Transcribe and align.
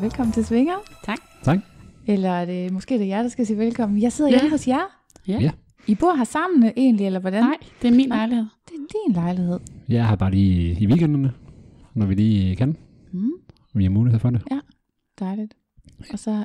Velkommen 0.00 0.32
til 0.32 0.44
Svinger. 0.44 0.74
Tak. 1.04 1.18
Tak. 1.44 1.58
Eller 2.06 2.30
er 2.30 2.44
det, 2.44 2.72
måske 2.72 2.94
er 2.94 2.98
det 2.98 3.08
jer, 3.08 3.22
der 3.22 3.28
skal 3.28 3.46
sige 3.46 3.58
velkommen. 3.58 4.02
Jeg 4.02 4.12
sidder 4.12 4.30
Ja. 4.30 4.36
hjemme 4.36 4.50
hos 4.50 4.68
jer. 4.68 5.00
Ja. 5.28 5.38
Ja. 5.40 5.50
I 5.86 5.94
bor 5.94 6.14
her 6.14 6.24
sammen 6.24 6.72
egentlig, 6.76 7.06
eller 7.06 7.20
hvordan? 7.20 7.42
Nej, 7.44 7.56
det 7.82 7.88
er 7.92 7.96
min 7.96 8.08
lejlighed. 8.08 8.44
Det 8.68 8.74
er 8.74 9.06
din 9.06 9.14
lejlighed. 9.14 9.60
Jeg 9.88 10.06
har 10.06 10.16
bare 10.16 10.30
lige 10.30 10.76
i 10.80 10.86
weekenderne, 10.86 11.32
når 11.94 12.06
vi 12.06 12.14
lige 12.14 12.56
kan. 12.56 12.76
Mm, 13.12 13.30
Vi 13.74 13.82
har 13.82 13.90
mulighed 13.90 14.20
for 14.20 14.30
det. 14.30 14.42
dejligt. 15.20 15.54
Og 16.12 16.18
så, 16.18 16.44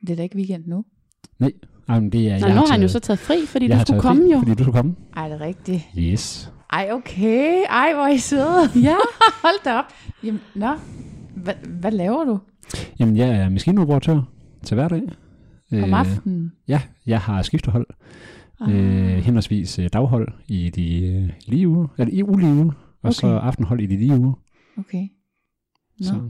det 0.00 0.10
er 0.10 0.16
da 0.16 0.22
ikke 0.22 0.36
weekend 0.36 0.64
nu. 0.66 0.84
Jamen, 1.88 2.12
det 2.12 2.28
er, 2.30 2.38
Nej, 2.38 2.48
nu 2.48 2.54
har 2.60 2.66
han 2.72 2.82
jo 2.82 2.88
så 2.88 2.98
taget 2.98 3.18
fri, 3.18 3.46
fordi 3.46 3.68
jeg 3.68 3.76
du 3.76 3.80
skulle 3.80 3.86
taget 3.94 4.02
komme 4.02 4.22
fri, 4.22 4.32
jo. 4.32 4.38
Fordi 4.38 4.54
du 4.54 4.62
skulle 4.62 4.76
komme. 4.76 4.94
Ej, 5.16 5.28
det 5.28 5.34
er 5.34 5.40
rigtigt. 5.40 5.82
Yes. 5.98 6.52
Ej, 6.72 6.88
okay. 6.92 7.64
Ej, 7.70 7.94
hvor 7.94 8.02
er 8.02 8.08
I 8.08 8.18
søde. 8.18 8.70
Ja. 8.82 8.94
Hold 9.44 9.64
da 9.64 9.74
op. 9.74 9.84
Jamen, 10.24 10.40
nå. 10.54 10.68
Hvad, 11.36 11.54
hvad 11.80 11.90
laver 11.92 12.24
du 12.24 12.38
Jamen, 13.00 13.16
jeg 13.16 13.28
er 13.30 13.48
maskinoperatør 13.48 14.22
til 14.62 14.74
hverdag. 14.74 15.02
om 15.72 15.94
aftenen? 15.94 16.52
Ja, 16.68 16.80
jeg 17.06 17.20
har 17.20 17.42
skiftehold. 17.42 17.86
Ah. 18.60 18.74
Øh, 18.74 19.16
henholdsvis 19.18 19.78
øh, 19.78 19.88
daghold 19.92 20.28
i 20.48 20.70
de 20.70 21.06
øh, 21.06 21.30
lige 21.46 21.68
uger, 21.68 21.86
eller 21.98 22.14
i 22.14 22.22
ulige 22.22 22.54
uger, 22.54 22.72
og 23.02 23.14
så 23.14 23.26
Okay. 23.26 23.46
aftenhold 23.46 23.80
i 23.80 23.86
de 23.86 23.96
lige 23.96 24.18
uger. 24.18 24.32
Okay. 24.78 25.08
Nå. 26.00 26.06
Så 26.06 26.20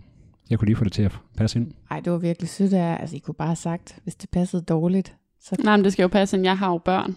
jeg 0.50 0.58
kunne 0.58 0.66
lige 0.66 0.77
få 0.77 0.84
det 0.84 0.92
til 0.92 1.02
at 1.02 1.18
passe 1.36 1.58
ind. 1.58 1.72
Ej, 1.91 2.00
det 2.00 2.12
var 2.12 2.18
virkelig 2.18 2.48
sødt 2.48 2.72
af. 2.72 2.96
Altså, 3.01 3.17
I 3.17 3.18
kunne 3.18 3.34
bare 3.34 3.48
have 3.48 3.57
sagt, 3.57 3.98
hvis 4.02 4.14
det 4.14 4.30
passede 4.30 4.62
dårligt. 4.62 5.17
Så 5.40 5.57
Nej, 5.64 5.77
men 5.77 5.84
det 5.84 5.92
skal 5.92 6.02
jo 6.02 6.08
passe, 6.08 6.36
at 6.36 6.42
jeg 6.45 6.58
har 6.58 6.70
jo 6.70 6.78
børn 6.78 7.17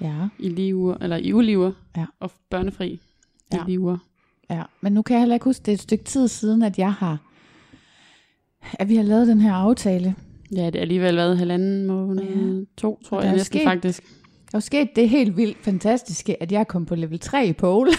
ja, 0.00 0.28
i 0.38 0.48
lige 0.48 0.76
uger, 0.76 0.94
eller 1.00 1.16
i 1.16 1.32
ulige 1.32 1.58
uger, 1.58 1.72
Ja. 1.96 2.04
og 2.20 2.30
børnefri 2.50 2.88
i 2.92 3.00
Ja. 3.52 3.58
lige 3.66 3.80
uger. 3.80 3.98
ja. 4.50 4.62
Men 4.80 4.92
nu 4.92 5.02
kan 5.02 5.14
jeg 5.14 5.20
heller 5.20 5.34
ikke 5.34 5.44
huske, 5.44 5.62
det 5.62 5.72
er 5.72 5.74
et 5.76 5.80
stykke 5.82 6.04
tid 6.04 6.28
siden, 6.28 6.62
at 6.62 6.78
jeg 6.78 6.92
har, 6.92 7.18
at 8.72 8.88
vi 8.88 8.96
har 8.96 9.02
lavet 9.02 9.26
den 9.26 9.40
her 9.40 9.52
aftale. 9.52 10.14
Ja, 10.56 10.66
det 10.66 10.76
er 10.76 10.80
alligevel 10.80 11.16
været 11.16 11.38
halvanden 11.38 11.86
måned, 11.86 12.22
Ja. 12.24 12.64
to, 12.76 13.00
tror 13.08 13.22
jeg 13.22 13.32
næsten 13.32 13.58
sket- 13.60 13.64
faktisk. 13.64 14.02
Der 14.52 14.56
er 14.58 14.60
sket 14.60 14.88
det 14.96 15.08
helt 15.08 15.36
vildt 15.36 15.58
fantastiske, 15.64 16.42
at 16.42 16.52
jeg 16.52 16.68
kom 16.68 16.86
på 16.86 16.94
level 16.94 17.18
3 17.20 17.46
i 17.46 17.52
pole. 17.52 17.90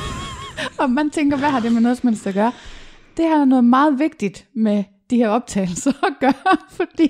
og 0.80 0.90
man 0.90 1.10
tænker, 1.10 1.36
hvad 1.36 1.48
har 1.48 1.60
det 1.60 1.72
med 1.72 1.80
noget 1.80 1.98
som 1.98 2.08
helst 2.08 2.26
at 2.26 2.34
gøre? 2.34 2.52
Det 3.16 3.28
har 3.28 3.44
noget 3.44 3.64
meget 3.64 3.98
vigtigt 3.98 4.48
med 4.54 4.84
de 5.10 5.16
her 5.16 5.28
optagelser 5.28 5.90
at 6.06 6.12
gøre, 6.20 6.56
fordi 6.80 7.08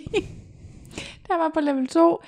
der 1.29 1.37
var 1.39 1.51
på 1.55 1.61
level 1.61 1.87
2, 1.87 2.19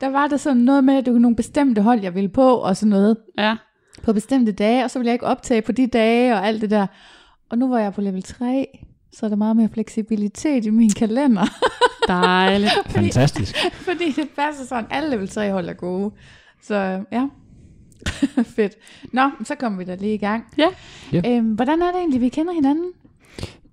der 0.00 0.08
var 0.08 0.26
der 0.28 0.36
sådan 0.36 0.62
noget 0.62 0.84
med, 0.84 0.94
at 0.94 1.04
det 1.06 1.12
var 1.12 1.18
nogle 1.20 1.36
bestemte 1.36 1.82
hold, 1.82 2.00
jeg 2.02 2.14
ville 2.14 2.28
på, 2.28 2.54
og 2.56 2.76
sådan 2.76 2.90
noget 2.90 3.16
Ja, 3.38 3.56
på 4.02 4.12
bestemte 4.12 4.52
dage, 4.52 4.84
og 4.84 4.90
så 4.90 4.98
ville 4.98 5.06
jeg 5.08 5.14
ikke 5.14 5.26
optage 5.26 5.62
på 5.62 5.72
de 5.72 5.86
dage, 5.86 6.34
og 6.34 6.46
alt 6.46 6.60
det 6.60 6.70
der. 6.70 6.86
Og 7.50 7.58
nu 7.58 7.68
var 7.68 7.78
jeg 7.78 7.92
på 7.92 8.00
level 8.00 8.22
3, 8.22 8.78
så 9.12 9.26
er 9.26 9.28
der 9.28 9.36
meget 9.36 9.56
mere 9.56 9.68
fleksibilitet 9.68 10.66
i 10.66 10.70
min 10.70 10.90
kalender. 10.90 11.44
dejligt. 12.08 12.72
Fantastisk. 12.86 13.56
Fordi 13.88 14.12
det 14.16 14.28
passer 14.36 14.64
sådan, 14.66 14.84
alle 14.90 15.10
level 15.10 15.28
3 15.28 15.52
hold 15.52 15.68
er 15.68 15.72
gode. 15.72 16.10
Så 16.62 17.04
ja, 17.12 17.28
fedt. 18.56 18.72
Nå, 19.12 19.30
så 19.44 19.54
kommer 19.54 19.78
vi 19.78 19.84
da 19.84 19.94
lige 19.94 20.14
i 20.14 20.18
gang. 20.18 20.44
Ja. 20.58 20.68
Ja. 21.12 21.22
Øhm, 21.36 21.52
hvordan 21.54 21.82
er 21.82 21.86
det 21.86 21.96
egentlig, 21.96 22.20
vi 22.20 22.28
kender 22.28 22.52
hinanden? 22.52 22.92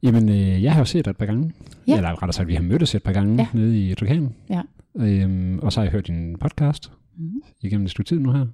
Jamen, 0.03 0.29
øh, 0.29 0.63
jeg 0.63 0.73
har 0.73 0.79
jo 0.81 0.85
set 0.85 1.05
dig 1.05 1.11
et 1.11 1.17
par 1.17 1.25
gange. 1.25 1.53
Ja. 1.87 1.95
Eller 1.97 2.09
rettere 2.11 2.33
sagt, 2.33 2.47
vi 2.47 2.53
har 2.55 2.61
mødtes 2.61 2.95
et 2.95 3.03
par 3.03 3.11
gange 3.13 3.35
Ja. 3.37 3.47
nede 3.53 3.89
i 3.89 3.95
Turkan. 3.95 4.35
Ja. 4.49 4.61
Øhm, 4.99 5.59
og 5.59 5.73
så 5.73 5.79
har 5.79 5.85
jeg 5.85 5.91
hørt 5.91 6.07
din 6.07 6.35
podcast 6.39 6.91
Mhm. 7.17 7.41
igennem 7.61 7.85
et 7.85 7.91
stykke 7.91 8.07
tid 8.09 8.19
nu 8.19 8.31
her. 8.31 8.45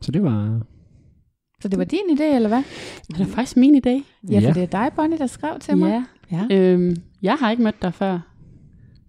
Så 0.00 0.12
det 0.12 0.22
var... 0.22 0.60
Så 1.60 1.68
det 1.68 1.78
var 1.78 1.84
din 1.84 2.00
idé, 2.18 2.22
eller 2.24 2.48
hvad? 2.48 2.62
Det 3.08 3.20
er 3.20 3.24
faktisk 3.26 3.56
min 3.56 3.74
idé. 3.86 3.90
Ja, 4.30 4.36
for 4.38 4.42
Ja. 4.42 4.52
det 4.52 4.62
er 4.62 4.66
dig, 4.66 4.90
Bonnie, 4.96 5.18
der 5.18 5.26
skrev 5.26 5.58
til 5.60 5.76
mig. 5.76 6.04
Ja. 6.32 6.46
ja. 6.50 6.56
Øhm, 6.56 6.96
jeg 7.22 7.34
har 7.34 7.50
ikke 7.50 7.62
mødt 7.62 7.82
dig 7.82 7.94
før, 7.94 8.18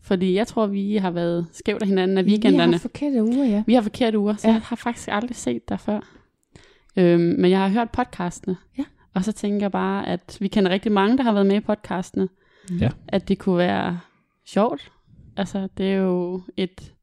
fordi 0.02 0.34
jeg 0.36 0.48
tror, 0.48 0.68
vi 0.68 0.96
har 0.96 1.12
været 1.12 1.48
skævt 1.52 1.82
af 1.82 1.88
hinanden 1.88 2.18
af 2.18 2.26
Vi 2.26 2.30
weekenderne. 2.32 2.72
har 2.74 2.80
forkerte 2.80 3.24
uger, 3.24 3.46
ja. 3.46 3.64
Vi 3.68 3.74
har 3.74 3.82
forkerte 3.82 4.20
uger, 4.20 4.36
så 4.36 4.48
Ja. 4.48 4.52
ja. 4.52 4.54
jeg 4.54 4.62
har 4.62 4.76
faktisk 4.76 5.08
aldrig 5.12 5.36
set 5.36 5.70
dig 5.70 5.80
før. 5.80 6.00
Øhm, 6.98 7.22
men 7.40 7.52
jeg 7.52 7.60
har 7.60 7.70
hørt 7.70 7.90
podcastene. 7.90 8.58
Ja. 8.78 8.84
Og 9.14 9.24
så 9.24 9.32
tænker 9.32 9.60
jeg 9.60 9.72
bare, 9.72 10.08
at 10.08 10.38
vi 10.42 10.48
kender 10.48 10.72
rigtig 10.72 10.92
mange, 10.92 11.18
der 11.18 11.24
har 11.24 11.34
været 11.34 11.46
med 11.46 11.56
i 11.56 11.60
podcastene. 11.60 12.28
Ja. 12.80 12.90
At 13.08 13.28
det 13.28 13.40
kunne 13.40 13.58
være 13.58 14.00
sjovt. 14.48 14.92
Altså, 15.38 15.68
det 15.78 15.92
er 15.92 15.96
jo 15.98 16.42
et 16.58 16.94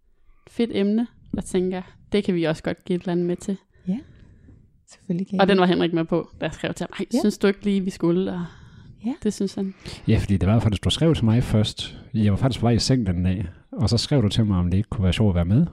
fedt 0.50 0.70
emne, 0.74 1.06
der 1.34 1.40
tænker, 1.40 1.82
det 2.12 2.24
kan 2.24 2.34
vi 2.34 2.44
også 2.44 2.62
godt 2.62 2.84
give 2.84 2.96
et 2.96 3.00
eller 3.02 3.12
andet 3.12 3.26
med 3.26 3.36
til. 3.36 3.56
Selvfølgelig 4.92 5.26
kan 5.26 5.40
Og 5.40 5.42
jeg. 5.42 5.48
den 5.48 5.60
var 5.60 5.66
Henrik 5.66 5.92
med 5.92 6.04
på, 6.04 6.28
jeg 6.40 6.50
skrev 6.52 6.74
til 6.74 6.86
ham, 6.90 6.94
"Ej, 6.98 7.06
Ja. 7.14 7.18
synes 7.20 7.38
du 7.38 7.46
ikke 7.46 7.64
lige, 7.64 7.80
vi 7.80 7.90
skulle? 7.90 8.32
Og 8.32 8.44
Ja. 9.06 9.12
Det 9.22 9.34
synes 9.34 9.54
han. 9.54 9.74
Ja, 10.08 10.18
fordi 10.18 10.36
det 10.36 10.48
var 10.48 10.58
faktisk, 10.60 10.84
du 10.84 10.90
skrev 10.90 11.14
til 11.14 11.24
mig 11.24 11.42
først. 11.42 11.98
Jeg 12.14 12.32
var 12.32 12.36
faktisk 12.38 12.60
på 12.60 12.64
vej 12.66 12.72
i 12.72 12.78
seng 12.78 13.06
den 13.06 13.24
dag. 13.24 13.46
Og 13.72 13.88
så 13.88 13.96
skrev 13.98 14.22
du 14.22 14.28
til 14.28 14.46
mig, 14.46 14.58
om 14.58 14.70
det 14.70 14.76
ikke 14.78 14.88
kunne 14.88 15.04
være 15.04 15.12
sjovt 15.12 15.28
at 15.30 15.34
være 15.34 15.44
med. 15.44 15.66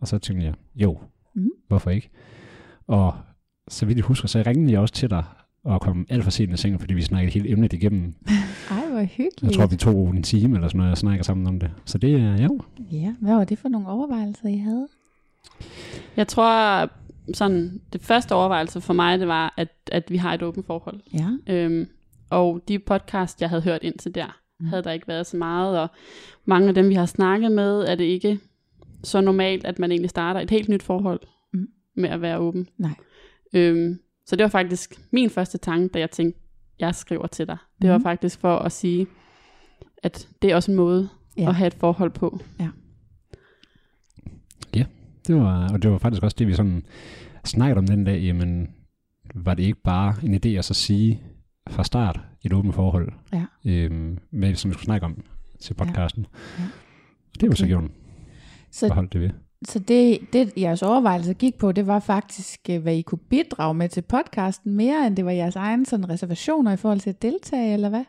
Og 0.00 0.08
så 0.08 0.18
tænkte 0.18 0.46
jeg, 0.46 0.54
jo, 0.74 0.98
Mhm. 1.34 1.50
hvorfor 1.68 1.90
ikke? 1.90 2.08
Og 2.86 3.14
så 3.68 3.86
vidt 3.86 3.96
jeg 3.96 4.04
husker, 4.04 4.28
så 4.28 4.42
ringede 4.46 4.72
jeg 4.72 4.80
også 4.80 4.94
til 4.94 5.10
dig 5.10 5.24
og 5.64 5.80
kom 5.80 6.06
alt 6.08 6.24
for 6.24 6.30
sent 6.30 6.52
i 6.52 6.56
seng, 6.56 6.80
fordi 6.80 6.94
vi 6.94 7.02
snakkede 7.02 7.32
hele 7.34 7.50
emnet 7.50 7.72
igennem. 7.72 8.14
Ej, 8.70 8.86
hvor 8.90 8.98
Jeg 8.98 9.06
hyggeligt. 9.06 9.54
tror, 9.56 9.66
vi 9.66 9.76
tog 9.76 10.08
en 10.10 10.22
time 10.22 10.54
eller 10.56 10.68
sådan 10.68 10.78
noget, 10.78 10.90
og 10.92 10.98
snakker 10.98 11.24
sammen 11.24 11.46
om 11.46 11.60
det. 11.60 11.70
Så 11.84 11.98
det 11.98 12.14
er 12.14 12.42
jo. 12.42 12.60
Ja, 12.92 13.14
hvad 13.20 13.34
var 13.34 13.44
det 13.44 13.58
for 13.58 13.68
nogle 13.68 13.88
overvejelser, 13.88 14.48
I 14.48 14.56
havde? 14.56 14.88
Jeg 16.16 16.28
tror, 16.28 16.90
sådan, 17.34 17.80
det 17.92 18.02
første 18.02 18.34
overvejelse 18.34 18.80
for 18.80 18.94
mig, 18.94 19.18
det 19.18 19.28
var, 19.28 19.54
at, 19.56 19.68
at 19.92 20.10
vi 20.10 20.16
har 20.16 20.34
et 20.34 20.42
åbent 20.42 20.66
forhold. 20.66 21.00
Ja. 21.14 21.54
Øhm, 21.54 21.88
og 22.30 22.60
de 22.68 22.78
podcast, 22.78 23.40
jeg 23.40 23.48
havde 23.48 23.62
hørt 23.62 23.82
indtil 23.82 24.14
der, 24.14 24.26
Mm. 24.26 24.64
mm. 24.64 24.68
havde 24.68 24.82
der 24.82 24.90
ikke 24.92 25.08
været 25.08 25.26
så 25.26 25.36
meget, 25.36 25.78
og 25.80 25.88
mange 26.44 26.68
af 26.68 26.74
dem, 26.74 26.88
vi 26.88 26.94
har 26.94 27.06
snakket 27.06 27.52
med, 27.52 27.80
er 27.80 27.94
det 27.94 28.04
ikke 28.04 28.38
så 29.04 29.20
normalt, 29.20 29.64
at 29.64 29.78
man 29.78 29.90
egentlig 29.90 30.10
starter 30.10 30.40
et 30.40 30.50
helt 30.50 30.68
nyt 30.68 30.82
forhold 30.82 31.20
Mm. 31.52 31.68
med 31.96 32.08
at 32.10 32.20
være 32.22 32.38
åben. 32.38 32.68
Nej. 32.78 32.90
Øhm, 33.54 33.98
så 34.26 34.36
det 34.36 34.42
var 34.42 34.48
faktisk 34.50 35.00
min 35.10 35.30
første 35.30 35.58
tanke, 35.58 35.88
da 35.88 35.98
jeg 35.98 36.10
tænkte, 36.10 36.40
jeg 36.78 36.94
skriver 36.94 37.26
til 37.26 37.46
dig. 37.46 37.56
Det 37.82 37.90
var 37.90 37.96
Mhm. 37.98 38.02
faktisk 38.04 38.40
for 38.40 38.56
at 38.58 38.72
sige, 38.72 39.06
at 40.02 40.28
det 40.42 40.50
er 40.50 40.54
også 40.56 40.70
en 40.70 40.76
måde 40.76 41.08
Ja. 41.36 41.42
ja. 41.42 41.48
at 41.48 41.54
have 41.54 41.66
et 41.66 41.74
forhold 41.74 42.10
på. 42.10 42.40
Det 45.26 45.36
var, 45.36 45.72
og 45.72 45.82
det 45.82 45.90
var 45.90 45.98
faktisk 45.98 46.22
også 46.22 46.36
det, 46.38 46.46
vi 46.46 46.54
sådan 46.54 46.82
snakkede 47.48 47.78
om 47.78 47.86
den 47.86 48.04
dag, 48.04 48.20
jamen, 48.22 48.68
var 49.34 49.54
det 49.54 49.62
ikke 49.62 49.80
bare 49.84 50.14
en 50.22 50.34
idé 50.34 50.48
at 50.48 50.64
så 50.64 50.74
sige 50.74 51.22
fra 51.68 51.84
start 51.84 52.20
et 52.42 52.52
åbent 52.52 52.74
forhold, 52.74 53.12
Ja. 53.32 53.44
øhm, 53.64 54.18
med, 54.30 54.54
som 54.54 54.68
vi 54.70 54.72
skulle 54.72 54.84
snakke 54.84 55.06
om 55.06 55.24
til 55.60 55.74
podcasten. 55.74 56.26
Ja. 56.58 56.64
Det 57.40 57.48
var 57.48 57.54
så 57.54 57.64
Okay. 57.64 57.68
gjort, 57.72 57.84
Så, 58.70 58.86
forholdt 58.88 59.12
det 59.12 59.20
ved. 59.20 59.30
så 59.68 59.78
det, 59.78 60.18
det, 60.32 60.52
jeres 60.56 60.82
overvejelse 60.82 61.34
gik 61.34 61.54
på, 61.58 61.72
det 61.72 61.86
var 61.86 61.98
faktisk, 62.00 62.60
øh, 62.70 62.82
hvad 62.82 62.94
I 62.96 63.02
kunne 63.02 63.18
bidrage 63.18 63.74
med 63.74 63.88
til 63.88 64.02
podcasten, 64.02 64.74
mere 64.74 65.06
end 65.06 65.16
det 65.16 65.24
var 65.24 65.30
jeres 65.30 65.56
egen 65.56 65.84
sådan, 65.84 66.08
reservationer 66.08 66.72
i 66.72 66.76
forhold 66.76 67.00
til 67.00 67.10
at 67.10 67.22
deltage, 67.22 67.72
eller 67.72 67.88
hvad? 67.88 68.04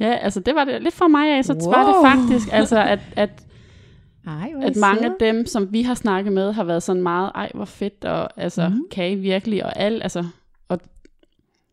Ja, 0.00 0.12
altså 0.14 0.40
det 0.40 0.54
var 0.54 0.64
det 0.64 0.82
lidt 0.82 0.94
for 0.94 1.08
mig 1.08 1.36
af, 1.38 1.44
så 1.44 1.52
Wow. 1.54 1.70
var 1.72 1.86
det 1.86 2.10
faktisk, 2.12 2.48
altså 2.52 2.82
at, 2.84 3.00
at, 3.16 3.46
Ej, 4.26 4.52
at 4.62 4.76
mange 4.76 5.00
søde. 5.02 5.10
af 5.12 5.16
dem, 5.20 5.46
som 5.46 5.72
vi 5.72 5.82
har 5.82 5.94
snakket 5.94 6.32
med, 6.32 6.52
har 6.52 6.64
været 6.64 6.82
sådan 6.82 7.02
meget, 7.02 7.32
ej 7.34 7.50
hvor 7.54 7.64
fedt, 7.64 8.04
og 8.04 8.40
altså, 8.40 8.68
mm. 8.68 8.84
kan 8.90 9.10
I 9.10 9.14
virkelig, 9.14 9.64
og 9.64 9.76
alt, 9.78 10.02
altså, 10.02 10.24
og 10.68 10.80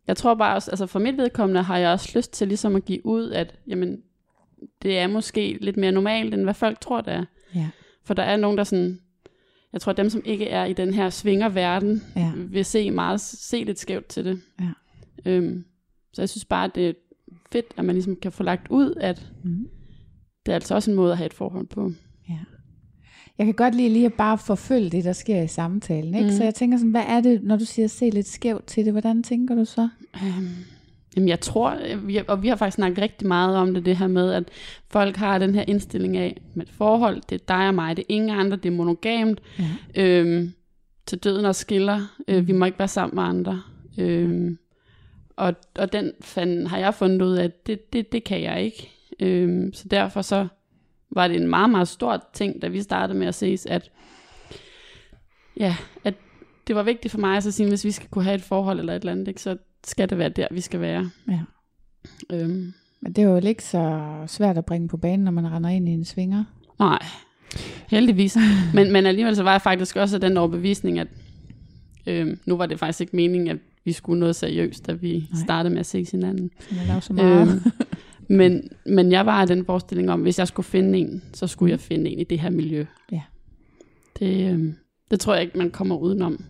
jeg 0.07 0.17
tror 0.17 0.33
bare 0.35 0.55
også, 0.55 0.71
altså 0.71 0.85
for 0.85 0.99
mit 0.99 1.17
vedkommende 1.17 1.61
har 1.61 1.77
jeg 1.77 1.91
også 1.91 2.11
lyst 2.15 2.33
til 2.33 2.47
ligesom 2.47 2.75
at 2.75 2.85
give 2.85 3.05
ud, 3.05 3.29
at 3.31 3.55
jamen, 3.67 4.01
det 4.81 4.97
er 4.99 5.07
måske 5.07 5.57
lidt 5.61 5.77
mere 5.77 5.91
normalt, 5.91 6.33
end 6.33 6.43
hvad 6.43 6.53
folk 6.53 6.79
tror, 6.81 7.01
det 7.01 7.13
er. 7.13 7.25
Ja. 7.55 7.67
For 8.05 8.13
der 8.13 8.23
er 8.23 8.37
nogen, 8.37 8.57
der 8.57 8.63
sådan, 8.63 8.99
jeg 9.73 9.81
tror, 9.81 9.93
dem, 9.93 10.09
som 10.09 10.21
ikke 10.25 10.47
er 10.49 10.65
i 10.65 10.73
den 10.73 10.93
her 10.93 11.09
svingerverden, 11.09 12.03
Ja. 12.15 12.31
vil 12.35 12.65
se 12.65 12.91
meget, 12.91 13.21
se 13.21 13.63
lidt 13.63 13.79
skævt 13.79 14.05
til 14.07 14.25
det. 14.25 14.41
Ja. 14.61 14.69
Øhm, 15.25 15.65
så 16.13 16.21
jeg 16.21 16.29
synes 16.29 16.45
bare, 16.45 16.65
at 16.65 16.75
det 16.75 16.89
er 16.89 16.93
fedt, 17.51 17.65
at 17.77 17.85
man 17.85 17.95
ligesom 17.95 18.15
kan 18.15 18.31
få 18.31 18.43
lagt 18.43 18.67
ud, 18.69 18.93
at 18.99 19.25
Mhm. 19.43 19.67
det 20.45 20.51
er 20.51 20.55
altså 20.55 20.75
også 20.75 20.91
en 20.91 20.95
måde 20.97 21.11
at 21.11 21.17
have 21.17 21.25
et 21.25 21.33
forhold 21.33 21.67
på. 21.67 21.91
Jeg 23.37 23.45
kan 23.45 23.55
godt 23.55 23.75
lide 23.75 23.89
lige 23.89 24.05
at 24.05 24.13
bare 24.13 24.37
forfølge 24.37 24.89
det, 24.89 25.03
der 25.03 25.13
sker 25.13 25.41
i 25.41 25.47
samtalen. 25.47 26.15
Ikke? 26.15 26.29
Mm. 26.29 26.35
Så 26.35 26.43
jeg 26.43 26.55
tænker 26.55 26.77
sådan, 26.77 26.91
hvad 26.91 27.03
er 27.07 27.21
det, 27.21 27.43
når 27.43 27.55
du 27.57 27.65
siger 27.65 27.87
se 27.87 28.09
lidt 28.09 28.27
skævt 28.27 28.65
til 28.65 28.85
det, 28.85 28.93
hvordan 28.93 29.23
tænker 29.23 29.55
du 29.55 29.65
så? 29.65 29.89
Øhm, 30.23 30.49
jamen 31.15 31.29
jeg 31.29 31.39
tror, 31.39 31.77
øh, 31.89 32.23
og 32.27 32.43
vi 32.43 32.47
har 32.47 32.55
faktisk 32.55 32.75
snakket 32.75 33.01
rigtig 33.01 33.27
meget 33.27 33.55
om 33.57 33.73
det, 33.73 33.85
det 33.85 33.97
her 33.97 34.07
med, 34.07 34.33
at 34.33 34.43
folk 34.89 35.15
har 35.15 35.37
den 35.39 35.55
her 35.55 35.63
indstilling 35.67 36.17
af, 36.17 36.41
med 36.53 36.65
et 36.65 36.71
forhold, 36.71 37.21
det 37.29 37.41
er 37.41 37.45
dig 37.57 37.67
og 37.67 37.73
mig, 37.73 37.97
det 37.97 38.03
er 38.03 38.13
ingen 38.13 38.29
andre, 38.39 38.57
det 38.57 38.65
er 38.71 38.75
monogamt, 38.75 39.41
Ja. 39.59 40.01
øhm, 40.03 40.51
til 41.05 41.17
døden 41.17 41.45
og 41.45 41.55
skiller, 41.55 42.01
øh, 42.27 42.47
vi 42.47 42.51
må 42.51 42.65
ikke 42.65 42.79
være 42.79 42.87
sammen 42.87 43.15
med 43.15 43.23
andre. 43.23 43.61
Øhm, 43.97 44.57
og, 45.35 45.53
og 45.79 45.93
den 45.93 46.11
fanden 46.21 46.67
har 46.67 46.77
jeg 46.77 46.93
fundet 46.93 47.21
ud 47.21 47.33
af, 47.35 47.43
at 47.43 47.67
det, 47.67 47.93
det, 47.93 48.11
det 48.11 48.23
kan 48.23 48.41
jeg 48.41 48.61
ikke. 48.63 48.91
Øhm, 49.19 49.73
så 49.73 49.87
derfor 49.87 50.21
så 50.21 50.47
var 51.11 51.27
det 51.27 51.37
en 51.37 51.47
meget, 51.47 51.69
meget 51.69 51.87
stor 51.87 52.23
ting, 52.33 52.61
da 52.61 52.67
vi 52.67 52.81
startede 52.81 53.19
med 53.19 53.27
at 53.27 53.35
ses, 53.35 53.65
at, 53.65 53.91
ja, 55.57 55.75
at 56.03 56.13
det 56.67 56.75
var 56.75 56.83
vigtigt 56.83 57.11
for 57.11 57.19
mig 57.19 57.37
at 57.37 57.43
så 57.43 57.51
sige, 57.51 57.69
hvis 57.69 57.85
vi 57.85 57.91
skal 57.91 58.09
kunne 58.09 58.23
have 58.23 58.35
et 58.35 58.43
forhold 58.43 58.79
eller 58.79 58.93
et 58.93 58.99
eller 58.99 59.11
andet, 59.11 59.27
ikke, 59.27 59.41
så 59.41 59.57
skal 59.83 60.09
det 60.09 60.17
være 60.17 60.29
der, 60.29 60.47
vi 60.51 60.61
skal 60.61 60.81
være. 60.81 61.09
Ja. 61.27 61.39
Øhm, 62.29 62.73
Men 63.01 63.13
det 63.13 63.17
er 63.17 63.27
jo 63.27 63.35
ikke 63.35 63.63
så 63.63 64.03
svært 64.27 64.57
at 64.57 64.65
bringe 64.65 64.87
på 64.87 64.97
banen, 64.97 65.23
når 65.23 65.31
man 65.31 65.51
render 65.51 65.69
ind 65.69 65.89
i 65.89 65.91
en 65.91 66.05
svinger. 66.05 66.43
nej, 66.79 66.99
heldigvis. 67.87 68.37
men, 68.73 68.91
men 68.91 69.05
alligevel 69.05 69.35
så 69.35 69.43
var 69.43 69.51
jeg 69.51 69.61
faktisk 69.61 69.95
også 69.95 70.17
den 70.17 70.37
overbevisning, 70.37 70.99
at 70.99 71.07
øhm, 72.07 72.39
nu 72.45 72.57
var 72.57 72.65
det 72.65 72.79
faktisk 72.79 73.01
ikke 73.01 73.15
meningen, 73.15 73.47
at 73.47 73.57
vi 73.85 73.91
skulle 73.91 74.19
noget 74.19 74.35
seriøst, 74.35 74.87
da 74.87 74.91
vi 74.91 75.27
Nej. 75.31 75.41
startede 75.43 75.73
med 75.73 75.79
at 75.79 75.85
se 75.85 76.07
hinanden. 76.11 76.51
Så 76.59 76.75
man 76.87 77.01
så 77.01 77.13
meget. 77.13 77.49
Øhm, 77.51 77.61
men, 78.29 78.69
men 78.85 79.11
jeg 79.11 79.25
var 79.25 79.41
af 79.41 79.47
den 79.47 79.65
forestilling 79.65 80.11
om, 80.11 80.21
hvis 80.21 80.39
jeg 80.39 80.47
skulle 80.47 80.65
finde 80.65 80.99
en, 80.99 81.23
så 81.33 81.47
skulle 81.47 81.71
jeg 81.71 81.79
finde 81.79 82.09
en 82.11 82.19
i 82.19 82.23
det 82.23 82.39
her 82.39 82.49
miljø. 82.49 82.85
Ja. 83.11 83.21
Det, 84.19 84.51
øhm, 84.51 84.75
det 85.11 85.19
tror 85.19 85.33
jeg 85.33 85.43
ikke, 85.43 85.57
man 85.57 85.71
kommer 85.71 85.97
udenom. 85.97 86.43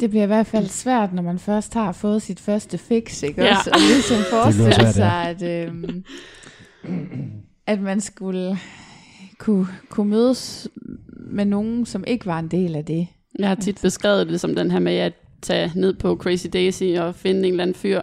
Det 0.00 0.10
bliver 0.10 0.22
i 0.22 0.26
hvert 0.26 0.46
fald 0.46 0.66
svært, 0.66 1.12
når 1.12 1.22
man 1.22 1.38
først 1.38 1.74
har 1.74 1.92
fået 1.92 2.22
sit 2.22 2.40
første 2.40 2.78
fix, 2.78 3.22
ikke 3.22 3.42
Ja. 3.44 3.56
også? 3.58 3.70
Og 3.70 3.78
ligesom 3.80 4.16
forestille 4.30 4.74
svært, 4.74 4.94
sig, 4.94 5.22
at, 5.28 5.42
øhm, 5.68 6.04
at 7.66 7.80
man 7.80 8.00
skulle 8.00 8.58
kunne, 9.38 9.66
kunne 9.88 10.10
mødes 10.10 10.68
med 11.30 11.44
nogen, 11.44 11.86
som 11.86 12.04
ikke 12.06 12.26
var 12.26 12.38
en 12.38 12.48
del 12.48 12.74
af 12.76 12.84
det. 12.84 13.08
Jeg 13.38 13.48
har 13.48 13.54
tit 13.54 13.78
beskrevet 13.82 14.26
det 14.28 14.40
som 14.40 14.54
den 14.54 14.70
her 14.70 14.78
med 14.78 14.92
at 14.96 15.12
tage 15.42 15.72
ned 15.74 15.94
på 15.94 16.16
Crazy 16.16 16.46
Daisy 16.52 16.82
og 16.84 17.14
finde 17.14 17.40
en 17.40 17.44
eller 17.44 17.62
anden 17.62 17.74
fyr, 17.74 18.02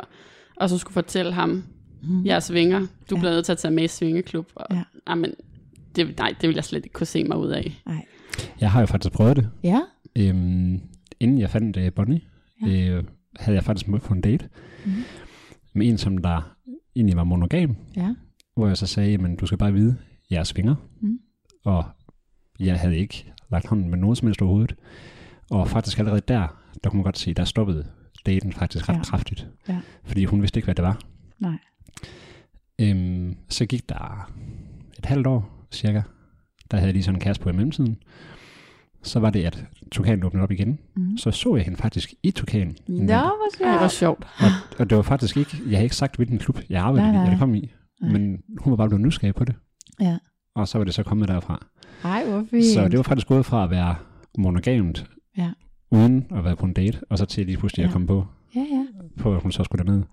og 0.58 0.70
så 0.70 0.78
skulle 0.78 0.94
fortælle 0.94 1.34
ham, 1.34 1.64
Mm. 2.04 2.26
jeg 2.26 2.36
er 2.36 2.40
svinger, 2.40 2.80
du 2.80 3.16
Ja. 3.16 3.20
bliver 3.20 3.32
nødt 3.32 3.46
til 3.46 3.52
at 3.52 3.58
tage 3.58 3.74
med 3.74 3.84
i 3.84 3.88
svingeklub. 3.88 4.48
Og, 4.56 4.66
Ja. 4.72 4.84
Jamen, 5.10 5.34
det, 5.96 6.18
nej, 6.18 6.36
det 6.42 6.48
vil 6.50 6.56
jeg 6.56 6.64
slet 6.64 6.86
ikke 6.86 6.94
kunne 6.94 7.08
se 7.08 7.24
mig 7.24 7.38
ud 7.38 7.50
af. 7.50 7.82
Nej. 7.86 8.06
Jeg 8.60 8.72
har 8.72 8.80
jo 8.80 8.86
faktisk 8.86 9.14
prøvet 9.14 9.36
det. 9.38 9.50
Ja, 9.64 9.82
Øhm, 10.16 10.82
inden 11.20 11.40
jeg 11.40 11.50
fandt 11.50 11.78
uh, 11.78 11.88
Bonnie, 11.96 12.22
ja. 12.68 12.68
øh, 12.90 13.04
havde 13.40 13.56
jeg 13.56 13.64
faktisk 13.64 13.88
mødt 13.88 14.02
på 14.04 14.14
en 14.14 14.22
date 14.22 14.50
Mhm. 14.86 14.94
med 15.74 15.88
en, 15.88 15.98
som 15.98 16.18
der 16.18 16.56
egentlig 16.96 17.16
var 17.18 17.24
monogam, 17.24 17.76
ja. 17.96 18.14
hvor 18.56 18.68
jeg 18.68 18.78
så 18.78 18.88
sagde, 18.88 19.12
jamen 19.12 19.36
du 19.36 19.46
skal 19.46 19.58
bare 19.58 19.74
vide, 19.74 19.96
jeg 20.30 20.40
er 20.40 20.44
svinger, 20.44 20.76
Mhm. 21.02 21.20
og 21.66 21.86
jeg 22.60 22.80
havde 22.80 22.98
ikke 22.98 23.34
lagt 23.52 23.68
hånden 23.68 23.90
med 23.90 23.98
nogen 23.98 24.16
som 24.16 24.28
helst 24.28 24.42
overhovedet. 24.42 24.76
Og 25.50 25.68
faktisk 25.68 26.00
allerede 26.00 26.22
der, 26.28 26.48
der 26.84 26.90
kunne 26.90 26.98
man 26.98 27.04
godt 27.04 27.18
se, 27.18 27.34
der 27.34 27.44
stoppede 27.46 27.86
daten 28.26 28.54
faktisk 28.54 28.90
ret 28.90 28.96
ja. 28.96 29.04
kraftigt. 29.04 29.48
Ja. 29.70 29.80
Fordi 30.04 30.26
hun 30.26 30.42
vidste 30.42 30.58
ikke, 30.58 30.66
hvad 30.68 30.76
det 30.76 30.84
var. 30.84 31.00
Nej. 31.40 31.58
Øhm, 32.82 33.36
så 33.50 33.66
gik 33.66 33.90
der 33.90 34.32
et 35.00 35.06
halvt 35.06 35.28
år 35.28 35.68
cirka. 35.72 36.02
Der 36.72 36.78
havde 36.78 36.88
jeg 36.88 36.94
lige 36.94 37.04
sådan 37.04 37.16
en 37.16 37.22
kæreste 37.22 37.44
på 37.44 37.50
i 37.50 37.54
mellemtiden. 37.54 37.98
Så 39.04 39.20
var 39.20 39.30
det, 39.30 39.44
at 39.46 39.66
Tukan 39.92 40.24
åbnede 40.24 40.44
op 40.44 40.52
igen. 40.52 40.80
Mm. 40.96 41.18
Så 41.18 41.32
så 41.32 41.56
jeg 41.56 41.66
hende 41.66 41.78
faktisk 41.78 42.14
i 42.24 42.32
Tukan. 42.32 42.76
Nå, 42.88 42.96
hvor 43.06 43.14
Ej, 43.14 43.72
hvor 43.72 43.78
svært. 43.80 43.92
sjovt. 43.92 44.28
Og, 44.40 44.80
og 44.80 44.90
det 44.90 44.96
var 44.98 45.04
faktisk 45.04 45.38
ikke, 45.38 45.58
jeg 45.68 45.78
havde 45.78 45.84
ikke 45.84 45.96
sagt, 45.96 46.16
hvilken 46.16 46.38
klub 46.40 46.60
jeg 46.70 46.82
arbejdede 46.84 47.12
Nej, 47.12 47.12
i, 47.12 47.18
nej. 47.18 47.26
eller 47.26 47.40
kom 47.40 47.56
i. 47.56 47.72
Nej. 48.02 48.12
Men 48.12 48.38
hun 48.60 48.72
var 48.72 48.78
bare 48.78 48.90
blevet 48.90 49.06
nysgerrig 49.06 49.36
på 49.36 49.46
det. 49.46 49.56
Ja. 50.00 50.18
Og 50.56 50.68
så 50.68 50.78
var 50.78 50.86
det 50.86 50.94
så 50.94 51.04
kommet 51.04 51.28
derfra. 51.28 51.66
Ej, 52.04 52.26
hvor 52.30 52.46
fint. 52.52 52.66
Så 52.66 52.88
det 52.88 52.98
var 52.98 53.04
faktisk 53.04 53.28
gået 53.28 53.46
fra 53.46 53.64
at 53.64 53.70
være 53.70 53.96
monogamt, 54.38 55.06
Ja. 55.38 55.52
uden 55.92 56.26
at 56.36 56.44
være 56.44 56.56
på 56.56 56.66
en 56.66 56.74
date, 56.74 57.00
og 57.10 57.18
så 57.18 57.26
til 57.26 57.46
lige 57.46 57.58
pludselig 57.58 57.84
Ja. 57.84 57.88
at 57.88 57.94
komme 57.94 58.08
på, 58.08 58.26
Ja, 58.56 58.60
ja. 58.72 58.86
på 59.20 59.36
at 59.36 59.42
hun 59.42 59.52
så 59.52 59.64
skulle 59.64 59.86
derned. 59.86 60.04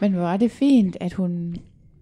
Men 0.00 0.12
hvor 0.12 0.26
er 0.28 0.36
det 0.36 0.50
fint, 0.50 0.96
at 1.00 1.12
hun... 1.12 1.56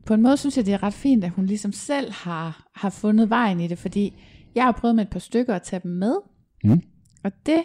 På 0.06 0.14
en 0.14 0.22
måde 0.22 0.36
synes 0.36 0.56
jeg, 0.56 0.66
det 0.66 0.74
er 0.74 0.82
ret 0.82 0.94
fint, 0.94 1.24
at 1.24 1.30
hun 1.30 1.46
ligesom 1.46 1.72
selv 1.72 2.12
har, 2.12 2.70
har 2.74 2.90
fundet 2.90 3.30
vejen 3.30 3.60
i 3.60 3.66
det, 3.68 3.78
fordi 3.78 4.14
jeg 4.54 4.64
har 4.64 4.72
prøvet 4.72 4.94
med 4.96 5.04
et 5.04 5.10
par 5.10 5.18
stykker 5.18 5.54
at 5.54 5.62
tage 5.62 5.80
dem 5.82 5.90
med, 5.90 6.16
Mm. 6.64 6.82
og 7.24 7.32
det 7.46 7.62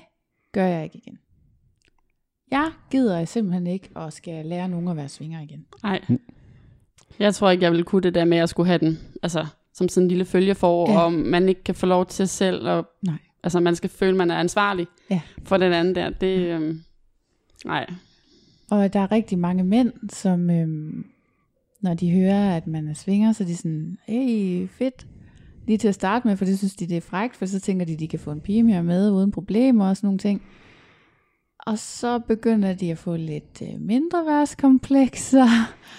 gør 0.54 0.66
jeg 0.66 0.84
ikke 0.84 0.98
igen. 0.98 1.18
Jeg 2.52 2.72
gider 2.92 3.26
simpelthen 3.26 3.68
ikke 3.68 3.90
og 3.96 4.14
skal 4.14 4.46
lære 4.46 4.70
nogen 4.70 4.88
at 4.88 4.96
være 4.98 5.10
svinger 5.10 5.42
igen. 5.42 5.66
Nej. 5.84 6.02
Mm. 6.10 6.20
Jeg 7.20 7.36
tror 7.36 7.50
ikke, 7.50 7.64
jeg 7.64 7.72
ville 7.72 7.84
kunne 7.84 8.02
det 8.02 8.16
der 8.16 8.26
med, 8.26 8.38
at 8.38 8.40
jeg 8.40 8.50
skulle 8.50 8.68
have 8.68 8.80
den, 8.80 9.00
altså 9.24 9.46
som 9.74 9.90
sådan 9.90 10.04
en 10.06 10.08
lille 10.08 10.26
følgefor, 10.26 10.90
Ja. 10.90 10.94
ja. 10.94 11.00
og 11.06 11.14
man 11.14 11.50
ikke 11.50 11.64
kan 11.64 11.76
få 11.76 11.86
lov 11.86 12.06
til 12.06 12.28
selv, 12.28 12.68
og 12.68 12.88
Nej. 13.06 13.18
altså 13.44 13.60
man 13.60 13.76
skal 13.76 13.90
føle, 13.90 14.18
man 14.18 14.31
er 14.31 14.36
ansvarlig 14.38 14.88
Ja. 15.10 15.22
for 15.44 15.58
den 15.58 15.74
anden 15.74 15.96
der. 15.96 16.10
Det, 16.10 16.38
øhm, 16.40 16.81
nej. 17.66 17.86
Og 18.71 18.94
der 18.94 19.00
er 19.00 19.12
rigtig 19.12 19.40
mange 19.40 19.64
mænd, 19.64 20.09
som 20.09 20.50
øhm, 20.50 21.06
når 21.82 21.94
de 21.94 22.12
hører, 22.12 22.58
at 22.58 22.68
man 22.68 22.88
er 22.88 22.94
svinger, 22.94 23.32
så 23.32 23.44
er 23.44 23.48
de 23.48 23.56
sådan, 23.56 23.98
hey, 24.08 24.68
fedt. 24.68 25.08
Lige 25.68 25.78
til 25.78 25.88
at 25.88 25.96
starte 25.96 26.28
med, 26.28 26.38
for 26.38 26.46
det 26.46 26.58
synes 26.58 26.76
de, 26.76 26.88
det 26.88 26.98
er 26.98 27.02
frækt, 27.02 27.36
for 27.36 27.46
så 27.46 27.60
tænker 27.60 27.86
de, 27.86 27.96
de 27.96 28.08
kan 28.08 28.20
få 28.20 28.32
en 28.32 28.42
pige 28.42 28.64
mere 28.64 28.84
med 28.84 29.12
uden 29.12 29.32
problemer 29.32 29.90
og 29.90 29.98
sådan 29.98 30.08
nogle 30.08 30.20
ting. 30.20 30.42
Og 31.60 31.80
så 31.80 32.20
begynder 32.20 32.74
de 32.74 32.92
at 32.92 32.98
få 32.98 33.16
lidt 33.16 33.62
øh, 33.62 33.82
mindre 33.82 34.26
værtskomplekser. 34.26 35.48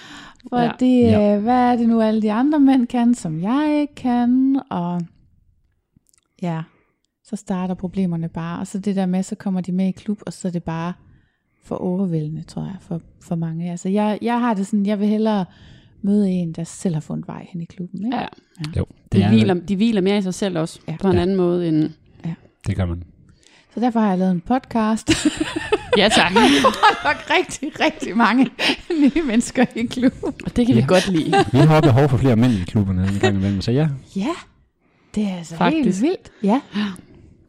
Fordi, 0.53 1.01
ja. 1.01 1.21
Ja. 1.21 1.37
øh, 1.37 1.43
hvad 1.43 1.73
er 1.73 1.77
det 1.77 1.89
nu, 1.89 2.01
alle 2.01 2.23
de 2.23 2.33
andre 2.33 2.61
mænd 2.61 2.87
kan, 2.87 3.15
som 3.15 3.41
jeg 3.41 3.79
ikke 3.81 3.95
kan? 3.95 4.63
Og 4.71 5.01
ja, 6.43 6.63
så 7.25 7.37
starter 7.37 7.75
problemerne 7.75 8.29
bare. 8.29 8.61
Og 8.61 8.67
så 8.67 8.79
det 8.79 8.97
der 8.97 9.07
med, 9.07 9.23
så 9.23 9.35
kommer 9.35 9.61
de 9.61 9.73
med 9.73 9.89
i 9.89 9.91
klub, 9.91 10.23
og 10.27 10.33
så 10.33 10.49
er 10.49 10.53
det 10.53 10.65
bare 10.65 10.93
for 11.67 11.77
overvældende, 11.77 12.43
tror 12.43 12.63
jeg, 12.63 12.77
for, 12.81 13.01
for 13.23 13.35
mange. 13.35 13.71
Altså, 13.71 13.89
jeg, 13.89 14.19
jeg 14.23 14.41
har 14.41 14.55
det 14.55 14.67
sådan, 14.67 14.87
jeg 14.87 15.01
vil 15.01 15.09
hellere 15.09 15.45
møde 16.03 16.31
en, 16.31 16.53
der 16.53 16.65
selv 16.65 16.95
har 16.95 17.01
fundet 17.01 17.29
vej 17.29 17.47
hen 17.53 17.61
i 17.61 17.65
klubben. 17.65 18.05
Ikke? 18.07 18.17
Ja. 18.17 18.27
Jo, 18.77 18.87
De, 19.13 19.23
er, 19.23 19.29
hviler, 19.29 19.55
de 19.55 19.77
hviler 19.77 20.01
mere 20.01 20.19
i 20.19 20.23
sig 20.23 20.35
selv 20.35 20.59
også, 20.59 20.81
Ja. 20.89 20.93
ja. 20.93 20.99
på 21.01 21.09
en 21.09 21.15
Ja. 21.17 21.23
anden 21.23 21.37
måde 21.37 21.69
end... 21.69 21.91
det 22.67 22.77
gør 22.77 22.87
man. 22.87 23.03
Så 23.75 23.81
derfor 23.81 24.01
har 24.01 24.09
jeg 24.09 24.19
lavet 24.19 24.33
en 24.33 24.41
podcast, 24.41 25.11
Ja 25.99 26.09
tak, 26.09 26.33
og 26.67 26.73
nok 27.05 27.17
rigtig, 27.39 27.81
rigtig 27.81 28.17
mange 28.17 28.45
nye 29.03 29.23
mennesker 29.27 29.65
i 29.77 29.83
klubben. 29.87 30.33
og 30.45 30.57
det 30.57 30.67
kan 30.67 30.75
vi 30.75 30.81
Ja. 30.81 30.87
godt 30.87 31.09
lide. 31.09 31.33
Vi 31.53 31.59
har 31.59 31.81
behov 31.81 32.09
for 32.09 32.17
flere 32.17 32.37
mænd 32.37 32.53
i 32.53 32.65
klubberne 32.67 33.03
en 33.03 33.19
gang 33.21 33.37
imellem, 33.37 33.61
så 33.61 33.73
ja, 33.73 33.89
Ja, 34.17 34.27
det 35.15 35.25
er 35.25 35.37
altså 35.37 35.57
Faktisk. 35.57 35.85
helt 35.85 36.03
vildt. 36.03 36.31
Ja, 36.43 36.61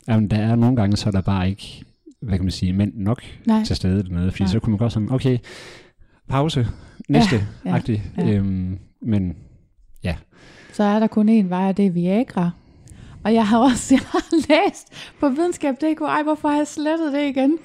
jamen, 0.08 0.30
der 0.30 0.38
er 0.38 0.56
nogle 0.56 0.76
gange, 0.76 0.98
så 0.98 1.10
er 1.10 1.12
der 1.12 1.22
bare 1.22 1.50
ikke, 1.50 1.84
hvad 2.22 2.38
kan 2.38 2.46
man 2.46 2.52
sige, 2.52 2.74
mænd 2.74 2.92
nok 2.96 3.22
nej. 3.46 3.64
til 3.64 3.76
stede 3.76 4.04
dernede, 4.04 4.32
fordi 4.32 4.44
Nej. 4.44 4.52
så 4.52 4.60
kunne 4.60 4.72
man 4.72 4.78
godt 4.78 4.94
sådan, 4.94 5.12
okay, 5.12 5.38
pause, 6.30 6.68
næste, 7.10 7.36
Ja, 7.36 7.42
ja, 7.72 7.82
ja, 7.88 7.94
ja. 8.18 8.26
Ja. 8.26 8.34
Øhm, 8.34 8.78
men 9.02 9.36
Så 10.74 10.84
er 10.84 11.00
der 11.00 11.08
kun 11.08 11.30
én 11.40 11.48
vej, 11.48 11.70
og 11.70 11.78
det 11.78 11.86
er 11.86 11.92
Viagra. 11.92 12.52
Og 13.24 13.34
jeg 13.34 13.48
har 13.48 13.58
også 13.60 13.94
jeg 13.96 14.02
har 14.12 14.24
læst 14.32 14.88
på 15.20 15.30
videnskab.dk, 15.30 16.02
ej, 16.02 16.24
hvorfor 16.24 16.48
har 16.50 16.58
jeg 16.58 16.68
slettet 16.68 17.14
det 17.14 17.28
igen? 17.30 17.58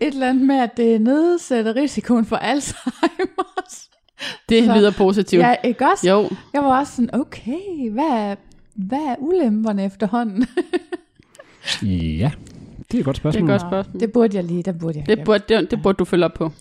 Et 0.00 0.06
eller 0.14 0.28
andet 0.28 0.46
med, 0.46 0.56
at 0.56 0.76
det 0.76 1.00
nedsætter 1.00 1.76
risikoen 1.76 2.24
for 2.24 2.36
Alzheimer's. 2.36 3.86
Det 4.48 4.64
Så- 4.64 4.74
lyder 4.74 4.90
positivt. 4.90 5.42
Ja, 5.42 5.54
ikke 5.64 5.86
også? 5.92 6.08
Jo, 6.10 6.30
Jeg 6.52 6.62
var 6.62 6.78
også 6.78 6.96
sådan, 6.96 7.14
okay, 7.14 7.90
hvad, 7.90 8.36
Hvad 8.74 8.98
er 8.98 9.14
ulemperne 9.18 9.84
efterhånden? 9.84 10.46
Ja, 11.82 12.30
det 12.92 12.94
er 12.94 12.98
et 12.98 13.04
godt 13.04 13.16
Det 13.16 13.18
er 13.26 13.30
spørgsmål. 13.30 13.42
et 13.42 13.48
godt 13.48 13.60
spørgsmål. 13.60 14.00
Det 14.00 14.12
burde 14.12 14.36
jeg 14.36 14.44
lige, 14.44 14.62
der 14.62 14.72
burde 14.72 14.98
jeg. 14.98 15.06
Det 15.06 15.24
burde, 15.24 15.44
det, 15.48 15.70
det 15.70 15.82
burde 15.82 15.96
du 15.96 16.04
følge 16.04 16.24
op 16.24 16.34
på. 16.34 16.52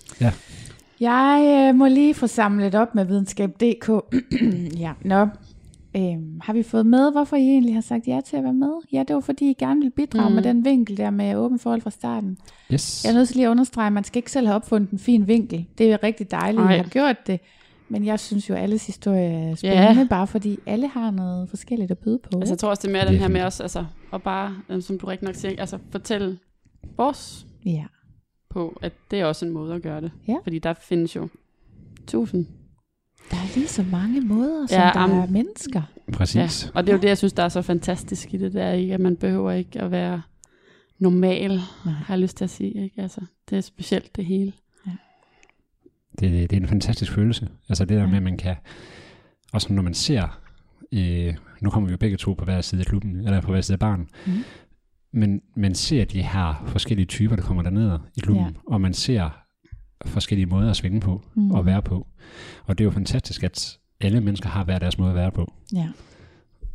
Jeg 1.00 1.67
øh, 1.69 1.75
må 1.75 1.88
lige 1.88 2.13
få 2.13 2.27
samlet 2.27 2.75
op 2.75 2.95
med 2.95 3.05
videnskab.dk. 3.05 3.89
ja, 4.86 4.91
nå. 5.05 5.27
Øhm, 5.95 6.39
har 6.43 6.53
vi 6.53 6.63
fået 6.63 6.86
med, 6.86 7.12
hvorfor 7.12 7.36
I 7.36 7.39
egentlig 7.41 7.74
har 7.74 7.81
sagt 7.81 8.07
ja 8.07 8.19
til 8.25 8.38
at 8.38 8.43
være 8.43 8.53
med? 8.53 8.71
Ja, 8.93 9.03
det 9.07 9.13
var 9.15 9.19
fordi 9.21 9.50
I 9.50 9.53
gerne 9.53 9.79
ville 9.79 9.91
bidrage 9.91 10.29
mm. 10.29 10.36
Med 10.36 10.43
den 10.43 10.65
vinkel 10.65 10.98
der 10.98 11.09
med 11.09 11.36
åben 11.36 11.59
forhold 11.59 11.81
fra 11.81 11.89
starten. 11.89 12.38
Yes. 12.74 13.03
Jeg 13.05 13.09
er 13.12 13.13
nødt 13.13 13.27
til 13.27 13.36
lige 13.36 13.45
at 13.48 13.51
understrege, 13.51 13.88
at 13.88 13.93
man 13.93 14.03
skal 14.03 14.17
ikke 14.19 14.31
selv 14.31 14.48
have 14.48 14.55
opfundet 14.55 14.91
en 14.91 15.00
fin 15.00 15.27
vinkel. 15.27 15.65
Det 15.77 15.91
er 15.91 16.03
rigtig 16.03 16.31
dejligt, 16.31 16.63
at 16.63 16.69
I 16.69 16.74
Ej. 16.74 16.77
har 16.77 16.89
gjort 16.89 17.27
det. 17.27 17.39
Men 17.89 18.05
jeg 18.05 18.19
synes 18.19 18.50
jo, 18.50 18.55
at 18.55 18.62
alles 18.63 18.86
historie 18.88 19.22
er 19.50 19.55
spændende, 19.55 20.00
Ja. 20.01 20.08
bare 20.10 20.27
fordi 20.27 20.60
alle 20.65 20.88
har 20.88 21.12
noget 21.12 21.50
forskelligt 21.50 21.91
at 21.91 21.98
byde 21.98 22.19
på. 22.24 22.39
Altså, 22.39 22.53
jeg 22.53 22.60
tror 22.60 22.69
også, 22.69 22.81
det 22.81 22.88
er 22.88 22.91
mere 22.91 23.05
den 23.08 23.13
er 23.15 23.19
her 23.19 23.27
med 23.27 23.41
os, 23.41 23.60
altså, 23.60 23.86
og 24.12 24.22
bare, 24.24 24.55
øh, 24.69 24.81
som 24.81 25.00
du 25.00 25.05
rigtig 25.05 25.25
nok 25.25 25.36
siger, 25.36 25.55
altså 25.58 25.77
fortælle 25.91 26.39
vores 26.98 27.46
ja. 27.65 27.86
på, 28.50 28.77
at 28.81 28.93
det 29.12 29.19
er 29.19 29.25
også 29.25 29.46
en 29.46 29.51
måde 29.51 29.74
at 29.75 29.81
gøre 29.81 30.01
det. 30.01 30.12
Ja. 30.27 30.36
Fordi 30.43 30.60
der 30.60 30.74
findes 30.74 31.15
jo 31.15 31.29
tusind. 32.08 32.46
Der 33.31 33.38
er 33.38 33.55
lige 33.55 33.67
så 33.67 33.86
mange 33.91 34.22
måder, 34.22 34.67
som 34.67 34.77
Ja, 34.79 34.91
der 34.93 35.00
am- 35.00 35.12
er 35.12 35.27
mennesker. 35.27 35.81
Præcis. 36.13 36.65
Ja. 36.65 36.69
Og 36.79 36.84
det 36.84 36.89
er 36.93 36.96
jo 36.98 37.01
det, 37.01 37.08
jeg 37.08 37.17
synes, 37.17 37.34
der 37.34 37.43
er 37.43 37.50
så 37.50 37.62
fantastisk 37.62 38.34
i 38.34 38.38
det 38.38 38.53
der, 38.53 38.72
ikke? 38.72 38.93
at 38.93 39.00
man 39.00 39.15
behøver 39.17 39.51
ikke 39.51 39.81
at 39.81 39.91
være 39.91 40.22
normal, 41.00 41.50
Nej. 41.86 41.93
har 41.93 42.13
jeg 42.13 42.19
lyst 42.19 42.38
til 42.38 42.43
at 42.43 42.50
sige. 42.50 42.84
Ikke? 42.84 43.01
Altså, 43.01 43.22
det 43.50 43.58
er 43.58 43.62
specielt 43.62 44.15
det 44.15 44.25
hele. 44.25 44.53
Det, 46.19 46.49
det 46.49 46.57
er 46.57 46.61
en 46.61 46.67
fantastisk 46.67 47.11
følelse. 47.11 47.47
Altså 47.69 47.85
det 47.85 47.95
der 47.97 48.01
Ja. 48.03 48.07
med, 48.07 48.17
at 48.17 48.23
man 48.23 48.38
kan, 48.38 48.55
også 49.53 49.73
når 49.73 49.81
man 49.81 49.93
ser, 49.93 50.39
øh, 50.91 51.33
nu 51.61 51.69
kommer 51.69 51.88
vi 51.88 51.91
jo 51.91 51.97
begge 51.97 52.17
to 52.17 52.33
på 52.33 52.45
hver 52.45 52.61
side 52.61 52.81
af 52.81 52.85
klubben, 52.85 53.15
eller 53.25 53.41
på 53.41 53.51
hver 53.51 53.61
side 53.61 53.75
af 53.75 53.79
baren, 53.79 54.07
Mhm. 54.27 54.43
men 55.13 55.41
man 55.55 55.75
ser 55.75 56.05
de 56.05 56.21
her 56.21 56.63
forskellige 56.67 57.05
typer, 57.05 57.35
der 57.35 57.43
kommer 57.43 57.63
derned 57.63 57.99
i 58.17 58.19
klubben, 58.19 58.45
Ja. 58.45 58.51
og 58.67 58.81
man 58.81 58.93
ser 58.93 59.29
forskellige 60.05 60.45
måder 60.45 60.69
at 60.69 60.75
svinge 60.75 60.99
på 60.99 61.21
Mhm. 61.35 61.51
og 61.51 61.65
være 61.65 61.81
på. 61.81 62.07
Og 62.63 62.77
det 62.77 62.83
er 62.83 62.85
jo 62.85 62.91
fantastisk, 62.91 63.43
at 63.43 63.79
alle 64.01 64.21
mennesker 64.21 64.49
har 64.49 64.63
hver 64.63 64.79
deres 64.79 64.97
måde 64.97 65.09
at 65.09 65.15
være 65.15 65.31
på. 65.31 65.53
Ja. 65.73 65.88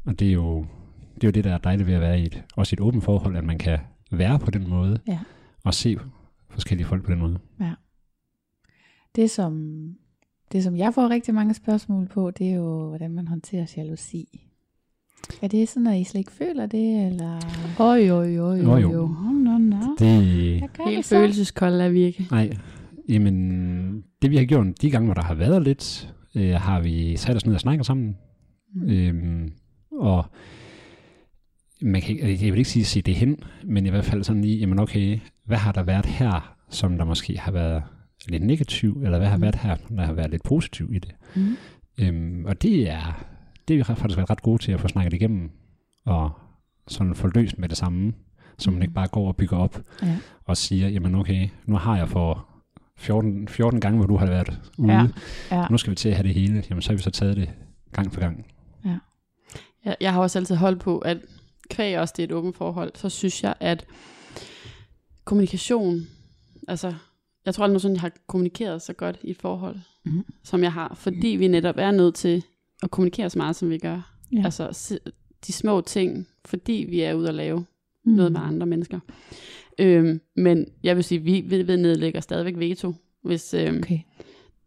Og 0.05 0.19
det 0.19 0.29
er 0.29 0.33
jo 0.33 0.67
det, 1.15 1.25
er 1.25 1.29
jo 1.29 1.31
det 1.31 1.45
der 1.45 1.55
er 1.55 1.59
dejligt 1.59 1.87
ved 1.87 1.95
at 1.95 2.01
være 2.01 2.21
i 2.21 2.23
et, 2.27 2.43
også 2.57 2.73
i 2.73 2.77
et 2.77 2.81
åbent 2.81 3.05
forhold, 3.05 3.37
at 3.37 3.45
man 3.45 3.59
kan 3.59 3.79
være 4.13 4.39
på 4.39 4.51
den 4.51 4.69
måde, 4.71 4.99
Ja. 5.09 5.19
og 5.65 5.75
se 5.75 5.97
forskellige 6.51 6.87
folk 6.87 7.05
på 7.05 7.11
den 7.11 7.19
måde. 7.19 7.39
Det 9.17 9.31
som, 9.31 9.85
det, 10.53 10.63
som 10.65 10.77
jeg 10.77 10.95
får 10.95 11.09
rigtig 11.09 11.35
mange 11.35 11.55
spørgsmål 11.55 12.09
på, 12.09 12.31
det 12.31 12.51
er 12.51 12.55
jo, 12.55 12.89
hvordan 12.89 13.11
man 13.15 13.29
håndterer 13.29 13.73
jalousi. 13.77 14.41
Er 15.43 15.49
det 15.49 15.69
sådan, 15.69 15.87
at 15.87 16.01
I 16.01 16.05
slet 16.05 16.19
ikke 16.19 16.33
føler 16.33 16.67
det, 16.67 17.07
eller? 17.07 17.41
Oj, 17.79 18.11
oj, 18.11 18.39
oj, 18.39 18.59
Nå, 18.63 18.77
jo. 18.77 18.91
Nå, 18.91 19.31
nå, 19.33 19.59
nå. 19.59 19.97
Det, 19.99 20.23
Helt 20.87 21.07
følelseskold 21.07 21.75
er 21.81 21.89
vi 21.89 22.03
ikke. 22.03 22.27
Nej, 22.31 22.57
jamen, 23.09 24.05
det 24.23 24.31
vi 24.31 24.37
har 24.37 24.45
gjort 24.45 24.67
de 24.83 24.91
gange, 24.91 25.05
hvor 25.07 25.15
der 25.15 25.23
har 25.23 25.35
været 25.35 25.63
lidt, 25.63 26.15
øh, 26.35 26.55
har 26.55 26.81
vi 26.81 27.17
sat 27.17 27.37
os 27.37 27.47
ned 27.47 27.55
og 27.55 27.61
snakket 27.61 27.87
sammen. 27.87 28.17
Mm. 28.75 28.89
Øhm, 28.91 29.53
og 29.93 30.25
man 31.83 32.03
kan, 32.03 32.11
ikke- 32.19 32.45
jeg 32.47 32.53
vil 32.53 32.59
ikke 32.59 32.71
sige, 32.71 32.85
se 32.85 33.03
det 33.03 33.15
hen, 33.15 33.37
men 33.65 33.87
i 33.87 33.91
hvert 33.91 34.05
fald 34.05 34.25
sådan 34.25 34.43
lige, 34.43 34.59
jamen 34.59 34.79
okay, 34.79 35.19
hvad 35.47 35.57
har 35.59 35.73
der 35.73 35.83
været 35.83 36.07
her, 36.07 36.57
som 36.71 36.99
der 36.99 37.05
måske 37.05 37.39
har 37.39 37.53
været 37.53 37.83
lidt 38.29 38.43
negativ, 38.43 39.03
eller 39.05 39.19
hvad 39.19 39.29
har 39.29 39.37
Mm. 39.37 39.43
været 39.43 39.55
her, 39.55 39.77
der 39.97 40.03
har 40.05 40.13
været 40.13 40.31
lidt 40.31 40.43
positiv 40.43 40.93
i 40.95 40.99
det. 40.99 41.15
Mm. 41.37 41.57
Øhm, 41.99 42.45
og 42.45 42.63
det 42.63 42.91
er, 42.91 43.25
det 43.69 43.75
er 43.75 43.79
vi 43.79 43.85
faktisk 43.85 44.17
været 44.17 44.31
ret 44.31 44.43
gode 44.43 44.63
til 44.63 44.73
at 44.73 44.81
få 44.81 44.89
snakket 44.89 45.13
igennem, 45.13 45.51
og 46.05 46.31
sådan 46.89 47.15
få 47.15 47.31
løst 47.35 47.59
med 47.59 47.69
det 47.69 47.77
samme, 47.77 48.13
så 48.59 48.71
man 48.71 48.77
Mm. 48.79 48.83
ikke 48.83 48.95
bare 48.95 49.07
går 49.09 49.29
og 49.29 49.37
bygger 49.37 49.57
op, 49.57 49.83
Ja. 50.03 50.17
og 50.45 50.57
siger, 50.57 50.89
jamen 50.89 51.15
okay, 51.15 51.49
nu 51.67 51.77
har 51.77 51.97
jeg 51.97 52.09
for 52.09 52.49
14, 52.97 53.49
14 53.49 53.81
gange, 53.81 53.97
hvor 53.99 54.07
du 54.07 54.17
har 54.17 54.27
været 54.27 54.61
ude, 54.79 54.93
Ja. 54.93 55.07
Ja. 55.51 55.67
nu 55.71 55.79
skal 55.79 55.91
vi 55.91 55.97
til 55.97 56.09
at 56.09 56.15
have 56.17 56.27
det 56.29 56.35
hele, 56.35 56.65
jamen 56.71 56.83
så 56.83 56.91
har 56.91 56.97
vi 56.97 57.03
så 57.03 57.11
taget 57.11 57.37
det 57.37 57.51
gang 57.93 58.13
for 58.13 58.21
gang. 58.21 58.47
Jeg, 59.85 59.97
jeg 60.01 60.13
har 60.13 60.21
også 60.21 60.39
altid 60.39 60.57
holdt 60.57 60.81
på, 60.81 60.99
at 60.99 61.19
kvæg 61.71 61.99
også 61.99 62.15
det 62.17 62.23
er 62.23 62.27
et 62.27 62.33
åbent 62.33 62.57
forhold, 62.57 62.93
så 62.95 63.09
synes 63.09 63.43
jeg, 63.43 63.55
at 63.61 63.85
kommunikation, 65.25 66.01
altså, 66.69 66.95
jeg 67.47 67.55
tror 67.55 67.65
aldrig 67.65 67.73
nogensinde, 67.73 67.95
jeg 67.95 68.01
har 68.01 68.13
kommunikeret 68.27 68.83
så 68.83 68.93
godt 68.93 69.19
i 69.23 69.31
et 69.31 69.37
forhold, 69.41 69.77
Mhm. 70.05 70.25
som 70.43 70.63
jeg 70.63 70.73
har, 70.73 70.95
fordi 70.95 71.29
vi 71.29 71.49
netop 71.49 71.75
er 71.79 71.91
nødt 71.91 72.15
til 72.15 72.45
at 72.83 72.91
kommunikere 72.91 73.31
så 73.31 73.39
meget, 73.39 73.57
som 73.57 73.71
vi 73.71 73.79
gør. 73.79 74.15
Ja. 74.33 74.43
Altså, 74.45 74.99
de 75.47 75.53
små 75.53 75.81
ting, 75.81 76.29
fordi 76.45 76.87
vi 76.91 77.01
er 77.01 77.15
ude 77.15 77.29
at 77.29 77.35
lave 77.35 77.65
Mm. 78.05 78.13
noget 78.13 78.33
med 78.33 78.41
andre 78.45 78.67
mennesker. 78.67 79.01
Øhm, 79.79 80.21
men 80.37 80.67
jeg 80.83 80.97
vil 80.97 81.05
sige, 81.05 81.19
vi, 81.23 81.41
vi, 81.41 81.63
vi 81.63 81.77
nedlægger 81.77 82.21
stadigvæk 82.21 82.59
veto, 82.59 82.95
hvis 83.23 83.55
øhm, 83.55 83.79
Okay. 83.79 83.99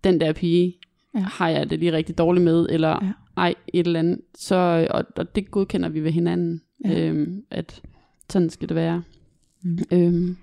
den 0.03 0.19
der 0.19 0.33
pige 0.33 0.77
Ja. 1.15 1.19
har 1.19 1.49
jeg 1.49 1.69
det 1.69 1.79
lige 1.79 1.91
rigtig 1.93 2.17
dårligt 2.17 2.43
med, 2.43 2.67
eller 2.69 2.89
Ja. 3.05 3.11
ej, 3.37 3.55
et 3.73 3.87
eller 3.87 3.99
andet. 3.99 4.21
Så, 4.35 4.87
og, 4.91 5.05
og 5.15 5.35
det 5.35 5.51
godkender 5.51 5.89
vi 5.89 5.99
ved 5.99 6.11
hinanden, 6.11 6.61
ja. 6.85 7.07
øhm, 7.09 7.43
at 7.51 7.81
sådan 8.29 8.49
skal 8.49 8.69
det 8.69 8.75
være. 8.75 9.03
Mm. 9.63 9.79
Øhm, 9.91 10.37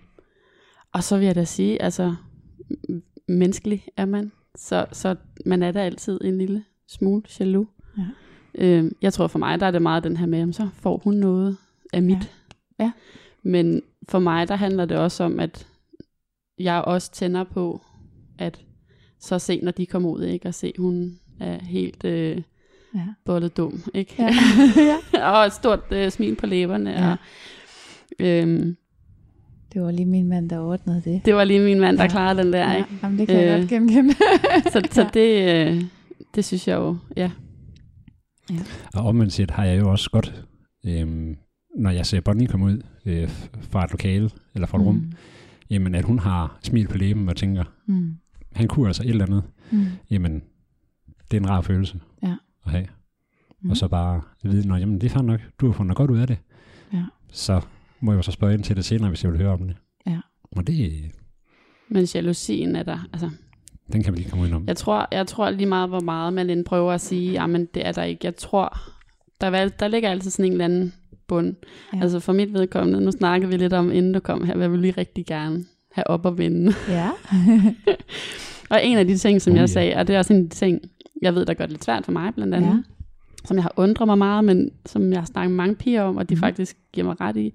og 0.94 1.04
så 1.04 1.18
vil 1.18 1.26
jeg 1.26 1.34
da 1.34 1.44
sige, 1.44 1.82
altså, 1.82 2.14
menneskelig 3.28 3.84
er 3.96 4.04
man, 4.04 4.32
så, 4.56 4.86
så 4.92 5.16
man 5.46 5.62
er 5.62 5.72
da 5.72 5.80
altid 5.80 6.20
en 6.24 6.38
lille 6.38 6.64
smule 6.88 7.22
jaloux. 7.40 7.68
Ja. 7.98 8.02
Øhm, 8.54 8.96
jeg 9.02 9.12
tror 9.12 9.26
for 9.26 9.38
mig, 9.38 9.60
der 9.60 9.66
er 9.66 9.70
det 9.70 9.82
meget 9.82 10.04
den 10.04 10.16
her 10.16 10.26
med, 10.26 10.52
så 10.52 10.68
får 10.74 11.00
hun 11.04 11.14
noget 11.14 11.56
af 11.92 12.02
mit. 12.02 12.32
Ja. 12.80 12.92
Men 13.42 13.82
for 14.08 14.18
mig, 14.18 14.48
der 14.48 14.56
handler 14.56 14.84
det 14.84 14.96
også 14.96 15.24
om, 15.24 15.40
at 15.40 15.66
jeg 16.58 16.82
også 16.82 17.12
tænder 17.12 17.44
på, 17.44 17.80
at 18.38 18.64
så 19.20 19.38
se, 19.38 19.60
når 19.60 19.70
de 19.72 19.86
kommer 19.86 20.10
ud, 20.10 20.22
ikke? 20.22 20.48
Og 20.48 20.54
se, 20.54 20.72
hun 20.78 21.18
er 21.40 21.64
helt 21.64 22.04
øh, 22.04 22.42
Ja. 22.94 23.06
bollet 23.24 23.56
dum, 23.56 23.82
ikke? 23.94 24.14
Ja. 24.18 24.30
ja. 25.14 25.30
og 25.30 25.46
et 25.46 25.52
stort 25.52 25.80
øh, 25.90 26.10
smil 26.10 26.34
på 26.36 26.46
læberne. 26.46 26.90
Ja. 26.90 27.04
Ja. 27.06 27.10
Og, 27.10 27.18
øhm, 28.20 28.76
Det 29.74 29.82
var 29.82 29.90
lige 29.90 30.06
min 30.06 30.28
mand, 30.28 30.50
der 30.50 30.58
ordnede 30.58 31.02
det. 31.04 31.24
det 31.24 31.34
var 31.34 31.44
lige 31.44 31.60
min 31.60 31.80
mand, 31.80 31.96
der 31.96 32.02
Ja. 32.02 32.06
ja. 32.06 32.10
klarede 32.10 32.42
den 32.42 32.52
der, 32.52 32.70
Ja, 32.70 32.76
ikke? 32.76 32.88
jamen, 33.02 33.18
det 33.18 33.28
kan 33.28 33.36
jeg 33.36 33.54
Øh, 33.54 33.58
godt 33.60 33.68
genkende. 33.70 34.14
Så, 34.72 34.82
så 34.90 35.10
det, 35.14 35.56
øh, 35.66 35.82
det 36.34 36.44
synes 36.44 36.68
jeg 36.68 36.76
jo, 36.76 36.96
ja. 37.16 37.30
Og 38.94 39.04
omvendt 39.06 39.32
set 39.32 39.50
har 39.50 39.64
jeg 39.64 39.80
jo 39.80 39.90
også 39.90 40.10
godt, 40.10 40.44
øhm, 40.86 41.36
når 41.78 41.90
jeg 41.90 42.06
ser 42.06 42.20
Bonnie 42.20 42.46
komme 42.46 42.66
ud 42.66 42.82
øh, 43.06 43.28
fra 43.60 43.84
et 43.84 43.90
lokale, 43.90 44.30
eller 44.54 44.66
fra 44.66 44.78
et 44.78 44.82
mm. 44.82 44.86
rum, 44.88 45.12
jamen 45.70 45.94
at 45.94 46.04
hun 46.04 46.18
har 46.18 46.58
smil 46.62 46.88
på 46.88 46.98
læben 46.98 47.28
og 47.28 47.36
tænker, 47.36 47.64
Mm. 47.86 48.14
han 48.52 48.68
kunne 48.68 48.86
altså 48.86 49.02
et 49.02 49.08
eller 49.10 49.26
andet, 49.26 49.42
Mm. 49.70 49.86
jamen 50.10 50.42
det 51.30 51.36
er 51.36 51.40
en 51.40 51.48
rar 51.50 51.60
følelse 51.60 52.00
Ja. 52.22 52.34
at 52.66 52.70
have. 52.72 52.86
Mm. 53.62 53.70
Og 53.70 53.76
så 53.76 53.88
bare 53.88 54.20
vide, 54.42 54.74
at 54.74 54.80
jamen 54.80 55.00
det 55.00 55.04
er 55.04 55.10
fair 55.10 55.22
nok, 55.22 55.40
du 55.60 55.66
har 55.66 55.72
fundet 55.72 55.96
godt 55.96 56.10
ud 56.10 56.18
af 56.18 56.26
det. 56.26 56.38
Ja. 56.92 57.02
Så 57.32 57.60
må 58.04 58.12
jeg 58.12 58.16
jo 58.16 58.22
så 58.22 58.32
spørge 58.32 58.54
ind 58.54 58.62
til 58.64 58.76
det 58.76 58.84
senere, 58.84 59.08
hvis 59.08 59.24
jeg 59.24 59.32
vil 59.32 59.40
høre 59.40 59.52
om 59.52 59.66
det. 59.66 59.76
Ja. 60.06 60.18
Og 60.56 60.66
det, 60.66 60.92
Men 61.88 62.04
jalousien 62.14 62.76
er 62.76 62.82
der, 62.82 62.98
altså, 63.12 63.30
den 63.92 64.02
kan 64.02 64.12
vi 64.12 64.18
lige 64.18 64.30
komme 64.30 64.42
udenom. 64.42 64.64
jeg 64.66 64.76
tror, 64.76 65.08
jeg 65.12 65.26
tror 65.26 65.50
lige 65.50 65.66
meget, 65.66 65.88
hvor 65.88 66.00
meget 66.00 66.32
man 66.32 66.50
end 66.50 66.64
prøver 66.64 66.92
at 66.92 67.00
sige, 67.00 67.32
jamen 67.32 67.68
det 67.74 67.86
er 67.86 67.92
der 67.92 68.02
ikke. 68.02 68.20
Jeg 68.24 68.36
tror, 68.36 68.78
der, 69.40 69.46
er, 69.50 69.68
der 69.68 69.88
ligger 69.88 70.10
altid 70.10 70.30
sådan 70.30 70.44
en 70.44 70.52
eller 70.52 70.64
anden 70.64 70.94
bund. 71.28 71.54
Ja. 71.94 71.98
Altså 72.02 72.20
for 72.20 72.32
mit 72.32 72.52
vedkommende, 72.52 73.00
nu 73.00 73.10
snakkede 73.10 73.50
vi 73.50 73.56
lidt 73.56 73.72
om, 73.72 73.92
inden 73.92 74.12
du 74.12 74.20
kom 74.20 74.44
her, 74.44 74.56
hvad 74.56 74.68
vil 74.68 74.80
lige 74.80 74.94
rigtig 74.98 75.26
gerne 75.26 75.64
have 75.92 76.06
op 76.06 76.26
og 76.26 76.38
vinde. 76.38 76.72
Ja. 76.88 77.10
Og 78.70 78.84
en 78.84 78.98
af 78.98 79.06
de 79.06 79.16
ting, 79.18 79.42
som 79.42 79.50
Oh, 79.52 79.56
jeg 79.56 79.62
ja. 79.62 79.66
sagde, 79.66 79.94
og 79.96 80.06
det 80.06 80.14
er 80.14 80.18
også 80.18 80.32
en 80.32 80.38
af 80.42 80.50
de 80.50 80.54
ting, 80.56 80.80
jeg 81.22 81.34
ved, 81.34 81.46
der 81.46 81.54
gør 81.54 81.64
det 81.64 81.72
lidt 81.72 81.84
svært 81.84 82.04
for 82.04 82.12
mig 82.12 82.34
blandt 82.34 82.54
andet, 82.54 82.68
Ja. 82.68 82.82
Som 83.44 83.56
jeg 83.56 83.62
har 83.62 83.72
undret 83.76 84.08
mig 84.08 84.18
meget, 84.18 84.44
men 84.44 84.70
som 84.86 85.10
jeg 85.12 85.18
har 85.20 85.26
snakket 85.26 85.50
med 85.50 85.56
mange 85.56 85.74
piger 85.76 86.02
om, 86.02 86.16
og 86.16 86.28
de 86.28 86.34
Mhm. 86.34 86.38
mm. 86.38 86.40
faktisk 86.40 86.76
giver 86.92 87.06
mig 87.06 87.20
ret 87.20 87.36
i. 87.36 87.54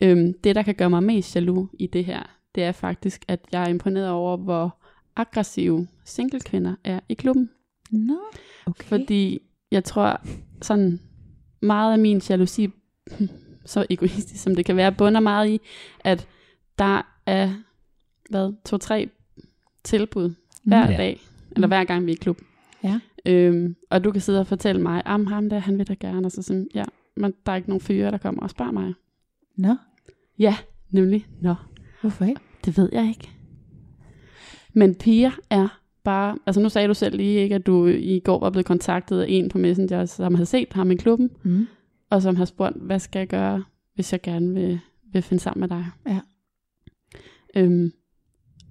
Øhm, 0.00 0.32
det, 0.44 0.54
der 0.54 0.62
kan 0.62 0.74
gøre 0.74 0.90
mig 0.90 1.02
mest 1.02 1.34
jaloux 1.36 1.68
i 1.78 1.86
det 1.86 2.04
her, 2.04 2.22
det 2.54 2.62
er 2.62 2.72
faktisk, 2.72 3.24
at 3.28 3.40
jeg 3.52 3.62
er 3.62 3.68
imponeret 3.68 4.10
over, 4.10 4.36
hvor 4.36 4.76
aggressive 5.16 5.86
single-kvinder 6.04 6.74
er 6.84 7.00
i 7.08 7.14
klubben. 7.14 7.50
Nå, 7.90 8.18
okay. 8.66 8.84
Fordi 8.84 9.38
jeg 9.70 9.84
tror, 9.84 10.20
sådan 10.62 11.00
meget 11.62 11.92
af 11.92 11.98
min 11.98 12.22
jalousi, 12.28 12.68
så 13.64 13.86
egoistisk 13.90 14.42
som 14.42 14.54
det 14.56 14.64
kan 14.64 14.76
være, 14.76 14.92
bunder 14.92 15.20
meget 15.20 15.48
i, 15.48 15.60
at 16.00 16.28
der 16.78 17.02
er, 17.26 17.52
hvad, 18.30 18.52
to-tre 18.64 19.08
tilbud 19.84 20.34
hver 20.64 20.84
Ja. 20.84 20.90
ja. 20.90 20.96
dag, 20.96 21.20
eller 21.52 21.68
hver 21.68 21.84
gang 21.84 22.06
vi 22.06 22.10
er 22.10 22.16
i 22.16 22.18
klub. 22.18 22.38
Ja. 22.86 23.00
Øhm, 23.26 23.76
og 23.90 24.04
du 24.04 24.12
kan 24.12 24.20
sidde 24.20 24.40
og 24.40 24.46
fortælle 24.46 24.82
mig, 24.82 25.06
om 25.06 25.26
ham 25.26 25.50
der, 25.50 25.58
han 25.58 25.78
vil 25.78 25.88
da 25.88 25.94
gerne, 26.00 26.26
og 26.26 26.32
så 26.32 26.42
sådan, 26.42 26.68
ja, 26.74 26.84
men 27.16 27.34
der 27.46 27.52
er 27.52 27.56
ikke 27.56 27.68
nogen 27.68 27.80
fyre, 27.80 28.10
der 28.10 28.18
kommer 28.18 28.42
og 28.42 28.50
spørger 28.50 28.72
mig. 28.72 28.94
Nå, 29.56 29.76
Ja, 30.38 30.56
nemlig, 30.90 31.26
nå, 31.40 31.54
hvorfor 32.00 32.24
ikke? 32.24 32.40
det 32.64 32.76
ved 32.78 32.88
jeg 32.92 33.08
ikke. 33.08 33.30
Men 34.74 34.94
piger 34.94 35.30
er 35.50 35.80
bare, 36.04 36.38
altså 36.46 36.60
nu 36.60 36.68
sagde 36.68 36.88
du 36.88 36.94
selv 36.94 37.16
lige, 37.16 37.38
ikke, 37.42 37.54
at 37.54 37.66
du 37.66 37.86
i 37.86 38.20
går 38.24 38.40
var 38.40 38.50
blevet 38.50 38.66
kontaktet 38.66 39.20
af 39.20 39.26
en 39.28 39.48
på 39.48 39.58
Messenger, 39.58 40.04
som 40.04 40.34
havde 40.34 40.46
set 40.46 40.72
ham 40.72 40.90
i 40.90 40.96
klubben, 40.96 41.30
Mm. 41.42 41.66
og 42.10 42.22
som 42.22 42.36
har 42.36 42.44
spurgt, 42.44 42.76
hvad 42.76 42.98
skal 42.98 43.18
jeg 43.20 43.28
gøre, 43.28 43.64
hvis 43.94 44.12
jeg 44.12 44.22
gerne 44.22 44.54
vil, 44.54 44.80
vil 45.12 45.22
finde 45.22 45.42
sammen 45.42 45.60
med 45.60 45.68
dig. 45.68 45.86
Ja. 46.06 46.20
Øhm, 47.56 47.92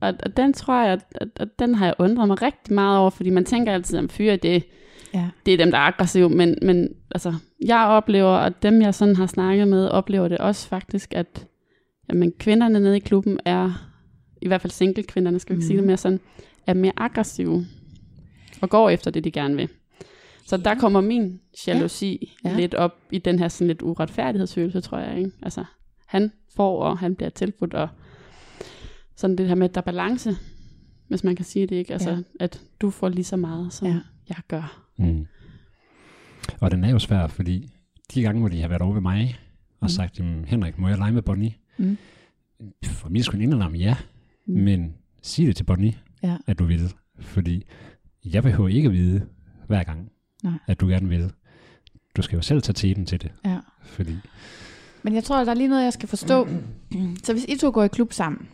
og, 0.07 0.13
og 0.23 0.37
den 0.37 0.53
tror 0.53 0.83
jeg, 0.83 0.93
at, 0.93 1.27
at, 1.35 1.47
den 1.59 1.75
har 1.75 1.85
jeg 1.85 1.95
undret 1.99 2.27
mig 2.27 2.41
rigtig 2.41 2.73
meget 2.73 2.99
over, 2.99 3.09
fordi 3.09 3.29
man 3.29 3.45
tænker 3.45 3.73
altid, 3.73 3.97
at 3.97 4.11
fyre, 4.11 4.35
det, 4.35 4.63
Ja. 5.13 5.29
det 5.45 5.53
er 5.53 5.57
dem, 5.57 5.71
der 5.71 5.77
er 5.77 5.81
aggressive, 5.81 6.29
men, 6.29 6.55
men 6.61 6.89
altså, 7.11 7.33
jeg 7.65 7.85
oplever, 7.85 8.29
og 8.29 8.63
dem 8.63 8.81
jeg 8.81 8.93
sådan 8.93 9.15
har 9.15 9.25
snakket 9.25 9.67
med, 9.67 9.87
oplever 9.87 10.27
det 10.27 10.37
også 10.37 10.67
faktisk, 10.67 11.13
at 11.13 11.47
jamen, 12.09 12.31
kvinderne 12.39 12.79
nede 12.79 12.97
i 12.97 12.99
klubben 12.99 13.39
er, 13.45 13.89
i 14.41 14.47
hvert 14.47 14.61
fald 14.61 14.71
single-kvinderne, 14.71 15.39
skal 15.39 15.55
vi 15.55 15.57
mm. 15.57 15.61
sige 15.61 15.73
det 15.77 15.83
Mhm. 15.83 15.87
mere 15.87 15.97
sådan, 15.97 16.19
er 16.67 16.73
mere 16.73 16.91
aggressive 16.97 17.65
og 18.61 18.69
går 18.69 18.89
efter 18.89 19.11
det, 19.11 19.23
de 19.23 19.31
gerne 19.31 19.55
vil. 19.55 19.69
Så 20.47 20.57
der 20.57 20.75
kommer 20.75 21.01
min 21.01 21.39
jalousi 21.67 22.33
Ja. 22.45 22.49
ja. 22.49 22.55
lidt 22.55 22.73
op 22.75 22.91
i 23.11 23.17
den 23.17 23.39
her 23.39 23.47
sådan 23.47 23.67
lidt 23.67 23.81
uretfærdighedsfølelse, 23.81 24.81
tror 24.81 24.97
jeg. 24.99 25.17
Ikke? 25.17 25.31
Altså, 25.43 25.63
han 26.07 26.31
får, 26.55 26.83
og 26.83 26.97
han 26.97 27.15
bliver 27.15 27.29
tilbudt, 27.29 27.73
og 27.73 27.87
sådan 29.15 29.35
det 29.35 29.47
her 29.47 29.55
med, 29.55 29.69
at 29.69 29.75
der 29.75 29.81
er 29.81 29.85
balance, 29.85 30.35
hvis 31.07 31.23
man 31.23 31.35
kan 31.35 31.45
sige 31.45 31.67
det, 31.67 31.75
ikke? 31.75 31.93
Altså, 31.93 32.09
Ja. 32.11 32.17
at 32.39 32.61
du 32.81 32.89
får 32.89 33.09
lige 33.09 33.23
så 33.23 33.37
meget, 33.37 33.73
som 33.73 33.87
Ja. 33.87 33.99
jeg 34.29 34.37
gør. 34.47 34.81
Mm. 34.97 35.25
Og 36.61 36.71
den 36.71 36.83
er 36.83 36.89
jo 36.89 36.99
svær, 36.99 37.27
fordi 37.27 37.71
de 38.13 38.21
gange, 38.21 38.39
hvor 38.39 38.49
de 38.49 38.61
har 38.61 38.67
været 38.67 38.81
over 38.81 38.93
ved 38.93 39.01
mig 39.01 39.39
og 39.79 39.85
Mm. 39.85 39.89
sagt, 39.89 40.19
jamen, 40.19 40.45
Henrik, 40.45 40.77
må 40.79 40.87
jeg 40.87 40.97
lege 40.97 41.11
med 41.11 41.21
Bonnie? 41.21 41.53
Mm. 41.77 41.97
For 42.85 43.09
mig 43.09 43.23
skulle 43.23 43.43
indrømme 43.43 43.77
ja, 43.77 43.95
Mm. 44.45 44.53
men 44.53 44.93
sig 45.21 45.47
det 45.47 45.55
til 45.55 45.63
Bonnie, 45.63 45.93
Ja. 46.23 46.37
at 46.47 46.59
du 46.59 46.65
vil. 46.65 46.93
Fordi 47.19 47.63
jeg 48.25 48.43
behøver 48.43 48.69
ikke 48.69 48.85
at 48.87 48.93
vide 48.93 49.25
hver 49.67 49.83
gang, 49.83 50.11
Nej. 50.43 50.53
at 50.67 50.79
du 50.81 50.87
gerne 50.87 51.09
vil. 51.09 51.31
Du 52.17 52.21
skal 52.21 52.35
jo 52.35 52.41
selv 52.41 52.61
tage 52.61 52.73
teten 52.73 53.05
til 53.05 53.21
det. 53.21 53.31
Ja. 53.45 53.59
Fordi, 53.83 54.15
Men 55.03 55.15
jeg 55.15 55.23
tror, 55.23 55.43
der 55.43 55.51
er 55.51 55.55
lige 55.55 55.67
noget, 55.67 55.83
jeg 55.83 55.93
skal 55.93 56.09
forstå. 56.09 56.47
Så 57.23 57.33
hvis 57.33 57.45
I 57.49 57.57
to 57.57 57.69
går 57.71 57.83
i 57.83 57.87
klub 57.87 58.13
sammen, 58.13 58.47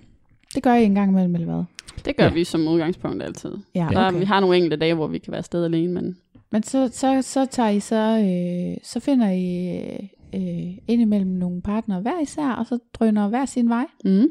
det 0.55 0.63
gør 0.63 0.73
I 0.73 0.83
en 0.83 0.95
gang 0.95 1.11
imellem, 1.11 1.35
eller 1.35 1.53
hvad? 1.53 1.63
Det 2.05 2.15
gør 2.17 2.23
Ja. 2.23 2.29
ja. 2.29 2.33
vi 2.33 2.43
som 2.43 2.67
udgangspunkt 2.67 3.23
altid. 3.23 3.51
Ja, 3.75 3.87
Der, 3.93 4.07
okay. 4.07 4.19
Vi 4.19 4.25
har 4.25 4.39
nogle 4.39 4.55
enkelte 4.57 4.75
dage, 4.77 4.93
hvor 4.93 5.07
vi 5.07 5.17
kan 5.17 5.31
være 5.31 5.37
afsted 5.39 5.65
alene, 5.65 5.93
men 5.93 6.17
Men 6.51 6.63
så, 6.63 6.89
så, 6.93 7.21
så 7.21 7.45
tager 7.45 7.69
I 7.69 7.79
så, 7.79 7.95
øh, 8.75 8.77
så 8.83 8.99
finder 8.99 9.29
I 9.31 9.77
øh, 10.35 10.77
indimellem 10.87 11.31
nogle 11.31 11.61
partnere 11.61 12.01
hver 12.01 12.21
især, 12.21 12.49
og 12.51 12.65
så 12.65 12.77
drøner 12.93 13.27
hver 13.29 13.45
sin 13.45 13.69
vej. 13.69 13.85
mm, 14.05 14.27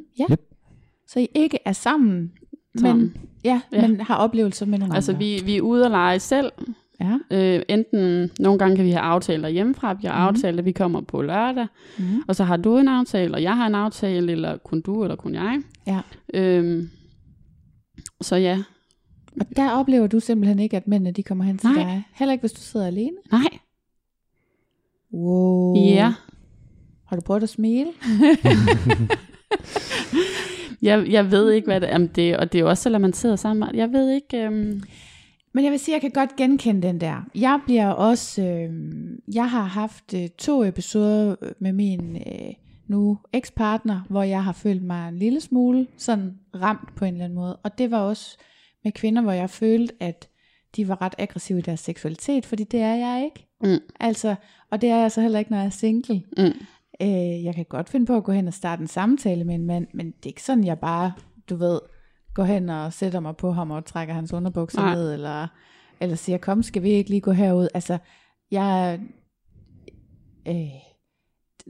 Så 1.09 1.21
I 1.21 1.29
ikke 1.35 1.59
er 1.65 1.73
sammen, 1.73 2.33
Sammen. 2.79 3.05
men, 3.05 3.17
ja, 3.45 3.61
ja. 3.73 3.81
Ja. 3.81 3.89
men 3.89 4.01
har 4.01 4.17
oplevelser 4.17 4.67
med 4.67 4.79
nogle 4.79 4.95
altså 4.95 5.13
andre. 5.13 5.25
vi, 5.25 5.41
vi 5.45 5.57
er 5.57 5.61
ude 5.61 5.85
at 5.85 5.91
lege 5.91 6.19
selv. 6.21 6.53
Ja. 7.01 7.19
Øh, 7.31 7.63
enten, 7.69 8.31
nogle 8.39 8.59
gange 8.59 8.77
kan 8.77 8.85
vi 8.85 8.91
have 8.91 9.01
aftaler 9.01 9.49
hjemmefra, 9.49 9.93
vi 9.93 10.07
har 10.07 10.31
mm. 10.31 10.37
aftalt, 10.37 10.59
at 10.59 10.65
vi 10.65 10.73
kommer 10.73 11.01
på 11.01 11.23
lørdag, 11.23 11.67
Mm. 11.99 12.05
og 12.29 12.37
så 12.37 12.45
har 12.45 12.57
du 12.57 12.79
en 12.79 12.89
aftale, 12.89 13.35
og 13.35 13.43
jeg 13.43 13.57
har 13.57 13.67
en 13.67 13.75
aftale, 13.75 14.33
eller 14.33 14.57
kun 14.59 14.81
du, 14.81 15.03
eller 15.03 15.17
kun 15.17 15.35
jeg. 15.35 15.61
Ja. 15.87 16.01
Øhm, 16.35 16.91
så 18.21 18.37
ja, 18.37 18.63
Og 19.41 19.47
der 19.57 19.71
oplever 19.71 20.07
du 20.07 20.21
simpelthen 20.21 20.59
ikke, 20.59 20.77
at 20.77 20.89
mændene 20.89 21.13
de 21.13 21.23
kommer 21.23 21.45
hen 21.45 21.59
til 21.59 21.71
Nej. 21.71 21.83
dig. 21.83 22.03
Heller 22.15 22.33
ikke, 22.33 22.43
hvis 22.43 22.53
du 22.53 22.61
sidder 22.61 22.87
alene. 22.87 23.17
nej, 23.33 23.59
Wow. 25.15 25.77
ja. 25.77 26.15
Har 27.09 27.17
du 27.17 27.23
prøvet 27.23 27.43
at 27.43 27.49
smile? 27.49 27.89
Jeg, 30.83 31.07
jeg 31.11 31.31
ved 31.31 31.51
ikke, 31.51 31.67
hvad 31.67 31.81
det 31.81 31.89
er, 31.89 31.93
Jamen, 31.93 32.11
det, 32.17 32.37
og 32.37 32.53
det 32.53 32.59
er 32.59 32.63
jo 32.63 32.69
også, 32.69 32.83
selvom 32.83 33.01
man 33.01 33.13
sidder 33.13 33.37
sammen. 33.37 33.75
Jeg 33.75 33.93
ved 33.93 34.11
ikke, 34.11 34.45
øhm, 34.47 34.83
Men 35.55 35.65
jeg 35.65 35.71
vil 35.71 35.81
sige, 35.81 35.97
at 35.97 36.03
jeg 36.03 36.13
kan 36.13 36.21
godt 36.27 36.37
genkende 36.37 36.83
den 36.89 37.01
der. 37.01 37.23
Jeg 37.35 37.61
bliver 37.67 37.89
også, 37.89 38.43
øh, 38.43 38.73
jeg 39.35 39.51
har 39.51 39.63
haft 39.63 40.15
øh, 40.15 40.29
to 40.29 40.65
episoder 40.65 41.37
med 41.61 41.73
min 41.73 42.17
øh, 42.17 42.55
nu 42.89 43.19
ekspartner, 43.33 44.01
hvor 44.09 44.23
jeg 44.23 44.45
har 44.45 44.53
følt 44.53 44.83
mig 44.83 45.09
en 45.09 45.19
lille 45.19 45.41
smule 45.41 45.87
sådan 45.97 46.39
ramt 46.55 46.95
på 46.97 47.05
en 47.05 47.15
eller 47.15 47.25
anden 47.25 47.39
måde. 47.39 47.57
Og 47.57 47.79
det 47.79 47.91
var 47.91 47.99
også 47.99 48.39
med 48.85 48.93
kvinder, 48.93 49.23
hvor 49.23 49.33
jeg 49.33 49.51
følte, 49.51 49.95
at 50.01 50.29
de 50.77 50.89
var 50.89 51.03
ret 51.03 51.15
aggressive 51.19 51.59
i 51.59 51.63
deres 51.63 51.81
seksualitet, 51.81 52.47
fordi 52.47 52.65
det 52.65 52.81
er 52.81 52.95
jeg 52.95 53.25
ikke. 53.25 53.47
Mm. 53.63 53.79
Altså, 54.01 54.35
og 54.71 54.81
det 54.81 54.89
er 54.91 54.97
jeg 54.97 55.13
så 55.13 55.21
heller 55.21 55.39
ikke, 55.39 55.51
når 55.51 55.59
jeg 55.59 55.67
er 55.67 55.71
single. 55.71 56.23
mm, 56.39 56.53
Øh, 57.03 57.45
jeg 57.45 57.55
kan 57.55 57.65
godt 57.65 57.89
finde 57.89 58.07
på 58.07 58.17
at 58.17 58.25
gå 58.25 58.33
hen 58.33 58.47
og 58.49 58.55
starte 58.55 58.81
en 58.83 58.89
samtale 58.89 59.45
med 59.45 59.55
en 59.55 59.67
mand, 59.67 59.87
men 59.95 60.07
det 60.07 60.25
er 60.25 60.27
ikke 60.31 60.43
sådan, 60.43 60.65
jeg 60.65 60.79
bare, 60.79 61.13
du 61.51 61.57
ved, 61.57 61.81
går 62.41 62.45
hen 62.45 62.69
og 62.69 62.93
sætter 62.93 63.21
mig 63.21 63.37
på 63.37 63.53
ham 63.53 63.71
og 63.71 63.85
trækker 63.85 64.15
hans 64.15 64.33
underbukser 64.33 64.81
Nej. 64.81 64.95
ned, 64.95 65.13
eller, 65.13 65.47
eller 66.01 66.17
siger, 66.17 66.39
kom, 66.39 66.63
skal 66.63 66.83
vi 66.83 66.91
ikke 66.91 67.11
lige 67.11 67.21
gå 67.21 67.33
herud? 67.33 67.69
Altså, 67.75 67.99
jeg, 68.51 69.01
øh, 70.49 70.55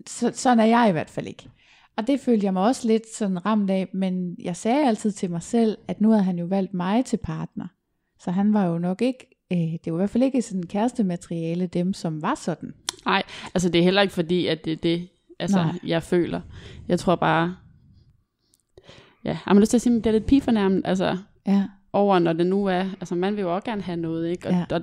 så, 0.07 0.33
sådan 0.35 0.61
er 0.61 0.65
jeg 0.65 0.89
i 0.89 0.93
hvert 0.93 1.11
fald 1.11 1.27
ikke. 1.27 1.49
Og 1.97 2.07
det 2.07 2.21
følte 2.21 2.45
jeg 2.45 2.53
mig 2.53 2.63
også 2.63 2.89
lidt 2.89 3.15
sådan 3.15 3.47
ramt 3.47 3.71
af, 3.71 3.89
men 3.93 4.37
jeg 4.43 4.57
sagde 4.57 4.87
altid 4.87 5.13
til 5.13 5.31
mig 5.31 5.43
selv, 5.43 5.79
at 5.89 6.01
nu 6.01 6.11
havde 6.11 6.23
han 6.23 6.39
jo 6.39 6.47
valgt 6.47 6.75
mig 6.75 7.05
til 7.05 7.17
partner. 7.17 7.67
Så 8.21 8.31
han 8.31 8.55
var 8.55 8.67
jo 8.67 8.79
nok 8.79 9.03
ikke, 9.03 9.27
øh, 9.53 9.59
det 9.59 9.93
var 9.93 9.99
i 9.99 10.01
hvert 10.01 10.11
fald 10.11 10.25
ikke 10.25 10.43
sådan 10.43 10.67
kærestemateriale, 10.67 11.67
dem 11.67 11.93
som 11.93 12.23
var 12.23 12.35
sådan. 12.35 12.75
nej, 13.05 13.23
altså 13.55 13.69
det 13.69 13.79
er 13.79 13.83
heller 13.83 14.03
ikke 14.03 14.15
fordi, 14.15 14.47
at 14.47 14.65
det 14.65 14.73
er 14.73 14.77
det, 14.77 15.09
altså, 15.39 15.63
Nej. 15.63 15.79
jeg 15.87 16.03
føler. 16.03 16.41
Jeg 16.89 16.99
tror 16.99 17.15
bare, 17.17 17.57
ja, 19.25 19.39
har 19.45 19.55
lyst 19.61 19.71
til 19.71 19.77
at 19.77 19.81
sige, 19.83 19.97
at 19.97 20.05
det 20.05 20.11
er 20.11 20.13
lidt 20.15 20.27
pigefornærmet, 20.27 20.83
altså, 20.85 21.17
Ja, 21.47 21.65
over, 21.93 22.19
når 22.19 22.33
det 22.33 22.47
nu 22.47 22.67
er, 22.67 22.85
altså 23.01 23.15
man 23.15 23.37
vil 23.37 23.43
jo 23.43 23.55
også 23.55 23.65
gerne 23.65 23.83
have 23.83 23.97
noget, 23.97 24.31
ikke? 24.31 24.49
Og, 24.49 24.53
Ja. 24.55 24.65
og 24.75 24.83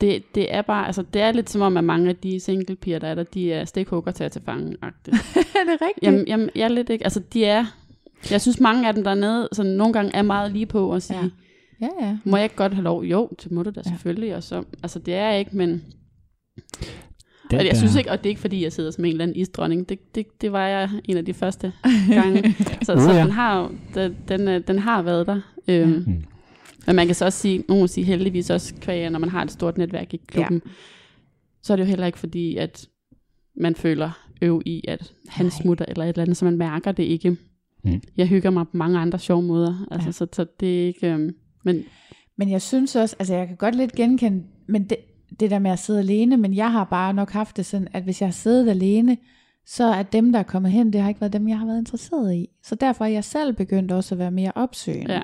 det, 0.00 0.34
det 0.34 0.54
er 0.54 0.62
bare, 0.62 0.86
altså 0.86 1.02
det 1.02 1.22
er 1.22 1.32
lidt 1.32 1.50
som 1.50 1.62
om, 1.62 1.76
at 1.76 1.84
mange 1.84 2.08
af 2.08 2.16
de 2.16 2.40
single 2.40 2.76
piger, 2.76 2.98
der 2.98 3.08
er 3.08 3.14
der, 3.14 3.22
de 3.22 3.52
er 3.52 3.64
stikhugger 3.64 4.12
til 4.12 4.24
at 4.24 4.32
tage 4.32 4.44
fange 4.44 4.76
er 4.82 4.90
det 5.06 5.80
rigtigt? 5.82 6.02
jamen, 6.02 6.24
jamen, 6.26 6.50
jeg 6.54 6.64
er 6.64 6.68
lidt 6.68 6.90
ikke, 6.90 7.04
altså 7.04 7.20
de 7.32 7.44
er, 7.44 7.64
jeg 8.30 8.40
synes 8.40 8.60
mange 8.60 8.88
af 8.88 8.94
dem 8.94 9.04
dernede, 9.04 9.48
sådan 9.52 9.72
nogle 9.72 9.92
gange 9.92 10.14
er 10.14 10.22
meget 10.22 10.52
lige 10.52 10.66
på 10.66 10.92
at 10.92 11.02
sige, 11.02 11.18
Ja. 11.80 11.88
ja. 12.00 12.06
ja, 12.06 12.18
må 12.24 12.36
jeg 12.36 12.44
ikke 12.44 12.56
godt 12.56 12.74
have 12.74 12.84
lov? 12.84 13.02
Jo, 13.04 13.28
det 13.44 13.52
må 13.52 13.62
du 13.62 13.70
da 13.70 13.82
Ja. 13.86 13.90
selvfølgelig, 13.90 14.36
og 14.36 14.42
så, 14.42 14.64
altså 14.82 14.98
det 14.98 15.14
er 15.14 15.30
ikke, 15.30 15.56
men 15.56 15.84
den 17.50 17.58
og 17.58 17.64
jeg 17.64 17.72
der- 17.72 17.78
synes 17.78 17.96
ikke, 17.96 18.10
og 18.10 18.18
det 18.18 18.26
er 18.26 18.30
ikke 18.30 18.40
fordi, 18.40 18.62
jeg 18.62 18.72
sidder 18.72 18.90
som 18.90 19.04
en 19.04 19.10
eller 19.10 19.22
anden 19.24 19.36
isdronning, 19.36 19.88
det, 19.88 20.14
det, 20.14 20.26
det 20.40 20.52
var 20.52 20.66
jeg 20.66 20.90
en 21.04 21.16
af 21.16 21.24
de 21.24 21.34
første 21.34 21.72
gange, 22.14 22.54
så, 22.82 22.94
Nå 22.94 23.00
så 23.00 23.12
ja. 23.12 23.22
den 23.22 23.30
har 23.30 23.60
jo, 23.60 23.70
den, 23.94 24.16
den, 24.28 24.48
øh, 24.48 24.60
den 24.68 24.78
har 24.78 25.02
været 25.02 25.26
der. 25.26 25.40
Øhm. 25.68 26.04
Mm. 26.06 26.24
Men 26.86 26.96
man 26.96 27.06
kan 27.06 27.14
så 27.14 27.24
også 27.24 27.38
sige, 27.38 27.64
nogen 27.68 27.88
sige 27.88 28.04
heldigvis 28.04 28.50
også 28.50 28.74
kvæg, 28.80 29.10
når 29.10 29.18
man 29.18 29.28
har 29.28 29.42
et 29.42 29.50
stort 29.50 29.78
netværk 29.78 30.14
i 30.14 30.20
klubben, 30.26 30.62
ja. 30.66 30.70
så 31.62 31.72
er 31.72 31.76
det 31.76 31.84
jo 31.84 31.88
heller 31.88 32.06
ikke 32.06 32.18
fordi, 32.18 32.56
at 32.56 32.88
man 33.56 33.74
føler 33.74 34.10
øv 34.42 34.62
i, 34.66 34.84
at 34.88 35.12
han 35.28 35.46
Nej. 35.46 35.50
smutter 35.62 35.84
eller 35.88 36.04
et 36.04 36.08
eller 36.08 36.22
andet, 36.22 36.36
så 36.36 36.44
man 36.44 36.56
mærker 36.56 36.92
det 36.92 37.02
ikke. 37.02 37.36
Mm. 37.84 38.02
Jeg 38.16 38.26
hygger 38.28 38.50
mig 38.50 38.64
på 38.66 38.76
mange 38.76 38.98
andre 38.98 39.18
sjove 39.18 39.42
måder, 39.42 39.86
altså, 39.90 40.08
ja. 40.08 40.12
så, 40.12 40.26
så 40.32 40.46
det 40.60 40.82
er 40.82 40.86
ikke... 40.86 41.06
Øhm, 41.12 41.34
men 41.64 41.84
Men 42.36 42.50
jeg 42.50 42.62
synes 42.62 42.96
også, 42.96 43.16
altså 43.18 43.34
jeg 43.34 43.46
kan 43.48 43.56
godt 43.56 43.74
lidt 43.74 43.92
genkende, 43.92 44.42
men 44.66 44.84
det, 44.84 44.96
det 45.40 45.50
der 45.50 45.58
med 45.58 45.70
at 45.70 45.78
sidde 45.78 45.98
alene, 45.98 46.36
men 46.36 46.54
jeg 46.54 46.72
har 46.72 46.84
bare 46.84 47.14
nok 47.14 47.30
haft 47.30 47.56
det 47.56 47.66
sådan, 47.66 47.88
at 47.92 48.02
hvis 48.02 48.20
jeg 48.20 48.26
har 48.26 48.32
siddet 48.32 48.70
alene, 48.70 49.16
så 49.66 49.84
er 49.84 50.02
dem, 50.02 50.32
der 50.32 50.38
er 50.38 50.42
kommet 50.42 50.72
hen, 50.72 50.92
det 50.92 51.00
har 51.00 51.08
ikke 51.08 51.20
været 51.20 51.32
dem, 51.32 51.48
jeg 51.48 51.58
har 51.58 51.66
været 51.66 51.78
interesseret 51.78 52.34
i. 52.34 52.48
Så 52.62 52.74
derfor 52.74 53.04
er 53.04 53.08
jeg 53.08 53.24
selv 53.24 53.52
begyndt 53.52 53.92
også 53.92 54.14
at 54.14 54.18
være 54.18 54.30
mere 54.30 54.52
opsøgende. 54.54 55.14
Ja. 55.14 55.22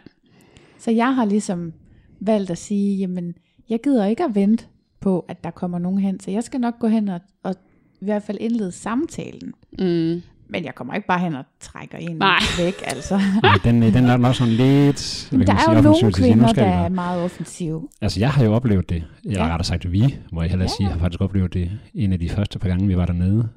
Så 0.78 0.90
jeg 0.90 1.14
har 1.14 1.24
ligesom 1.24 1.72
valgt 2.20 2.50
at 2.50 2.58
sige, 2.58 2.96
jamen, 2.96 3.34
jeg 3.68 3.80
gider 3.82 4.04
ikke 4.04 4.24
at 4.24 4.34
vente 4.34 4.66
på, 5.00 5.24
at 5.28 5.44
der 5.44 5.50
kommer 5.50 5.78
nogen 5.78 5.98
hen, 5.98 6.20
så 6.20 6.30
jeg 6.30 6.44
skal 6.44 6.60
nok 6.60 6.78
gå 6.78 6.86
hen 6.86 7.08
og, 7.08 7.20
og 7.42 7.54
i 8.00 8.04
hvert 8.04 8.22
fald 8.22 8.38
indlede 8.40 8.72
samtalen. 8.72 9.54
mm, 9.78 10.22
Men 10.50 10.64
jeg 10.64 10.74
kommer 10.74 10.94
ikke 10.94 11.06
bare 11.06 11.18
hen 11.20 11.34
og 11.34 11.44
trækker 11.60 11.98
en 11.98 12.16
Nej. 12.16 12.38
væk, 12.58 12.74
altså. 12.84 13.20
Nej, 13.42 13.54
den, 13.64 13.82
den 13.82 14.04
er 14.04 14.16
nok 14.16 14.34
sådan 14.34 14.52
lidt... 14.52 15.26
hvad 15.30 15.38
Men 15.38 15.46
der 15.46 15.54
kan 15.54 15.62
man 15.66 15.76
er 15.76 15.76
sige, 15.76 15.76
jo 15.76 15.82
nogle 15.82 16.14
sige, 16.14 16.24
kvinder, 16.24 16.52
der 16.52 16.64
er 16.64 16.88
meget 16.88 17.22
offensive. 17.22 17.88
Altså, 18.00 18.20
jeg 18.20 18.30
har 18.30 18.44
jo 18.44 18.54
oplevet 18.54 18.88
det. 18.90 19.04
Jeg 19.24 19.32
Ja. 19.32 19.42
har 19.42 19.48
rettere 19.50 19.64
sagt, 19.64 19.92
vi, 19.92 20.16
må 20.32 20.42
jeg 20.42 20.50
hellere 20.50 20.68
Ja, 20.70 20.74
sige, 20.76 20.88
har 20.90 20.98
faktisk 20.98 21.20
oplevet 21.20 21.54
det 21.54 21.70
en 21.94 22.12
af 22.12 22.18
de 22.18 22.28
første 22.28 22.58
par 22.58 22.68
gange, 22.68 22.86
vi 22.86 22.96
var 22.96 23.06
dernede. 23.06 23.48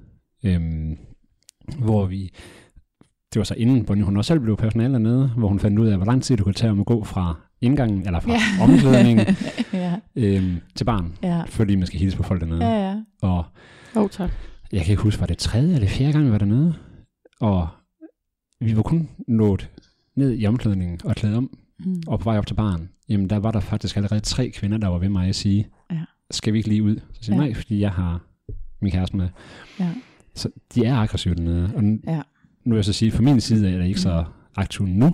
Øhm, 0.43 0.97
hvor 1.79 2.05
vi... 2.05 2.29
Det 3.33 3.39
var 3.39 3.43
så 3.43 3.53
inden 3.57 3.85
Bonnie, 3.85 4.03
hun 4.05 4.17
også 4.17 4.27
selv 4.27 4.39
blev 4.39 4.57
personale 4.57 4.93
dernede, 4.93 5.27
hvor 5.37 5.47
hun 5.47 5.59
fandt 5.59 5.79
ud 5.79 5.87
af, 5.87 5.97
hvor 5.97 6.05
lang 6.05 6.23
tid 6.23 6.37
du 6.37 6.43
kunne 6.43 6.53
tage 6.53 6.71
om 6.71 6.79
at 6.79 6.85
gå 6.85 7.03
fra 7.03 7.35
indgangen, 7.61 8.05
eller 8.05 8.19
fra 8.19 8.31
ja. 8.31 8.39
omklædningen 8.63 9.35
ja, 9.73 9.93
øhm, 10.15 10.55
til 10.75 10.85
barn, 10.85 11.13
ja, 11.23 11.41
fordi 11.47 11.75
man 11.75 11.87
skal 11.87 11.99
hilse 11.99 12.17
på 12.17 12.23
folk 12.23 12.41
dernede. 12.41 12.65
ja, 12.65 12.89
ja. 12.89 12.95
Og 13.21 13.45
oh, 13.95 14.09
tak. 14.09 14.29
Jeg 14.71 14.81
kan 14.85 14.91
ikke 14.91 15.03
huske, 15.03 15.19
var 15.21 15.27
det 15.27 15.37
tredje 15.37 15.75
eller 15.75 15.87
fjerde 15.87 16.13
gang, 16.13 16.25
vi 16.25 16.31
var 16.31 16.37
dernede? 16.37 16.73
Og 17.41 17.67
vi 18.59 18.75
var 18.75 18.81
kun 18.81 19.09
nået 19.27 19.69
ned 20.15 20.37
i 20.39 20.45
omklædningen 20.45 20.99
og 21.03 21.15
klædt 21.15 21.35
om, 21.35 21.57
Mm. 21.85 22.01
og 22.07 22.19
på 22.19 22.23
vej 22.23 22.37
op 22.37 22.47
til 22.47 22.53
baren, 22.53 22.89
jamen 23.09 23.29
der 23.29 23.37
var 23.37 23.51
der 23.51 23.59
faktisk 23.59 23.97
allerede 23.97 24.19
tre 24.19 24.49
kvinder, 24.49 24.77
der 24.77 24.87
var 24.87 24.97
ved 24.97 25.09
mig 25.09 25.27
at 25.29 25.35
sige, 25.35 25.67
Ja. 25.91 26.01
skal 26.31 26.53
vi 26.53 26.57
ikke 26.57 26.69
lige 26.69 26.83
ud? 26.83 26.95
Så 27.13 27.23
siger 27.23 27.35
jeg, 27.35 27.41
Ja. 27.41 27.45
nej, 27.47 27.53
fordi 27.53 27.79
jeg 27.79 27.91
har 27.91 28.21
min 28.81 28.91
kæreste 28.91 29.17
med. 29.17 29.29
Ja. 29.79 29.89
Så 30.35 30.49
de 30.75 30.85
er 30.85 30.95
aggressive 30.95 31.35
dernede. 31.35 31.71
Og 31.75 31.81
n- 31.81 32.11
Ja. 32.11 32.21
nu 32.65 32.69
vil 32.73 32.75
jeg 32.75 32.85
så 32.85 32.93
sige, 32.93 33.11
for 33.11 33.23
min 33.23 33.41
side 33.41 33.71
er 33.71 33.77
det 33.77 33.87
ikke 33.87 33.99
så 33.99 34.25
aktiv 34.55 34.85
nu, 34.85 35.11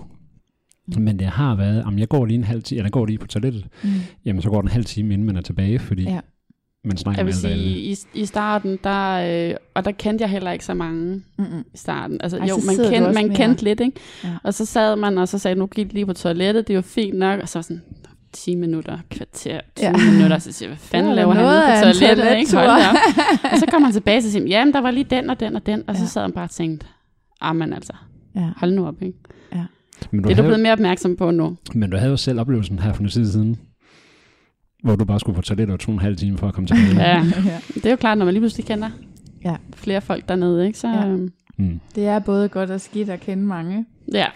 Mm. 0.86 1.02
men 1.02 1.18
det 1.18 1.26
har 1.26 1.54
været, 1.54 1.84
om 1.84 1.98
jeg 1.98 2.08
går 2.08 2.24
lige 2.26 2.38
en 2.38 2.44
halv 2.44 2.62
time, 2.62 2.78
eller 2.78 2.90
går 2.90 3.06
lige 3.06 3.18
på 3.18 3.26
toilettet, 3.26 3.68
Mm. 3.84 3.90
jamen 4.24 4.42
så 4.42 4.50
går 4.50 4.60
den 4.60 4.68
en 4.68 4.72
halv 4.72 4.84
time, 4.84 5.14
inden 5.14 5.26
man 5.26 5.36
er 5.36 5.40
tilbage, 5.40 5.78
fordi 5.78 6.02
Ja. 6.02 6.20
Man 6.84 6.96
snakker 6.96 7.18
Jeg 7.20 7.26
vil 7.26 7.34
sige, 7.34 7.52
alle. 7.52 7.64
i, 7.64 7.96
i 8.14 8.26
starten, 8.26 8.78
der, 8.84 9.48
øh, 9.50 9.54
og 9.74 9.84
der 9.84 9.90
kendte 9.92 10.22
jeg 10.22 10.30
heller 10.30 10.50
ikke 10.52 10.64
så 10.64 10.74
mange 10.74 11.22
Mm-mm. 11.38 11.64
i 11.74 11.76
starten. 11.76 12.20
Altså, 12.22 12.38
Ej, 12.38 12.46
jo, 12.46 12.54
man, 12.66 12.76
kendte, 12.90 13.12
man 13.12 13.34
kendte 13.34 13.64
lidt, 13.64 13.80
ikke? 13.80 14.00
Ja. 14.24 14.28
Og 14.42 14.54
så 14.54 14.64
sad 14.64 14.96
man, 14.96 15.18
og 15.18 15.28
så 15.28 15.38
sagde, 15.38 15.54
nu 15.54 15.66
gik 15.66 15.92
lige 15.92 16.06
på 16.06 16.12
toilettet, 16.12 16.68
det 16.68 16.74
er 16.74 16.76
jo 16.78 16.82
fint 16.82 17.18
nok. 17.18 17.40
Og 17.40 17.48
så 17.48 17.58
var 17.58 17.62
sådan, 17.62 17.82
10 18.32 18.54
minutter, 18.54 18.98
kvarter, 19.10 19.60
20 19.76 19.86
Ja. 19.86 19.92
ja. 19.98 20.10
minutter. 20.12 20.38
Så 20.38 20.52
siger 20.52 20.68
jeg, 20.68 20.76
hvad 20.76 20.86
fanden 20.86 21.08
Det 21.08 21.16
laver 21.16 21.34
var 21.34 21.60
han 21.60 21.84
på 21.92 21.98
toilettet? 21.98 22.36
Ikke? 22.38 22.56
Hold 22.56 22.68
og 23.52 23.58
så 23.58 23.66
kom 23.70 23.82
han 23.82 23.92
tilbage 23.92 24.18
og 24.18 24.22
siger, 24.22 24.46
jamen 24.46 24.74
der 24.74 24.80
var 24.80 24.90
lige 24.90 25.04
den 25.10 25.30
og 25.30 25.40
den 25.40 25.56
og 25.56 25.66
den. 25.66 25.82
Og 25.86 25.96
så 25.96 26.02
Ja. 26.02 26.06
sad 26.08 26.22
han 26.22 26.32
bare 26.32 26.44
og 26.44 26.50
tænkte, 26.50 26.86
ah, 27.40 27.56
men 27.56 27.72
altså, 27.72 27.92
Ja. 28.36 28.48
hold 28.56 28.72
nu 28.72 28.86
op, 28.86 29.02
ikke? 29.02 29.18
Men 30.10 30.22
du, 30.22 30.28
Det 30.28 30.32
er 30.32 30.36
du 30.36 30.42
havde, 30.42 30.48
blevet 30.48 30.60
mere 30.60 30.72
opmærksom 30.72 31.16
på 31.16 31.30
nu. 31.30 31.56
men 31.74 31.90
du 31.90 31.96
havde 31.96 32.10
jo 32.10 32.16
selv 32.16 32.40
oplevelsen 32.40 32.78
her 32.78 32.92
for 32.92 33.02
noget 33.02 33.12
tid 33.12 33.32
siden, 33.32 33.58
hvor 34.82 34.96
du 34.96 35.04
bare 35.04 35.20
skulle 35.20 35.36
på 35.36 35.42
toilettet 35.42 35.74
og 35.74 35.80
to 35.80 35.90
og 35.90 35.94
en 35.94 36.00
halv 36.00 36.16
time 36.16 36.38
for 36.38 36.48
at 36.48 36.54
komme 36.54 36.66
tilbage. 36.66 36.96
Ja, 36.96 37.16
ja. 37.46 37.60
det 37.74 37.86
er 37.86 37.90
jo 37.90 37.96
klart, 37.96 38.18
når 38.18 38.24
man 38.24 38.34
lige 38.34 38.40
pludselig 38.40 38.66
kender 38.66 38.90
Ja. 39.44 39.56
flere 39.74 40.00
folk 40.00 40.28
dernede, 40.28 40.66
ikke? 40.66 40.78
Så 40.78 40.88
Ja. 40.88 41.06
ja. 41.06 41.16
Mm. 41.58 41.80
Det 41.94 42.06
er 42.06 42.18
både 42.18 42.48
godt 42.48 42.70
og 42.70 42.80
skidt 42.80 43.08
at 43.10 43.20
kende 43.20 43.42
mange. 43.44 43.84
ja. 44.14 44.26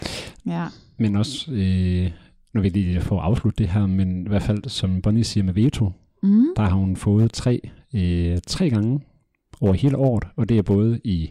Ja. 0.46 0.66
Men 0.98 1.16
også, 1.16 1.52
øh, 1.52 2.10
nu 2.54 2.60
vil 2.60 2.72
jeg 2.74 2.82
lige 2.82 3.00
få 3.00 3.16
afslutte 3.18 3.58
det 3.64 3.72
her, 3.72 3.86
men 3.86 4.26
i 4.26 4.28
hvert 4.28 4.42
fald, 4.42 4.68
som 4.68 5.02
Bonnie 5.02 5.24
siger 5.24 5.44
med 5.44 5.54
veto, 5.54 5.92
Mm. 6.22 6.46
der 6.56 6.62
har 6.62 6.76
hun 6.76 6.96
fået 6.96 7.32
tre, 7.32 7.60
øh, 7.94 8.38
tre 8.46 8.70
gange 8.70 9.00
over 9.60 9.72
hele 9.72 9.96
året, 9.96 10.24
og 10.36 10.48
det 10.48 10.58
er 10.58 10.62
både 10.62 11.00
i 11.04 11.30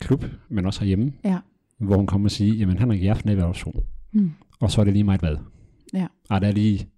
klub, 0.00 0.24
men 0.48 0.66
også 0.66 0.80
herhjemme, 0.80 1.12
Ja. 1.24 1.38
hvor 1.80 1.96
hun 1.96 2.06
kommer 2.06 2.26
og 2.26 2.30
siger, 2.30 2.54
jamen 2.54 2.78
Henrik, 2.78 3.02
i 3.02 3.06
aften 3.06 3.30
er 3.30 3.34
vi 3.34 3.40
også 3.42 3.72
Mm. 4.12 4.30
og 4.60 4.70
så 4.70 4.80
er 4.80 4.84
det 4.84 4.92
lige 4.92 5.04
meget 5.04 5.20
hvad. 5.20 5.36
Ja. 5.94 6.06
Og 6.30 6.40
der 6.40 6.46
er 6.48 6.52
lige 6.52 6.88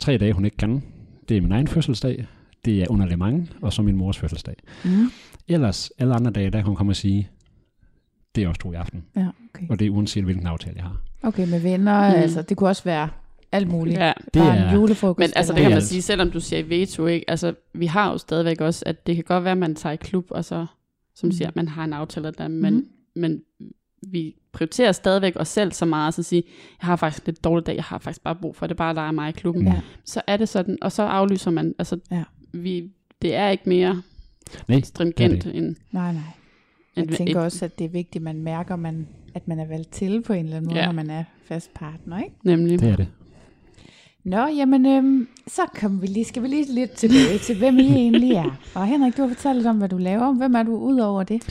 tre 0.00 0.18
dage, 0.18 0.32
hun 0.32 0.44
ikke 0.44 0.56
kan. 0.56 0.82
Det 1.28 1.36
er 1.36 1.40
min 1.40 1.52
egen 1.52 1.68
fødselsdag, 1.68 2.26
det 2.64 2.82
er 2.82 2.86
under 2.90 3.06
Le 3.06 3.16
Mans, 3.16 3.50
og 3.62 3.72
så 3.72 3.82
min 3.82 3.96
mors 3.96 4.18
fødselsdag. 4.18 4.54
Mm. 4.84 5.10
Ellers, 5.48 5.90
alle 5.98 6.14
andre 6.14 6.30
dage, 6.30 6.50
der 6.50 6.58
kan 6.58 6.66
hun 6.66 6.76
komme 6.76 6.92
og 6.92 6.96
sige, 6.96 7.28
det 8.34 8.44
er 8.44 8.48
også 8.48 8.60
to 8.60 8.72
i 8.72 8.74
aften. 8.74 9.04
Ja, 9.16 9.26
okay. 9.54 9.66
Og 9.70 9.78
det 9.78 9.86
er 9.86 9.90
uanset, 9.90 10.24
hvilken 10.24 10.46
aftale 10.46 10.76
jeg 10.76 10.84
har. 10.84 11.00
Okay, 11.22 11.48
med 11.50 11.60
venner, 11.60 12.08
Mm. 12.08 12.14
mm. 12.16 12.22
altså 12.22 12.42
det 12.42 12.56
kunne 12.56 12.68
også 12.68 12.84
være 12.84 13.08
alt 13.52 13.68
muligt. 13.68 13.98
ja. 13.98 14.12
Det 14.24 14.32
Bare 14.42 14.56
er- 14.58 14.68
en 14.68 14.74
julefrokost. 14.74 15.18
Men 15.18 15.30
altså, 15.36 15.52
det 15.52 15.62
kan 15.62 15.70
man 15.70 15.82
sige, 15.82 16.02
selvom 16.02 16.30
du 16.30 16.40
siger 16.40 16.64
veto, 16.64 17.06
ikke? 17.06 17.30
Altså, 17.30 17.54
vi 17.74 17.86
har 17.86 18.10
jo 18.12 18.18
stadigvæk 18.18 18.60
også, 18.60 18.82
at 18.86 19.06
det 19.06 19.14
kan 19.14 19.24
godt 19.24 19.44
være, 19.44 19.52
at 19.52 19.58
man 19.58 19.74
tager 19.74 19.92
i 19.92 19.96
klub, 19.96 20.26
og 20.30 20.44
så, 20.44 20.66
som 21.14 21.26
Mhm. 21.26 21.32
siger, 21.32 21.48
at 21.48 21.56
man 21.56 21.68
har 21.68 21.84
en 21.84 21.92
aftale 21.92 22.30
der, 22.38 22.48
men, 22.48 22.74
Mhm. 22.74 22.86
men 23.16 23.42
vi 24.02 24.34
prioriterer 24.56 24.92
stadigvæk 24.92 25.32
os 25.36 25.48
selv 25.48 25.72
så 25.72 25.84
meget, 25.84 26.14
så 26.14 26.20
at 26.20 26.24
sige, 26.26 26.42
jeg 26.82 26.86
har 26.86 26.96
faktisk 26.96 27.22
en 27.22 27.26
lidt 27.32 27.44
dårlig 27.44 27.66
dag, 27.66 27.74
jeg 27.76 27.84
har 27.84 27.98
faktisk 27.98 28.22
bare 28.24 28.34
brug 28.34 28.56
for, 28.56 28.66
det 28.66 28.76
bare 28.76 28.94
leger 28.94 29.12
mig 29.12 29.28
i 29.28 29.32
klubben. 29.32 29.66
Ja. 29.66 29.80
Så 30.04 30.22
er 30.26 30.36
det 30.36 30.48
sådan, 30.48 30.78
og 30.82 30.92
så 30.92 31.02
aflyser 31.02 31.50
man, 31.50 31.74
altså, 31.78 31.98
Ja. 32.10 32.22
vi, 32.52 32.90
det 33.22 33.34
er 33.34 33.48
ikke 33.48 33.68
mere 33.68 34.02
Nej, 34.68 34.80
stringent 34.80 35.44
det 35.44 35.56
end, 35.56 35.76
Nej, 35.92 36.12
nej. 36.12 36.22
Jeg 36.96 37.08
tænker 37.08 37.40
også, 37.40 37.64
at 37.64 37.78
det 37.78 37.84
er 37.84 37.88
vigtigt, 37.88 38.16
at 38.16 38.22
man 38.22 38.42
mærker, 38.42 38.76
man, 38.76 39.08
at 39.34 39.48
man 39.48 39.58
er 39.58 39.66
valgt 39.66 39.92
til 39.92 40.22
på 40.22 40.32
en 40.32 40.44
eller 40.44 40.56
anden 40.56 40.68
måde, 40.68 40.80
Ja. 40.80 40.86
når 40.86 40.92
man 40.92 41.10
er 41.10 41.24
fast 41.44 41.74
partner, 41.74 42.18
ikke? 42.18 42.34
nemlig. 42.44 42.80
det 42.80 42.88
er 42.88 42.96
det. 42.96 43.08
Nå, 44.24 44.46
jamen, 44.46 44.86
øhm, 44.86 45.28
så 45.46 45.62
kom 45.80 46.02
vi 46.02 46.06
lige, 46.06 46.24
skal 46.24 46.42
vi 46.42 46.48
lige 46.48 46.74
lidt 46.74 46.90
tilbage 46.90 47.38
til, 47.38 47.58
hvem 47.58 47.78
I 47.78 47.82
egentlig 47.92 48.32
er. 48.32 48.58
Og 48.74 48.86
Henrik, 48.86 49.16
du 49.16 49.22
har 49.22 49.28
fortalt 49.28 49.56
lidt 49.56 49.66
om, 49.66 49.76
hvad 49.78 49.88
du 49.88 49.96
laver. 49.98 50.32
Hvem 50.32 50.54
er 50.54 50.62
du 50.62 50.76
ud 50.76 50.98
over 50.98 51.22
det? 51.22 51.42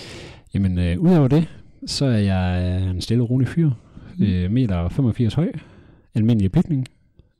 Jamen, 0.54 0.78
øh, 0.78 1.00
udover 1.00 1.28
det, 1.28 1.48
så 1.86 2.06
er 2.06 2.18
jeg 2.18 2.82
øh, 2.82 2.90
en 2.90 3.02
stille 3.02 3.24
og 3.24 3.30
rolig 3.30 3.48
fyr. 3.48 3.70
Mm. 4.18 4.24
Øh, 4.24 4.52
meter 4.52 4.90
85 4.90 5.34
høj. 5.34 5.52
Almindelig 6.16 6.52
bygning. 6.52 6.88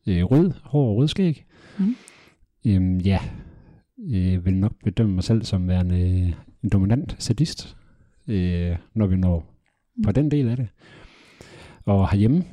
Øh, 0.08 0.24
rød, 0.24 0.52
hår 0.64 0.90
og 0.90 0.96
rød 0.96 1.08
skæg. 1.08 1.46
Mm. 1.80 1.96
Øhm, 2.68 2.98
ja, 2.98 3.20
jeg 3.98 4.46
vil 4.46 4.54
nok 4.54 4.74
bedømme 4.84 5.16
mig 5.16 5.24
selv 5.24 5.44
som 5.44 5.68
værende 5.68 6.00
øh, 6.02 6.34
en 6.64 6.70
dominant 6.72 7.16
sadist, 7.20 7.78
øh, 8.28 8.76
når 8.94 9.08
vi 9.08 9.16
når 9.16 9.46
på 10.04 10.12
den 10.12 10.32
del 10.32 10.50
af 10.50 10.58
det. 10.58 10.68
Og 11.86 12.10
herhjemme 12.10 12.44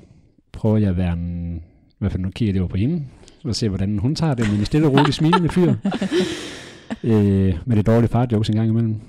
prøver 0.52 0.76
jeg 0.76 0.90
at 0.90 0.96
være 0.96 1.12
en, 1.12 1.56
i 1.88 1.96
hvert 1.98 2.12
fald 2.12 2.22
nu 2.22 2.30
kigger 2.30 2.52
det 2.52 2.62
over 2.62 2.68
på 2.68 2.76
hende, 2.76 3.04
og 3.44 3.54
se 3.54 3.68
hvordan 3.68 3.98
hun 3.98 4.14
tager 4.14 4.34
det 4.34 4.50
med 4.50 4.58
en 4.58 4.64
stille 4.64 4.86
og 4.86 4.92
rolig 4.92 5.14
smilende 5.14 5.48
fyr. 5.48 5.74
øh, 7.10 7.54
med 7.66 7.76
det 7.76 7.86
dårlige 7.86 8.08
far 8.08 8.28
jokes 8.32 8.48
en 8.48 8.56
gang 8.56 8.68
imellem. 8.68 9.00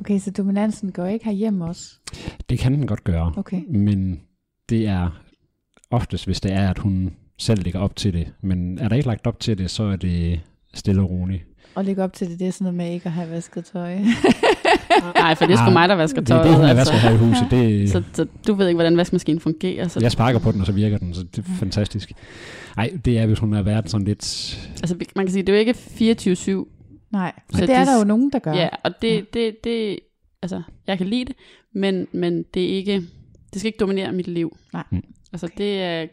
Okay, 0.00 0.18
så 0.18 0.30
dominansen 0.30 0.92
går 0.92 1.06
ikke 1.06 1.24
herhjemme 1.24 1.64
også? 1.64 1.94
Det 2.50 2.58
kan 2.58 2.72
den 2.72 2.86
godt 2.86 3.04
gøre. 3.04 3.32
Okay. 3.36 3.62
Men 3.68 4.20
det 4.68 4.86
er 4.86 5.22
oftest, 5.90 6.26
hvis 6.26 6.40
det 6.40 6.52
er, 6.52 6.70
at 6.70 6.78
hun 6.78 7.12
selv 7.38 7.62
lægger 7.62 7.80
op 7.80 7.96
til 7.96 8.12
det. 8.12 8.32
Men 8.40 8.78
er 8.78 8.88
der 8.88 8.96
ikke 8.96 9.08
lagt 9.08 9.26
op 9.26 9.40
til 9.40 9.58
det, 9.58 9.70
så 9.70 9.82
er 9.82 9.96
det 9.96 10.40
stille 10.74 11.02
og 11.02 11.10
roligt. 11.10 11.42
Og 11.74 11.84
lægge 11.84 12.04
op 12.04 12.12
til 12.12 12.30
det, 12.30 12.38
det 12.38 12.46
er 12.48 12.50
sådan 12.52 12.64
noget 12.64 12.76
med 12.76 12.94
ikke 12.94 13.06
at 13.06 13.12
have 13.12 13.30
vasket 13.30 13.64
tøj. 13.64 13.94
Nej, 15.14 15.34
for 15.34 15.46
det 15.46 15.52
er 15.52 15.56
sgu 15.56 15.70
mig, 15.70 15.88
der 15.88 15.94
vasker 15.94 16.20
Det 16.20 16.30
er 16.30 16.42
det, 16.42 16.54
hun 16.54 16.64
er 16.64 16.68
altså. 16.68 16.92
vasker 16.92 17.08
her 17.08 17.14
i 17.14 17.16
huset. 17.16 17.46
Det, 17.50 17.90
Så, 17.90 18.02
så 18.12 18.26
du 18.46 18.54
ved 18.54 18.68
ikke, 18.68 18.76
hvordan 18.76 18.96
vaskemaskinen 18.96 19.40
fungerer. 19.40 19.88
Så, 19.88 20.00
jeg 20.00 20.12
sparker 20.12 20.38
på 20.38 20.52
den, 20.52 20.60
og 20.60 20.66
så 20.66 20.72
virker 20.72 20.98
den, 20.98 21.14
så 21.14 21.22
det 21.22 21.38
er 21.38 21.42
fantastisk. 21.58 22.12
Nej, 22.76 22.92
det 23.04 23.18
er, 23.18 23.26
hvis 23.26 23.38
hun 23.38 23.52
har 23.52 23.62
været 23.62 23.90
sådan 23.90 24.06
lidt... 24.06 24.58
altså, 24.82 24.96
man 25.16 25.26
kan 25.26 25.32
sige, 25.32 25.42
det 25.42 25.48
er 25.48 25.52
jo 25.52 25.58
ikke 25.58 26.64
24-7 26.64 26.79
Nej, 27.12 27.32
Så 27.50 27.58
så 27.58 27.66
det 27.66 27.74
er 27.74 27.78
det- 27.78 27.86
der 27.86 27.98
jo 27.98 28.04
nogen, 28.04 28.30
der 28.32 28.38
gør. 28.38 28.52
Ja, 28.52 28.68
og 28.84 29.02
det, 29.02 29.08
Ja. 29.08 29.14
ja. 29.14 29.22
det, 29.34 29.64
det, 29.64 29.98
altså, 30.42 30.62
jeg 30.86 30.98
kan 30.98 31.06
lide 31.06 31.24
det, 31.24 31.36
men, 31.74 32.06
men 32.12 32.44
det 32.54 32.64
er 32.64 32.68
ikke, 32.76 32.94
det 33.52 33.60
skal 33.60 33.66
ikke 33.66 33.78
dominere 33.80 34.12
mit 34.12 34.28
liv. 34.28 34.56
Nej. 34.72 34.84
Mm. 34.90 35.02
Altså, 35.32 35.48
det 35.58 35.82
er 35.82 36.06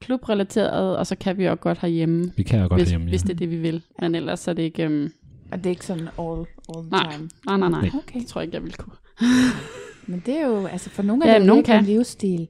klubrelateret, 0.00 0.96
og 0.96 1.06
så 1.06 1.16
kan 1.16 1.38
vi 1.38 1.44
også 1.48 1.60
godt 1.60 1.78
herhjemme, 1.78 2.32
Vi 2.36 2.42
kan 2.42 2.60
jo 2.60 2.68
godt 2.68 2.80
hvis, 2.80 2.88
herhjemme, 2.88 3.04
ja. 3.06 3.10
hvis 3.10 3.22
det 3.22 3.30
er 3.30 3.34
det, 3.34 3.50
vi 3.50 3.56
vil. 3.56 3.82
Men 4.00 4.14
ellers 4.14 4.48
er 4.48 4.52
det 4.52 4.62
ikke, 4.62 4.86
um, 4.86 5.12
Og 5.52 5.58
det 5.58 5.66
er 5.66 5.70
ikke 5.70 5.86
sådan 5.86 6.08
all, 6.18 6.38
all 6.68 6.82
the 6.82 6.90
Nej. 6.90 7.12
time. 7.12 7.28
nej, 7.46 7.56
nej, 7.56 7.68
nej. 7.68 7.80
Nej. 7.80 7.90
Okay. 7.94 8.20
Det 8.20 8.26
tror 8.26 8.40
jeg 8.40 8.46
ikke, 8.46 8.54
jeg 8.56 8.64
vil 8.64 8.74
kunne. 8.74 8.96
Men 10.06 10.22
det 10.26 10.34
er 10.34 10.46
jo, 10.46 10.66
altså 10.66 10.90
for 10.90 11.02
nogle 11.02 11.26
Ja, 11.26 11.34
af 11.34 11.40
det 11.40 11.44
er 11.44 11.46
nogen 11.46 11.60
ikke 11.60 11.72
en 11.72 11.84
kan. 11.84 11.94
livsstil. 11.94 12.48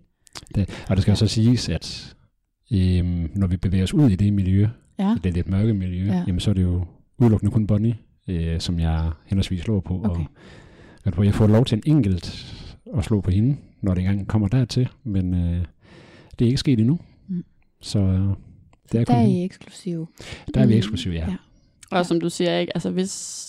Det, 0.54 0.85
og 0.88 0.96
det 0.96 1.02
skal 1.02 1.12
jo 1.12 1.16
så 1.16 1.26
siges, 1.26 1.68
at 1.68 2.14
øhm, 2.72 3.30
når 3.35 3.46
vi 3.46 3.56
bevæger 3.56 3.85
os 3.85 3.94
ud 3.94 4.11
i 4.11 4.16
det 4.16 4.33
miljø, 4.33 4.68
Ja. 4.98 5.16
det 5.24 5.35
lidt 5.35 5.48
mørke 5.48 5.74
miljø, 5.74 6.06
Ja. 6.06 6.12
ja. 6.12 6.24
jamen 6.26 6.40
så 6.40 6.50
er 6.50 6.54
det 6.54 6.62
jo 6.62 6.85
udelukkende 7.20 7.52
kun 7.52 7.66
Bonnie, 7.66 7.96
øh, 8.28 8.61
som 8.61 8.80
jeg 8.80 9.11
henholdsvis 9.26 9.61
slår 9.61 9.80
på. 9.80 10.02
Okay. 10.04 10.24
Og 11.04 11.18
at 11.18 11.24
jeg 11.24 11.35
får 11.35 11.46
lov 11.46 11.64
til 11.64 11.76
en 11.76 11.83
enkelt 11.96 12.54
at 12.96 13.04
slå 13.04 13.20
på 13.20 13.30
hende, 13.30 13.56
når 13.80 13.94
det 13.94 14.00
engang 14.00 14.28
kommer 14.28 14.48
dertil, 14.48 14.88
men 15.04 15.35
øh, 15.35 15.64
det 16.38 16.44
er 16.44 16.46
ikke 16.46 16.56
sket 16.59 16.78
endnu. 16.80 16.98
Mm. 17.28 17.44
Så 17.80 17.98
øh, 17.98 18.28
det 18.92 19.00
er 19.00 19.04
Der 19.04 19.14
er. 19.14 19.26
I 19.26 19.44
eksklusive. 19.44 20.06
der 20.54 20.61
er 20.61 20.66
vi 20.66 20.72
Mm. 20.74 20.78
eksklusive, 20.78 21.14
ja. 21.14 21.20
Ja. 21.20 21.30
ja. 21.92 21.96
Og 21.98 22.06
som 22.06 22.20
du 22.20 22.28
siger, 22.30 22.59
ikke, 22.59 22.76
altså 22.76 22.90
hvis, 22.90 23.46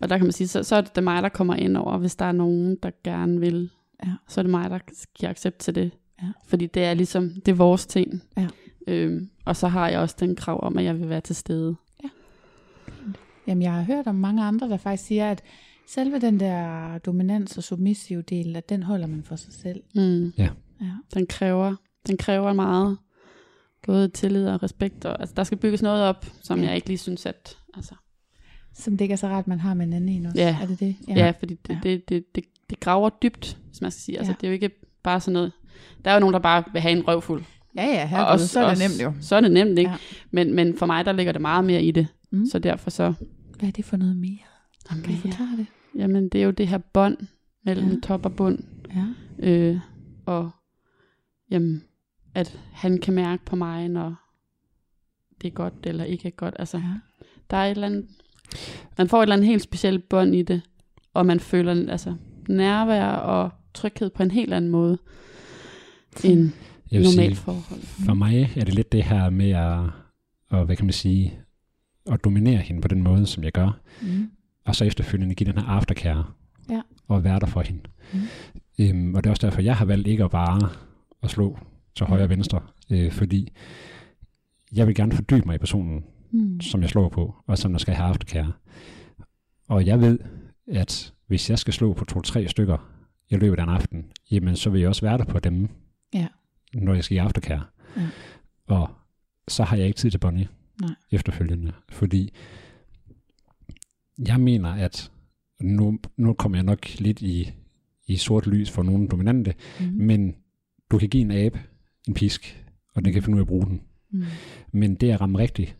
og 0.00 0.08
der 0.08 0.16
kan 0.16 0.26
man 0.26 0.32
sige, 0.32 0.48
så, 0.48 0.62
så 0.62 0.76
er 0.76 0.80
det 0.80 1.04
mig, 1.04 1.22
der 1.22 1.28
kommer 1.28 1.54
ind 1.54 1.76
over, 1.76 1.98
hvis 1.98 2.16
der 2.16 2.24
er 2.24 2.32
nogen, 2.32 2.76
der 2.82 2.90
gerne 3.04 3.40
vil, 3.40 3.70
Ja. 4.04 4.12
så 4.28 4.40
er 4.40 4.42
det 4.42 4.50
mig, 4.50 4.70
der 4.70 4.78
giver 5.18 5.30
accept 5.30 5.58
til 5.58 5.74
det. 5.74 5.90
Ja. 6.22 6.28
Fordi 6.46 6.66
det 6.66 6.84
er 6.84 6.94
ligesom, 6.94 7.30
det 7.46 7.48
er 7.52 7.56
vores 7.56 7.86
ting. 7.86 8.22
Ja. 8.36 8.46
Øhm, 8.88 9.28
og 9.44 9.56
så 9.56 9.68
har 9.68 9.88
jeg 9.88 9.98
også 10.00 10.16
den 10.20 10.36
krav 10.36 10.60
om, 10.62 10.78
at 10.78 10.84
jeg 10.84 10.98
vil 11.00 11.08
være 11.08 11.20
til 11.20 11.36
stede. 11.36 11.76
Jamen, 13.46 13.62
jeg 13.62 13.72
har 13.72 13.82
hørt 13.82 14.06
om 14.06 14.14
mange 14.14 14.42
andre, 14.44 14.68
der 14.68 14.76
faktisk 14.76 15.04
siger, 15.08 15.30
at 15.30 15.42
selve 15.86 16.18
den 16.18 16.40
der 16.40 16.98
dominans 16.98 17.56
og 17.58 17.62
submissive 17.64 18.22
del, 18.22 18.56
at 18.56 18.68
den 18.68 18.82
holder 18.82 19.06
man 19.06 19.22
for 19.24 19.36
sig 19.36 19.52
selv. 19.52 19.80
Mm. 19.94 20.32
Ja. 20.38 20.48
Den 21.14 21.26
kræver, 21.26 21.74
den 22.06 22.16
kræver 22.16 22.52
meget, 22.52 22.98
både 23.86 24.08
tillid 24.08 24.48
og 24.48 24.62
respekt. 24.62 25.04
Og, 25.04 25.20
altså, 25.20 25.34
der 25.36 25.44
skal 25.44 25.58
bygges 25.58 25.82
noget 25.82 26.02
op, 26.02 26.26
som 26.42 26.60
Ja. 26.60 26.66
jeg 26.66 26.74
ikke 26.76 26.88
lige 26.88 26.98
synes, 26.98 27.26
at... 27.26 27.56
Altså, 27.74 27.94
Som 28.74 28.92
det 28.96 29.00
ikke 29.04 29.12
er 29.12 29.16
så 29.16 29.28
rart, 29.28 29.48
man 29.48 29.60
har 29.60 29.74
med 29.74 29.86
en 29.86 29.92
anden 29.92 30.08
en 30.08 30.26
også. 30.26 30.38
Ja. 30.38 30.56
Er 30.62 30.66
det 30.66 30.80
det? 30.80 30.96
ja. 31.08 31.14
ja, 31.14 31.30
fordi 31.38 31.54
det, 31.54 31.68
Ja. 31.68 31.74
ja. 31.74 31.80
Det, 31.90 32.08
det, 32.08 32.24
det, 32.34 32.44
det 32.70 32.80
graver 32.80 33.08
dybt, 33.22 33.58
hvis 33.68 33.80
man 33.80 33.90
skal 33.90 34.00
sige. 34.00 34.18
Altså, 34.18 34.32
Ja. 34.32 34.36
det 34.40 34.46
er 34.46 34.48
jo 34.48 34.52
ikke 34.54 34.70
bare 35.02 35.20
sådan 35.20 35.32
noget... 35.32 35.52
Der 36.04 36.10
er 36.10 36.14
jo 36.14 36.20
nogen, 36.20 36.32
der 36.34 36.40
bare 36.40 36.64
vil 36.72 36.80
have 36.80 36.92
en 36.92 37.08
røvfuld. 37.08 37.44
Ja, 37.76 37.84
ja, 37.86 38.02
Og 38.02 38.08
herregud, 38.08 38.32
også- 38.32 38.48
så 38.48 38.60
er 38.60 38.64
det 38.64 38.70
også- 38.70 38.88
nemt 38.88 39.02
jo. 39.16 39.22
Så 39.22 39.36
er 39.36 39.40
det 39.40 39.52
nemt, 39.52 39.78
ikke? 39.78 39.90
Ja. 39.90 39.96
Ja. 39.96 39.96
Men, 40.30 40.54
men 40.54 40.78
for 40.78 40.86
mig, 40.86 41.04
der 41.04 41.12
ligger 41.12 41.32
det 41.32 41.40
meget 41.42 41.64
mere 41.64 41.82
i 41.82 41.90
det. 41.90 42.06
Mm. 42.30 42.38
Mm. 42.38 42.46
Så 42.46 42.58
derfor 42.58 42.90
så... 42.90 43.12
Hvad 43.58 43.68
er 43.68 43.72
det 43.72 43.84
for 43.84 43.96
noget 43.96 44.16
mere? 44.16 44.38
Kan 44.88 45.02
du 45.02 45.10
Jamen, 45.10 45.16
ja. 45.24 45.28
forklare 45.28 45.56
det? 45.56 45.66
Jamen, 45.94 46.28
det 46.28 46.40
er 46.40 46.44
jo 46.44 46.50
det 46.50 46.68
her 46.68 46.78
bånd 46.78 47.16
mellem 47.64 47.88
Ja. 47.88 47.96
top 48.02 48.24
og 48.26 48.36
bund. 48.36 48.58
Ja. 48.94 49.06
Øh, 49.48 49.80
og 50.26 50.50
jamen, 51.50 51.82
at 52.34 52.60
han 52.72 52.98
kan 52.98 53.14
mærke 53.14 53.44
på 53.44 53.56
mig, 53.56 53.88
når 53.88 54.14
det 55.42 55.48
er 55.48 55.52
godt 55.52 55.74
eller 55.84 56.04
ikke 56.04 56.28
er 56.28 56.32
godt. 56.32 56.54
Altså, 56.58 56.78
ja. 56.78 56.94
der 57.50 57.56
er 57.56 57.64
et 57.66 57.70
eller 57.70 57.86
andet, 57.86 58.06
man 58.98 59.08
får 59.08 59.18
et 59.18 59.22
eller 59.22 59.36
andet 59.36 59.46
helt 59.48 59.62
specielt 59.62 60.08
bånd 60.08 60.34
i 60.34 60.42
det, 60.42 60.62
og 61.14 61.26
man 61.26 61.40
føler 61.40 61.90
altså, 61.90 62.14
nærvær 62.48 63.06
og 63.08 63.50
tryghed 63.74 64.10
på 64.10 64.22
en 64.22 64.30
helt 64.30 64.52
anden 64.54 64.70
måde 64.70 64.98
end 66.24 66.50
normalt 66.92 67.36
forhold. 67.36 67.80
for 68.06 68.14
mig 68.14 68.52
er 68.56 68.64
det 68.64 68.74
lidt 68.74 68.92
det 68.92 69.02
her 69.04 69.30
med 69.30 69.50
at, 69.50 69.78
og 70.50 70.64
hvad 70.64 70.76
kan 70.76 70.86
man 70.86 70.92
sige, 70.92 71.38
at 72.12 72.24
dominere 72.24 72.56
hende 72.58 72.80
på 72.80 72.88
den 72.88 73.02
måde, 73.02 73.26
som 73.26 73.44
jeg 73.44 73.52
gør. 73.52 73.80
Mm. 74.02 74.30
og 74.64 74.76
så 74.76 74.84
efterfølgende 74.84 75.34
give 75.34 75.52
den 75.52 75.58
her 75.58 75.66
aftercare 75.68 76.24
Ja. 76.70 76.80
og 77.08 77.24
være 77.24 77.40
der 77.40 77.46
for 77.46 77.60
hende. 77.60 77.80
Mm. 78.12 78.20
Øhm, 78.78 79.14
og 79.14 79.24
det 79.24 79.28
er 79.28 79.32
også 79.32 79.46
derfor, 79.46 79.60
jeg 79.60 79.76
har 79.76 79.84
valgt 79.84 80.06
ikke 80.08 80.24
at 80.24 80.30
bare 80.30 80.70
at 81.22 81.30
slå 81.30 81.58
til 81.94 82.06
højre 82.06 82.22
og 82.22 82.30
venstre, 82.30 82.60
øh, 82.90 83.12
fordi 83.12 83.52
jeg 84.72 84.86
vil 84.86 84.94
gerne 84.94 85.12
fordybe 85.12 85.46
mig 85.46 85.54
i 85.54 85.58
personen. 85.58 86.04
Mm. 86.30 86.60
som 86.60 86.80
jeg 86.82 86.90
slår 86.90 87.08
på, 87.08 87.34
og 87.46 87.58
som 87.58 87.72
der 87.72 87.78
skal 87.78 87.94
have 87.94 88.08
aftercare. 88.08 88.52
Og 89.68 89.86
jeg 89.86 90.00
ved, 90.00 90.18
at 90.72 91.14
hvis 91.26 91.50
jeg 91.50 91.58
skal 91.58 91.74
slå 91.74 91.92
på 91.92 92.04
to-tre 92.04 92.48
stykker 92.48 92.90
i 93.30 93.36
løbet 93.36 93.58
af 93.58 93.62
en 93.62 93.68
aften, 93.68 94.04
jamen 94.30 94.56
så 94.56 94.70
vil 94.70 94.80
jeg 94.80 94.88
også 94.88 95.02
være 95.06 95.18
der 95.18 95.24
på 95.24 95.38
dem, 95.38 95.68
Ja. 96.14 96.26
når 96.74 96.94
jeg 96.94 97.04
skal 97.04 97.14
i 97.14 97.18
aftercare. 97.18 97.62
Ja. 97.96 98.02
Og 98.66 98.90
så 99.48 99.62
har 99.64 99.76
jeg 99.76 99.86
ikke 99.86 99.96
tid 99.98 100.10
til 100.10 100.18
Bonnie 100.18 100.48
Nej. 100.80 100.90
efterfølgende, 101.10 101.72
fordi 101.88 102.32
jeg 104.28 104.40
mener, 104.40 104.68
at 104.68 105.10
nu, 105.60 105.98
nu 106.16 106.32
kommer 106.32 106.58
jeg 106.58 106.64
nok 106.64 106.98
lidt 106.98 107.22
i, 107.22 107.52
i 108.06 108.16
sort 108.16 108.46
lys 108.46 108.70
for 108.70 108.82
nogle 108.82 109.08
dominante, 109.08 109.54
Mm. 109.80 109.86
men 109.86 110.36
du 110.90 110.98
kan 110.98 111.08
give 111.08 111.20
en 111.20 111.30
abe 111.30 111.60
en 112.08 112.14
pisk, 112.14 112.64
og 112.94 113.04
den 113.04 113.12
kan 113.12 113.22
finde 113.22 113.36
ud 113.36 113.40
af 113.40 113.44
at 113.44 113.48
bruge 113.48 113.66
den. 113.66 113.80
Mm. 114.10 114.24
Men 114.72 114.94
det 114.94 115.10
at 115.10 115.20
ramme 115.20 115.38
rigtigt, 115.38 115.76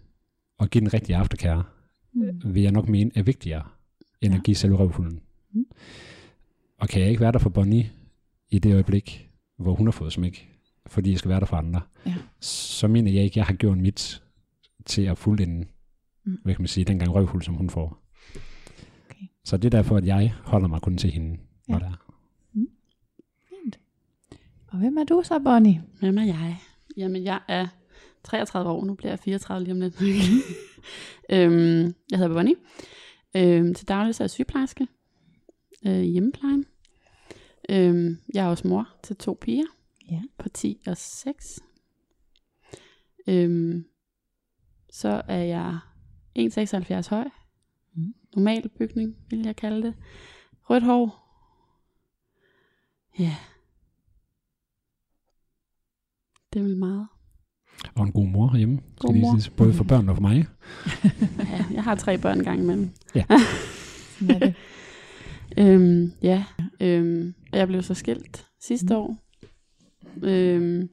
og 0.59 0.71
give 0.71 0.81
den 0.81 0.95
rigtige 0.95 1.17
aftercare, 1.17 1.65
Mm. 2.13 2.55
vil 2.55 2.63
jeg 2.63 2.73
nok 2.73 2.89
mene 2.89 3.11
er 3.15 3.23
vigtigere, 3.23 3.63
end 4.21 4.33
Ja. 4.33 4.39
at 4.39 4.45
give 4.45 4.55
selve 4.55 4.77
røvhunden. 4.77 5.21
Mm. 5.53 5.65
Og 6.79 6.89
kan 6.89 7.01
jeg 7.03 7.11
ikke 7.11 7.21
være 7.21 7.33
der 7.33 7.39
for 7.39 7.51
Bonnie 7.51 7.91
i 8.51 8.59
det 8.59 8.73
øjeblik, 8.73 9.31
hvor 9.59 9.75
hun 9.75 9.87
har 9.87 9.93
fået 9.93 10.13
smæk, 10.13 10.51
fordi 10.87 11.11
jeg 11.11 11.19
skal 11.19 11.29
være 11.29 11.41
der 11.41 11.47
for 11.47 11.57
andre, 11.57 11.81
Ja. 12.07 12.15
så 12.41 12.89
mener 12.89 13.13
jeg 13.13 13.23
ikke, 13.25 13.33
at 13.33 13.37
jeg 13.37 13.45
har 13.47 13.55
gjort 13.55 13.79
mit 13.79 14.23
til 14.87 15.03
at 15.03 15.19
fuldende, 15.19 15.67
Mm. 16.25 16.39
hvad 16.45 16.55
kan 16.55 16.63
man 16.63 16.69
sige, 16.69 16.85
den 16.85 16.99
gang 16.99 17.15
røvhul, 17.15 17.43
som 17.43 17.55
hun 17.55 17.71
får. 17.71 18.03
Okay. 19.11 19.25
Så 19.45 19.57
det 19.57 19.65
er 19.65 19.71
derfor, 19.79 19.97
at 19.97 20.07
jeg 20.07 20.35
holder 20.45 20.69
mig 20.69 20.83
kun 20.83 20.99
til 20.99 21.11
hende, 21.11 21.39
Ja. 21.69 21.73
når 21.73 21.79
der 21.79 21.87
er. 21.87 22.13
Fint. 23.49 23.79
Og 24.69 24.79
hvem 24.79 24.97
er 24.97 25.05
du 25.05 25.23
så, 25.25 25.39
Bonnie? 25.45 25.83
Hvem 26.01 26.19
er 26.19 26.25
jeg? 26.25 26.57
Jamen, 26.97 27.25
jeg 27.25 27.41
er 27.49 27.67
33 28.25 28.71
år. 28.71 28.85
Nu 28.85 28.95
bliver 28.95 29.11
jeg 29.13 29.19
34 29.19 29.65
lige 29.65 29.73
om 29.73 29.81
lidt. 29.81 30.01
øhm, 31.33 31.95
jeg 32.11 32.19
hedder 32.19 32.35
Bonnie. 32.35 32.55
Øhm, 33.37 33.75
til 33.75 33.89
daglig 33.89 34.15
så 34.15 34.23
er 34.23 34.25
jeg 34.25 34.31
sygeplejerske 34.31 34.87
øh, 35.87 36.03
i 36.03 36.11
hjemmeplejen. 36.11 36.65
Øhm, 37.69 38.19
jeg 38.35 38.45
er 38.47 38.49
også 38.51 38.69
mor 38.69 38.89
til 39.03 39.17
to 39.17 39.39
piger 39.41 39.65
Ja. 40.11 40.23
på 40.39 40.49
10 40.49 40.81
og 40.87 40.97
6. 40.97 41.61
Øhm, 43.29 43.85
så 44.91 45.23
er 45.29 45.43
jeg 45.43 45.79
1,76 46.39 47.09
høj. 47.11 47.29
Mm. 47.95 48.15
Normal 48.37 48.69
bygning, 48.79 49.17
vil 49.31 49.43
jeg 49.45 49.57
kalde 49.57 49.83
det. 49.83 49.95
Rødt 50.71 50.83
hår. 50.85 51.23
Ja. 53.19 53.37
Det 56.53 56.59
er 56.61 56.65
vel 56.65 56.77
meget. 56.77 57.07
Og 57.95 58.03
en 58.05 58.13
god 58.13 58.27
mor 58.27 58.57
hjemme, 58.57 58.81
God 58.99 59.11
skal 59.11 59.21
mor. 59.21 59.33
siges, 59.33 59.49
både 59.51 59.73
for 59.73 59.85
børn 59.85 60.09
og 60.09 60.17
for 60.17 60.23
mig. 60.23 60.47
Ja, 61.53 61.65
jeg 61.73 61.85
har 61.85 61.95
tre 61.95 62.19
børn 62.19 62.39
engang 62.39 62.61
imellem. 62.61 62.91
Er 64.31 64.39
det. 64.39 64.55
Øhm, 65.59 66.13
ja, 66.23 66.45
øhm, 66.81 67.35
og 67.53 67.59
jeg 67.59 67.67
blev 67.69 67.83
så 67.83 67.95
skilt 67.95 68.47
sidste 68.61 68.95
Mm. 68.95 69.01
år. 69.01 69.17
Øhm, 70.23 70.89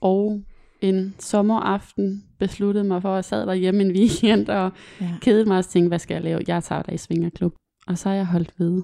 og 0.00 0.42
en 0.88 1.14
sommeraften 1.18 2.24
besluttede 2.38 2.84
mig 2.84 3.02
for, 3.02 3.08
at 3.10 3.14
jeg 3.16 3.24
sad 3.24 3.46
derhjemme 3.46 3.82
en 3.82 3.90
weekend 3.92 4.48
og 4.48 4.70
Ja. 5.00 5.06
kedede 5.20 5.44
mig 5.44 5.58
og 5.58 5.64
tænkte, 5.66 5.88
hvad 5.88 5.98
skal 5.98 6.14
jeg 6.14 6.22
lave? 6.24 6.40
Jeg 6.48 6.64
tager 6.64 6.82
dig 6.82 6.94
i 6.94 6.98
svingerklub. 6.98 7.54
Og 7.86 7.98
så 7.98 8.08
har 8.08 8.16
jeg 8.16 8.26
holdt 8.26 8.52
ved. 8.58 8.70
Mm. 8.72 8.82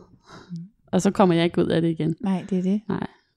Og 0.92 1.02
så 1.02 1.10
kommer 1.10 1.34
jeg 1.34 1.44
ikke 1.44 1.58
ud 1.62 1.66
af 1.66 1.82
det 1.82 1.88
igen. 1.90 2.14
Nej, 2.20 2.44
det 2.50 2.58
er 2.58 2.62
det. 2.62 2.80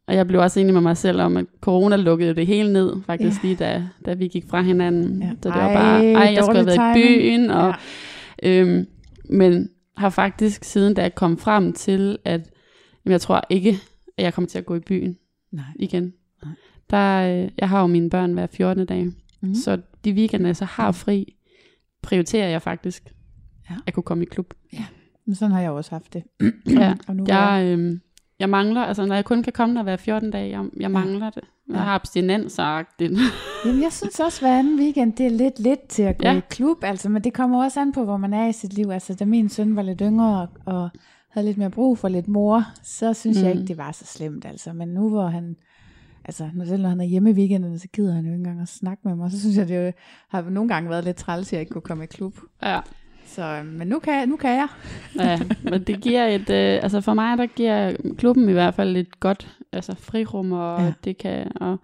Og 0.07 0.15
jeg 0.15 0.27
blev 0.27 0.41
også 0.41 0.59
enig 0.59 0.73
med 0.73 0.81
mig 0.81 0.97
selv 0.97 1.21
om, 1.21 1.37
at 1.37 1.45
corona 1.61 1.95
lukkede 1.95 2.35
det 2.35 2.47
hele 2.47 2.73
ned, 2.73 2.93
faktisk 3.05 3.43
Ja. 3.43 3.47
lige 3.47 3.55
da, 3.57 3.83
da 4.05 4.13
vi 4.13 4.27
gik 4.27 4.45
fra 4.49 4.61
hinanden. 4.61 5.21
Ja. 5.21 5.29
Så 5.29 5.35
det 5.49 5.51
var 5.61 5.73
bare, 5.73 6.11
ej, 6.11 6.33
jeg 6.33 6.43
skulle 6.43 6.57
have 6.57 6.65
været 6.65 6.95
i 6.97 6.99
timing. 7.01 7.21
byen, 7.21 7.49
og 7.49 7.73
Ja. 8.43 8.61
Øhm, 8.61 8.85
men 9.29 9.69
har 9.97 10.09
faktisk 10.09 10.63
siden 10.63 10.93
da 10.93 11.01
jeg 11.01 11.15
kom 11.15 11.37
frem 11.37 11.73
til, 11.73 12.17
at 12.25 12.41
jamen, 13.05 13.11
jeg 13.11 13.21
tror 13.21 13.41
ikke, 13.49 13.69
at 14.17 14.23
jeg 14.23 14.33
kommer 14.33 14.47
til 14.49 14.57
at 14.57 14.65
gå 14.65 14.75
i 14.75 14.79
byen 14.79 15.17
Nej. 15.51 15.63
igen. 15.79 16.13
Nej. 16.43 16.53
Der, 16.89 17.43
øh, 17.43 17.49
jeg 17.57 17.69
har 17.69 17.81
jo 17.81 17.87
mine 17.87 18.09
børn 18.09 18.33
hver 18.33 18.47
14. 18.47 18.85
dag, 18.85 19.07
Mm. 19.41 19.55
så 19.55 19.81
de 20.05 20.11
weekender, 20.13 20.47
jeg 20.47 20.55
så 20.55 20.65
har 20.65 20.91
fri, 20.91 21.35
prioriterer 22.01 22.47
jeg 22.49 22.61
faktisk 22.61 23.13
Ja. 23.69 23.75
at 23.87 23.93
kunne 23.93 24.03
komme 24.03 24.23
i 24.23 24.27
klub. 24.27 24.53
Men 25.25 25.35
sådan 25.35 25.51
har 25.51 25.61
jeg 25.61 25.71
også 25.71 25.91
haft 25.91 26.13
det. 26.13 26.23
Ja, 26.67 26.93
og 27.07 27.15
nu 27.15 27.25
Jeg, 27.27 27.63
øhm, 27.71 27.99
jeg 28.39 28.49
mangler, 28.49 28.81
altså 28.81 29.05
når 29.05 29.15
jeg 29.15 29.25
kun 29.25 29.43
kan 29.43 29.53
komme 29.53 29.75
der 29.75 29.83
hver 29.83 29.95
14 29.97 30.31
dage, 30.31 30.49
jeg, 30.59 30.65
jeg 30.79 30.91
mangler 30.91 31.29
det. 31.29 31.43
Jeg 31.67 31.75
Ja. 31.75 31.79
har 31.81 31.95
abstinensagtigt. 31.95 33.13
Jamen, 33.65 33.81
jeg 33.81 33.93
synes 33.93 34.19
også, 34.19 34.41
hver 34.41 34.59
anden 34.59 34.79
weekend, 34.79 35.13
det 35.13 35.25
er 35.25 35.29
lidt 35.29 35.59
lidt 35.59 35.87
til 35.87 36.03
at 36.03 36.17
gå 36.17 36.23
ja. 36.27 36.31
Ja. 36.31 36.37
i 36.37 36.41
klub, 36.49 36.83
altså, 36.83 37.09
men 37.09 37.23
det 37.23 37.33
kommer 37.33 37.63
også 37.63 37.79
an 37.81 37.91
på, 37.91 38.03
hvor 38.03 38.17
man 38.17 38.33
er 38.33 38.47
i 38.47 38.51
sit 38.53 38.73
liv. 38.73 38.89
Altså, 38.89 39.13
da 39.13 39.25
min 39.25 39.49
søn 39.49 39.75
var 39.75 39.81
lidt 39.81 39.99
yngre 40.01 40.47
og, 40.65 40.89
havde 41.29 41.47
lidt 41.47 41.57
mere 41.57 41.69
brug 41.69 41.97
for 41.97 42.07
lidt 42.07 42.27
mor, 42.27 42.63
så 42.83 43.13
synes 43.13 43.37
mm. 43.37 43.43
jeg 43.43 43.51
ikke, 43.55 43.67
det 43.67 43.77
var 43.77 43.91
så 43.91 44.05
slemt, 44.05 44.45
altså. 44.45 44.73
Men 44.73 44.87
nu 44.87 45.09
hvor 45.09 45.27
han, 45.27 45.55
altså, 46.25 46.49
når 46.53 46.65
selv 46.65 46.81
når 46.81 46.89
han 46.89 47.01
er 47.01 47.05
hjemme 47.05 47.29
i 47.29 47.33
weekenden, 47.33 47.79
så 47.79 47.87
gider 47.93 48.13
han 48.13 48.25
jo 48.25 48.31
ikke 48.31 48.37
engang 48.37 48.61
at 48.61 48.67
snakke 48.67 49.01
med 49.07 49.15
mig. 49.15 49.31
Så 49.31 49.39
synes 49.39 49.57
jeg, 49.57 49.67
det 49.67 49.85
jo, 49.87 49.91
har 50.29 50.41
nogle 50.49 50.69
gange 50.69 50.89
været 50.89 51.03
lidt 51.05 51.17
træls, 51.17 51.47
at 51.47 51.53
jeg 51.53 51.59
ikke 51.59 51.71
kunne 51.71 51.81
komme 51.81 52.03
i 52.03 52.07
klub. 52.07 52.37
ja. 52.63 52.79
Så, 53.27 53.43
øh, 53.43 53.65
men 53.65 53.87
nu 53.87 53.99
kan, 53.99 54.13
jeg, 54.13 54.25
nu 54.27 54.35
kan 54.35 54.49
jeg. 54.55 54.67
ja, 55.15 55.39
men 55.71 55.83
det 55.83 56.01
giver 56.01 56.25
et, 56.27 56.49
øh, 56.49 56.83
altså 56.83 57.01
for 57.01 57.13
mig, 57.13 57.37
der 57.37 57.45
giver 57.45 57.93
klubben 58.17 58.49
i 58.49 58.51
hvert 58.51 58.73
fald 58.73 58.97
et 58.97 59.19
godt 59.19 59.57
altså 59.71 59.95
frirum, 59.95 60.51
og 60.51 60.79
Ja. 60.81 60.93
det 61.03 61.17
kan, 61.17 61.51
og 61.55 61.77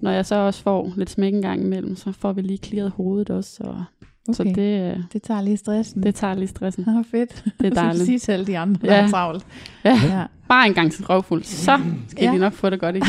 når 0.00 0.10
jeg 0.10 0.26
så 0.26 0.34
også 0.34 0.62
får 0.62 0.92
lidt 0.96 1.10
smæk 1.10 1.34
en 1.34 1.42
gang 1.42 1.60
imellem, 1.62 1.96
så 1.96 2.12
får 2.12 2.32
vi 2.32 2.40
lige 2.42 2.58
clearet 2.58 2.90
hovedet 2.90 3.30
også, 3.30 3.62
og, 3.64 3.84
okay. 4.28 4.34
så 4.36 4.42
det, 4.44 4.92
øh, 4.96 4.98
Det 5.12 5.22
tager 5.22 5.40
lige 5.42 5.56
stressen. 5.56 6.02
det 6.02 6.14
tager 6.14 6.34
lige 6.34 6.48
stressen. 6.48 6.88
Er 6.88 7.02
fedt. 7.10 7.44
Det 7.60 7.66
er 7.66 7.70
dejligt. 7.82 8.04
Sige 8.04 8.18
til 8.18 8.32
alle 8.32 8.46
de 8.46 8.58
andre, 8.58 8.86
der 8.86 8.94
Ja. 8.94 9.02
er 9.04 9.08
travlt. 9.08 9.46
Ja, 9.84 10.00
Ja. 10.04 10.24
bare 10.48 10.66
en 10.66 10.74
gang 10.74 10.92
til 10.92 11.04
røvfuld, 11.06 11.42
så 11.44 11.80
skal 12.08 12.22
Ja. 12.24 12.28
ja. 12.30 12.34
de 12.34 12.38
nok 12.40 12.52
få 12.52 12.70
det 12.70 12.80
godt 12.80 12.96
igen. 12.96 13.06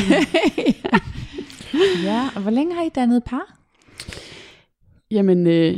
ja, 2.03 2.29
og 2.35 2.41
hvor 2.41 2.51
længe 2.51 2.75
har 2.75 2.83
I 2.83 2.89
dannet 2.89 3.23
par? 3.23 3.57
Jamen, 5.11 5.47
øh, 5.47 5.77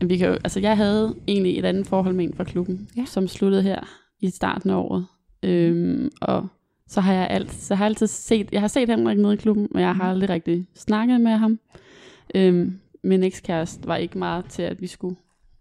vi 0.00 0.16
kan 0.16 0.28
jo, 0.28 0.32
altså 0.34 0.60
jeg 0.60 0.76
havde 0.76 1.14
egentlig 1.28 1.58
et 1.58 1.64
andet 1.64 1.86
forhold 1.86 2.14
med 2.14 2.24
en 2.24 2.34
fra 2.36 2.44
klubben, 2.44 2.88
Ja. 2.96 3.00
ja. 3.00 3.06
som 3.06 3.28
sluttede 3.28 3.62
her 3.62 3.80
i 4.20 4.30
starten 4.30 4.70
af 4.70 4.74
året. 4.76 5.06
Øhm, 5.42 6.10
og 6.20 6.46
så 6.88 7.00
har 7.00 7.12
jeg 7.12 7.26
alt, 7.30 7.52
så 7.54 7.74
har 7.74 7.84
jeg 7.84 7.90
altid 7.90 8.06
set, 8.06 8.48
jeg 8.52 8.60
har 8.60 8.68
set 8.68 8.88
Henrik 8.88 9.18
nede 9.18 9.34
i 9.34 9.36
klubben, 9.36 9.68
men 9.70 9.80
jeg 9.80 9.88
har 9.88 10.02
Mhm. 10.04 10.10
aldrig 10.10 10.28
rigtig 10.30 10.66
snakket 10.76 11.20
med 11.20 11.32
ham. 11.32 11.58
Øhm, 12.34 12.78
min 13.04 13.22
ekskæreste 13.22 13.88
var 13.88 13.96
ikke 13.96 14.18
meget 14.18 14.44
til, 14.44 14.62
at 14.62 14.80
vi 14.80 14.86
skulle 14.86 15.16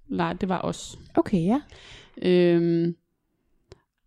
lege, 0.07 0.37
det 0.41 0.49
var 0.49 0.61
os. 0.61 0.99
Okay, 1.15 1.45
ja. 1.45 1.59
Øhm, 2.21 2.95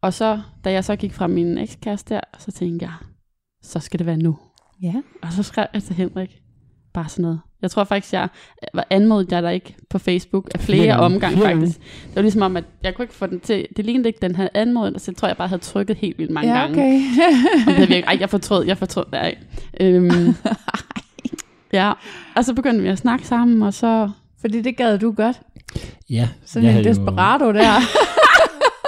og 0.00 0.14
så, 0.14 0.40
da 0.64 0.72
jeg 0.72 0.84
så 0.84 0.96
gik 0.96 1.12
fra 1.12 1.26
min 1.26 1.58
ekskæreste 1.58 2.14
der, 2.14 2.20
så 2.38 2.52
tænkte 2.52 2.86
jeg, 2.86 2.94
så 3.62 3.80
skal 3.80 3.98
det 3.98 4.06
være 4.06 4.16
nu. 4.16 4.38
Ja. 4.82 4.94
Og 5.22 5.32
så 5.32 5.42
skrev 5.42 5.66
jeg 5.74 5.82
til 5.82 5.96
Henrik, 5.96 6.42
bare 6.92 7.08
sådan 7.08 7.22
noget. 7.22 7.40
Jeg 7.62 7.70
tror 7.70 7.84
faktisk, 7.84 8.12
jeg 8.12 8.28
var 8.74 8.86
anmodet 8.90 9.32
jeg 9.32 9.42
der 9.42 9.50
ikke 9.50 9.74
på 9.90 9.98
Facebook 9.98 10.48
af 10.54 10.60
flere, 10.60 10.86
gange. 10.86 11.04
omgange 11.04 11.38
faktisk. 11.38 11.78
Det 11.80 12.16
var 12.16 12.22
ligesom 12.22 12.42
om, 12.42 12.56
at 12.56 12.64
jeg 12.82 12.94
kunne 12.94 13.04
ikke 13.04 13.14
få 13.14 13.26
den 13.26 13.40
til, 13.40 13.66
det 13.76 13.84
lignede 13.84 14.08
ikke, 14.08 14.18
den 14.22 14.36
havde 14.36 14.50
anmodet, 14.54 15.00
så 15.00 15.10
jeg 15.10 15.16
tror, 15.16 15.28
jeg 15.28 15.36
bare 15.36 15.48
havde 15.48 15.62
trykket 15.62 15.96
helt 15.96 16.18
vildt 16.18 16.30
mange 16.30 16.52
ja, 16.52 16.60
gange. 16.60 16.74
okay. 16.74 17.00
Og 17.66 17.72
det 17.72 17.78
virkelig, 17.78 18.04
ej, 18.06 18.16
jeg 18.20 18.30
fortrød, 18.30 18.66
jeg 18.66 18.78
fortrød, 18.78 19.04
nej. 19.12 19.38
Øhm, 19.80 20.10
ja, 21.72 21.92
og 22.37 22.44
så 22.44 22.54
begyndte 22.54 22.82
vi 22.82 22.88
at 22.88 22.98
snakke 22.98 23.26
sammen, 23.26 23.62
og 23.62 23.74
så, 23.74 24.11
Fordi 24.40 24.62
det 24.62 24.76
gad 24.76 24.98
du 24.98 25.12
godt. 25.12 25.40
Ja, 26.11 26.28
Sådan 26.46 26.68
en 26.68 26.72
havde 26.72 26.85
jo- 26.85 26.90
desperado 26.90 27.52
der. 27.52 27.72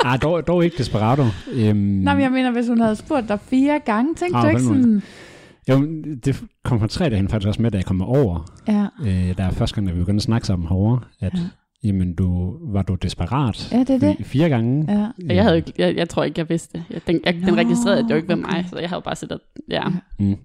Ah, 0.07 0.23
dog, 0.23 0.47
dog 0.47 0.65
ikke 0.65 0.79
desperado. 0.79 1.23
Øhm, 1.53 1.77
Nej, 1.77 2.15
men 2.15 2.23
jeg 2.23 2.33
mener, 2.33 2.51
hvis 2.51 2.69
hun 2.69 2.81
havde 2.81 2.97
spurgt 2.97 3.29
dig 3.29 3.39
fire 3.41 3.81
gange, 3.87 4.15
tænkte 4.15 4.37
Ah, 4.39 4.43
du 4.45 4.49
ikke 4.49 4.61
sådan... 4.63 5.03
Jo, 5.69 5.87
det 6.25 6.43
kom 6.65 6.81
fra 6.81 6.87
tre 6.87 7.11
dagen 7.11 7.29
faktisk 7.29 7.49
også 7.49 7.63
med, 7.63 7.71
da 7.71 7.77
jeg 7.79 7.85
kom 7.85 8.03
over. 8.03 8.51
Ja, 8.69 8.87
Øh, 9.03 9.37
der 9.37 9.45
er 9.45 9.51
første 9.51 9.75
gang, 9.75 9.87
da 9.87 9.93
vi 9.93 9.99
begyndte 9.99 10.19
at 10.19 10.23
snakke 10.23 10.47
sammen 10.47 10.69
herovre, 10.69 11.01
at 11.21 11.33
Ja. 11.35 11.39
ja. 11.39 11.45
jamen, 11.89 12.15
du, 12.15 12.57
var 12.73 12.83
du 12.83 12.95
desperat 12.95 13.73
ja 13.73 13.79
det 13.79 13.91
er 13.91 13.99
det. 13.99 14.27
Fire 14.27 14.49
gange. 14.49 14.93
Ja. 14.93 15.07
og 15.31 15.37
jeg, 15.37 15.45
havde, 15.45 15.63
jeg, 15.79 15.97
jeg 15.97 16.09
tror 16.09 16.25
ikke, 16.25 16.39
jeg 16.41 16.49
vidste 16.49 16.79
det. 16.79 16.85
Jeg, 16.91 17.01
den, 17.07 17.21
jeg, 17.25 17.35
den 17.35 17.57
registrerede, 17.57 18.07
jo 18.11 18.17
ikke 18.17 18.33
okay. 18.33 18.43
mig, 18.43 18.67
så 18.71 18.79
jeg 18.79 18.89
havde 18.89 19.03
bare 19.03 19.17
siddet 19.17 19.35
og, 19.39 19.41
ja. 19.71 19.75
Ja. 19.75 19.91
Mm. 20.19 20.37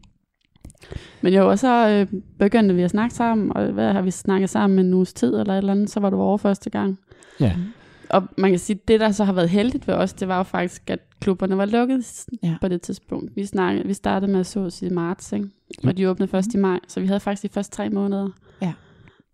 Men 1.21 1.34
jo, 1.34 1.49
og 1.49 1.60
så 1.60 1.89
øh, 1.89 2.19
begyndte 2.39 2.75
vi 2.75 2.82
at 2.82 2.89
snakke 2.89 3.15
sammen, 3.15 3.58
og 3.58 3.71
hvad 3.71 3.93
har 3.93 4.02
vi 4.02 4.12
snakket 4.12 4.49
sammen 4.49 4.80
en 4.86 4.93
uges 4.93 5.13
tid 5.13 5.36
eller 5.36 5.54
et 5.54 5.58
eller 5.58 5.71
andet, 5.71 5.89
så 5.89 5.99
var 5.99 6.10
du 6.10 6.21
over 6.21 6.38
første 6.38 6.69
gang. 6.69 6.99
Ja. 7.39 7.56
Og 8.10 8.23
man 8.38 8.49
kan 8.52 8.60
sige, 8.60 8.80
det 8.88 8.99
der 8.99 9.12
så 9.12 9.23
har 9.23 9.34
været 9.34 9.49
heldigt 9.49 9.88
ved 9.88 9.95
os, 9.95 10.13
det 10.13 10.28
var 10.28 10.38
jo 10.38 10.43
faktisk, 10.43 10.89
at 10.89 10.99
klubberne 11.21 11.58
var 11.58 11.65
lukket 11.65 12.25
Ja. 12.43 12.56
på 12.62 12.67
det 12.67 12.82
tidspunkt. 12.82 13.36
Vi, 13.36 13.45
snakkede, 13.45 13.88
vi 13.88 13.93
startede 13.93 14.32
med 14.32 14.39
at 14.39 14.45
sås 14.45 14.82
i 14.82 14.89
marts, 14.89 15.32
ikke? 15.34 15.47
Og 15.84 15.97
de 15.97 16.10
åbnede 16.10 16.32
først 16.32 16.54
i 16.54 16.58
maj, 16.58 16.80
så 16.88 16.99
vi 16.99 17.08
havde 17.08 17.19
faktisk 17.19 17.43
de 17.43 17.49
første 17.54 17.75
tre 17.75 17.89
måneder 17.89 18.30
Ja. 18.62 18.73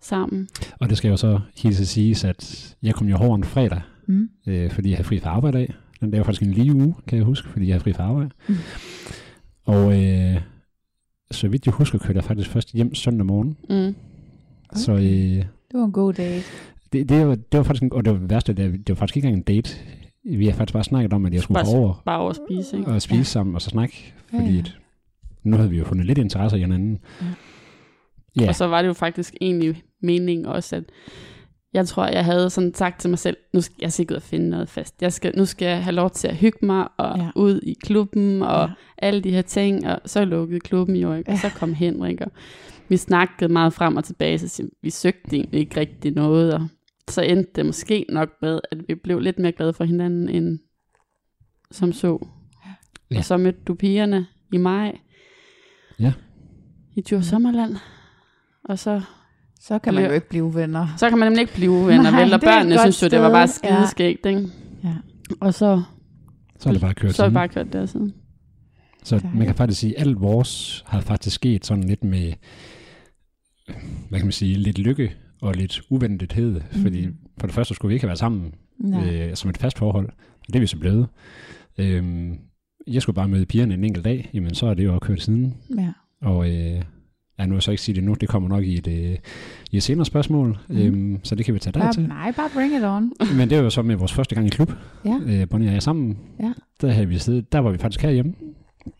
sammen. 0.02 0.48
Og 0.80 0.90
det 0.90 0.98
skal 0.98 1.10
jo 1.10 1.18
så 1.18 1.40
helt 1.58 1.80
at 1.82 1.88
siges, 1.88 2.24
at 2.24 2.76
jeg 2.84 2.96
kom 2.96 3.08
jo 3.08 3.18
over 3.18 3.36
en 3.36 3.44
fredag, 3.44 3.82
Mm. 4.08 4.30
øh, 4.48 4.72
fordi 4.72 4.90
jeg 4.90 4.98
havde 4.98 5.08
fri 5.08 5.20
fra 5.20 5.30
arbejde 5.30 5.58
af. 5.60 5.74
Den 6.00 6.12
der 6.12 6.18
var 6.18 6.24
faktisk 6.26 6.42
en 6.42 6.52
lige 6.54 6.74
uge, 6.76 6.96
kan 7.08 7.18
jeg 7.18 7.26
huske, 7.26 7.48
fordi 7.48 7.68
jeg 7.68 7.74
havde 7.74 7.84
fri 7.84 7.94
fra 7.94 8.04
arbejde. 8.04 8.30
Mm. 8.48 8.56
Og 9.66 10.04
øh, 10.04 10.42
så 11.32 11.48
vidt 11.48 11.66
jeg 11.66 11.74
husker, 11.74 11.98
kørte 12.00 12.16
jeg 12.18 12.24
faktisk 12.24 12.50
først 12.50 12.72
hjem 12.74 12.96
søndag 12.96 13.26
morgen. 13.26 13.58
Mm. 13.70 13.96
Så 14.76 14.92
øh, 14.92 15.00
Det 15.02 15.46
var 15.74 15.84
en 15.84 15.92
god 15.92 16.14
date. 16.14 16.44
Det, 16.94 17.10
det, 17.10 17.28
var, 17.28 17.36
det 17.36 17.58
var 17.58 17.64
faktisk, 17.64 17.84
en, 17.84 17.94
og 17.94 18.06
det 18.06 18.14
var 18.14 18.20
det 18.20 18.30
værste, 18.30 18.54
det, 18.54 18.66
var- 18.72 18.78
det 18.78 18.90
var 18.90 18.96
faktisk 18.96 19.18
ikke 19.18 19.28
engang 19.28 19.48
en 19.50 19.56
date. 19.56 19.76
Vi 20.24 20.46
har 20.46 20.54
faktisk 20.54 20.74
bare 20.74 20.84
snakket 20.84 21.14
om, 21.14 21.26
at 21.26 21.34
jeg 21.34 21.42
skulle 21.42 21.56
Bare- 21.64 21.76
over 21.78 22.02
Bare 22.06 22.20
over 22.20 22.30
at 22.30 22.36
spise, 22.36 22.78
ikke? 22.78 22.92
og 22.92 23.02
spise 23.02 23.18
ja. 23.18 23.24
sammen 23.24 23.56
og 23.56 23.62
så 23.62 23.70
snakke, 23.70 24.14
Ja, 24.34 24.38
fordi 24.40 24.54
ja. 24.54 24.60
at 24.60 24.78
nu 25.44 25.58
havde 25.58 25.70
vi 25.70 25.78
jo 25.78 25.86
fundet 25.86 26.06
lidt 26.06 26.18
interesse 26.18 26.58
i 26.58 26.60
hinanden. 26.60 27.00
Ja. 27.22 27.26
Ja, 28.42 28.48
Og 28.48 28.56
så 28.56 28.68
var 28.68 28.82
det 28.82 28.88
jo 28.88 28.94
faktisk 28.94 29.34
egentlig 29.42 29.84
meningen 30.02 30.46
også, 30.46 30.76
at 30.76 30.84
jeg 31.76 31.88
tror, 31.88 32.08
jeg 32.08 32.26
havde 32.26 32.50
sådan 32.50 32.74
sagt 32.74 33.02
til 33.02 33.10
mig 33.10 33.20
selv, 33.20 33.38
nu 33.54 33.62
skal 33.62 33.76
jeg 33.82 33.94
sikkert 33.94 34.16
ud 34.16 34.18
og 34.18 34.22
finde 34.24 34.50
noget 34.50 34.70
fast. 34.70 35.02
Jeg 35.02 35.14
skal, 35.14 35.38
nu 35.38 35.46
skal 35.46 35.66
jeg 35.66 35.84
have 35.84 35.96
lov 35.96 36.10
til 36.10 36.28
at 36.28 36.36
hygge 36.36 36.66
mig 36.66 36.88
og 36.98 37.18
Ja. 37.18 37.30
ud 37.36 37.60
i 37.64 37.74
klubben 37.84 38.42
og 38.42 38.62
Ja. 38.68 38.74
alle 38.98 39.22
de 39.22 39.32
her 39.32 39.42
ting. 39.42 39.88
Og 39.88 40.00
så 40.06 40.26
lukkede 40.26 40.60
klubben 40.60 40.96
jo, 40.96 41.14
ikke? 41.14 41.32
og 41.32 41.38
så 41.38 41.50
kom 41.50 41.74
Henrik. 41.74 42.22
Og 42.22 42.32
vi 42.90 42.98
snakkede 42.98 43.54
meget 43.54 43.74
frem 43.74 43.96
og 43.96 44.04
tilbage, 44.04 44.38
så 44.40 44.68
vi, 44.82 44.90
søgte 44.90 45.36
egentlig 45.36 45.60
ikke 45.60 45.80
rigtig 45.80 46.12
noget. 46.12 46.54
Og 46.54 46.68
så 47.10 47.22
endte 47.22 47.52
det 47.56 47.66
måske 47.66 48.06
nok 48.10 48.30
med, 48.42 48.60
at 48.72 48.78
vi 48.88 48.96
blev 48.96 49.20
lidt 49.20 49.40
mere 49.40 49.52
glade 49.52 49.74
for 49.74 49.84
hinanden 49.84 50.30
end 50.30 50.60
som 51.72 51.94
så. 51.94 52.28
Ja. 52.66 52.72
Ja. 53.12 53.18
Og 53.18 53.26
så 53.26 53.38
mødte 53.38 53.60
du 53.68 53.74
pigerne 53.74 54.26
i 54.54 54.58
maj. 54.58 54.98
Ja. 56.00 56.14
I 56.96 57.02
Djurs 57.02 57.26
Sommerland. 57.26 57.76
Og 58.64 58.80
så 58.80 59.02
Så 59.68 59.80
kan 59.80 59.94
man 59.94 60.06
jo 60.06 60.12
ikke 60.12 60.30
blive 60.30 60.56
venner. 60.56 60.88
så 60.98 61.10
kan 61.10 61.18
man 61.18 61.26
nemlig 61.26 61.42
ikke 61.42 61.54
blive 61.54 61.88
venner, 61.88 62.12
Nej, 62.12 62.24
vel? 62.24 62.34
Og 62.34 62.42
børnene 62.42 62.76
godt 62.76 62.82
synes 62.82 63.02
jo, 63.04 63.08
det 63.08 63.24
var 63.24 63.30
bare 63.32 63.48
sted. 63.48 63.70
Ja. 63.70 63.76
skideskægt, 63.76 64.26
ikke? 64.26 64.48
Ja. 64.84 64.94
Og 65.40 65.54
så, 65.54 65.82
så 66.60 66.70
er 66.70 66.74
det 66.74 66.82
bare 66.82 66.94
kørt 66.94 67.16
så 67.16 67.24
er 67.24 67.28
det 67.28 67.34
bare 67.34 67.48
kørt 67.48 67.74
der 67.74 67.86
siden. 67.86 68.14
Så 69.04 69.16
Dejligt. 69.16 69.38
man 69.38 69.48
kan 69.48 69.56
faktisk 69.56 69.80
sige, 69.80 70.00
at 70.00 70.08
alt 70.08 70.22
vores 70.22 70.84
har 70.88 71.02
faktisk 71.02 71.36
sket 71.36 71.66
sådan 71.66 71.84
lidt 71.84 72.04
med, 72.04 72.34
hvad 74.10 74.20
kan 74.20 74.26
man 74.26 74.32
sige, 74.32 74.56
lidt 74.56 74.80
lykke 74.80 75.12
og 75.42 75.54
lidt 75.54 75.82
uventethed. 75.90 76.62
Mm. 76.74 76.82
Fordi 76.82 77.08
for 77.40 77.48
det 77.48 77.56
første 77.56 77.76
skulle 77.76 77.90
vi 77.90 77.94
ikke 77.94 78.04
have 78.04 78.10
været 78.10 78.20
sammen 78.20 78.54
Nej. 78.80 79.14
øh, 79.16 79.36
som 79.36 79.50
et 79.50 79.58
fast 79.58 79.78
forhold. 79.78 80.10
Det 80.48 80.56
er 80.56 80.60
vi 80.60 80.68
så 80.68 80.78
blevet. 80.78 81.08
Øhm, 81.78 82.38
jeg 82.88 83.02
skulle 83.02 83.16
bare 83.16 83.28
møde 83.28 83.46
pigerne 83.46 83.74
en 83.74 83.84
enkelt 83.84 84.06
dag, 84.06 84.30
jamen 84.34 84.56
så 84.56 84.66
er 84.68 84.74
det 84.74 84.84
jo 84.86 85.00
kørt 85.00 85.22
siden. 85.22 85.58
Ja. 85.78 85.92
Og 86.22 86.50
øh, 86.52 86.82
ja, 87.40 87.46
nu 87.46 87.50
vil 87.50 87.56
jeg 87.56 87.64
så 87.64 87.72
ikke 87.72 87.84
sige 87.84 87.96
det 87.96 88.04
nu, 88.04 88.14
det 88.14 88.30
kommer 88.30 88.50
nok 88.50 88.64
i 88.64 88.78
et, 88.78 88.88
øh, 88.88 89.18
i 89.72 89.78
et 89.78 89.84
senere 89.84 90.06
spørgsmål, 90.06 90.58
Mm. 90.70 90.78
øhm, 90.78 91.20
så 91.24 91.36
det 91.36 91.46
kan 91.46 91.54
vi 91.54 91.60
tage 91.60 91.74
dig 91.74 91.82
Bare, 91.82 91.94
til. 91.94 92.08
nej, 92.08 92.32
bare 92.32 92.50
bring 92.54 92.74
it 92.76 92.84
on. 92.84 93.12
Men 93.38 93.50
det 93.50 93.58
var 93.58 93.64
jo 93.64 93.70
så 93.70 93.82
med 93.82 93.96
vores 93.96 94.14
første 94.14 94.36
gang 94.36 94.48
i 94.48 94.50
klub, 94.50 94.72
Ja. 95.06 95.20
øh, 95.26 95.50
Bonnie 95.50 95.70
og 95.70 95.74
jeg 95.74 95.84
sammen. 95.84 96.18
Ja. 96.40 96.54
Der, 96.82 96.92
havde 96.92 97.08
vi 97.08 97.18
siddet, 97.20 97.52
der 97.52 97.60
var 97.60 97.72
vi 97.72 97.78
faktisk 97.78 98.02
herhjemme. 98.02 98.34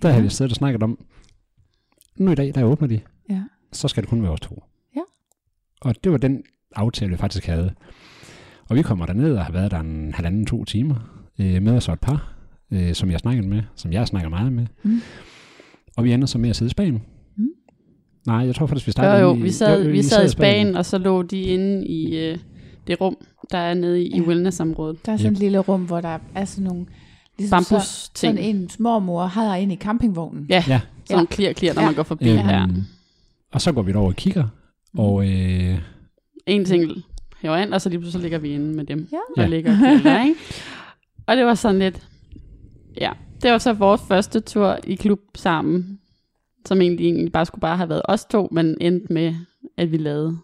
Der 0.02 0.08
Ja. 0.10 0.14
havde 0.14 0.24
vi 0.24 0.30
siddet 0.30 0.52
og 0.52 0.56
snakket 0.56 0.84
om, 0.84 1.00
nu 2.18 2.32
i 2.32 2.36
dag, 2.36 2.52
der 2.56 2.64
åbner 2.64 2.88
de, 2.88 3.00
Ja. 3.30 3.44
så 3.72 3.88
skal 3.88 4.04
det 4.04 4.10
kun 4.10 4.22
være 4.22 4.32
os 4.32 4.40
to. 4.42 4.64
Ja. 4.96 5.02
Og 5.82 5.96
det 6.04 6.12
var 6.12 6.18
den 6.18 6.44
aftale, 6.76 7.12
vi 7.12 7.18
faktisk 7.18 7.46
havde. 7.46 7.74
Og 8.70 8.76
vi 8.76 8.82
kommer 8.82 9.06
derned 9.06 9.36
og 9.38 9.46
har 9.46 9.52
været 9.52 9.72
der 9.72 9.80
en 9.80 10.14
halvanden, 10.14 10.46
to 10.46 10.66
timer 10.66 10.96
øh, 11.40 11.62
med 11.62 11.74
os 11.74 11.84
så 11.84 11.92
et 11.94 12.00
par, 12.00 12.34
øh, 12.72 12.94
som 12.94 13.12
jeg 13.12 13.20
snakkede 13.20 13.48
med, 13.48 13.62
som 13.76 13.92
jeg 13.92 14.08
snakker 14.08 14.30
meget 14.30 14.54
med. 14.54 14.66
Mm. 14.84 15.02
Og 15.98 16.04
vi 16.04 16.14
ender 16.14 16.28
så 16.28 16.38
med 16.38 16.50
at 16.50 16.56
sidde 16.56 16.70
i 16.70 16.72
Spanien. 16.72 17.02
Mm. 18.26 18.32
Nej, 18.34 18.46
jeg 18.46 18.56
tror 18.56 18.66
faktisk, 18.68 18.88
vi 18.88 18.90
Jo, 18.90 18.92
startede 18.92 19.22
jo, 19.22 19.36
i, 19.36 19.42
vi 19.42 19.52
sad, 19.52 19.84
jo, 19.86 19.92
vi 19.92 20.04
sad 20.04 20.26
i 20.26 20.30
Spanien, 20.30 20.76
og 20.76 20.86
så 20.86 20.98
lå 20.98 21.22
de 21.22 21.42
inde 21.42 21.88
i 21.88 22.18
øh, 22.18 22.38
det 22.88 23.02
rum, 23.02 23.18
der 23.52 23.58
er 23.58 23.74
nede 23.74 24.04
i, 24.04 24.10
Ja. 24.10 24.18
i 24.18 24.22
wellnessområdet. 24.22 25.06
Der 25.06 25.12
er 25.12 25.18
sådan 25.18 25.34
et 25.34 25.40
lille 25.40 25.60
rum, 25.60 25.82
hvor 25.86 26.02
der 26.02 26.18
er 26.36 26.46
sådan 26.46 26.64
nogle... 26.64 26.86
Ligesom 27.38 27.64
så, 27.64 27.70
Bambus-ting. 27.70 28.38
sådan 28.38 28.56
en 28.56 28.70
smormor 28.70 29.26
har 29.26 29.56
ind 29.56 29.72
i 29.72 29.76
campingvognen. 29.76 30.46
Ja, 30.50 30.64
Ja. 30.68 30.82
sådan 31.06 31.16
nogle 31.18 31.28
clear, 31.32 31.54
clear, 31.54 31.74
når 31.74 31.82
Ja. 31.82 31.88
man 31.88 31.96
går 31.96 32.04
forbi. 32.04 32.30
Øhm, 32.30 32.38
Ja. 32.50 32.66
Og 33.52 33.62
så 33.62 33.72
går 33.72 33.82
vi 33.82 33.92
derover 33.92 34.08
og 34.10 34.16
kigger, 34.16 34.48
og 34.98 35.28
øh, 35.32 35.78
En 36.46 36.66
ting 36.66 36.92
hæver 37.42 37.58
ind, 37.58 37.74
og 37.74 37.82
så 37.82 37.90
lige 37.90 38.00
pludselig 38.00 38.22
ligger 38.22 38.38
vi 38.40 38.50
inde 38.50 38.66
med 38.76 38.86
dem, 38.86 39.08
Ja. 39.12 39.18
der 39.36 39.42
Ja. 39.42 39.48
ligger 39.48 39.72
og 39.72 39.78
knælder, 39.78 40.24
ikke? 40.24 40.36
Og 41.28 41.38
det 41.38 41.46
var 41.46 41.54
sådan 41.56 41.80
lidt, 41.80 42.08
ja, 43.02 43.12
det 43.42 43.52
var 43.52 43.58
så 43.58 43.74
vores 43.74 44.02
første 44.08 44.40
tur 44.40 44.78
i 44.88 44.96
klub 44.96 45.20
sammen, 45.36 46.00
som 46.66 46.82
egentlig, 46.82 47.06
egentlig 47.06 47.32
bare 47.32 47.46
skulle 47.46 47.62
bare 47.62 47.78
have 47.78 47.90
været 47.90 48.02
os 48.06 48.26
to, 48.26 48.48
men 48.52 48.78
endte 48.82 49.14
med, 49.14 49.36
at 49.78 49.92
vi 49.92 49.98
lavede 49.98 50.38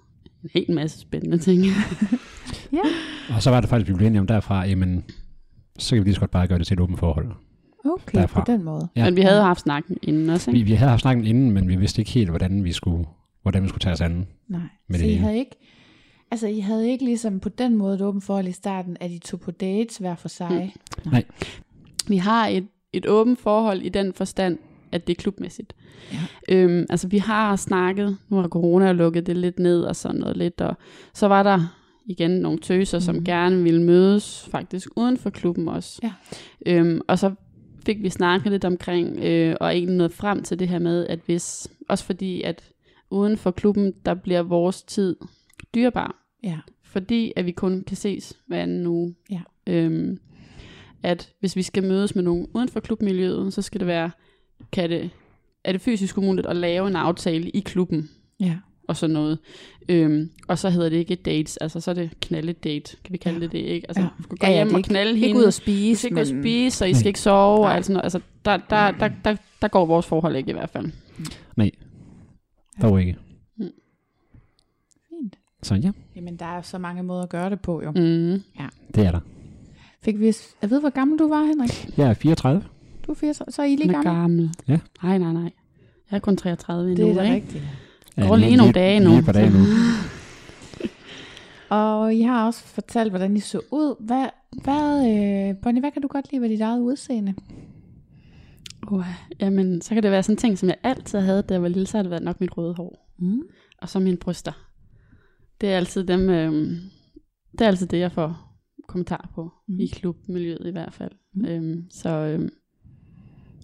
en 0.44 0.50
hel 0.54 0.72
masse 0.72 1.00
spændende 1.00 1.38
ting. 1.38 1.64
og 3.36 3.44
så 3.44 3.50
var 3.50 3.62
det 3.62 3.70
faktisk, 3.70 3.90
vi 3.90 3.94
blev 3.94 4.08
enige 4.08 4.20
om 4.20 4.28
derfra, 4.28 4.66
jamen, 4.66 5.04
så 5.80 5.96
kan 5.96 6.04
vi 6.04 6.08
lige 6.08 6.14
så 6.16 6.20
godt 6.20 6.32
bare 6.32 6.48
gøre 6.48 6.60
det 6.60 6.68
til 6.68 6.74
et 6.74 6.80
åbent 6.80 7.00
forhold. 7.00 7.32
Okay, 7.86 8.20
Derfra. 8.20 8.44
på 8.44 8.52
den 8.52 8.64
måde. 8.64 8.88
Ja. 8.96 9.06
Men 9.06 9.16
vi 9.16 9.22
havde 9.22 9.42
haft 9.42 9.60
snakken 9.62 9.98
inden 10.02 10.30
også, 10.30 10.52
Vi, 10.52 10.58
ikke? 10.58 10.70
vi 10.70 10.74
havde 10.76 10.90
haft 10.90 11.02
snakket 11.02 11.26
inden, 11.26 11.52
men 11.52 11.68
vi 11.68 11.76
vidste 11.76 12.02
ikke 12.02 12.12
helt, 12.12 12.30
hvordan 12.30 12.64
vi 12.64 12.72
skulle, 12.72 13.06
hvordan 13.42 13.64
vi 13.64 13.68
skulle 13.68 13.82
tage 13.82 13.94
os 13.94 14.02
an. 14.02 14.28
Nej, 14.48 14.62
Med 14.88 15.00
så 15.00 15.04
det 15.04 15.10
I 15.10 15.14
hele. 15.14 15.22
havde 15.22 15.38
ikke... 15.38 15.56
Altså, 16.32 16.48
I 16.48 16.60
havde 16.60 16.90
ikke 16.90 17.06
ligesom 17.06 17.40
på 17.40 17.50
den 17.50 17.76
måde 17.78 17.96
et 17.96 18.02
åbent 18.02 18.24
forhold 18.24 18.48
i 18.48 18.52
starten, 18.52 18.98
at 19.00 19.12
I 19.12 19.20
tog 19.20 19.40
på 19.40 19.52
dates 19.52 19.98
hver 19.98 20.16
for 20.16 20.28
sig. 20.28 20.74
Vi 22.08 22.18
har 22.18 22.48
et, 22.48 22.68
et 22.94 23.06
åbent 23.08 23.40
forhold 23.40 23.82
i 23.82 23.90
den 23.90 24.14
forstand, 24.14 24.58
at 24.92 25.08
det 25.08 25.18
er 25.18 25.22
klubmæssigt. 25.22 25.74
Ja. 26.14 26.18
Øhm, 26.56 26.86
altså 26.90 27.08
vi 27.08 27.18
har 27.18 27.56
snakket, 27.56 28.18
nu 28.30 28.36
har 28.38 28.48
corona 28.48 28.92
lukket 28.92 29.28
det 29.28 29.38
lidt 29.38 29.60
ned 29.60 29.82
og 29.82 29.96
sådan 29.96 30.20
noget 30.20 30.38
lidt, 30.38 30.62
og 30.62 30.78
så 31.14 31.28
var 31.28 31.44
der 31.44 31.78
igen 32.06 32.32
nogle 32.32 32.60
tøser, 32.60 32.98
mm. 32.98 33.02
som 33.02 33.16
Mhm. 33.16 33.24
gerne 33.26 33.64
ville 33.64 33.84
mødes 33.84 34.48
faktisk 34.52 34.88
uden 34.96 35.18
for 35.18 35.30
klubben 35.30 35.68
også. 35.68 36.00
Ja. 36.04 36.12
Øhm, 36.66 37.02
og 37.08 37.20
så 37.20 37.32
fik 37.86 38.04
vi 38.04 38.10
snakket 38.10 38.52
lidt 38.52 38.66
omkring, 38.66 39.20
øh, 39.20 39.56
og 39.62 39.76
egentlig 39.76 39.98
nået 39.98 40.12
frem 40.14 40.44
til 40.44 40.60
det 40.60 40.68
her 40.68 40.80
med, 40.80 41.08
at 41.08 41.20
hvis, 41.26 41.68
også 41.90 42.04
fordi 42.06 42.42
at 42.42 42.64
uden 43.10 43.38
for 43.38 43.52
klubben, 43.52 43.94
der 44.06 44.14
bliver 44.14 44.42
vores 44.42 44.84
tid 44.84 45.16
dyrebar 45.76 46.16
Ja. 46.44 46.60
fordi 46.84 47.34
at 47.36 47.46
vi 47.46 47.52
kun 47.52 47.84
kan 47.88 47.98
ses 47.98 48.34
hver 48.48 48.62
anden 48.62 48.88
uge. 48.88 49.16
Ja. 49.32 49.42
Øhm, 49.68 50.20
at 51.04 51.34
hvis 51.40 51.56
vi 51.56 51.62
skal 51.62 51.84
mødes 51.84 52.16
med 52.16 52.24
nogen 52.24 52.48
uden 52.54 52.70
for 52.70 52.80
klubmiljøet, 52.80 53.54
så 53.54 53.62
skal 53.62 53.80
det 53.80 53.88
være, 53.88 54.12
kan 54.72 54.90
det, 54.90 55.10
er 55.64 55.72
det 55.72 55.82
fysisk 55.82 56.18
umuligt 56.18 56.48
at 56.48 56.56
lave 56.56 56.88
en 56.88 56.96
aftale 56.96 57.50
i 57.50 57.60
klubben 57.60 58.10
Ja. 58.40 58.56
og 58.88 58.98
sådan 58.98 59.14
noget. 59.14 59.40
Øhm, 59.90 60.30
og 60.48 60.58
så 60.60 60.70
hedder 60.70 60.90
det 60.90 60.98
ikke 60.98 61.16
dates, 61.16 61.58
altså 61.58 61.80
så 61.80 61.92
er 61.92 61.96
det 61.96 62.10
knalde 62.22 62.54
date, 62.54 62.98
kan 63.04 63.14
vi 63.14 63.18
kalde 63.18 63.38
Ja. 63.40 63.44
det 63.44 63.52
det, 63.52 63.58
ikke? 63.60 63.88
Altså, 63.90 64.02
Ja. 64.02 64.06
ja. 64.08 64.12
du 64.18 64.24
skal 64.24 64.38
gå 64.38 64.46
Ja, 64.46 64.52
ja, 64.52 64.58
hjem 64.58 64.68
det 64.68 64.76
og 64.78 64.84
knalde 64.84 65.12
Ikke 65.14 65.28
hende. 65.28 65.40
ud 65.40 65.46
at 65.46 65.48
Du 65.48 65.52
spise, 65.52 66.00
skal 66.00 66.08
ikke 66.08 66.16
men... 66.16 66.34
gå 66.34 66.38
og 66.38 66.44
spise, 66.44 66.86
og 66.86 66.90
I 66.90 66.94
skal 66.94 67.08
ikke 67.08 67.20
sove, 67.20 67.60
Nej. 67.60 67.70
og 67.70 67.76
alt 67.76 67.86
sådan 67.86 67.94
noget. 67.94 68.04
Altså, 68.04 68.20
der, 68.46 68.58
der, 68.58 68.92
der, 68.92 69.10
der, 69.26 69.36
der, 69.62 69.68
går 69.68 69.86
vores 69.86 70.06
forhold 70.06 70.36
ikke 70.36 70.50
i 70.50 70.54
hvert 70.54 70.70
fald. 70.70 70.92
Dog 72.82 73.00
ikke. 73.02 73.18
Fint. 75.10 75.36
Så 75.64 75.76
ja, 75.76 75.92
Jamen, 76.16 76.36
der 76.36 76.46
er 76.46 76.56
jo 76.56 76.62
så 76.62 76.78
mange 76.78 77.04
måder 77.04 77.24
at 77.24 77.30
gøre 77.30 77.50
det 77.50 77.62
på, 77.62 77.82
jo. 77.84 77.92
Mm. 77.92 78.44
det 78.96 79.06
er 79.06 79.12
der. 79.12 79.20
Fik 80.04 80.20
vi 80.20 80.28
at 80.62 80.70
vide, 80.70 80.80
hvor 80.80 80.90
gammel 80.90 81.20
du 81.20 81.28
var, 81.28 81.44
Henrik? 81.44 81.98
Jeg 81.98 82.10
er 82.10 82.14
34. 82.14 82.64
Du 83.12 83.14
er 83.14 83.18
34, 83.20 83.52
så 83.52 83.62
er 83.62 83.66
I 83.66 83.76
lige 83.76 83.94
gammel. 83.94 84.14
gammel. 84.14 84.50
Ja. 84.68 84.80
Nej, 85.04 85.18
nej, 85.18 85.34
nej. 85.34 85.52
Jeg 86.12 86.18
er 86.18 86.20
kun 86.20 86.38
33 86.38 86.92
endnu, 86.92 87.06
Det 87.08 87.12
er 87.12 87.16
da 87.16 87.22
ikke? 87.22 87.36
rigtigt. 87.36 87.64
Ja, 88.18 88.28
går 88.28 88.36
lige 88.36 88.56
nogle 88.56 88.74
dage 88.74 89.00
nu. 89.00 89.18
Et 89.18 89.26
par 89.26 89.32
dage 89.32 89.50
nu. 89.50 89.60
Og 91.78 92.16
I 92.16 92.22
har 92.22 92.46
også 92.46 92.64
fortalt, 92.64 93.12
hvordan 93.12 93.38
I 93.38 93.40
så 93.40 93.60
ud. 93.72 94.06
Hvad, 94.06 94.28
hvad, 94.64 94.98
øh, 95.00 95.56
Bonnie, 95.62 95.82
hvad 95.82 95.92
kan 95.92 96.02
du 96.02 96.08
godt 96.08 96.32
lide 96.32 96.42
ved 96.42 96.50
dit 96.50 96.62
eget 96.62 96.80
udseende? 96.80 97.34
Uh, 98.92 99.06
jamen, 99.40 99.82
så 99.82 99.94
kan 99.94 100.04
det 100.04 100.12
være 100.12 100.24
sådan 100.24 100.34
en 100.34 100.38
ting, 100.38 100.58
som 100.58 100.70
jeg 100.70 100.78
altid 100.84 101.20
havde, 101.20 101.42
da 101.42 101.54
jeg 101.54 101.62
var 101.62 101.68
lille, 101.68 101.88
så 101.88 101.98
har 101.98 102.04
det 102.04 102.10
været 102.12 102.24
nok 102.24 102.42
mit 102.42 102.58
røde 102.58 102.74
hår. 102.74 103.14
Mm. 103.20 103.42
Og 103.82 103.90
så 103.90 104.00
mine 104.00 104.18
bryster. 104.18 104.52
Det 105.62 105.70
er 105.70 105.78
altid 105.78 106.04
dem, 106.04 106.30
øh, 106.30 106.52
det 107.52 107.62
er 107.62 107.68
altid 107.68 107.88
det, 107.88 108.00
jeg 108.00 108.12
får 108.12 108.58
kommentar 108.88 109.30
på. 109.36 109.50
Mm. 109.68 109.80
I 109.80 109.88
klubmiljøet 109.88 110.68
i 110.68 110.72
hvert 110.72 110.94
fald. 110.94 111.12
Mm. 111.34 111.46
Øhm, 111.46 111.86
så 111.90 112.40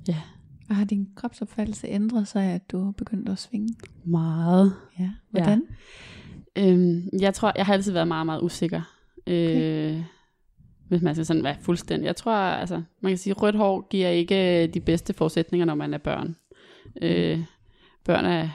øh, 0.10 0.16
Og 0.70 0.76
har 0.76 0.86
din 0.86 1.08
kropsopfattelse 1.16 1.88
ændret 1.88 2.28
sig, 2.28 2.44
at 2.44 2.72
du 2.72 2.84
har 2.84 2.92
begyndt 2.92 3.30
at 3.30 3.40
svinge? 3.40 3.76
meget. 4.06 4.74
Ja. 5.00 5.10
Hvordan? 5.30 5.64
Øhm, 6.58 7.10
jeg 7.22 7.34
tror, 7.34 7.54
jeg 7.56 7.66
har 7.66 7.74
altid 7.74 7.92
været 7.92 8.08
meget, 8.08 8.26
meget 8.26 8.42
usikker. 8.42 8.82
Øh, 9.28 10.02
hvis 10.88 11.02
man 11.02 11.16
skal 11.16 11.26
sådan 11.26 11.44
være 11.44 11.56
fuldstændig. 11.62 12.08
Jeg 12.08 12.16
tror, 12.16 12.34
altså, 12.34 12.82
man 13.02 13.10
kan 13.10 13.18
sige, 13.18 13.32
at 13.32 13.42
rødt 13.42 13.56
hår 13.56 13.88
giver 13.90 14.10
ikke 14.10 14.68
de 14.68 14.80
bedste 14.80 15.14
forudsætninger, 15.14 15.66
når 15.66 15.76
man 15.76 15.94
er 15.94 15.98
børn. 15.98 16.36
Øh, 17.02 17.40
børn 18.06 18.26
er 18.26 18.50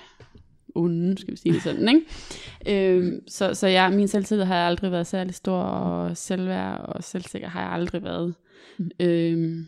onde, 0.75 1.19
skal 1.19 1.33
vi 1.33 1.37
sige 1.37 1.53
det 1.53 1.63
sådan, 1.63 1.89
ikke? 1.89 2.97
Øh, 2.97 3.13
så, 3.29 3.55
så 3.55 3.67
jeg, 3.67 3.93
min 3.93 4.09
selvtillid 4.09 4.45
har 4.45 4.57
jeg 4.57 4.67
aldrig 4.67 4.93
været 4.93 5.07
særlig 5.07 5.35
stor, 5.35 5.59
og 5.59 6.17
selvværd 6.17 6.81
og 6.81 7.05
selvsikker 7.05 7.49
har 7.49 7.61
jeg 7.61 7.71
aldrig 7.73 8.03
været. 8.03 8.35
Mm. 8.79 8.91
Øh, 9.01 9.65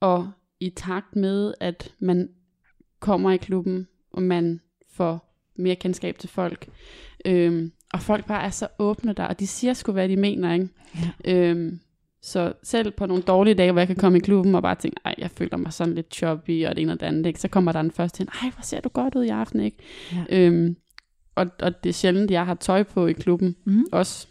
og 0.00 0.30
i 0.60 0.70
takt 0.70 1.16
med, 1.16 1.54
at 1.60 1.94
man 1.98 2.28
kommer 3.00 3.30
i 3.30 3.36
klubben, 3.36 3.86
og 4.12 4.22
man 4.22 4.60
får 4.92 5.34
mere 5.56 5.76
kendskab 5.76 6.18
til 6.18 6.28
folk, 6.28 6.68
øhm, 7.26 7.72
og 7.92 8.00
folk 8.00 8.26
bare 8.26 8.42
er 8.42 8.50
så 8.50 8.68
åbne 8.78 9.12
der, 9.12 9.24
og 9.24 9.40
de 9.40 9.46
siger 9.46 9.72
sgu, 9.72 9.92
hvad 9.92 10.08
de 10.08 10.16
mener, 10.16 10.52
ikke? 10.52 10.68
Ja. 11.24 11.32
Øhm, 11.34 11.80
så 12.22 12.52
selv 12.62 12.90
på 12.90 13.06
nogle 13.06 13.22
dårlige 13.22 13.54
dage, 13.54 13.72
hvor 13.72 13.80
jeg 13.80 13.86
kan 13.86 13.96
komme 13.96 14.18
i 14.18 14.20
klubben 14.20 14.54
og 14.54 14.62
bare 14.62 14.74
tænke, 14.74 15.00
ej, 15.04 15.14
jeg 15.18 15.30
føler 15.30 15.56
mig 15.56 15.72
sådan 15.72 15.94
lidt 15.94 16.14
choppy, 16.14 16.66
og 16.66 16.76
det 16.76 16.82
ene 16.82 16.92
og 16.92 17.00
det 17.00 17.06
andet, 17.06 17.26
ikke? 17.26 17.40
så 17.40 17.48
kommer 17.48 17.72
der 17.72 17.82
den 17.82 17.90
første 17.90 18.18
hen, 18.18 18.28
ej, 18.42 18.50
hvor 18.50 18.62
ser 18.62 18.80
du 18.80 18.88
godt 18.88 19.14
ud 19.14 19.24
i 19.24 19.28
aften, 19.28 19.60
ikke? 19.60 19.76
Ja. 20.12 20.24
Øhm, 20.30 20.76
og, 21.34 21.46
og 21.62 21.84
det 21.84 21.88
er 21.88 21.94
sjældent, 21.94 22.30
jeg 22.30 22.46
har 22.46 22.54
tøj 22.54 22.82
på 22.82 23.06
i 23.06 23.12
klubben 23.12 23.56
Mm. 23.64 23.84
også. 23.92 24.26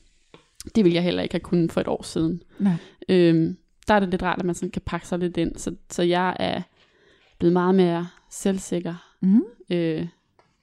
Det 0.75 0.83
ville 0.83 0.95
jeg 0.95 1.03
heller 1.03 1.23
ikke 1.23 1.33
have 1.33 1.39
kunnet 1.39 1.71
for 1.71 1.81
et 1.81 1.87
år 1.87 2.03
siden. 2.03 2.41
Nej. 2.59 2.73
Øhm, 3.09 3.57
der 3.87 3.93
er 3.93 3.99
det 3.99 4.09
lidt 4.09 4.23
rart, 4.23 4.39
at 4.39 4.45
man 4.45 4.55
sådan 4.55 4.71
kan 4.71 4.81
pakke 4.85 5.07
sig 5.07 5.19
lidt 5.19 5.37
ind. 5.37 5.55
Så, 5.57 5.75
så 5.89 6.03
jeg 6.03 6.35
er 6.39 6.61
blevet 7.39 7.53
meget 7.53 7.75
mere 7.75 8.07
selvsikker 8.31 9.13
Mm. 9.21 9.41
øh, 9.69 10.07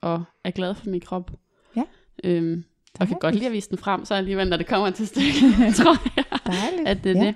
og 0.00 0.24
er 0.44 0.50
glad 0.50 0.74
for 0.74 0.90
min 0.90 1.00
krop. 1.00 1.30
Ja. 1.76 1.82
Øhm, 2.24 2.64
og 2.92 2.98
kan 2.98 3.06
Dejligt. 3.06 3.20
godt 3.20 3.34
lide 3.34 3.46
at 3.46 3.52
vise 3.52 3.70
den 3.70 3.78
frem, 3.78 4.04
så 4.04 4.14
alligevel, 4.14 4.48
når 4.48 4.56
det 4.56 4.66
kommer 4.66 4.90
til 4.90 5.06
stykket, 5.06 5.74
tror 5.78 5.96
jeg, 6.16 6.24
Dejligt. 6.46 6.88
at 6.88 7.04
det 7.04 7.16
er 7.16 7.24
ja. 7.24 7.34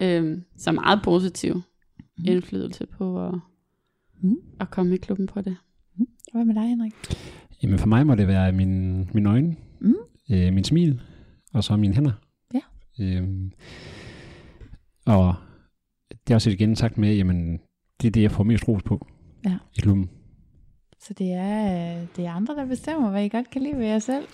det. 0.00 0.24
Øhm, 0.24 0.44
så 0.56 0.72
meget 0.72 1.00
positiv 1.04 1.62
Mm. 2.18 2.24
indflydelse 2.28 2.86
på 2.86 3.26
at, 3.28 3.34
Mm. 4.20 4.36
at 4.60 4.70
komme 4.70 4.94
i 4.94 4.98
klubben 4.98 5.26
på 5.26 5.40
det. 5.40 5.56
Hvad 6.32 6.44
med 6.44 6.54
dig, 6.54 6.62
Henrik? 6.68 6.92
Jamen 7.62 7.78
for 7.78 7.86
mig 7.86 8.06
må 8.06 8.14
det 8.14 8.28
være 8.28 8.52
min, 8.52 8.98
mine 9.14 9.30
øjne, 9.30 9.56
Mm. 9.80 9.94
øh, 10.30 10.52
min 10.52 10.64
smil, 10.64 11.00
og 11.54 11.64
så 11.64 11.76
mine 11.76 11.94
hænder. 11.94 12.12
Ja. 12.54 12.60
Øhm, 13.00 13.52
og 15.06 15.34
det 16.10 16.30
er 16.30 16.34
også 16.34 16.50
igen 16.50 16.76
sagt 16.76 16.98
med, 16.98 17.14
jamen 17.16 17.58
det 18.02 18.06
er 18.06 18.10
det, 18.10 18.22
jeg 18.22 18.30
får 18.32 18.44
mest 18.44 18.68
ros 18.68 18.82
på 18.82 19.06
Ja. 19.44 19.56
i 19.76 19.80
klubben. 19.80 20.10
Så 21.00 21.14
det 21.18 21.32
er, 21.32 21.64
øh, 22.00 22.06
det 22.16 22.26
er 22.26 22.30
andre, 22.32 22.54
der 22.54 22.66
bestemmer, 22.66 23.10
hvad 23.10 23.24
I 23.24 23.28
godt 23.28 23.50
kan 23.50 23.62
lide 23.62 23.76
ved 23.78 23.86
jer 23.86 23.98
selv? 23.98 24.24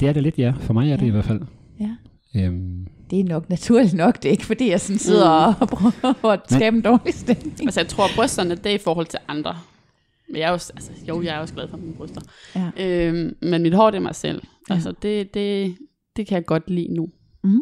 Det 0.00 0.08
er 0.08 0.12
det 0.12 0.22
lidt, 0.22 0.38
ja. 0.38 0.54
For 0.60 0.72
mig 0.74 0.92
er 0.92 0.96
det 0.96 1.02
Ja. 1.02 1.08
i 1.08 1.10
hvert 1.10 1.24
fald. 1.24 1.40
Ja. 1.80 1.96
Øhm, 2.36 2.86
Det 3.10 3.20
er 3.20 3.24
nok 3.24 3.48
naturligt 3.48 3.94
nok. 3.94 4.16
Det 4.16 4.24
er 4.24 4.30
ikke, 4.30 4.46
fordi 4.46 4.70
jeg 4.70 4.80
sådan 4.80 4.98
sidder 4.98 5.50
Mm. 5.50 5.56
og 5.60 5.68
prøver 5.68 6.32
at 6.34 6.40
skabe 6.50 6.76
en 6.76 6.82
dårlig 6.82 7.14
stemning. 7.14 7.60
Altså 7.60 7.80
jeg 7.80 7.88
tror, 7.88 8.04
at 8.04 8.10
brysterne, 8.16 8.54
det 8.54 8.66
er 8.66 8.74
i 8.74 8.78
forhold 8.78 9.06
til 9.06 9.18
andre. 9.28 9.56
Men 10.28 10.36
jeg 10.36 10.48
er 10.48 10.52
også, 10.52 10.72
altså, 10.76 10.92
jo, 11.08 11.22
jeg 11.22 11.36
er 11.36 11.38
også 11.40 11.54
glad 11.54 11.68
for 11.68 11.76
mine 11.76 11.94
bryster. 11.94 12.20
Ja. 12.54 12.70
Øhm, 13.08 13.36
men 13.42 13.62
mit 13.62 13.74
hår, 13.74 13.90
det 13.90 13.96
er 13.98 14.02
mig 14.02 14.14
selv. 14.14 14.42
Ja. 14.68 14.74
Altså 14.74 14.92
det, 15.02 15.34
det, 15.34 15.76
det 16.16 16.26
kan 16.26 16.34
jeg 16.36 16.46
godt 16.46 16.70
lide 16.70 16.94
nu. 16.94 17.08
Mm. 17.44 17.60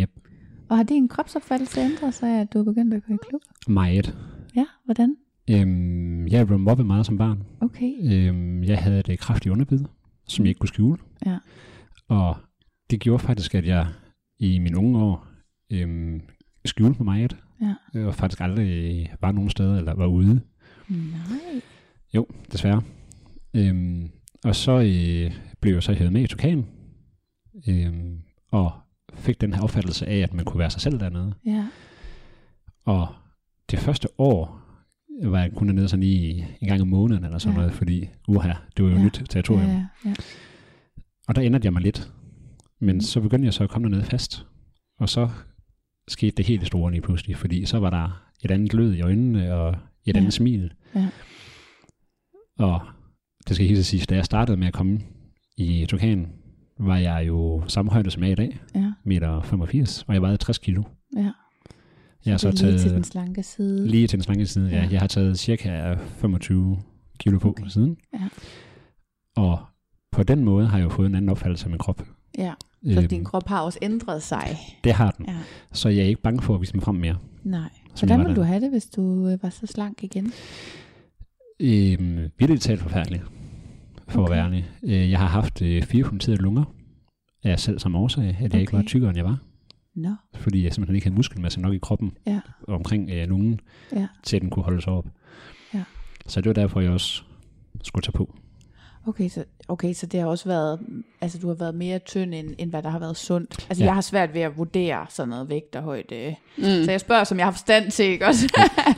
Yep. 0.00 0.10
Og 0.70 0.76
har 0.76 0.84
din 0.84 1.08
kropsopfattelse 1.08 1.80
ændret 1.80 2.14
sig, 2.14 2.40
at 2.40 2.52
du 2.52 2.58
er 2.58 2.64
begyndt 2.64 2.94
at 2.94 3.02
gå 3.06 3.14
i 3.14 3.16
klub? 3.28 3.40
meget. 3.68 4.18
Ja, 4.56 4.64
hvordan? 4.84 5.16
Øhm, 5.50 6.26
jeg 6.28 6.46
blevet 6.46 6.60
mobbet 6.60 6.86
meget 6.86 7.06
som 7.06 7.18
barn. 7.18 7.42
Okay. 7.60 7.92
Øhm, 8.02 8.64
jeg 8.64 8.78
havde 8.78 9.02
et 9.08 9.18
kraftigt 9.18 9.52
underbid, 9.52 9.84
som 10.28 10.44
jeg 10.44 10.48
ikke 10.48 10.58
kunne 10.58 10.68
skjule. 10.68 10.98
Ja. 11.26 11.38
Og 12.08 12.36
det 12.90 13.00
gjorde 13.00 13.22
faktisk, 13.22 13.54
at 13.54 13.66
jeg 13.66 13.86
i 14.38 14.58
mine 14.58 14.78
unge 14.78 14.98
år 14.98 15.26
øhm, 15.70 16.20
skjulte 16.64 17.02
mig 17.02 17.04
meget. 17.04 17.36
Ja. 17.94 18.06
Og 18.06 18.14
faktisk 18.14 18.40
aldrig 18.40 19.14
var 19.20 19.32
nogen 19.32 19.50
steder 19.50 19.78
eller 19.78 19.94
var 19.94 20.06
ude. 20.06 20.40
Nej. 20.88 21.60
Jo, 22.14 22.26
desværre. 22.52 22.82
Øhm, 23.54 24.10
og 24.44 24.56
så 24.56 24.72
øh, 24.72 25.34
blev 25.60 25.74
jeg 25.74 25.82
så 25.82 25.92
hævet 25.92 26.12
med 26.12 26.22
i 26.22 26.26
Turkan. 26.26 26.66
Øhm, 27.68 28.18
og 28.50 28.72
fik 29.20 29.40
den 29.40 29.54
her 29.54 29.62
opfattelse 29.62 30.06
af, 30.06 30.16
at 30.18 30.34
man 30.34 30.44
kunne 30.44 30.58
være 30.58 30.70
sig 30.70 30.80
selv 30.80 31.00
dernede. 31.00 31.34
Ja. 31.46 31.66
Og 32.84 33.08
det 33.70 33.78
første 33.78 34.08
år 34.18 34.60
var 35.24 35.40
jeg 35.40 35.50
kun 35.56 35.66
dernede 35.68 35.88
sådan 35.88 36.02
lige 36.02 36.48
en 36.60 36.68
gang 36.68 36.80
om 36.82 36.88
måneden 36.88 37.24
eller 37.24 37.38
sådan 37.38 37.52
Ja. 37.54 37.60
ja. 37.60 37.66
noget, 37.66 37.78
fordi 37.78 38.08
uha, 38.28 38.52
det 38.76 38.84
var 38.84 38.90
jo 38.90 38.96
Ja. 38.96 39.00
ja. 39.00 39.04
nyt 39.06 39.22
territorium. 39.30 39.70
Ja, 39.70 39.86
ja. 40.04 40.14
Og 41.28 41.34
der 41.34 41.44
ændrede 41.44 41.64
jeg 41.64 41.72
mig 41.72 41.82
lidt. 41.82 42.12
Men 42.80 42.94
Mm. 42.96 43.00
så 43.00 43.20
begyndte 43.20 43.46
jeg 43.46 43.54
så 43.54 43.64
at 43.64 43.70
komme 43.70 43.88
dernede 43.88 44.04
fast. 44.04 44.46
Og 44.98 45.08
så 45.08 45.28
skete 46.08 46.36
det 46.36 46.46
helt 46.46 46.66
store 46.66 46.90
lige 46.90 47.00
pludselig, 47.00 47.36
fordi 47.36 47.64
så 47.66 47.78
var 47.78 47.90
der 47.90 48.22
et 48.44 48.50
andet 48.50 48.70
glød 48.70 48.94
i 48.94 49.00
øjnene 49.00 49.54
og 49.54 49.68
et 49.70 49.76
Ja. 50.14 50.18
andet 50.18 50.32
smil. 50.32 50.72
Ja. 50.94 51.08
Og 52.58 52.80
det 53.48 53.56
skal 53.56 53.68
helt 53.68 53.86
sige, 53.86 54.04
da 54.08 54.14
jeg 54.14 54.24
startede 54.24 54.56
med 54.56 54.66
at 54.66 54.72
komme 54.72 55.00
i 55.56 55.86
Turkan, 55.88 56.28
var 56.80 56.96
jeg 56.98 57.24
jo 57.26 57.62
samme 57.68 57.90
højde 57.92 58.10
som 58.10 58.22
jeg 58.22 58.28
er 58.28 58.32
i 58.32 58.34
dag, 58.34 58.58
ja. 58.74 58.92
meter 59.04 59.40
85, 59.42 60.04
og 60.08 60.14
jeg 60.14 60.22
vejede 60.22 60.36
60 60.36 60.58
kilo. 60.58 60.82
ja. 61.16 61.30
Jeg 62.24 62.32
har 62.32 62.38
så 62.38 62.42
så 62.42 62.50
lige 62.50 62.56
taget 62.70 62.80
til 62.80 62.90
den 62.90 63.04
slanke 63.04 63.42
side. 63.42 63.88
lige 63.88 64.06
til 64.06 64.18
den 64.18 64.22
slanke 64.24 64.46
side, 64.46 64.68
ja. 64.70 64.76
Ja. 64.82 64.88
Jeg 64.90 65.00
har 65.00 65.06
taget 65.06 65.38
cirka 65.38 65.94
25 65.94 66.78
kilo 67.18 67.38
på 67.38 67.48
Okay. 67.48 67.64
siden. 67.68 67.96
Ja. 68.12 68.28
Og 69.36 69.58
på 70.12 70.22
den 70.22 70.44
måde 70.44 70.66
har 70.66 70.78
jeg 70.78 70.84
jo 70.84 70.88
fået 70.90 71.06
en 71.06 71.14
anden 71.14 71.28
opfattelse 71.28 71.64
af 71.64 71.70
min 71.70 71.78
krop. 71.78 72.02
Ja, 72.38 72.52
så 72.92 72.98
Øhm, 73.00 73.08
din 73.08 73.24
krop 73.24 73.48
har 73.48 73.60
også 73.60 73.78
ændret 73.82 74.22
sig. 74.22 74.56
Det 74.84 74.92
har 74.92 75.10
den. 75.10 75.26
Ja. 75.28 75.36
Så 75.72 75.88
jeg 75.88 76.02
er 76.04 76.08
ikke 76.08 76.22
bange 76.22 76.42
for 76.42 76.54
at 76.54 76.60
vise 76.60 76.74
mig 76.76 76.82
frem 76.82 76.94
mere. 76.94 77.16
Nej. 77.44 77.60
Hvordan 77.98 78.08
jeg 78.08 78.18
var 78.18 78.26
vil 78.26 78.36
du 78.36 78.42
have 78.42 78.60
det, 78.60 78.70
hvis 78.70 78.86
du 78.86 79.28
øh, 79.28 79.42
var 79.42 79.50
så 79.50 79.66
slank 79.66 80.04
igen? 80.04 80.32
Øhm, 81.60 82.18
virkelig 82.38 82.60
talt 82.60 82.80
forfærdeligt, 82.80 83.22
for 84.10 84.22
Okay. 84.22 84.32
at 84.32 84.36
være 84.36 84.46
ærlig. 84.46 84.68
Øh, 84.82 85.10
Jeg 85.10 85.18
har 85.18 85.26
haft 85.26 85.62
øh, 85.62 85.82
fire 85.82 86.04
punkterede 86.04 86.42
lunger 86.42 86.64
af 87.44 87.60
selv 87.60 87.78
som 87.78 87.94
årsag, 87.96 88.24
at 88.24 88.36
jeg 88.40 88.46
okay. 88.50 88.60
ikke 88.60 88.72
var 88.72 88.82
tykkere, 88.82 89.10
end 89.10 89.16
jeg 89.16 89.24
var. 89.24 89.38
Nå. 89.94 90.14
Fordi 90.34 90.64
jeg 90.64 90.72
simpelthen 90.74 90.94
ikke 90.94 91.06
havde 91.06 91.16
muskelmasse 91.16 91.60
nok 91.60 91.74
i 91.74 91.78
kroppen 91.78 92.12
Ja. 92.26 92.40
omkring 92.68 93.10
øh, 93.10 93.28
lungen, 93.28 93.60
Ja. 93.92 94.06
til 94.22 94.36
at 94.36 94.42
den 94.42 94.50
kunne 94.50 94.62
holde 94.62 94.82
sig 94.82 94.92
op. 94.92 95.06
Ja. 95.74 95.82
Så 96.26 96.40
det 96.40 96.48
var 96.48 96.52
derfor, 96.54 96.80
jeg 96.80 96.90
også 96.90 97.22
skulle 97.82 98.02
tage 98.02 98.12
på. 98.12 98.34
Okay 99.06 99.28
så, 99.28 99.44
okay, 99.68 99.92
så 99.94 100.06
det 100.06 100.20
har 100.20 100.26
også 100.26 100.48
været, 100.48 100.80
altså 101.20 101.38
du 101.38 101.46
har 101.48 101.54
været 101.54 101.74
mere 101.74 101.98
tynd, 101.98 102.34
end, 102.34 102.54
end 102.58 102.70
hvad 102.70 102.82
der 102.82 102.88
har 102.88 102.98
været 102.98 103.16
sundt. 103.16 103.66
Altså 103.68 103.82
ja. 103.82 103.84
Ja. 103.84 103.88
jeg 103.88 103.94
har 103.94 104.00
svært 104.00 104.34
ved 104.34 104.40
at 104.40 104.56
vurdere 104.58 105.06
sådan 105.10 105.28
noget 105.28 105.48
vægt 105.48 105.76
og 105.76 105.82
højde. 105.82 106.34
Mm. 106.58 106.62
Så 106.64 106.86
jeg 106.90 107.00
spørger, 107.00 107.24
som 107.24 107.38
jeg 107.38 107.46
har 107.46 107.52
forstand 107.52 107.90
til, 107.90 108.04
ikke 108.04 108.26
også? 108.26 108.48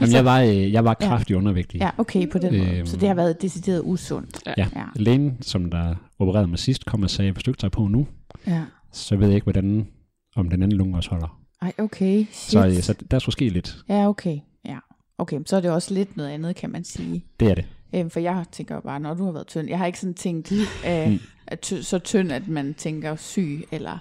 Jamen, 0.00 0.14
jeg 0.14 0.24
var, 0.24 0.40
øh, 0.40 0.72
jeg 0.72 0.84
var 0.84 0.96
Ja. 1.00 1.06
kraftig 1.08 1.36
undervægtig. 1.36 1.80
ja, 1.80 1.90
okay, 1.98 2.30
på 2.30 2.38
den 2.38 2.58
måde. 2.58 2.76
Øhm. 2.76 2.86
Så 2.86 2.96
det 2.96 3.08
har 3.08 3.14
været 3.14 3.42
decideret 3.42 3.82
usundt. 3.84 4.42
Ja. 4.46 4.66
Ja. 4.76 4.84
Lægen, 4.96 5.38
som 5.42 5.70
der 5.70 5.94
opererede 6.18 6.46
mig 6.48 6.58
sidst, 6.58 6.86
kom 6.86 7.02
og 7.02 7.10
sagde, 7.10 7.32
hvis 7.32 7.42
du 7.44 7.50
ikke 7.50 7.60
tager 7.60 7.70
på 7.70 7.86
nu, 7.86 8.06
Ja. 8.46 8.62
så 8.92 9.16
ved 9.16 9.26
jeg 9.26 9.34
ikke, 9.34 9.44
hvordan, 9.44 9.86
om 10.36 10.48
den 10.50 10.62
anden 10.62 10.78
lunge 10.78 10.96
også 10.96 11.10
holder. 11.10 11.38
Ej, 11.62 11.72
okay. 11.78 12.26
Shit. 12.32 12.50
Så, 12.52 12.66
øh, 12.66 12.74
så 12.82 12.94
der 13.10 13.18
skulle 13.18 13.32
ske 13.32 13.48
lidt. 13.48 13.76
Ja, 13.88 14.08
okay. 14.08 14.38
Ja. 14.64 14.78
Okay, 15.18 15.40
så 15.46 15.56
er 15.56 15.60
det 15.60 15.70
også 15.70 15.94
lidt 15.94 16.16
noget 16.16 16.30
andet, 16.30 16.56
kan 16.56 16.70
man 16.70 16.84
sige. 16.84 17.24
Det 17.40 17.50
er 17.50 17.54
det. 17.54 17.64
Øhm, 17.94 18.10
for 18.10 18.20
jeg 18.20 18.44
tænker 18.52 18.80
bare, 18.80 19.00
når 19.00 19.14
du 19.14 19.24
har 19.24 19.32
været 19.32 19.46
tynd. 19.46 19.68
Jeg 19.68 19.78
har 19.78 19.86
ikke 19.86 20.00
sådan 20.00 20.14
tænkt, 20.14 20.52
øh, 20.88 21.20
at 21.46 21.60
ty- 21.60 21.80
så 21.80 21.98
tynd, 21.98 22.32
at 22.32 22.48
man 22.48 22.74
tænker 22.74 23.16
syg, 23.16 23.64
eller... 23.72 23.98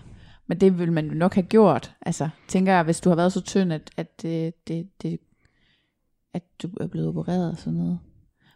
Men 0.47 0.61
det 0.61 0.79
vil 0.79 0.91
man 0.91 1.07
jo 1.07 1.13
nok 1.13 1.33
have 1.33 1.43
gjort. 1.45 1.93
Altså, 2.01 2.29
tænker 2.47 2.73
jeg, 2.73 2.83
hvis 2.83 2.99
du 3.01 3.09
har 3.09 3.15
været 3.15 3.33
så 3.33 3.41
tynd, 3.41 3.73
at, 3.73 3.89
at, 3.97 4.21
det, 4.21 4.53
det, 4.67 4.87
det, 5.01 5.19
at 6.33 6.43
du 6.63 6.69
er 6.79 6.87
blevet 6.87 7.07
opereret 7.07 7.51
og 7.51 7.57
sådan 7.57 7.73
noget. 7.79 7.99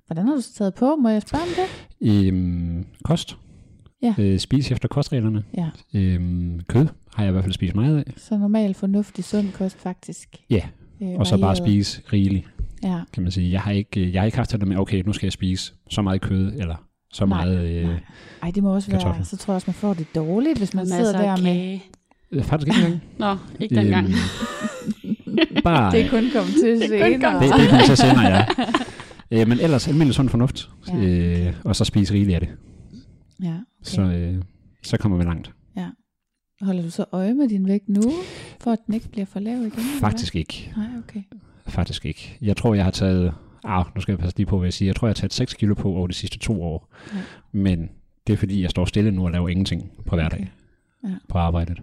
Hvordan 0.06 0.28
har 0.28 0.36
du 0.36 0.42
så 0.42 0.54
taget 0.54 0.74
på? 0.76 0.96
Må 0.96 1.10
jeg 1.10 1.22
spørge 1.22 1.42
om 1.44 1.50
det? 1.50 2.28
Øhm, 2.28 2.86
kost. 3.04 3.38
Ja. 4.02 4.16
Øh, 4.20 4.40
spise 4.40 4.72
efter 4.72 4.88
kostreglerne. 4.88 5.44
Ja, 5.58 5.70
Øhm, 5.94 6.60
kød 6.68 6.88
har 7.16 7.24
jeg 7.24 7.30
i 7.30 7.32
hvert 7.32 7.44
fald 7.44 7.54
spist 7.54 7.76
meget 7.76 7.98
af. 8.08 8.14
så 8.18 8.38
normal, 8.38 8.74
fornuftig, 8.74 9.24
sund 9.24 9.52
kost 9.52 9.78
faktisk. 9.78 10.30
Ja, 10.50 10.62
Øh, 11.02 11.10
og 11.10 11.28
så 11.28 11.38
bare 11.38 11.56
spise 11.56 12.02
rigeligt, 12.14 12.48
Ja, 12.86 13.00
kan 13.14 13.24
man 13.24 13.32
sige. 13.32 13.52
Jeg 13.52 13.62
har 13.62 13.72
ikke, 13.72 14.00
øh, 14.02 14.14
jeg 14.14 14.22
har 14.22 14.26
ikke 14.26 14.38
haft 14.38 14.52
det 14.52 14.68
med, 14.68 14.78
okay, 14.78 15.04
nu 15.06 15.14
skal 15.14 15.26
jeg 15.26 15.32
spise 15.34 15.74
så 15.90 16.02
meget 16.02 16.22
kød, 16.22 16.54
eller 16.54 16.76
så 17.14 17.26
Nej, 17.26 17.46
meget... 17.46 17.70
Øh, 17.70 17.84
nej. 17.84 18.00
Ej, 18.44 18.52
det 18.52 18.64
må 18.64 18.74
også 18.76 18.92
være, 18.92 19.02
Kartofler. 19.02 19.24
så 19.24 19.38
tror 19.38 19.52
jeg 19.52 19.56
også, 19.56 19.66
man 19.68 19.74
får 19.74 19.94
det 19.94 20.08
dårligt, 20.16 20.58
hvis 20.58 20.74
man 20.74 20.88
sidder 20.88 21.12
der 21.22 21.38
med... 21.38 21.44
kage. 21.44 21.84
øh, 22.32 22.44
faktisk 22.44 22.68
ikke 22.78 22.82
engang. 22.86 23.02
Nå, 23.18 23.38
ikke 23.60 23.76
dengang. 23.76 24.08
Øhm, 24.08 25.64
bare, 25.64 25.92
Det 25.92 26.02
er 26.06 26.10
kun 26.10 26.24
kommet 26.34 26.54
til 26.54 26.64
Det 26.64 26.84
er 26.84 26.88
senere. 26.88 27.34
det, 27.34 27.42
det 27.62 27.70
kommer 27.70 27.86
til 27.86 27.98
senere, 27.98 28.28
ja. 28.28 28.46
Øh, 29.32 29.48
men 29.48 29.60
ellers 29.60 29.88
almindelig 29.88 30.16
sund 30.16 30.30
fornuft, 30.30 30.70
Ja. 30.88 30.98
øh, 31.48 31.54
og 31.64 31.76
så 31.76 31.86
spise 31.86 32.14
rigeligt 32.14 32.36
af 32.36 32.42
det. 32.42 32.50
Ja, 33.44 33.48
okay. 33.50 33.56
Så, 33.84 34.02
øh, 34.02 34.36
så 34.84 34.98
kommer 34.98 35.18
vi 35.18 35.24
langt. 35.24 35.52
Holder 36.62 36.82
du 36.82 36.90
så 36.90 37.06
øje 37.12 37.34
med 37.34 37.50
din 37.50 37.68
vægt 37.68 37.90
nu, 37.90 38.02
for 38.62 38.72
at 38.72 38.80
den 38.86 38.94
ikke 38.94 39.10
bliver 39.10 39.26
for 39.26 39.40
lav 39.40 39.54
igen? 39.58 39.66
eller? 39.66 40.00
Faktisk 40.00 40.36
ikke. 40.36 40.74
Nej, 40.78 40.86
okay. 41.08 41.22
Faktisk 41.68 42.06
ikke. 42.06 42.38
Jeg 42.42 42.58
tror, 42.58 42.74
jeg 42.74 42.84
har 42.84 42.92
taget... 42.92 43.34
Ah, 43.64 43.86
nu 43.96 44.02
skal 44.02 44.12
jeg 44.12 44.20
passe 44.20 44.38
lige 44.38 44.48
på, 44.48 44.58
hvad 44.58 44.66
jeg 44.66 44.74
siger. 44.74 44.90
Jeg 44.90 44.96
tror, 44.96 45.08
jeg 45.08 45.10
har 45.10 45.16
taget 45.16 45.34
6 45.34 45.54
kilo 45.54 45.74
på 45.74 45.90
over 45.90 46.08
de 46.08 46.14
sidste 46.14 46.40
to 46.40 46.64
år. 46.64 46.94
Ja. 47.14 47.22
Men 47.52 47.90
det 48.28 48.34
er 48.34 48.38
fordi, 48.38 48.62
jeg 48.62 48.70
står 48.70 48.86
stille 48.86 49.12
nu 49.12 49.26
og 49.26 49.32
laver 49.32 49.50
ingenting 49.50 49.92
på 50.06 50.16
hverdag. 50.16 50.52
Okay. 51.04 51.12
Ja. 51.12 51.18
På 51.30 51.38
arbejdet. 51.38 51.82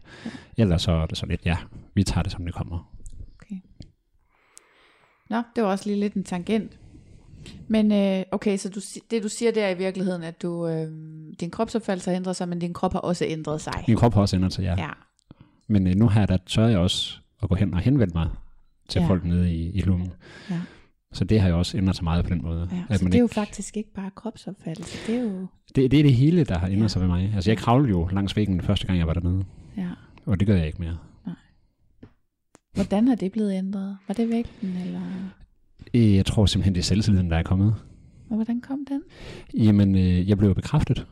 Ellers 0.57 0.83
så 0.83 0.93
er 0.93 1.07
det 1.07 1.19
så 1.19 1.27
lidt, 1.27 1.47
ja, 1.47 1.57
vi 1.95 2.05
tager 2.05 2.23
det, 2.23 2.33
som 2.33 2.45
det 2.45 2.55
kommer. 2.55 2.93
Nå, 5.33 5.43
det 5.57 5.65
var 5.65 5.71
også 5.71 5.87
lige 5.87 6.01
lidt 6.01 6.15
en 6.15 6.25
tangent. 6.25 6.79
Men 7.69 7.93
øh, 7.93 8.25
okay, 8.31 8.57
så 8.57 8.69
du, 8.69 8.81
det 9.11 9.23
du 9.23 9.29
siger, 9.29 9.53
det 9.53 9.63
er 9.63 9.69
i 9.69 9.79
virkeligheden, 9.79 10.23
at 10.23 10.43
du, 10.43 10.69
øh, 10.69 10.89
din 11.41 11.51
kropsopfattelse 11.51 12.11
har 12.11 12.17
ændret 12.17 12.37
sig, 12.37 12.49
men 12.49 12.59
din 12.59 12.73
krop 12.73 12.93
har 12.93 13.01
også 13.01 13.25
ændret 13.29 13.61
sig. 13.61 13.73
Min 13.89 13.97
krop 13.97 14.15
har 14.15 14.21
også 14.21 14.37
ændret 14.37 14.53
sig, 14.53 14.63
ja. 14.63 14.75
Ja, 14.79 14.91
Men 15.67 15.87
øh, 15.87 15.95
nu 15.95 16.09
her, 16.09 16.27
der 16.27 16.37
tør 16.47 16.67
jeg 16.67 16.79
også 16.79 17.19
at 17.43 17.49
gå 17.49 17.55
hen 17.55 17.75
og 17.75 17.81
henvende 17.81 18.15
mig 18.15 18.29
til 18.93 19.01
Ja. 19.01 19.07
folk 19.09 19.25
nede 19.25 19.55
i, 19.55 19.71
i 19.71 19.81
klubben. 19.81 20.09
Ja. 20.51 20.61
Så 21.13 21.25
det 21.25 21.41
har 21.41 21.49
jo 21.49 21.59
også 21.59 21.79
ændret 21.79 21.97
sig 21.97 22.05
meget 22.05 22.25
på 22.25 22.31
den 22.35 22.43
måde. 22.43 22.69
ja. 22.73 22.83
At 22.89 22.99
så 22.99 23.05
man 23.05 23.13
det 23.13 23.19
er 23.19 23.21
jo 23.21 23.25
ikke, 23.27 23.35
faktisk 23.35 23.77
ikke 23.77 23.93
bare 23.95 24.11
kropsopfattelse, 24.17 24.99
det 25.13 25.17
er 25.19 25.23
jo... 25.23 25.47
det, 25.77 25.91
det 25.91 25.99
er 25.99 26.03
det 26.03 26.15
hele, 26.15 26.45
der 26.45 26.59
har 26.59 26.67
ændret 26.67 26.83
Ja. 26.83 26.89
sig 26.89 27.01
ved 27.01 27.09
mig. 27.09 27.33
Altså 27.35 27.51
jeg 27.51 27.59
kravlede 27.59 27.91
jo 27.91 28.09
langs 28.13 28.37
væggen 28.37 28.61
første 28.61 28.87
gang, 28.87 28.99
jeg 28.99 29.07
var 29.07 29.13
dernede. 29.15 29.45
Ja. 29.77 29.89
Og 30.27 30.41
det 30.41 30.47
gør 30.49 30.57
jeg 30.57 30.67
ikke 30.67 30.79
mere. 30.83 30.97
Hvordan 32.75 33.09
har 33.09 33.15
det 33.15 33.33
blevet 33.33 33.55
ændret? 33.55 33.97
Var 34.09 34.15
det 34.15 34.29
vægten, 34.29 34.77
eller... 34.87 35.01
Øh, 35.95 36.15
Jeg 36.15 36.27
tror 36.27 36.47
simpelthen, 36.47 36.75
det 36.75 36.81
er 36.81 36.85
selvtilliden, 36.85 37.31
der 37.31 37.37
er 37.37 37.43
kommet. 37.43 37.75
Og 38.31 38.35
hvordan 38.37 38.61
kom 38.61 38.79
den? 38.89 39.03
Jamen, 39.55 39.95
øh, 39.95 40.29
jeg 40.29 40.39
blev 40.39 40.55
bekræftet, 40.55 41.07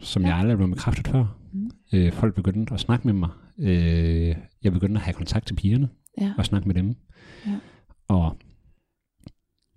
som 0.00 0.22
ja. 0.22 0.28
jeg 0.28 0.36
aldrig 0.38 0.56
blev 0.56 0.68
bekræftet 0.70 1.08
før. 1.08 1.36
Mm. 1.52 1.70
Øh, 1.92 2.12
folk 2.12 2.34
begyndte 2.34 2.74
at 2.74 2.80
snakke 2.80 3.06
med 3.08 3.14
mig. 3.14 3.28
Øh, 3.58 4.36
jeg 4.64 4.72
begyndte 4.72 4.98
at 4.98 5.04
have 5.04 5.14
kontakt 5.14 5.46
til 5.46 5.54
pigerne 5.54 5.88
Ja. 6.20 6.32
og 6.38 6.44
snakke 6.46 6.68
med 6.68 6.74
dem. 6.74 6.94
Ja. 7.46 7.58
Og 8.08 8.38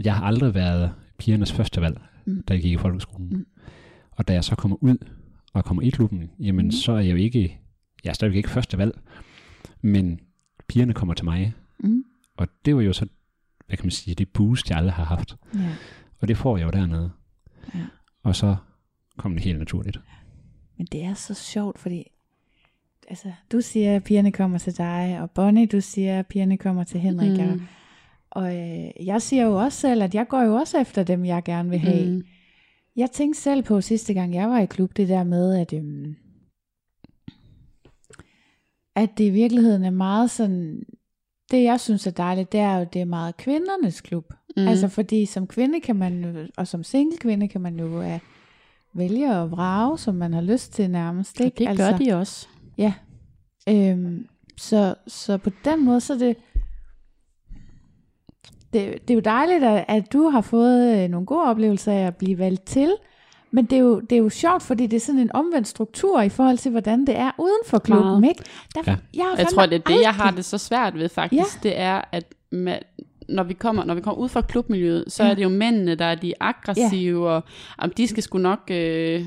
jeg 0.03 0.15
har 0.15 0.25
aldrig 0.25 0.53
været 0.53 0.93
pigernes 1.17 1.51
første 1.51 1.81
valg, 1.81 2.01
Mm. 2.25 2.43
da 2.43 2.53
jeg 2.53 2.61
gik 2.63 2.71
i 2.71 2.77
folkeskolen. 2.77 3.29
Mm. 3.29 3.45
Og 4.11 4.27
da 4.27 4.33
jeg 4.33 4.43
så 4.43 4.55
kommer 4.55 4.77
ud 4.83 4.97
og 5.53 5.65
kommer 5.65 5.83
i 5.83 5.89
klubben, 5.89 6.31
jamen 6.39 6.65
mm. 6.65 6.71
så 6.71 6.91
er 6.91 6.99
jeg 6.99 7.11
jo 7.11 7.15
ikke, 7.17 7.59
jeg 8.03 8.09
er 8.09 8.13
stadigvæk 8.13 8.37
ikke 8.37 8.49
første 8.49 8.77
valg, 8.77 8.99
men 9.81 10.19
pigerne 10.67 10.93
kommer 10.93 11.13
til 11.13 11.25
mig. 11.25 11.53
Mm. 11.79 12.03
Og 12.37 12.47
det 12.65 12.75
var 12.75 12.81
jo 12.81 12.93
så, 12.93 13.07
hvad 13.67 13.77
kan 13.77 13.85
man 13.85 13.91
sige, 13.91 14.15
det 14.15 14.29
boost, 14.29 14.69
jeg 14.69 14.77
aldrig 14.77 14.93
har 14.93 15.03
haft. 15.03 15.35
Ja. 15.53 15.75
Og 16.19 16.27
det 16.27 16.37
får 16.37 16.57
jeg 16.57 16.65
jo 16.65 16.71
dernede. 16.71 17.11
Ja. 17.75 17.85
Og 18.23 18.35
så 18.35 18.55
kom 19.17 19.33
det 19.33 19.43
helt 19.43 19.59
naturligt. 19.59 19.99
Men 20.77 20.87
det 20.91 21.03
er 21.03 21.13
så 21.13 21.33
sjovt, 21.33 21.79
fordi 21.79 22.03
altså, 23.09 23.31
du 23.51 23.61
siger, 23.61 23.95
at 23.95 24.03
pigerne 24.03 24.31
kommer 24.31 24.57
til 24.57 24.77
dig, 24.77 25.17
og 25.21 25.31
Bonnie, 25.31 25.65
du 25.65 25.81
siger, 25.81 26.19
at 26.19 26.27
pigerne 26.27 26.57
kommer 26.57 26.83
til 26.83 26.99
Henrik. 26.99 27.39
Mm. 27.39 27.53
Mm. 27.53 27.61
Og 28.31 28.55
øh, 28.55 29.05
jeg 29.05 29.21
siger 29.21 29.45
jo 29.45 29.55
også 29.55 29.79
selv, 29.79 30.03
at 30.03 30.15
jeg 30.15 30.27
går 30.27 30.41
jo 30.41 30.55
også 30.55 30.77
efter 30.77 31.03
dem, 31.03 31.25
jeg 31.25 31.43
gerne 31.43 31.69
vil 31.69 31.79
have. 31.79 32.11
Mm. 32.11 32.23
Jeg 32.95 33.11
tænkte 33.11 33.41
selv 33.41 33.63
på 33.63 33.81
sidste 33.81 34.13
gang, 34.13 34.33
jeg 34.33 34.49
var 34.49 34.59
i 34.59 34.65
klub, 34.65 34.97
det 34.97 35.07
der 35.07 35.23
med, 35.23 35.55
at, 35.55 35.73
øhm, 35.73 36.15
at 38.95 39.09
det 39.17 39.23
i 39.23 39.29
virkeligheden 39.29 39.83
er 39.83 39.89
meget 39.89 40.31
sådan, 40.31 40.83
det 41.51 41.63
jeg 41.63 41.79
synes 41.79 42.07
er 42.07 42.11
dejligt, 42.11 42.51
det 42.51 42.59
er 42.59 42.77
jo, 42.77 42.85
det 42.93 43.01
er 43.01 43.05
meget 43.05 43.37
kvindernes 43.37 44.01
klub. 44.01 44.33
Mm. 44.57 44.67
Altså 44.67 44.87
fordi 44.87 45.25
som 45.25 45.47
kvinde 45.47 45.79
kan 45.79 45.95
man, 45.95 46.47
og 46.57 46.67
som 46.67 46.83
single 46.83 47.17
kvinde 47.17 47.47
kan 47.47 47.61
man 47.61 47.79
jo 47.79 47.99
uh, 47.99 48.19
vælge 48.93 49.37
og 49.37 49.51
vrage, 49.51 49.97
som 49.97 50.15
man 50.15 50.33
har 50.33 50.41
lyst 50.41 50.73
til 50.73 50.91
nærmest. 50.91 51.39
Og 51.39 51.45
Ikke? 51.45 51.57
det 51.57 51.77
gør 51.77 51.85
altså, 51.85 52.05
de 52.05 52.13
også. 52.13 52.47
Ja. 52.79 52.93
Øhm, 53.69 54.27
så, 54.57 54.95
så 55.07 55.37
på 55.37 55.49
den 55.65 55.85
måde, 55.85 56.01
så 56.01 56.13
er 56.13 56.17
det, 56.17 56.35
det, 58.73 58.93
det 59.01 59.09
er 59.09 59.13
jo 59.13 59.19
dejligt, 59.19 59.63
at, 59.63 59.85
at 59.87 60.13
du 60.13 60.29
har 60.29 60.41
fået 60.41 60.97
øh, 61.03 61.09
nogle 61.09 61.25
gode 61.25 61.43
oplevelser 61.43 61.91
af 61.93 62.07
at 62.07 62.15
blive 62.15 62.37
valgt 62.37 62.65
til. 62.65 62.93
Men 63.51 63.65
det 63.65 63.73
er, 63.75 63.79
jo, 63.79 63.99
det 63.99 64.11
er 64.11 64.19
jo 64.19 64.29
sjovt, 64.29 64.63
fordi 64.63 64.87
det 64.87 64.95
er 64.97 65.01
sådan 65.01 65.21
en 65.21 65.31
omvendt 65.33 65.67
struktur 65.67 66.21
i 66.21 66.29
forhold 66.29 66.57
til, 66.57 66.71
hvordan 66.71 67.07
det 67.07 67.17
er 67.17 67.31
uden 67.39 67.61
for 67.65 67.79
klubben. 67.79 68.23
Ikke? 68.23 68.43
Der, 68.75 68.81
Ja. 68.87 68.95
jeg, 69.13 69.25
har 69.25 69.37
Jeg 69.37 69.47
tror, 69.47 69.65
det 69.65 69.75
er 69.75 69.93
det, 69.95 70.01
jeg 70.01 70.13
har 70.13 70.31
det 70.31 70.45
så 70.45 70.57
svært 70.57 70.93
ved 70.95 71.09
faktisk. 71.09 71.63
Det 71.63 71.79
er, 71.79 72.01
at 72.11 72.33
med, 72.51 72.77
når 73.29 73.43
vi 73.43 73.53
kommer, 73.53 73.83
når 73.85 73.93
vi 73.93 74.01
kommer 74.01 74.21
ud 74.21 74.29
fra 74.29 74.41
klubmiljøet, 74.41 75.05
så 75.07 75.23
Ja. 75.23 75.29
er 75.29 75.33
det 75.33 75.43
jo 75.43 75.49
mændene, 75.49 75.95
der 75.95 76.05
er 76.05 76.15
de 76.15 76.33
aggressive, 76.39 77.29
og 77.29 77.43
jamen, 77.81 77.93
de 77.97 78.07
skal 78.07 78.23
sgu 78.23 78.37
nok 78.37 78.59
øh, 78.71 79.25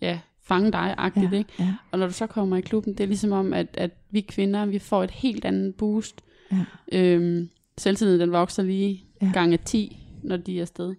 ja, 0.00 0.18
fange 0.50 0.72
dig, 0.72 0.94
agtigt, 0.98 1.32
Ja, 1.32 1.38
ikke? 1.38 1.50
ja, 1.58 1.74
Og 1.92 1.98
når 1.98 2.06
du 2.06 2.12
så 2.12 2.26
kommer 2.26 2.56
i 2.56 2.60
klubben, 2.60 2.92
det 2.92 3.00
er 3.04 3.08
ligesom 3.08 3.32
om, 3.32 3.52
at, 3.52 3.66
at 3.74 3.90
vi 4.10 4.20
kvinder, 4.20 4.66
vi 4.66 4.78
får 4.78 5.04
et 5.04 5.10
helt 5.10 5.44
andet 5.44 5.74
boost. 5.74 6.20
Ja. 6.52 6.64
Øhm, 6.92 7.48
selvtilliden, 7.78 8.20
den 8.20 8.32
vokser 8.32 8.62
lige 8.62 9.04
Ja. 9.22 9.30
gange 9.34 9.56
10, 9.56 9.96
når 10.22 10.36
de 10.36 10.56
er 10.56 10.60
afsted. 10.60 10.94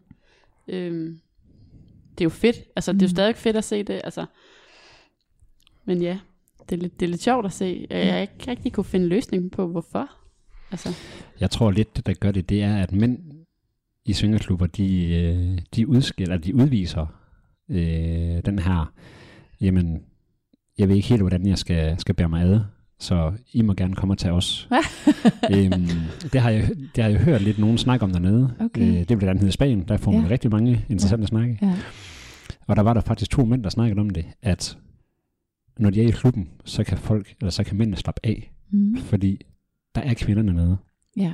Øhm, 0.68 1.20
det 2.12 2.22
er 2.22 2.26
jo 2.26 2.30
fedt. 2.30 2.56
Altså, 2.76 2.93
det 2.93 3.02
er 3.02 3.06
jo 3.06 3.08
Mm. 3.10 3.16
stadig 3.16 3.36
fedt 3.36 3.58
at 3.58 3.64
se 3.64 3.84
det. 3.84 4.02
Altså. 4.04 4.26
Men 5.86 6.02
ja, 6.02 6.20
det 6.70 6.76
er, 6.78 6.82
lidt, 6.82 6.99
det 6.99 7.06
er 7.06 7.10
lidt 7.10 7.22
sjovt 7.22 7.45
at 7.45 7.52
se. 7.54 7.88
Jeg 7.89 8.14
har 8.14 8.20
ikke 8.20 8.34
rigtig 8.47 8.74
kunne 8.74 8.84
finde 8.84 9.08
løsning 9.08 9.52
på, 9.52 9.68
hvorfor. 9.68 10.10
Altså, 10.72 10.89
Jeg 11.39 11.52
tror 11.52 11.72
lidt, 11.72 11.95
det 11.97 12.06
der 12.06 12.14
gør 12.14 12.32
det, 12.32 12.49
det 12.49 12.64
er, 12.64 12.78
at 12.78 12.91
mænd 12.91 13.20
i 14.06 14.14
svingerklubber, 14.14 14.66
de, 14.68 15.14
øh, 15.16 15.60
de 15.76 15.88
udskiller, 15.88 16.38
de 16.38 16.56
udviser 16.56 17.06
øh, 17.70 18.41
den 18.45 18.60
her, 18.60 18.93
jamen, 19.62 20.01
jeg 20.78 20.88
ved 20.89 20.95
ikke 20.95 21.07
helt, 21.07 21.22
hvordan 21.22 21.45
jeg 21.47 21.57
skal, 21.57 21.99
skal 21.99 22.16
bære 22.16 22.30
mig 22.30 22.41
ad, 22.43 22.59
så 22.99 23.34
I 23.53 23.62
må 23.62 23.74
gerne 23.74 23.95
komme 23.95 24.14
og 24.14 24.18
tage 24.18 24.34
os. 24.34 24.70
øhm, 25.53 25.88
det, 26.34 26.41
har 26.41 26.49
jeg, 26.49 26.70
det 26.95 27.03
har 27.03 27.09
jeg 27.12 27.20
hørt 27.20 27.41
lidt 27.41 27.59
nogen 27.59 27.78
snakke 27.78 28.03
om 28.05 28.12
dernede. 28.12 28.55
Okay. 28.59 28.82
Øh, 28.82 28.93
det 28.93 29.12
er 29.12 29.16
blandt 29.16 29.30
andet 29.39 29.47
i 29.47 29.51
Spanien, 29.51 29.88
der 29.88 29.97
får 29.97 30.12
man 30.12 30.22
Ja. 30.22 30.30
rigtig 30.30 30.51
mange 30.51 30.86
interessante 30.89 31.22
ja. 31.24 31.28
snakke. 31.28 31.57
ja. 31.62 31.76
Og 32.68 32.76
der 32.76 32.82
var 32.82 32.93
der 32.93 33.01
faktisk 33.01 33.32
to 33.32 33.45
mænd, 33.45 33.64
der 33.64 33.70
snakkede 33.70 33.99
om 33.99 34.09
det, 34.09 34.26
at 34.41 34.78
når 35.80 35.89
de 35.89 36.01
er 36.03 36.07
i 36.07 36.12
klubben, 36.12 36.49
så 36.66 36.84
kan 36.84 36.97
folk, 36.97 37.36
eller 37.39 37.51
så 37.51 37.64
kan 37.64 37.78
mændene 37.78 37.97
slappe 37.97 38.22
af, 38.24 38.51
Mm. 38.74 38.97
fordi 38.97 39.41
der 39.95 40.01
er 40.01 40.14
kvinderne 40.14 40.53
nede. 40.53 40.78
ja. 41.18 41.34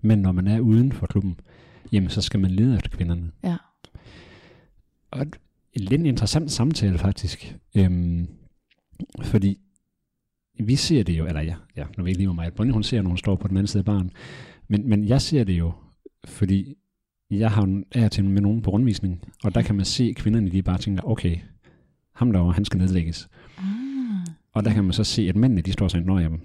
Men 0.00 0.18
når 0.18 0.32
man 0.32 0.46
er 0.46 0.60
uden 0.60 0.92
for 0.92 1.06
klubben, 1.06 1.40
jamen 1.92 2.10
så 2.10 2.20
skal 2.22 2.40
man 2.40 2.50
lede 2.50 2.76
efter 2.76 2.90
kvinderne. 2.90 3.30
Ja. 3.44 3.56
Og 5.10 5.26
lidt 5.76 6.02
interessant 6.02 6.52
samtale 6.52 6.98
faktisk. 6.98 7.56
Øhm, 7.76 8.28
fordi 9.22 9.58
vi 10.60 10.76
ser 10.76 11.02
det 11.02 11.18
jo, 11.18 11.26
eller 11.26 11.40
ja, 11.40 11.54
ja 11.76 11.84
nu 11.96 12.04
ved 12.04 12.10
jeg 12.10 12.16
lige, 12.16 12.26
hvor 12.26 12.34
meget 12.34 12.54
Bonnie 12.54 12.72
hun 12.72 12.82
ser, 12.82 13.02
når 13.02 13.08
hun 13.08 13.18
står 13.18 13.36
på 13.36 13.48
den 13.48 13.56
anden 13.56 13.66
side 13.66 13.80
af 13.80 13.84
baren. 13.84 14.10
Men, 14.68 14.88
men 14.88 15.04
jeg 15.04 15.22
ser 15.22 15.44
det 15.44 15.58
jo, 15.58 15.72
fordi 16.24 16.74
jeg 17.30 17.50
har 17.50 17.82
og 17.94 18.10
til 18.10 18.24
med 18.24 18.42
nogen 18.42 18.62
på 18.62 18.70
rundvisning, 18.70 19.22
og 19.44 19.54
der 19.54 19.62
kan 19.62 19.74
man 19.74 19.84
se, 19.84 20.04
at 20.04 20.16
kvinderne 20.16 20.50
de 20.50 20.62
bare 20.62 20.78
tænker, 20.78 21.08
okay, 21.08 21.36
ham 22.14 22.32
derovre, 22.32 22.52
han 22.52 22.64
skal 22.64 22.78
nedlægges. 22.78 23.28
Ah. 23.58 23.64
Og 24.52 24.64
der 24.64 24.72
kan 24.72 24.84
man 24.84 24.92
så 24.92 25.04
se, 25.04 25.28
at 25.28 25.36
mændene, 25.36 25.62
de 25.62 25.72
står 25.72 25.88
sådan, 25.88 26.06
når 26.06 26.18
jamen, 26.18 26.40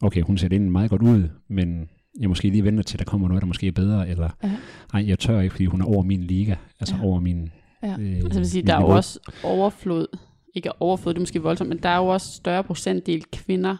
okay, 0.00 0.22
hun 0.22 0.38
ser 0.38 0.48
det 0.48 0.62
meget 0.62 0.90
godt 0.90 1.02
ud, 1.02 1.28
men 1.48 1.88
jeg 2.20 2.28
måske 2.28 2.50
lige 2.50 2.64
venter 2.64 2.82
til, 2.82 2.96
at 2.96 2.98
der 2.98 3.04
kommer 3.04 3.28
noget, 3.28 3.40
der 3.40 3.46
måske 3.46 3.66
er 3.66 3.72
bedre, 3.72 4.08
eller 4.08 4.30
Ja. 4.42 4.56
nej, 4.92 5.08
jeg 5.08 5.18
tør 5.18 5.40
ikke, 5.40 5.52
fordi 5.52 5.64
hun 5.66 5.80
er 5.80 5.84
over 5.84 6.02
min 6.02 6.20
liga, 6.24 6.54
altså 6.80 6.96
ja. 6.96 7.02
over 7.02 7.20
min 7.20 7.50
Ja. 7.82 7.96
øh, 8.00 8.16
altså 8.24 8.38
vil 8.40 8.50
sige, 8.50 8.62
der 8.66 8.74
er 8.76 8.80
jo 8.80 8.86
også 8.88 9.18
overflod. 9.44 10.06
Ikke 10.54 10.82
overflod, 10.82 11.14
det 11.14 11.18
er 11.18 11.22
måske 11.22 11.42
voldsomt, 11.42 11.68
men 11.68 11.78
der 11.82 11.88
er 11.88 11.96
jo 11.96 12.06
også 12.06 12.32
større 12.32 12.64
procentdel 12.64 13.24
kvinder, 13.32 13.76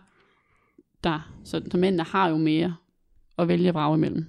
der, 1.05 1.33
så, 1.45 1.63
så 1.71 1.77
mændene 1.79 2.03
har 2.03 2.29
jo 2.29 2.37
mere 2.37 2.75
at 3.39 3.49
vælge 3.49 3.69
at 3.69 3.75
vrage 3.75 3.95
imellem, 3.97 4.27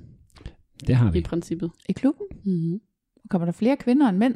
Det 0.88 0.96
har 0.96 1.10
i 1.10 1.14
vi. 1.14 1.22
princippet. 1.22 1.72
I 1.90 1.92
klubben 1.94 2.26
Mm-hmm. 2.44 2.82
kommer 3.30 3.46
der 3.46 3.52
flere 3.52 3.78
kvinder 3.78 4.10
end 4.10 4.18
mænd. 4.18 4.36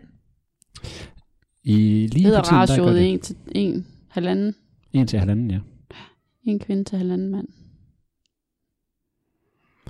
I 1.64 2.08
lige 2.12 2.24
Hedder 2.26 2.40
for 2.40 2.44
tiden, 2.44 2.56
der 2.62 2.66
gør 2.68 2.74
ratioet 2.74 2.96
det 2.96 3.10
en 3.14 3.20
til 3.20 3.36
en, 3.56 3.88
halvanden, 4.10 4.56
en 4.94 5.08
til 5.08 5.20
halvanden, 5.20 5.52
ja. 5.52 5.60
en 6.44 6.60
kvinde 6.60 6.84
til 6.84 6.98
halvanden 6.98 7.30
mand. 7.32 7.48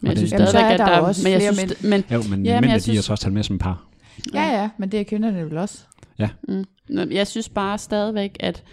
Men 0.02 0.10
jeg 0.10 0.18
synes 0.18 0.30
stadigvæk, 0.30 0.62
er 0.62 0.68
at 0.68 0.80
der 0.80 0.86
der, 0.86 0.98
jo 0.98 1.04
også 1.06 1.24
men 1.24 1.32
jeg 1.34 1.40
flere 1.42 1.54
synes, 1.68 1.84
men 1.84 2.04
Jo, 2.12 2.22
men 2.30 2.46
Ja, 2.46 2.54
mændene, 2.54 2.54
jeg 2.54 2.64
de 2.64 2.76
er 2.76 2.80
synes- 2.80 3.06
så 3.06 3.14
også 3.14 3.22
talt 3.24 3.34
med 3.34 3.44
som 3.44 3.60
par. 3.60 3.90
Ja, 4.34 4.62
ja, 4.62 4.70
men 4.78 4.92
det 4.92 5.00
er 5.00 5.04
kvinderne 5.04 5.46
vel 5.46 5.58
også. 5.58 5.84
Mm. 6.48 6.64
Nå, 6.90 7.02
Jeg 7.12 7.28
synes 7.28 7.50
bare 7.50 7.78
stadigvæk, 7.78 8.38
at 8.40 8.64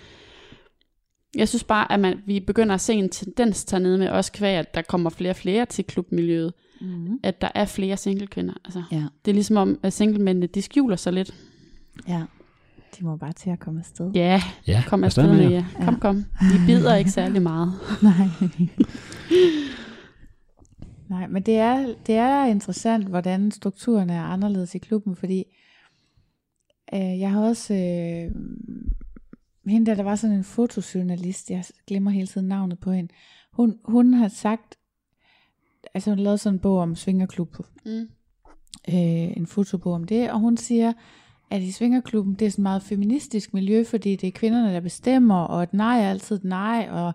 jeg 1.37 1.49
synes 1.49 1.65
bare, 1.65 1.93
at 1.93 2.01
man, 2.01 2.19
vi 2.27 2.41
begynder 2.41 2.75
at 2.75 2.81
se 2.81 2.93
en 2.95 3.09
tendens 3.09 3.73
ned 3.73 3.97
med 3.99 4.09
også 4.09 4.33
kvæg, 4.33 4.57
at 4.57 4.75
der 4.75 4.83
kommer 4.83 5.11
flere 5.11 5.31
og 5.31 5.37
flere 5.37 5.67
til 5.67 5.85
klubmiljøet. 5.85 6.53
Mm. 6.81 7.19
At 7.23 7.41
der 7.41 7.49
er 7.55 7.65
flere 7.65 7.97
single-kvinder. 7.97 8.55
Altså, 8.65 8.83
Ja. 8.93 9.05
det 9.25 9.31
er 9.31 9.35
ligesom 9.35 9.57
om, 9.57 9.79
at 9.83 9.93
singlemændene, 9.93 10.47
de 10.47 10.63
skjuler 10.63 10.97
sig 10.97 11.13
lidt. 11.13 11.35
ja. 12.09 12.23
De 12.99 13.05
må 13.05 13.17
bare 13.17 13.33
til 13.33 13.51
at 13.51 13.59
komme 13.61 13.81
afsted. 13.81 14.11
Ja, 14.15 14.43
Ja, 14.67 14.83
kom 14.87 15.05
afsted 15.05 15.29
med 15.29 15.51
jer. 15.51 15.65
Kom, 15.85 16.01
kom. 16.01 16.17
Vi 16.41 16.59
bider 16.67 16.95
ikke 16.95 17.11
særlig 17.21 17.43
meget. 17.43 17.73
Nej. 18.03 18.29
Nej, 21.11 21.27
men 21.27 21.43
det 21.43 21.57
er, 21.57 21.95
det 22.07 22.15
er 22.15 22.45
interessant, 22.45 23.09
hvordan 23.09 23.51
strukturen 23.51 24.11
er 24.11 24.23
anderledes 24.23 24.75
i 24.75 24.79
klubben, 24.79 25.17
fordi 25.17 25.45
øh, 26.95 27.21
jeg 27.21 27.31
har 27.31 27.41
også, 27.43 27.75
øh, 27.75 28.35
hende 29.67 29.87
der, 29.87 29.95
der 29.95 30.03
var 30.03 30.15
sådan 30.17 30.37
en 30.37 30.45
fotojournalist, 30.45 31.51
jeg 31.51 31.65
glemmer 31.87 32.11
hele 32.11 32.27
tiden 32.27 32.49
navnet 32.49 32.79
på 32.79 32.93
hende, 32.93 33.13
hun, 33.53 33.79
hun 33.85 34.15
har 34.15 34.29
sagt, 34.29 34.77
altså 35.95 36.11
hun 36.11 36.19
lavede 36.19 36.39
sådan 36.39 36.55
en 36.57 36.61
bog 36.61 36.79
om 36.79 36.97
svingerklub, 36.97 37.57
Mm. 37.85 38.09
øh, 38.89 39.37
en 39.37 39.47
fotobog 39.47 39.93
om 39.93 40.05
det, 40.05 40.31
og 40.31 40.39
hun 40.41 40.57
siger, 40.57 40.93
at 41.51 41.63
i 41.63 41.71
svingerklubben, 41.73 42.35
det 42.35 42.47
er 42.47 42.51
sådan 42.51 42.63
et 42.63 42.63
meget 42.63 42.83
feministisk 42.83 43.55
miljø, 43.55 43.85
fordi 43.85 44.17
det 44.17 44.27
er 44.27 44.33
kvinderne, 44.33 44.75
der 44.75 44.81
bestemmer, 44.81 45.41
og 45.41 45.63
et 45.63 45.75
nej 45.75 46.01
er 46.05 46.11
altid 46.11 46.41
nej, 46.43 46.89
og 46.91 47.13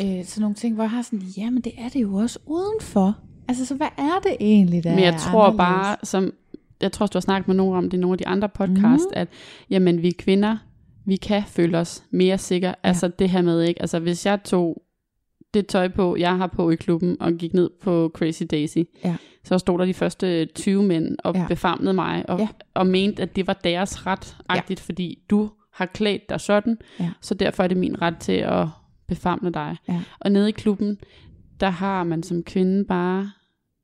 øh, 0.00 0.24
sådan 0.24 0.40
nogle 0.40 0.54
ting, 0.54 0.74
hvor 0.74 0.84
jeg 0.84 0.90
har 0.90 1.02
sådan, 1.02 1.22
jamen 1.36 1.60
det 1.62 1.72
er 1.78 1.88
det 1.88 2.02
jo 2.02 2.14
også 2.14 2.38
udenfor. 2.46 3.18
Altså, 3.48 3.66
så 3.66 3.74
hvad 3.74 3.88
er 3.98 4.20
det 4.22 4.36
egentlig, 4.40 4.84
der 4.84 4.94
Men 4.94 5.04
jeg 5.04 5.14
tror 5.18 5.42
anderledes? 5.44 5.56
bare, 5.58 5.96
som 6.02 6.32
jeg 6.82 6.92
tror, 6.92 7.06
du 7.06 7.18
har 7.18 7.20
snakket 7.20 7.48
med 7.48 7.56
nogen 7.56 7.76
om 7.76 7.90
det 7.90 7.96
i 7.96 8.00
nogle 8.00 8.14
af 8.14 8.18
de 8.18 8.26
andre 8.26 8.48
podcast, 8.48 9.04
Mhm. 9.04 9.12
at 9.12 9.28
jamen, 9.70 10.02
vi 10.02 10.10
kvinder, 10.10 10.56
vi 11.06 11.16
kan 11.16 11.42
føle 11.46 11.78
os 11.78 12.02
mere 12.10 12.38
sikre. 12.38 12.68
Ja. 12.68 12.74
Altså 12.82 13.08
det 13.08 13.30
her 13.30 13.42
med, 13.42 13.62
ikke? 13.62 13.80
Altså 13.82 13.98
hvis 13.98 14.26
jeg 14.26 14.42
tog 14.44 14.82
det 15.54 15.66
tøj 15.66 15.88
på, 15.88 16.16
jeg 16.16 16.36
har 16.36 16.46
på 16.46 16.70
i 16.70 16.74
klubben, 16.76 17.16
og 17.20 17.32
gik 17.32 17.54
ned 17.54 17.70
på 17.82 18.10
Crazy 18.14 18.42
Daisy, 18.50 18.78
Ja. 19.04 19.16
så 19.44 19.58
stod 19.58 19.78
der 19.78 19.84
de 19.84 19.94
første 19.94 20.44
20 20.46 20.82
mænd 20.82 21.16
og 21.24 21.34
Ja. 21.34 21.40
ja. 21.40 21.46
befamlede 21.46 21.94
mig, 21.94 22.24
og, 22.30 22.38
Ja. 22.38 22.42
ja. 22.44 22.48
og 22.74 22.86
mente, 22.86 23.22
at 23.22 23.36
det 23.36 23.46
var 23.46 23.52
deres 23.64 24.06
ret, 24.06 24.36
ja. 24.54 24.60
fordi 24.78 25.18
du 25.30 25.50
har 25.72 25.86
klædt 25.86 26.28
dig 26.28 26.40
sådan, 26.40 26.78
Ja. 27.00 27.10
så 27.20 27.34
derfor 27.34 27.62
er 27.62 27.68
det 27.68 27.76
min 27.76 28.02
ret 28.02 28.16
til 28.18 28.32
at 28.32 28.66
befamle 29.14 29.50
dig. 29.50 29.76
Ja. 29.88 30.00
Og 30.20 30.32
nede 30.32 30.48
i 30.48 30.52
klubben, 30.52 30.98
der 31.60 31.70
har 31.70 32.04
man 32.04 32.22
som 32.22 32.42
kvinde 32.42 32.84
bare 32.84 33.30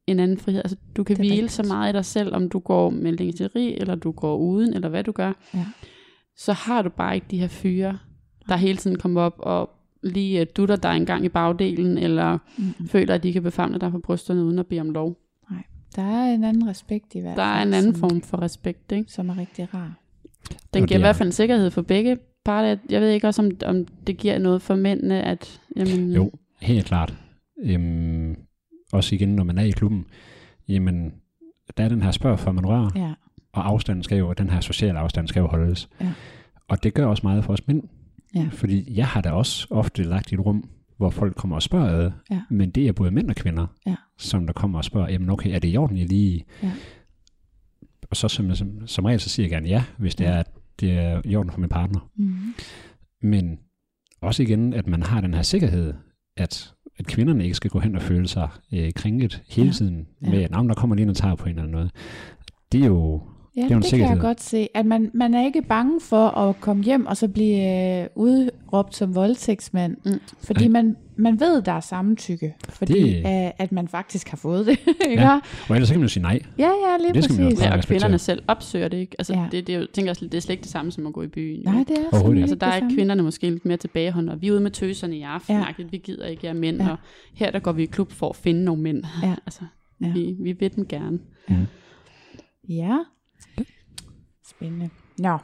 en 0.07 0.21
anden 0.21 0.39
frihed. 0.39 0.61
Altså, 0.61 0.77
du 0.97 1.05
kan 1.05 1.17
hvile 1.17 1.33
rigtigt. 1.35 1.53
så 1.53 1.63
meget 1.63 1.93
i 1.93 1.97
dig 1.97 2.05
selv, 2.05 2.35
om 2.35 2.49
du 2.49 2.59
går 2.59 2.91
med 2.91 3.13
lingeri, 3.13 3.75
eller 3.81 3.95
du 3.95 4.11
går 4.13 4.37
uden, 4.37 4.75
eller 4.75 4.89
hvad 4.89 5.05
du 5.05 5.13
gør. 5.13 5.33
Ja. 5.55 5.65
Så 6.37 6.53
har 6.53 6.83
du 6.83 6.89
bare 6.89 7.15
ikke 7.15 7.27
de 7.31 7.39
her 7.39 7.49
fyre, 7.49 7.99
der 8.49 8.57
hele 8.57 8.77
tiden 8.79 8.99
kommer 8.99 9.21
op 9.21 9.35
og 9.39 9.71
lige 10.03 10.41
uh, 10.41 10.47
dutter 10.57 10.77
dig 10.77 10.97
en 10.97 11.07
gang 11.07 11.25
i 11.25 11.29
bagdelen, 11.29 11.99
eller 11.99 12.39
Mm-mm. 12.57 12.89
føler, 12.89 13.15
at 13.15 13.23
de 13.23 13.33
kan 13.33 13.43
befamle 13.43 13.79
dig 13.79 13.91
på 13.91 13.99
brysterne 13.99 14.45
uden 14.45 14.59
at 14.59 14.67
bede 14.67 14.81
om 14.81 14.91
lov. 14.91 15.17
Der 15.97 16.03
er 16.03 16.35
en 16.35 16.45
anden 16.45 16.69
respekt 16.69 17.15
i 17.15 17.19
hvert 17.21 17.37
Der 17.37 17.43
er 17.43 17.59
fald, 17.59 17.69
en 17.69 17.75
anden 17.75 17.95
form 17.95 18.21
for 18.21 18.43
respekt, 18.43 18.93
ikke? 18.93 19.13
som 19.13 19.29
er 19.29 19.39
rigtig 19.39 19.75
rar. 19.75 19.95
Den 20.75 20.83
Og 20.83 20.89
giver 20.89 20.99
i 20.99 21.01
er- 21.03 21.05
hvert 21.07 21.17
fald 21.17 21.29
en 21.29 21.33
sikkerhed 21.33 21.71
for 21.71 21.83
begge 21.83 22.19
parter. 22.49 22.77
Jeg 22.91 23.01
ved 23.01 23.11
ikke 23.11 23.27
også, 23.27 23.43
om, 23.43 23.51
om 23.65 23.87
det 24.07 24.17
giver 24.17 24.39
noget 24.39 24.63
for 24.63 24.75
mændene, 24.75 25.23
at... 25.23 25.61
Jamen, 25.77 26.13
Jo, 26.13 26.31
helt 26.61 26.87
klart. 26.87 27.15
Øhm, 27.63 28.37
også 28.93 29.15
igen, 29.15 29.29
når 29.37 29.45
man 29.45 29.59
er 29.59 29.63
i 29.63 29.71
klubben, 29.71 30.07
jamen, 30.69 31.13
der 31.77 31.85
er 31.85 31.89
den 31.89 32.03
her 32.03 32.11
spørg, 32.11 32.39
for 32.39 32.53
man 32.53 32.67
rører, 32.67 32.91
Ja, 32.97 33.13
og 33.53 33.67
afstanden 33.69 34.03
skal 34.03 34.19
jo, 34.19 34.33
den 34.33 34.51
her 34.51 34.61
sociale 34.61 34.99
afstand 34.99 35.29
skal 35.29 35.41
jo 35.41 35.47
holdes. 35.47 35.89
Ja. 36.01 36.13
Og 36.69 36.83
det 36.83 36.95
gør 36.95 37.07
også 37.07 37.21
meget 37.27 37.45
for 37.45 37.53
os 37.53 37.67
mænd. 37.67 37.83
Ja. 38.35 38.49
Fordi 38.53 38.97
jeg 38.97 39.07
har 39.07 39.21
da 39.21 39.31
også 39.31 39.67
ofte 39.71 40.03
lagt 40.03 40.33
i 40.33 40.35
et 40.35 40.41
rum, 40.41 40.69
hvor 40.97 41.11
folk 41.11 41.37
kommer 41.37 41.57
og 41.57 41.63
spørger 41.63 41.89
ad, 42.07 42.11
Ja. 42.31 42.41
men 42.51 42.71
det 42.71 42.89
er 42.89 42.93
både 42.93 43.11
mænd 43.11 43.31
og 43.31 43.37
kvinder, 43.37 43.67
Ja. 43.87 43.95
som 44.19 44.47
der 44.47 44.53
kommer 44.53 44.79
og 44.79 44.85
spørger, 44.85 45.11
jamen 45.11 45.31
okay, 45.31 45.55
er 45.55 45.59
det 45.59 45.73
i 45.73 45.77
orden, 45.77 45.99
jeg 45.99 46.07
lige... 46.09 46.45
Ja. 46.63 46.71
Og 48.11 48.17
så 48.17 48.29
som, 48.29 48.55
som, 48.55 48.87
som 48.87 49.05
regel, 49.05 49.21
så 49.21 49.29
siger 49.29 49.45
jeg 49.45 49.51
gerne 49.51 49.69
ja, 49.69 49.85
hvis 49.99 50.15
det 50.15 50.25
Ja. 50.25 50.31
er, 50.31 50.39
at 50.41 50.47
det 50.81 50.93
er 50.93 51.23
i 51.25 51.37
orden 51.37 51.53
for 51.53 51.61
min 51.61 51.69
partner. 51.69 52.11
mm-hmm. 52.17 52.55
Men 53.23 53.59
også 54.21 54.43
igen, 54.43 54.73
at 54.75 54.87
man 54.87 55.03
har 55.03 55.21
den 55.21 55.35
her 55.35 55.43
sikkerhed, 55.43 55.95
at, 56.37 56.75
at 56.99 57.07
kvinderne 57.07 57.45
ikke 57.45 57.55
skal 57.55 57.71
gå 57.71 57.79
hen 57.79 57.95
og 57.97 58.03
føle 58.03 58.29
sig 58.29 58.49
øh, 58.73 58.93
krænket 58.93 59.43
hele 59.49 59.67
Ja. 59.69 59.73
tiden, 59.73 60.09
Ja. 60.23 60.31
med 60.31 60.43
at 60.43 60.51
"Nå, 60.51 60.59
men 60.59 60.69
der 60.69 60.75
kommer 60.75 60.97
lige 60.97 61.03
en 61.05 61.11
og 61.11 61.17
tager 61.17 61.35
på 61.35 61.49
en 61.49 61.59
eller 61.59 61.71
noget. 61.71 61.91
Det 62.73 62.83
er 62.83 62.87
jo, 62.87 63.23
Ja, 63.59 63.63
Det 63.63 63.71
er 63.77 63.81
det, 63.81 63.91
kan 63.91 64.01
jeg 64.01 64.19
godt 64.21 64.41
se. 64.41 64.69
At 64.75 64.87
man, 64.87 65.11
man 65.15 65.35
er 65.35 65.45
ikke 65.45 65.63
bange 65.63 66.01
for 66.01 66.29
at 66.29 66.61
komme 66.61 66.83
hjem 66.85 67.07
og 67.07 67.17
så 67.17 67.29
blive 67.29 68.01
øh, 68.03 68.07
udråbt 68.15 68.97
som 68.97 69.15
voldtægtsmand. 69.15 69.97
Mm. 70.05 70.21
Fordi 70.45 70.69
man, 70.69 70.97
man 71.17 71.41
ved, 71.41 71.63
der 71.63 71.73
er 71.73 71.81
samtykke. 71.81 72.55
Fordi 72.69 72.93
Det- 73.03 73.25
det... 73.25 73.53
at 73.59 73.73
man 73.73 73.89
faktisk 73.89 74.29
har 74.29 74.37
fået 74.37 74.67
det. 74.67 74.79
ikke? 74.87 74.95
Ja. 75.07 75.21
Ja, 75.23 75.41
og 75.69 75.75
ellers 75.77 75.89
så 75.89 75.95
kan 75.95 76.01
man 76.01 76.05
jo 76.05 76.13
sige 76.13 76.23
nej. 76.23 76.41
ja, 76.59 76.65
ja 76.69 76.97
lige 77.01 77.13
Det 77.15 77.25
skal 77.25 77.35
man 77.35 77.43
jo 77.43 77.47
præcis. 77.49 77.59
prøve. 77.61 77.71
Ja, 77.73 77.77
og 77.77 77.83
kvinderne 77.85 78.19
selv 78.19 78.43
opsøger 78.49 78.89
det 78.89 78.97
ikke. 78.97 79.17
Altså, 79.19 79.33
Ja. 79.35 79.41
ja. 79.41 79.47
det, 79.53 79.67
det, 79.67 79.75
er 79.75 79.79
jo, 79.79 79.87
tænker 79.93 80.09
jeg, 80.11 80.17
slet- 80.17 80.33
det 80.33 80.39
er 80.39 80.43
slet 80.43 80.53
ikke 80.53 80.63
det 80.63 80.71
samme 80.71 80.93
som 80.93 81.07
at 81.07 81.13
gå 81.13 81.23
i 81.23 81.27
byen. 81.29 81.63
jo. 81.65 81.71
Nej, 81.71 81.85
det 81.89 81.97
er 82.13 82.29
ikke. 82.31 82.41
Altså, 82.41 82.55
der 82.57 82.67
er 82.67 82.91
kvinderne 82.95 83.23
måske 83.23 83.51
lidt 83.51 83.65
mere 83.65 83.77
tilbageholdende, 83.77 84.33
og 84.33 84.43
vi 84.43 84.49
er 84.49 84.53
ude 84.53 84.61
med 84.61 84.71
tøserne 84.71 85.17
i 85.17 85.23
aften, 85.23 85.57
Ja. 85.57 85.65
ja. 85.79 85.85
vi 85.91 85.97
gider 85.99 86.27
ikke 86.27 86.47
jer 86.47 86.53
mænd, 86.53 86.77
Ja. 86.77 86.85
ja. 86.85 86.91
og 86.91 86.97
her 87.35 87.51
der 87.51 87.59
går 87.59 87.73
vi 87.73 87.83
i 87.83 87.87
klub 87.87 88.13
for 88.13 88.29
at 88.29 88.37
finde 88.37 88.65
nogle 88.65 88.83
mænd. 88.83 89.03
Ja. 89.23 89.35
Altså, 89.47 89.61
Ja. 90.01 90.07
ja. 90.07 90.13
vi, 90.13 90.37
vi 90.43 90.53
vil 90.53 90.77
dem 90.77 90.87
gerne. 90.87 91.19
Ja. 92.69 92.99
Spændende. 94.59 94.91
Nå. 95.19 95.39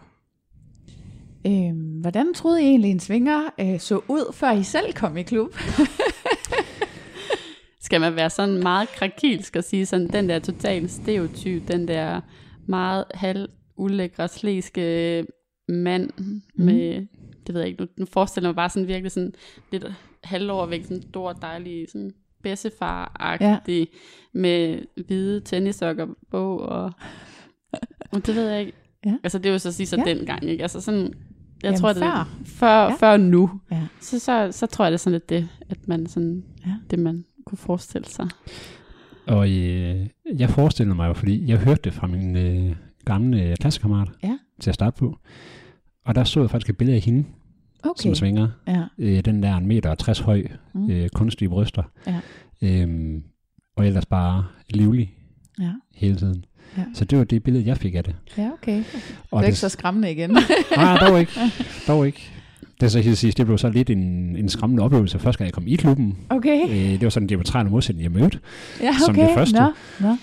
Øhm, 1.46 2.00
hvordan 2.00 2.34
troede 2.34 2.62
I 2.62 2.64
egentlig, 2.64 2.90
en 2.90 3.00
svinger 3.00 3.42
øh, 3.60 3.80
så 3.80 4.00
ud, 4.08 4.32
før 4.32 4.52
I 4.52 4.62
selv 4.62 4.92
kom 4.92 5.16
i 5.16 5.22
klub? 5.22 5.54
Skal 7.86 8.00
man 8.00 8.16
være 8.16 8.30
sådan 8.30 8.62
meget 8.62 8.88
krakilsk 8.88 9.56
og 9.56 9.64
sige 9.64 9.86
sådan, 9.86 10.08
den 10.08 10.28
der 10.28 10.38
total 10.38 10.88
stereotyp, 10.90 11.68
den 11.68 11.88
der 11.88 12.20
meget 12.66 13.04
halv 13.14 13.48
ulækre, 13.76 14.28
slæske 14.28 15.26
mand 15.68 16.10
mm. 16.18 16.64
med, 16.64 17.06
det 17.46 17.54
ved 17.54 17.60
jeg 17.60 17.68
ikke, 17.70 17.82
nu, 17.82 17.88
nu 17.98 18.06
forestiller 18.06 18.48
jeg 18.48 18.52
mig 18.52 18.56
bare 18.56 18.70
sådan 18.70 18.88
virkelig 18.88 19.12
sådan 19.12 19.34
lidt 19.72 19.84
halvovervægt, 20.24 20.86
sådan 20.86 21.02
stor, 21.02 21.32
dejlig, 21.32 21.86
sådan 21.88 22.12
bedstefar-agtig, 22.42 23.68
ja. 23.68 23.84
med 24.32 24.82
hvide 25.06 25.40
tennissokker 25.40 26.06
på, 26.30 26.58
og, 26.58 26.92
og 28.12 28.26
det 28.26 28.34
ved 28.34 28.48
jeg 28.48 28.60
ikke. 28.60 28.83
Ja. 29.06 29.14
Altså 29.24 29.38
det 29.38 29.46
er 29.46 29.52
jo 29.52 29.58
så 29.58 29.72
sige 29.72 29.86
så 29.86 29.96
Ja. 30.06 30.14
dengang, 30.14 30.44
ikke? 30.44 30.62
Altså 30.62 30.80
sådan, 30.80 31.02
jeg 31.02 31.10
Jamen, 31.64 31.80
tror, 31.80 31.88
det 31.92 32.02
før. 32.02 32.34
før, 32.44 32.82
Ja. 32.84 32.94
før 32.94 33.16
nu, 33.16 33.50
Ja. 33.72 33.80
så, 34.00 34.18
så, 34.18 34.48
så 34.52 34.66
tror 34.66 34.84
jeg, 34.84 34.92
det 34.92 34.94
er 34.94 34.98
sådan 34.98 35.12
lidt 35.14 35.28
det, 35.28 35.48
at 35.70 35.88
man 35.88 36.06
sådan, 36.06 36.44
Ja. 36.66 36.72
det 36.90 36.98
man 36.98 37.24
kunne 37.46 37.58
forestille 37.58 38.08
sig. 38.08 38.28
Og 39.26 39.50
øh, 39.50 40.06
jeg 40.38 40.50
forestiller 40.50 40.94
mig 40.94 41.08
jo, 41.08 41.12
fordi 41.12 41.48
jeg 41.48 41.58
hørte 41.58 41.80
det 41.84 41.92
fra 41.92 42.06
min 42.06 42.36
øh, 42.36 42.76
gamle 43.04 43.56
klassekammerat 43.60 44.08
Ja. 44.22 44.38
til 44.60 44.70
at 44.70 44.74
starte 44.74 44.98
på. 44.98 45.18
Og 46.04 46.14
der 46.14 46.24
så 46.24 46.40
jeg 46.40 46.50
faktisk 46.50 46.70
et 46.70 46.76
billede 46.76 46.96
af 46.96 47.02
hende, 47.02 47.20
okay. 47.78 47.90
Okay. 47.90 48.02
som 48.02 48.14
svinger. 48.14 48.48
Ja. 48.68 48.82
Øh, 48.98 49.24
den 49.24 49.42
der 49.42 49.56
en 49.56 49.66
meter 49.66 49.90
og 49.90 49.98
60 49.98 50.18
høj, 50.20 50.42
Mm. 50.74 50.90
øh, 50.90 51.08
kunstige 51.08 51.48
bryster. 51.48 51.82
Ja. 52.06 52.20
Øhm, 52.62 53.22
og 53.76 53.86
ellers 53.86 54.06
bare 54.06 54.44
livlig 54.70 55.14
Ja. 55.60 55.72
hele 55.94 56.16
tiden. 56.16 56.44
Ja. 56.76 56.82
Så 56.94 57.04
det 57.04 57.18
var 57.18 57.24
det 57.24 57.42
billede, 57.42 57.66
jeg 57.66 57.76
fik 57.78 57.94
af 57.94 58.04
det. 58.04 58.14
ja, 58.38 58.50
okay. 58.52 58.76
Det 58.76 58.84
Og 59.30 59.40
er 59.42 59.46
ikke 59.46 59.58
så 59.58 59.68
skræmmende 59.68 60.12
igen. 60.12 60.30
Nej, 60.76 60.98
dog 60.98 61.20
ikke. 61.20 61.32
Dog 61.88 62.06
ikke. 62.06 62.30
Det 62.80 62.92
så 62.92 63.00
helt 63.00 63.18
sidst, 63.18 63.38
det 63.38 63.46
blev 63.46 63.58
så 63.58 63.68
lidt 63.70 63.90
en, 63.90 63.98
en 64.36 64.48
skræmmende 64.48 64.82
oplevelse, 64.82 65.18
første 65.18 65.38
gang 65.38 65.46
jeg 65.46 65.52
kom 65.54 65.64
i 65.66 65.76
klubben. 65.76 66.16
Okay. 66.28 66.62
Øh, 66.68 66.76
det 66.76 67.02
var 67.02 67.08
sådan 67.08 67.24
en 67.24 67.28
diametral 67.28 67.66
modsætning, 67.70 68.02
jeg 68.14 68.20
mødte. 68.20 68.38
Ja, 68.80 68.88
okay. 68.88 68.98
som 69.06 69.14
det 69.14 69.28
første. 69.34 69.60
Nå, 69.60 69.70
nå. 70.00 70.16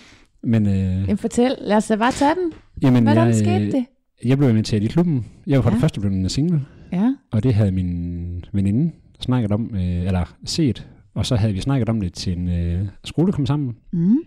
Men 0.44 0.68
øh, 0.68 0.74
Jamen 0.74 1.18
fortæl, 1.18 1.56
lad 1.62 1.78
os 1.78 1.88
da 1.88 1.96
bare 1.96 2.12
tage 2.12 2.36
den. 2.36 2.54
jamen, 2.82 3.04
Hvordan 3.04 3.28
jeg, 3.28 3.36
skete 3.36 3.72
det? 3.72 3.86
Jeg 4.26 4.38
blev 4.38 4.50
inviteret 4.50 4.84
i 4.84 4.88
klubben. 4.88 5.26
Jeg 5.48 5.58
var 5.58 5.62
for 5.64 5.70
ja. 5.70 5.74
Det 5.74 5.82
første 5.82 6.00
blevet 6.00 6.32
single, 6.32 6.62
Ja. 6.92 7.14
og 7.32 7.44
det 7.44 7.54
havde 7.54 7.72
min 7.72 8.44
veninde 8.54 8.92
snakket 9.20 9.52
om, 9.52 9.72
øh, 9.76 9.82
eller 10.06 10.34
set, 10.46 10.88
og 11.16 11.26
så 11.26 11.36
havde 11.36 11.54
vi 11.54 11.62
snakket 11.62 11.90
om 11.90 12.02
det 12.02 12.14
til 12.14 12.38
en 12.38 12.50
øh, 12.50 12.88
skole 13.06 13.32
kom 13.34 13.46
sammen, 13.46 13.76
Mm. 13.92 14.18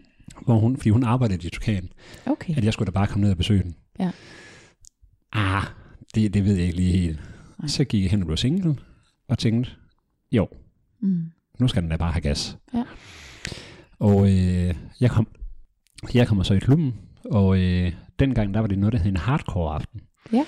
Hvor 0.45 0.59
hun, 0.59 0.77
fordi 0.77 0.91
hun 0.91 1.05
arbejdede 1.05 1.47
i 1.47 1.51
Turkan, 1.51 1.89
Okay. 2.27 2.57
at 2.57 2.65
jeg 2.65 2.73
skulle 2.73 2.87
da 2.87 2.91
bare 2.91 3.07
komme 3.07 3.23
ned 3.23 3.31
og 3.31 3.37
besøge 3.37 3.63
den. 3.63 3.75
Ja. 3.99 4.11
Ah, 5.33 5.63
det, 6.15 6.35
det 6.35 6.45
ved 6.45 6.55
jeg 6.55 6.65
ikke 6.65 6.77
lige 6.77 6.93
helt. 6.99 7.21
Nej. 7.59 7.69
Så 7.69 7.85
gik 7.85 8.03
jeg 8.03 8.11
hen 8.11 8.21
og 8.23 8.27
blev 8.27 8.37
single, 8.37 8.77
og 9.29 9.39
tænkte, 9.39 9.71
jo, 10.33 10.49
Mm. 11.01 11.25
nu 11.59 11.69
skal 11.69 11.83
den 11.83 11.91
da 11.91 11.97
bare 11.97 12.13
have 12.13 12.21
gas. 12.23 12.59
Ja. 12.75 12.85
Og 13.99 14.23
øh, 14.31 14.75
jeg 15.01 15.11
kom 15.11 15.27
jeg 16.15 16.29
kommer 16.29 16.45
så 16.45 16.55
i 16.55 16.59
klubben, 16.59 16.95
og 17.25 17.59
øh, 17.61 17.93
dengang 18.19 18.55
der 18.55 18.61
var 18.61 18.67
det 18.67 18.79
noget, 18.79 18.93
der 18.93 18.99
hed 18.99 19.11
en 19.11 19.17
hardcore 19.17 19.75
aften. 19.75 20.01
Ja. 20.33 20.45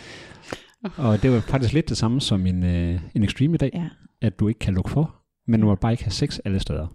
Og 0.97 1.23
det 1.23 1.31
var 1.33 1.41
faktisk 1.41 1.73
lidt 1.75 1.89
det 1.89 1.97
samme 1.97 2.21
som 2.21 2.47
en, 2.47 2.63
øh, 2.63 3.01
en 3.15 3.23
extreme 3.25 3.55
i 3.55 3.59
dag, 3.59 3.71
Ja. 3.75 3.89
at 4.21 4.39
du 4.41 4.49
ikke 4.49 4.59
kan 4.59 4.75
lukke 4.75 4.91
for, 4.91 5.15
men 5.47 5.61
du 5.61 5.67
må 5.67 5.75
bare 5.75 5.93
ikke 5.93 6.05
have 6.05 6.11
sex 6.11 6.39
alle 6.45 6.61
steder. 6.61 6.87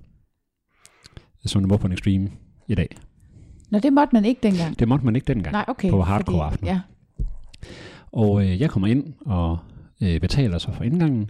Som 1.46 1.62
du 1.62 1.68
må 1.68 1.78
på 1.78 1.88
en 1.88 1.94
extreme 1.94 2.30
i 2.72 2.76
dag. 2.76 2.88
Nå, 3.70 3.80
det 3.80 3.94
måtte 3.94 4.16
man 4.16 4.26
ikke 4.26 4.40
dengang. 4.44 4.80
Det 4.80 4.88
måtte 4.88 5.06
man 5.06 5.16
ikke 5.16 5.34
dengang. 5.34 5.54
Nej, 5.54 5.66
okay. 5.68 5.90
på 5.90 6.02
hardcore 6.02 6.46
aften. 6.46 6.68
Ja. 6.68 6.80
Og 8.12 8.44
øh, 8.46 8.62
jeg 8.62 8.70
kommer 8.70 8.88
ind 8.88 9.14
og 9.26 9.58
øh, 10.02 10.20
betaler 10.22 10.58
så 10.58 10.72
for 10.72 10.84
indgangen. 10.84 11.30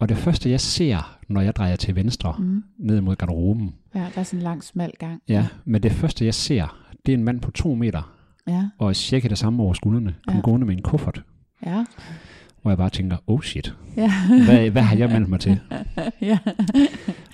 Og 0.00 0.08
det 0.08 0.16
første, 0.16 0.50
jeg 0.50 0.60
ser, 0.60 1.18
når 1.28 1.40
jeg 1.40 1.56
drejer 1.56 1.76
til 1.76 1.96
venstre, 1.96 2.34
mm. 2.38 2.44
Mm. 2.44 2.62
ned 2.78 3.00
mod 3.00 3.16
garderoben, 3.16 3.74
ja, 3.94 4.00
der 4.14 4.20
er 4.20 4.22
sådan 4.22 4.38
en 4.38 4.42
lang, 4.42 4.64
smal 4.64 4.92
gang. 4.98 5.22
ja, 5.28 5.46
men 5.64 5.82
det 5.82 5.92
første, 5.92 6.24
jeg 6.24 6.34
ser, 6.34 6.78
det 7.06 7.12
er 7.12 7.16
en 7.18 7.24
mand 7.24 7.40
på 7.40 7.50
to 7.50 7.74
meter, 7.74 8.14
Ja, 8.48 8.68
og 8.78 8.96
cirka 8.96 9.28
det 9.28 9.38
samme 9.38 9.62
over 9.62 9.72
skuldrene, 9.74 10.14
kom 10.26 10.36
Ja. 10.36 10.40
gående 10.42 10.66
med 10.66 10.74
en 10.76 10.82
kuffert, 10.82 11.22
ja, 11.66 11.84
hvor 12.62 12.70
jeg 12.70 12.78
bare 12.78 12.90
tænker, 12.90 13.16
oh 13.26 13.40
shit, 13.40 13.74
ja. 13.96 14.12
hvad, 14.44 14.70
hvad 14.70 14.82
har 14.82 14.96
jeg 14.96 15.08
meldt 15.08 15.28
mig 15.28 15.40
til? 15.40 15.60
ja. 16.20 16.38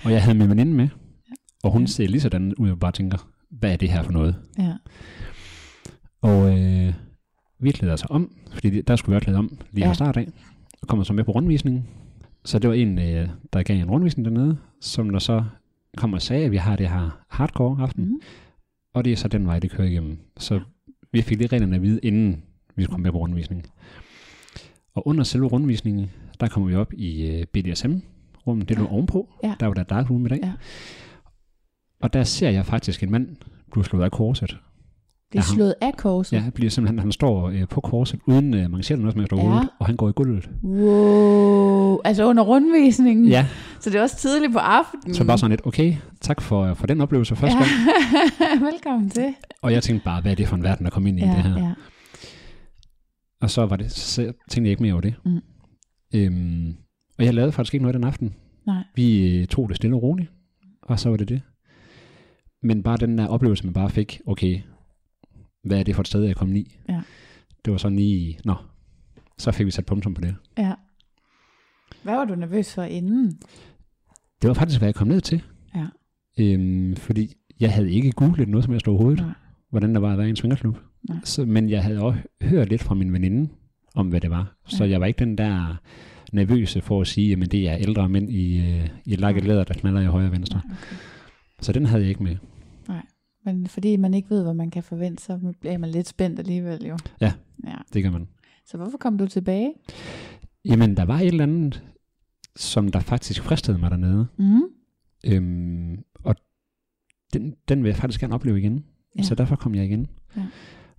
Og 0.05 0.11
jeg 0.11 0.23
havde 0.23 0.37
min 0.37 0.49
veninde 0.49 0.73
med, 0.73 0.87
og 1.65 1.71
hun 1.71 1.87
ser 1.87 2.07
lige 2.07 2.21
sådan 2.21 2.53
ud, 2.55 2.69
og 2.69 2.79
bare 2.79 2.91
tænker, 2.91 3.27
hvad 3.49 3.71
er 3.71 3.75
det 3.77 3.89
her 3.89 4.03
for 4.03 4.11
noget? 4.11 4.35
ja. 4.59 4.73
Og 6.21 6.59
øh, 6.59 6.93
vi 7.59 7.71
klæder 7.71 7.95
sig 7.95 8.11
om, 8.11 8.31
fordi 8.51 8.81
der 8.81 8.95
skulle 8.95 9.13
vi 9.13 9.15
også 9.15 9.23
klæde 9.25 9.37
om 9.37 9.57
lige 9.71 9.83
Ja. 9.85 9.89
fra 9.89 9.93
start 9.93 10.17
af, 10.17 10.27
og 10.81 10.87
kommer 10.87 11.03
så 11.03 11.13
med 11.13 11.23
på 11.23 11.31
rundvisningen. 11.31 11.87
Så 12.45 12.59
det 12.59 12.67
var 12.69 12.73
en, 12.75 12.99
øh, 12.99 13.29
der 13.53 13.63
gav 13.63 13.77
en 13.77 13.89
rundvisning 13.89 14.25
dernede, 14.25 14.57
som 14.81 15.09
der 15.09 15.19
så 15.19 15.43
kom 15.97 16.13
og 16.13 16.21
sagde, 16.21 16.45
at 16.45 16.51
vi 16.51 16.57
har 16.57 16.75
det 16.75 16.89
her 16.89 17.21
hardcore 17.29 17.81
aften, 17.83 18.05
mm. 18.05 18.19
Og 18.93 19.05
det 19.05 19.11
er 19.11 19.17
så 19.17 19.27
den 19.27 19.47
vej, 19.47 19.59
det 19.59 19.71
kører 19.71 19.87
igennem. 19.87 20.17
Så 20.37 20.59
vi 21.11 21.21
fik 21.21 21.37
lige 21.37 21.47
reglerne 21.47 21.75
at 21.75 21.81
vide, 21.81 21.99
inden 22.03 22.43
vi 22.75 22.83
komme 22.85 23.03
med 23.03 23.11
på 23.11 23.17
rundvisningen. 23.17 23.65
Og 24.95 25.07
under 25.07 25.23
selve 25.23 25.47
rundvisningen, 25.47 26.11
der 26.39 26.47
kommer 26.47 26.69
vi 26.69 26.75
op 26.75 26.93
i 26.93 27.27
øh, 27.27 27.45
BDSM-rummet, 27.53 28.69
det 28.69 28.77
lå 28.77 28.83
Ja. 28.83 28.91
ovenpå, 28.91 29.29
Ja. 29.43 29.53
der 29.59 29.65
var 29.65 29.73
der 29.73 29.83
dark 29.83 30.09
room 30.09 30.25
i 30.25 30.29
dag. 30.29 30.39
Ja. 30.43 30.51
Og 32.01 32.13
der 32.13 32.23
ser 32.23 32.49
jeg 32.49 32.65
faktisk 32.65 33.03
en 33.03 33.11
mand 33.11 33.27
blive 33.71 33.85
slået 33.85 34.03
af 34.03 34.11
korset. 34.11 34.49
Det 35.31 35.39
er 35.39 35.43
Ja, 35.49 35.55
slået 35.55 35.75
af 35.81 35.93
korset. 35.97 36.37
Ja, 36.37 36.49
bliver 36.49 36.69
simpelthen, 36.69 36.99
han 36.99 37.11
står 37.11 37.49
øh, 37.49 37.67
på 37.67 37.81
korset 37.81 38.19
uden 38.27 38.53
øh, 38.53 38.71
mancheret 38.71 38.99
noget 39.01 39.13
som 39.13 39.19
helst 39.19 39.31
Ja. 39.31 39.37
overhovedet, 39.37 39.69
og 39.79 39.85
han 39.85 39.95
går 39.95 40.09
i 40.09 40.11
gulvet. 40.11 40.49
Wow. 40.63 41.97
Altså 42.05 42.25
under 42.29 42.43
rundvisningen. 42.43 43.25
Ja, 43.27 43.47
Så 43.79 43.89
det 43.89 43.97
er 43.97 44.01
også 44.01 44.17
tidligt 44.17 44.53
på 44.53 44.59
aftenen. 44.59 45.13
så 45.15 45.25
bare 45.25 45.37
sådan 45.37 45.49
lidt, 45.51 45.65
okay, 45.65 45.95
tak 46.21 46.41
for, 46.41 46.73
for 46.73 46.87
den 46.87 47.01
oplevelse 47.01 47.35
første 47.41 47.57
gang. 47.57 47.69
ja. 48.61 48.65
Velkommen 48.65 49.09
til. 49.09 49.33
Og 49.61 49.73
jeg 49.73 49.83
tænkte 49.83 50.03
bare, 50.05 50.21
hvad 50.21 50.31
er 50.31 50.35
det 50.35 50.47
for 50.47 50.55
en 50.55 50.63
verden, 50.63 50.85
der 50.85 50.89
kom 50.91 51.07
ind 51.07 51.19
i 51.19 51.23
Ja, 51.23 51.27
det 51.27 51.43
her? 51.43 51.57
ja. 51.57 51.73
Og 53.41 53.49
så 53.49 53.65
var 53.65 53.75
det, 53.75 53.91
så 53.91 54.21
tænkte 54.21 54.61
jeg 54.61 54.69
ikke 54.69 54.83
mere 54.83 54.93
over 54.93 55.01
det. 55.01 55.13
Mm. 55.25 55.39
Øhm, 56.15 56.75
og 57.19 57.25
jeg 57.25 57.33
lavede 57.33 57.51
faktisk 57.51 57.73
ikke 57.73 57.83
noget 57.83 57.95
den 57.95 58.03
aften. 58.03 58.35
Nej. 58.67 58.83
Vi 58.95 59.37
øh, 59.39 59.47
tog 59.47 59.69
det 59.69 59.77
stille 59.77 59.95
og 59.95 60.03
roligt, 60.03 60.31
og 60.83 60.99
så 60.99 61.09
var 61.09 61.17
det 61.17 61.29
det. 61.29 61.41
Men 62.65 62.83
bare 62.83 62.97
den 62.97 63.17
der 63.17 63.27
oplevelse, 63.27 63.63
man 63.63 63.73
bare 63.73 63.89
fik, 63.89 64.21
okay, 64.25 64.59
hvad 65.63 65.79
er 65.79 65.83
det 65.83 65.95
for 65.95 66.01
et 66.01 66.07
sted, 66.07 66.23
jeg 66.23 66.35
kommet 66.35 66.57
i? 66.57 66.77
Ja. 66.89 67.01
Det 67.65 67.71
var 67.71 67.77
sådan 67.77 67.97
lige, 67.97 68.39
nå, 68.45 68.55
så 69.37 69.51
fik 69.51 69.65
vi 69.65 69.71
sat 69.71 69.85
punktum 69.85 70.13
på 70.13 70.21
det. 70.21 70.35
Ja. 70.57 70.73
Hvad 72.03 72.13
var 72.15 72.25
du 72.25 72.35
nervøs 72.35 72.73
for 72.75 72.83
inden? 72.83 73.27
Det 74.41 74.47
var 74.47 74.53
faktisk, 74.53 74.79
hvad 74.79 74.87
jeg 74.87 74.95
kom 74.95 75.07
ned 75.07 75.21
til. 75.21 75.41
Ja. 75.75 75.85
Øhm, 76.39 76.95
fordi 76.95 77.33
jeg 77.59 77.73
havde 77.73 77.91
ikke 77.91 78.11
googlet 78.11 78.47
noget 78.49 78.63
som 78.63 78.71
helst 78.73 78.87
overhovedet, 78.87 79.19
Nej. 79.19 79.33
hvordan 79.69 79.93
der 79.95 80.01
var 80.01 80.11
at 80.11 80.17
være 80.17 80.27
i 80.27 80.29
en 80.29 80.35
svingerklub. 80.35 80.77
Nej. 81.09 81.17
Så, 81.23 81.45
men 81.45 81.69
jeg 81.69 81.83
havde 81.83 82.01
også 82.01 82.19
hørt 82.41 82.69
lidt 82.69 82.83
fra 82.83 82.95
min 82.95 83.13
veninde, 83.13 83.49
om 83.95 84.07
hvad 84.07 84.21
det 84.21 84.29
var. 84.29 84.55
Så 84.67 84.83
Ja. 84.83 84.89
jeg 84.89 84.99
var 85.01 85.05
ikke 85.05 85.19
den 85.19 85.37
der 85.37 85.75
nervøse 86.33 86.81
for 86.81 87.01
at 87.01 87.07
sige, 87.07 87.33
at 87.41 87.51
det 87.51 87.69
er 87.69 87.75
ældre 87.77 88.09
mænd 88.09 88.29
i, 88.31 88.57
øh, 88.59 88.89
i 89.05 89.13
et 89.13 89.19
lakket 89.19 89.43
læder, 89.45 89.63
der 89.63 89.73
smaller 89.73 90.01
i 90.01 90.05
højre 90.05 90.25
og 90.27 90.31
venstre. 90.31 90.61
Okay. 90.65 90.95
Så 91.61 91.71
den 91.73 91.85
havde 91.85 92.01
jeg 92.01 92.09
ikke 92.09 92.23
med. 92.23 92.35
Men 93.45 93.67
fordi 93.67 93.97
man 93.97 94.13
ikke 94.13 94.29
ved, 94.29 94.43
hvad 94.43 94.53
man 94.53 94.71
kan 94.71 94.83
forvente, 94.83 95.23
så 95.23 95.53
bliver 95.59 95.77
man 95.77 95.89
lidt 95.89 96.07
spændt 96.07 96.39
alligevel 96.39 96.85
jo. 96.85 96.97
Ja. 97.21 97.33
ja. 97.63 97.75
Det 97.93 98.03
gør 98.03 98.09
man. 98.11 98.27
Så 98.65 98.77
hvorfor 98.77 98.97
kom 98.97 99.17
du 99.17 99.27
tilbage? 99.27 99.73
Jamen, 100.65 100.97
der 100.97 101.05
var 101.05 101.19
et 101.19 101.27
eller 101.27 101.43
andet, 101.43 101.83
som 102.55 102.91
der 102.91 102.99
faktisk 102.99 103.43
fristede 103.43 103.77
mig 103.77 103.91
dernede. 103.91 104.27
Mm. 104.37 104.61
Øhm, 105.25 106.03
og 106.23 106.35
den, 107.33 107.55
den 107.69 107.83
vil 107.83 107.89
jeg 107.89 107.97
faktisk 107.97 108.19
gerne 108.19 108.35
opleve 108.35 108.59
igen. 108.59 108.85
Ja. 109.17 109.23
Så 109.23 109.35
derfor 109.35 109.55
kom 109.55 109.75
jeg 109.75 109.85
igen. 109.85 110.07
Ja. 110.37 110.45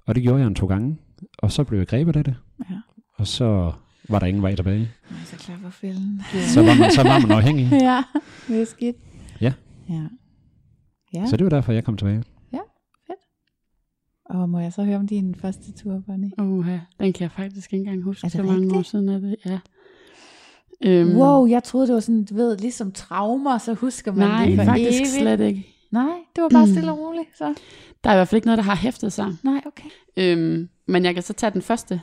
Og 0.06 0.14
det 0.14 0.22
gjorde 0.22 0.40
jeg 0.40 0.46
en 0.46 0.54
to 0.54 0.66
gange. 0.66 0.96
Og 1.38 1.52
så 1.52 1.64
blev 1.64 1.78
jeg 1.78 1.88
grebet 1.88 2.16
af 2.16 2.24
det. 2.24 2.34
Ja. 2.70 2.80
Og 3.14 3.26
så 3.26 3.72
var 4.08 4.18
der 4.18 4.26
ingen 4.26 4.42
vej 4.42 4.54
tilbage. 4.54 4.90
Nej, 5.10 5.20
så 5.24 5.36
klar 5.36 5.56
for 5.62 5.70
fælden. 5.70 6.22
Så 6.54 6.62
var 6.62 6.78
man, 6.78 6.90
så 6.92 7.02
var 7.02 7.18
man 7.18 7.30
afhængig. 7.30 7.68
ja, 7.90 8.02
det 8.48 8.60
er 8.60 8.64
skidt. 8.64 8.96
Ja. 9.40 9.52
Ja. 9.88 10.06
Ja, 11.14 11.26
Så 11.26 11.36
det 11.36 11.44
var 11.44 11.50
derfor, 11.50 11.72
jeg 11.72 11.84
kom 11.84 11.96
tilbage. 11.96 12.22
Og 14.28 14.48
må 14.48 14.58
jeg 14.58 14.72
så 14.72 14.82
høre 14.84 14.96
om 14.96 15.06
din 15.06 15.34
første 15.34 15.72
tur, 15.72 16.02
Bonnie? 16.06 16.32
Uha, 16.38 16.78
den 17.00 17.12
kan 17.12 17.22
jeg 17.22 17.30
faktisk 17.30 17.72
ikke 17.72 17.82
engang 17.84 18.02
huske. 18.02 18.30
Så 18.30 18.42
mange 18.42 18.52
år 18.52 18.62
rigtigt? 18.62 18.86
siden 18.86 19.08
er 19.08 19.18
det, 19.18 19.36
ja. 19.46 19.58
Øhm, 20.84 21.16
Wow, 21.16 21.46
jeg 21.46 21.64
troede, 21.64 21.86
det 21.86 21.94
var 21.94 22.00
sådan, 22.00 22.24
du 22.24 22.34
ved, 22.34 22.58
ligesom 22.58 22.92
traumer, 22.92 23.58
så 23.58 23.74
husker 23.74 24.12
man 24.12 24.28
Nej, 24.28 24.46
det 24.46 24.56
for 24.56 24.64
faktisk 24.64 25.00
evigt. 25.00 25.08
slet 25.12 25.40
ikke. 25.40 25.66
Nej, 25.90 26.08
det 26.36 26.42
var 26.42 26.48
bare 26.48 26.66
Mm. 26.66 26.72
stille 26.72 26.92
og 26.92 26.98
roligt, 26.98 27.28
så. 27.38 27.54
Der 28.04 28.10
er 28.10 28.14
i 28.14 28.16
hvert 28.16 28.28
fald 28.28 28.36
ikke 28.36 28.46
noget, 28.46 28.58
der 28.58 28.64
har 28.64 28.76
hæftet 28.76 29.12
sig. 29.12 29.26
Nej, 29.42 29.60
okay. 29.66 29.88
Øhm, 30.16 30.68
men 30.86 31.04
jeg 31.04 31.14
kan 31.14 31.22
så 31.22 31.32
tage 31.32 31.50
den 31.50 31.62
første 31.62 32.00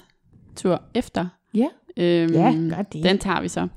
tur 0.56 0.82
efter. 0.94 1.26
Ja. 1.54 1.68
Øhm, 1.98 2.34
Ja, 2.34 2.52
gør 2.76 2.82
det. 2.82 3.04
Den 3.04 3.18
tager 3.18 3.42
vi 3.42 3.48
så. 3.48 3.68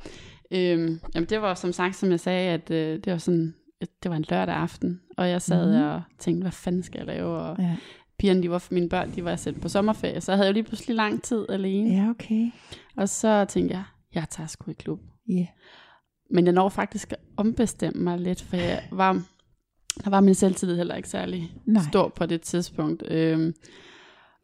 Øhm, 0.50 1.00
jamen 1.14 1.28
det 1.28 1.42
var 1.42 1.54
som 1.54 1.72
sagt, 1.72 1.96
som 1.96 2.10
jeg 2.10 2.20
sagde, 2.20 2.50
at 2.50 2.70
øh, 2.70 2.98
det 3.04 3.12
var 3.12 3.18
sådan, 3.18 3.54
det 4.02 4.10
var 4.10 4.16
en 4.16 4.24
lørdag 4.30 4.54
aften, 4.54 5.00
og 5.16 5.28
jeg 5.28 5.42
sad 5.42 5.78
mm. 5.78 5.88
og 5.88 6.02
tænkte, 6.18 6.42
hvad 6.42 6.52
fanden 6.52 6.82
skal 6.82 6.98
jeg 6.98 7.06
lave? 7.06 7.26
Og 7.38 7.56
Ja, 7.58 7.76
pigerne, 8.18 8.42
de 8.42 8.50
var, 8.50 8.66
mine 8.70 8.88
børn, 8.88 9.12
de 9.14 9.24
var 9.24 9.36
sendt 9.36 9.60
på 9.62 9.68
sommerferie, 9.68 10.20
så 10.20 10.32
jeg 10.32 10.36
havde 10.36 10.48
jo 10.48 10.52
lige 10.52 10.62
pludselig 10.64 10.96
lang 10.96 11.22
tid 11.22 11.46
alene. 11.48 11.90
ja 12.02 12.10
okay. 12.10 12.50
Og 12.96 13.08
så 13.08 13.44
tænkte 13.48 13.74
jeg, 13.74 13.84
jeg 14.14 14.24
tager 14.30 14.46
sgu 14.46 14.70
i 14.70 14.74
klub. 14.74 15.00
Ja. 15.28 15.46
Men 16.30 16.44
jeg 16.44 16.52
når 16.54 16.68
faktisk 16.68 17.12
at 17.12 17.18
ombestemme 17.36 18.02
mig 18.02 18.18
lidt, 18.18 18.42
for 18.42 18.56
jeg 18.56 18.82
var, 18.92 19.22
der 20.04 20.10
var 20.10 20.20
min 20.20 20.34
selvtillid 20.34 20.76
heller 20.76 20.94
ikke 20.94 21.08
særlig 21.08 21.52
Nej. 21.64 21.82
stor 21.90 22.08
på 22.08 22.26
det 22.26 22.40
tidspunkt. 22.40 23.02
Øhm, 23.10 23.54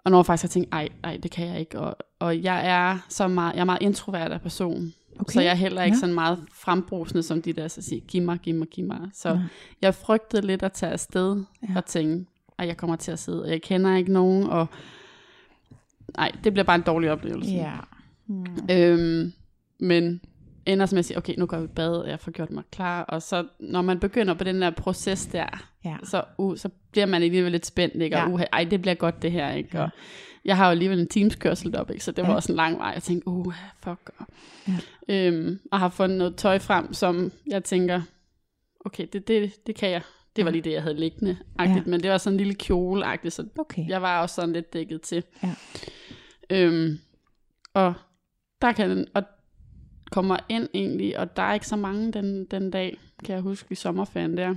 og 0.05 0.11
når 0.11 0.23
faktisk 0.23 0.43
jeg 0.45 0.51
tænkte, 0.51 0.73
ej, 0.73 0.89
ej, 1.05 1.17
det 1.23 1.31
kan 1.31 1.47
jeg 1.47 1.61
ikke. 1.61 1.81
Og, 1.81 1.97
og 2.19 2.43
jeg 2.43 2.67
er 2.69 2.99
så 3.09 3.29
meget, 3.29 3.55
jeg 3.55 3.61
er 3.61 3.65
meget 3.65 3.83
introvert 3.83 4.33
af 4.33 4.41
person. 4.41 4.93
Okay. 5.21 5.33
Så 5.33 5.41
jeg 5.41 5.51
er 5.51 5.55
heller 5.55 5.83
ikke 5.83 5.95
Ja. 5.97 6.01
sådan 6.01 6.15
meget 6.15 6.45
frembrusende, 6.55 7.23
som 7.23 7.43
de 7.43 7.53
der 7.53 7.69
så 7.69 7.83
siger, 7.83 8.01
giv 8.01 8.23
mig, 8.23 8.39
giv 8.39 8.55
mig, 8.55 8.69
giv 8.69 8.85
mig. 8.87 9.01
Så 9.15 9.35
Nej. 9.35 9.43
jeg 9.83 9.95
frygtede 9.95 10.47
lidt 10.47 10.63
at 10.63 10.73
tage 10.73 10.93
afsted 10.93 11.37
Ja. 11.63 11.73
ja. 11.73 11.77
og 11.77 11.85
tænke, 11.87 12.27
at 12.63 12.69
jeg 12.69 12.77
kommer 12.77 12.97
til 12.97 13.13
at 13.13 13.19
sidde, 13.19 13.43
og 13.43 13.51
jeg 13.51 13.63
kender 13.63 13.97
ikke 13.97 14.13
nogen, 14.13 14.45
og 14.45 14.67
nej, 16.17 16.33
det 16.45 16.53
bliver 16.53 16.65
bare 16.65 16.77
en 16.77 16.83
dårlig 16.83 17.11
oplevelse. 17.11 17.51
Ja. 17.51 17.73
Mm. 18.27 18.47
Øhm, 18.71 19.33
men 19.79 20.21
ender 20.67 20.87
som 20.87 20.99
at 20.99 21.05
sige, 21.05 21.17
okay, 21.19 21.35
nu 21.39 21.47
går 21.47 21.57
jeg 21.57 21.65
i 21.65 21.69
bad, 21.69 21.97
og 21.97 22.09
jeg 22.09 22.21
får 22.21 22.31
gjort 22.31 22.51
mig 22.51 22.63
klar, 22.73 23.03
og 23.03 23.23
så 23.23 23.47
når 23.61 23.83
man 23.83 24.01
begynder 24.01 24.35
på 24.35 24.45
den 24.45 24.63
der 24.63 24.71
proces 24.71 25.27
der, 25.27 25.69
Ja. 25.85 25.97
så, 26.05 26.25
uh, 26.39 26.57
så 26.57 26.69
bliver 26.93 27.07
man 27.07 27.23
alligevel 27.23 27.53
lidt 27.53 27.67
spændt, 27.67 27.95
ikke? 27.95 28.17
Og 28.17 28.29
Ja. 28.29 28.35
uh, 28.35 28.41
ej, 28.53 28.65
det 28.65 28.83
bliver 28.83 28.95
godt 28.95 29.23
det 29.23 29.33
her, 29.33 29.51
ikke? 29.53 29.79
Ja. 29.79 29.83
Og 29.83 29.91
jeg 30.45 30.57
har 30.57 30.65
jo 30.65 30.71
alligevel 30.71 31.01
en 31.01 31.09
teamskørsel 31.09 31.77
op, 31.77 31.91
ikke? 31.91 32.05
Så 32.05 32.13
det 32.13 32.23
var 32.25 32.31
Ja. 32.31 32.35
også 32.37 32.53
en 32.53 32.57
lang 32.57 32.79
vej. 32.79 32.89
Jeg 32.89 33.03
tænkte, 33.03 33.29
uh, 33.29 33.55
fuck. 33.85 34.11
Og, 34.19 34.27
Ja. 34.69 34.79
øhm, 35.09 35.59
og 35.73 35.79
har 35.81 35.89
fundet 35.89 36.19
noget 36.19 36.37
tøj 36.37 36.59
frem, 36.59 36.93
som 36.95 37.33
jeg 37.47 37.65
tænker, 37.65 38.03
okay, 38.85 39.07
det, 39.13 39.29
det, 39.29 39.67
det 39.67 39.75
kan 39.75 39.91
jeg. 39.91 40.03
Det 40.37 40.45
var 40.45 40.51
lige 40.51 40.63
det, 40.63 40.73
jeg 40.73 40.83
havde 40.83 41.01
liggende. 41.01 41.37
Ja. 41.61 41.83
Men 41.87 42.03
det 42.03 42.11
var 42.11 42.19
sådan 42.19 42.35
en 42.35 42.39
lille 42.39 42.55
kjole 42.55 43.05
så 43.31 43.47
Okay. 43.59 43.89
jeg 43.89 44.03
var 44.03 44.23
også 44.23 44.35
sådan 44.35 44.53
lidt 44.53 44.73
dækket 44.73 45.03
til. 45.03 45.25
Ja. 45.43 45.55
Øhm, 46.51 46.99
og 47.75 47.95
der 48.63 48.73
kan 48.73 49.07
og 49.15 49.23
kommer 50.13 50.37
ind 50.49 50.69
egentlig, 50.75 51.19
og 51.19 51.37
der 51.37 51.43
er 51.43 51.55
ikke 51.55 51.67
så 51.67 51.77
mange 51.77 52.13
den, 52.13 52.45
den 52.45 52.71
dag, 52.71 52.99
kan 53.25 53.35
jeg 53.35 53.43
huske 53.43 53.73
i 53.73 53.75
sommerferien 53.75 54.37
der, 54.37 54.55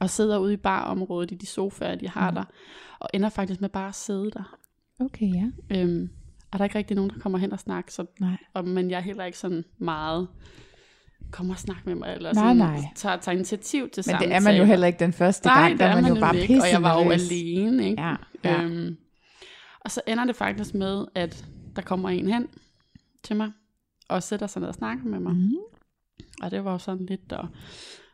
og 0.00 0.10
sidder 0.10 0.38
ude 0.38 0.52
i 0.52 0.56
barområdet 0.56 1.30
i 1.30 1.34
de 1.34 1.46
sofaer, 1.46 1.94
de 1.94 2.08
har 2.08 2.30
Mhm. 2.30 2.34
der, 2.34 2.44
og 2.98 3.08
ender 3.14 3.28
faktisk 3.28 3.60
med 3.60 3.68
bare 3.68 3.88
at 3.88 3.94
sidde 3.94 4.30
der. 4.30 4.58
Okay, 5.00 5.26
ja. 5.34 5.50
Øhm, 5.70 6.10
og 6.50 6.58
der 6.58 6.62
er 6.62 6.64
ikke 6.64 6.78
rigtig 6.78 6.94
nogen, 6.96 7.10
der 7.10 7.18
kommer 7.18 7.38
hen 7.38 7.52
og 7.52 7.60
snakker, 7.60 7.90
så, 7.92 8.06
Nej. 8.20 8.36
og, 8.54 8.68
men 8.68 8.90
jeg 8.90 8.96
er 8.96 9.00
heller 9.02 9.24
ikke 9.24 9.38
sådan 9.38 9.64
meget 9.78 10.28
kommer 11.30 11.54
og 11.54 11.58
snakke 11.60 11.82
med 11.84 11.94
mig, 11.94 12.14
eller 12.14 12.32
Nej, 12.34 12.42
sådan, 12.44 12.56
nej. 12.56 12.80
tager, 12.96 13.16
tager 13.16 13.36
initiativ 13.36 13.90
til 13.90 14.04
Men 14.06 14.14
det 14.14 14.14
er 14.14 14.18
samtaler. 14.18 14.40
man 14.40 14.56
jo 14.56 14.64
heller 14.64 14.86
ikke 14.86 14.98
den 14.98 15.12
første 15.12 15.46
Nej, 15.48 15.62
gang, 15.68 15.78
der 15.78 15.84
er 15.86 15.94
man 15.94 16.04
jo 16.04 16.08
nemlig 16.08 16.20
bare 16.20 16.38
ikke, 16.38 16.60
Og 16.62 16.70
jeg 16.70 16.82
var 16.82 17.04
jo 17.04 17.10
alene, 17.10 17.88
ikke? 17.90 18.02
Ja, 18.02 18.14
ja. 18.44 18.62
Øhm, 18.62 18.96
og 19.80 19.90
så 19.90 20.00
ender 20.06 20.24
det 20.24 20.36
faktisk 20.36 20.74
med, 20.74 21.06
at 21.14 21.44
der 21.76 21.82
kommer 21.82 22.08
en 22.08 22.28
hen 22.28 22.46
til 23.22 23.36
mig, 23.36 23.52
og 24.08 24.22
sætter 24.22 24.46
sig 24.46 24.60
ned 24.60 24.68
og 24.68 24.74
snakker 24.74 25.04
med 25.04 25.20
mig. 25.20 25.32
Mm. 25.34 25.54
Og 26.42 26.50
det 26.50 26.64
var 26.64 26.72
jo 26.72 26.78
sådan 26.78 27.06
lidt, 27.06 27.32
og 27.32 27.48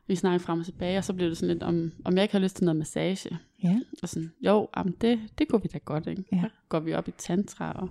vi 0.06 0.14
snakkede 0.16 0.44
frem 0.44 0.58
og 0.58 0.64
tilbage, 0.64 0.98
og 0.98 1.04
så 1.04 1.12
blev 1.12 1.28
det 1.28 1.38
sådan 1.38 1.54
lidt, 1.54 1.62
om, 1.62 1.92
om 2.04 2.14
jeg 2.14 2.22
ikke 2.22 2.32
har 2.32 2.38
lyst 2.40 2.56
til 2.56 2.64
noget 2.64 2.76
massage. 2.76 3.38
Ja. 3.64 3.80
Og 4.02 4.08
sådan, 4.08 4.32
jo, 4.40 4.68
jamen 4.76 4.94
det, 5.00 5.20
det 5.38 5.48
kunne 5.48 5.62
vi 5.62 5.68
da 5.72 5.78
godt, 5.84 6.06
ikke? 6.06 6.24
Ja. 6.32 6.40
Så 6.40 6.48
går 6.68 6.80
vi 6.80 6.94
op 6.94 7.08
i 7.08 7.12
tantra, 7.18 7.72
og, 7.72 7.88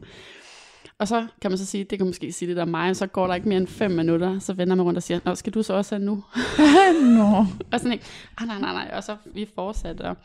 og 0.99 1.07
så 1.07 1.25
kan 1.41 1.51
man 1.51 1.57
så 1.57 1.65
sige, 1.65 1.83
det 1.83 1.97
kan 1.99 2.07
måske 2.07 2.31
sige 2.31 2.47
lidt 2.47 2.59
om 2.59 2.67
mig, 2.67 2.89
og 2.89 2.95
så 2.95 3.07
går 3.07 3.27
der 3.27 3.35
ikke 3.35 3.49
mere 3.49 3.57
end 3.57 3.67
fem 3.67 3.91
minutter, 3.91 4.39
så 4.39 4.53
vender 4.53 4.75
man 4.75 4.85
rundt 4.85 4.97
og 4.97 5.03
siger, 5.03 5.19
nå, 5.25 5.35
skal 5.35 5.53
du 5.53 5.63
så 5.63 5.73
også 5.73 5.95
have 5.95 6.05
nu? 6.05 6.23
Nå. 7.17 7.45
Og 7.73 7.79
sådan 7.79 7.91
ikke, 7.91 8.05
ah, 8.38 8.47
nej, 8.47 8.59
nej, 8.59 8.73
nej, 8.73 8.91
og 8.93 9.03
så 9.03 9.15
vi 9.33 9.47
fortsatte, 9.55 10.01
og, 10.01 10.17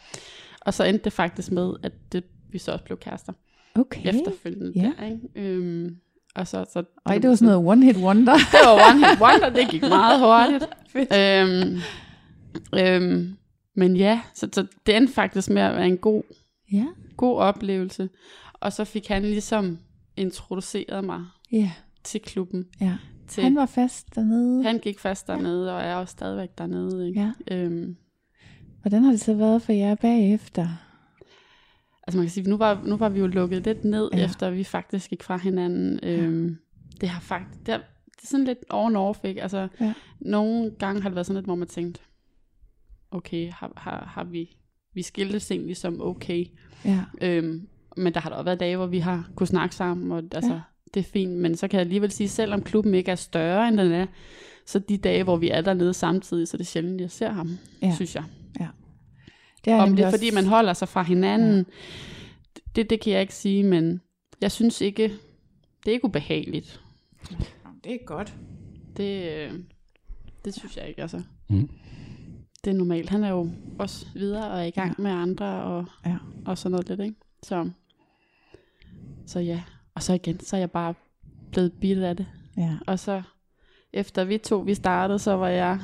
og 0.61 0.75
så 0.75 0.85
endte 0.85 1.05
det 1.05 1.13
faktisk 1.13 1.51
med, 1.53 1.73
at 1.83 1.93
det, 2.13 2.25
vi 2.53 2.59
så 2.59 2.73
også 2.73 2.85
blev 2.85 2.99
kærester 2.99 3.33
Okay. 3.75 4.01
efterfølgende 4.09 4.73
Ja. 4.77 4.93
der, 4.99 5.07
ikke? 5.07 5.21
Øhm, 5.37 5.97
og 6.35 6.47
så, 6.49 6.65
så 6.73 6.83
Ej, 7.07 7.19
det 7.19 7.31
var 7.31 7.37
sådan 7.37 7.53
noget 7.53 7.69
one 7.69 7.85
hit 7.85 7.97
wonder. 7.97 8.35
det 8.53 8.61
var 8.65 8.91
one 8.91 9.09
hit 9.09 9.21
wonder, 9.21 9.49
det 9.51 9.69
gik 9.71 9.83
meget 9.83 10.21
hurtigt. 10.21 10.69
øhm, 11.19 11.79
øhm, 12.75 13.37
men 13.77 13.97
ja, 13.97 14.21
så, 14.35 14.49
så 14.53 14.67
det 14.87 14.97
endte 14.97 15.13
faktisk 15.13 15.51
med 15.51 15.63
at 15.63 15.77
være 15.77 15.87
en 15.87 15.97
god, 15.99 16.23
ja. 16.73 16.87
god 17.17 17.39
oplevelse. 17.39 18.09
Og 18.55 18.73
så 18.73 18.85
fik 18.85 19.09
han 19.09 19.23
ligesom 19.23 19.79
introduceret 20.17 21.05
mig 21.05 21.25
Ja. 21.53 21.73
til 22.05 22.21
klubben. 22.21 22.67
Ja. 22.81 22.97
Til, 23.29 23.43
Han 23.43 23.57
var 23.57 23.67
fast 23.67 24.15
dernede. 24.15 24.63
han 24.63 24.79
gik 24.79 24.99
fast 24.99 25.27
dernede, 25.27 25.75
og 25.77 25.83
er 25.83 25.95
også 25.95 26.13
stadigvæk 26.13 26.59
dernede. 26.59 27.09
Ikke? 27.09 27.21
Ja. 27.21 27.57
Øhm, 27.57 27.97
Hvordan 28.81 29.03
har 29.05 29.11
det 29.11 29.21
så 29.21 29.35
været 29.35 29.63
for 29.63 29.73
jer 29.73 29.95
bagefter? 29.95 30.69
altså 32.07 32.19
man 32.19 32.27
kan 32.27 32.31
sige, 32.31 32.51
nu 32.51 32.57
var, 32.57 32.83
nu 32.87 32.97
var 32.97 33.09
vi 33.09 33.21
jo 33.21 33.27
lukket 33.27 33.65
lidt 33.65 33.85
ned, 33.85 34.11
Ja. 34.13 34.19
ja. 34.19 34.25
efter 34.25 34.51
vi 34.51 34.65
faktisk 34.65 35.11
gik 35.11 35.23
fra 35.23 35.37
hinanden. 35.37 36.01
Øhm, 36.03 36.57
det 37.01 37.09
har 37.09 37.21
faktisk, 37.21 37.61
det, 37.67 37.75
er, 37.75 37.79
det 38.07 38.23
er 38.23 38.27
sådan 38.27 38.47
lidt 38.47 38.59
over 38.71 38.87
and 38.87 38.97
off, 38.97 39.19
ikke? 39.25 39.43
Altså, 39.43 39.69
Ja. 39.81 39.95
nogle 40.21 40.71
gange 40.79 41.03
har 41.03 41.09
det 41.09 41.15
været 41.17 41.27
sådan 41.27 41.37
lidt, 41.37 41.47
hvor 41.47 41.55
man 41.55 41.69
tænkt, 41.69 42.03
okay, 43.11 43.51
har, 43.53 43.73
har, 43.77 44.05
har 44.15 44.25
vi, 44.25 44.57
vi 44.95 45.03
skiltes 45.03 45.51
egentlig 45.51 45.77
som 45.77 46.01
okay. 46.01 46.45
Ja. 46.85 47.01
Øhm, 47.21 47.69
men 47.97 48.15
der 48.15 48.21
har 48.21 48.29
der 48.31 48.37
også 48.37 48.45
været 48.45 48.61
dage, 48.61 48.77
hvor 48.77 48.87
vi 48.87 48.99
har 48.99 49.31
kunne 49.37 49.47
snakke 49.47 49.75
sammen, 49.75 50.13
og 50.13 50.19
altså, 50.33 50.51
Ja. 50.51 50.55
ja. 50.57 50.61
det 50.95 51.01
er 51.01 51.05
fint. 51.13 51.33
Men 51.33 51.57
så 51.57 51.69
kan 51.69 51.79
jeg 51.79 51.85
alligevel 51.87 52.11
sige, 52.11 52.29
selvom 52.29 52.63
klubben 52.63 52.95
ikke 52.95 53.11
er 53.11 53.15
større, 53.15 53.69
end 53.69 53.79
den 53.79 53.93
er, 53.93 54.07
så 54.67 54.79
de 54.79 54.97
dage, 54.97 55.25
hvor 55.25 55.37
vi 55.37 55.51
er 55.51 55.61
dernede 55.61 55.95
samtidig, 55.95 56.49
så 56.49 56.57
er 56.57 56.59
det 56.59 56.67
sjældent, 56.67 57.01
jeg 57.01 57.11
ser 57.11 57.31
ham, 57.31 57.59
Ja. 57.83 57.87
ja. 57.87 57.95
synes 57.95 58.15
jeg. 58.15 58.25
Det 59.65 59.73
er 59.73 59.77
Om 59.83 59.97
det 59.97 60.03
er, 60.03 60.07
også- 60.07 60.19
fordi 60.19 60.31
man 60.35 60.47
holder 60.47 60.73
sig 60.73 60.89
fra 60.89 61.03
hinanden, 61.03 61.57
ja. 61.59 62.61
det, 62.77 62.91
det 62.91 63.01
kan 63.01 63.13
jeg 63.13 63.21
ikke 63.21 63.35
sige, 63.35 63.63
men 63.65 64.01
jeg 64.41 64.53
synes 64.53 64.81
ikke, 64.81 65.03
det 65.85 65.91
er 65.91 65.93
ikke 65.93 66.05
ubehageligt. 66.05 66.81
Det 67.85 67.95
er 67.95 67.99
godt. 68.07 68.35
Det, 68.97 69.33
øh, 69.33 69.53
det 70.45 70.55
synes 70.55 70.77
jeg 70.77 70.89
ikke, 70.89 71.03
altså. 71.03 71.23
Mm. 71.49 71.69
Det 72.65 72.71
er 72.71 72.75
normalt. 72.75 73.11
Han 73.11 73.25
er 73.25 73.29
jo 73.31 73.51
også 73.79 74.07
videre 74.15 74.51
og 74.51 74.59
er 74.61 74.65
i 74.65 74.71
gang 74.71 74.95
Ja. 74.99 75.03
med 75.03 75.11
andre 75.11 75.47
og, 75.47 75.85
Ja. 76.07 76.17
og 76.47 76.59
sådan 76.59 76.71
noget 76.71 76.89
lidt, 76.89 77.01
ikke? 77.01 77.15
Så, 77.43 77.71
så 79.27 79.41
ja. 79.41 79.63
Og 79.95 80.03
så 80.03 80.13
igen, 80.13 80.41
så 80.41 80.57
er 80.57 80.61
jeg 80.61 80.71
bare 80.71 80.95
blevet 81.53 81.73
bidt 81.73 81.99
af 81.99 82.17
det. 82.17 82.27
Ja. 82.57 82.77
Og 82.87 82.99
så 82.99 83.23
efter 83.93 84.25
vi 84.25 84.39
to, 84.39 84.57
vi 84.57 84.75
startede, 84.75 85.19
så 85.19 85.33
var 85.33 85.49
jeg 85.49 85.81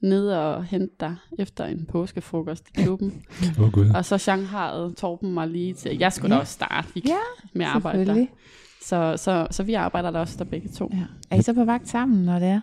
ned 0.00 0.28
og 0.28 0.64
hente 0.64 0.94
dig 1.00 1.16
efter 1.38 1.64
en 1.64 1.86
påskefrokost 1.86 2.68
i 2.68 2.82
klubben. 2.82 3.24
Åh 3.58 3.64
oh, 3.64 3.72
gud. 3.72 3.90
og 3.94 4.04
så 4.04 4.18
Shanghai 4.18 4.94
Torben 4.94 5.34
mig 5.34 5.48
lige 5.48 5.74
til, 5.74 5.98
jeg 5.98 6.12
skulle 6.12 6.34
Ja. 6.34 6.36
da 6.36 6.40
også 6.40 6.52
starte 6.52 6.88
Ja, 6.94 7.16
med 7.52 7.66
at 7.66 7.72
arbejde 7.72 7.98
der. 7.98 8.04
Selvfølgelig. 8.04 8.30
Så, 8.82 9.14
så, 9.16 9.46
så 9.50 9.62
vi 9.62 9.74
arbejder 9.74 10.10
der 10.10 10.20
også 10.20 10.36
der 10.38 10.44
begge 10.44 10.68
to. 10.68 10.90
Ja. 10.92 11.04
Er 11.30 11.36
I 11.36 11.42
så 11.42 11.52
på 11.52 11.64
vagt 11.64 11.88
sammen, 11.88 12.24
når 12.24 12.38
det 12.38 12.48
er? 12.48 12.60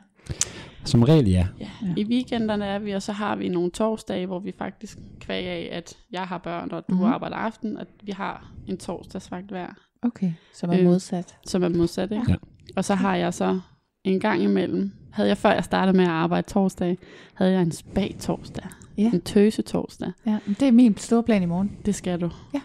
Som 0.86 1.04
regel, 1.04 1.28
ja. 1.30 1.48
Ja. 1.60 1.70
I 1.98 2.04
weekenderne 2.06 2.66
er 2.66 2.80
vi, 2.80 2.92
og 2.92 3.02
så 3.02 3.12
har 3.12 3.36
vi 3.36 3.50
nogle 3.50 3.72
torsdage, 3.72 4.26
hvor 4.26 4.40
vi 4.40 4.54
faktisk 4.58 4.98
kvæg 5.20 5.46
af, 5.46 5.70
at 5.72 5.98
jeg 6.12 6.22
har 6.22 6.38
børn, 6.38 6.72
og 6.72 6.84
du 6.90 6.94
mm-hmm. 6.94 7.14
arbejder 7.14 7.36
aften, 7.36 7.78
at 7.78 7.88
vi 8.04 8.12
har 8.12 8.52
en 8.68 8.78
torsdagsvagt 8.78 9.48
hver, 9.50 9.68
Okay, 10.02 10.32
som 10.54 10.70
er 10.70 10.78
Øh, 10.80 10.84
modsat. 10.86 11.36
som 11.48 11.64
er 11.64 11.70
modsat. 11.70 12.12
Ikke? 12.12 12.26
Ja. 12.32 12.36
Og 12.76 12.86
så 12.86 12.96
har 12.96 13.16
jeg 13.16 13.34
så 13.34 13.60
en 14.04 14.20
gang 14.20 14.44
imellem, 14.44 14.92
havde 15.12 15.30
jeg 15.30 15.38
før 15.38 15.52
jeg 15.52 15.64
startede 15.64 15.98
med 15.98 16.06
at 16.06 16.12
arbejde 16.12 16.48
torsdag, 16.48 16.98
havde 17.34 17.52
jeg 17.52 17.62
en 17.62 17.72
spag 17.72 18.16
torsdag. 18.20 18.64
Ja. 18.98 19.12
En 19.14 19.22
tøse 19.22 19.62
torsdag. 19.62 20.12
Ja, 20.26 20.38
det 20.48 20.62
er 20.62 20.72
min 20.72 20.98
store 20.98 21.24
plan 21.24 21.44
i 21.44 21.46
morgen. 21.46 21.78
Det 21.86 21.96
skal 21.96 22.22
du. 22.22 22.30
Ja. 22.54 22.62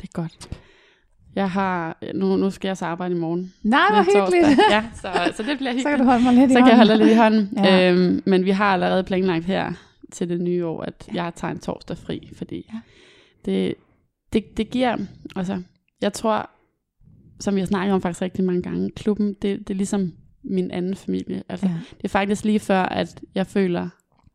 Det 0.00 0.08
er 0.08 0.12
godt. 0.22 0.58
Jeg 1.34 1.50
har, 1.50 1.98
nu, 2.14 2.36
nu 2.36 2.50
skal 2.50 2.68
jeg 2.68 2.76
så 2.76 2.86
arbejde 2.86 3.14
i 3.14 3.18
morgen. 3.18 3.52
Nej, 3.62 3.80
hvor 3.92 4.02
torsdag. 4.02 4.40
hyggeligt. 4.40 4.60
Ja, 4.70 4.84
så, 4.94 5.08
så 5.36 5.42
det 5.42 5.58
bliver 5.58 5.72
Så 5.72 5.76
hyggeligt. 5.78 5.84
kan 5.88 5.98
du 5.98 6.04
holde 6.04 6.24
mig 6.24 6.34
lidt 6.34 6.50
i 6.50 6.54
Så 6.54 6.58
kan 6.60 6.68
jeg 6.68 6.76
hånden. 6.76 6.88
holde 6.88 7.04
lidt 7.04 7.12
i 7.16 7.18
hånden. 7.18 7.50
Ja. 7.56 7.92
Øhm, 7.92 8.22
men 8.26 8.44
vi 8.44 8.50
har 8.50 8.64
allerede 8.72 9.04
planlagt 9.04 9.44
her 9.44 9.72
til 10.12 10.28
det 10.28 10.40
nye 10.40 10.66
år, 10.66 10.82
at 10.82 11.08
Ja. 11.14 11.24
jeg 11.24 11.34
tager 11.34 11.52
en 11.52 11.58
torsdag 11.58 11.98
fri, 11.98 12.30
fordi 12.36 12.70
Ja. 12.72 12.78
det, 13.44 13.74
det, 14.32 14.56
det 14.56 14.70
giver, 14.70 14.96
altså, 15.36 15.62
jeg 16.00 16.12
tror, 16.12 16.50
som 17.40 17.54
vi 17.54 17.60
har 17.60 17.66
snakket 17.66 17.94
om 17.94 18.00
faktisk 18.02 18.22
rigtig 18.22 18.44
mange 18.44 18.62
gange, 18.62 18.90
klubben, 18.90 19.28
det, 19.42 19.58
det 19.68 19.70
er 19.70 19.74
ligesom 19.74 20.12
min 20.42 20.70
anden 20.70 20.94
familie. 20.94 21.42
Altså, 21.48 21.66
Ja. 21.66 21.72
Det 21.96 22.04
er 22.04 22.08
faktisk 22.08 22.44
lige 22.44 22.58
før, 22.60 22.82
at 22.82 23.20
jeg 23.34 23.46
føler, 23.46 23.88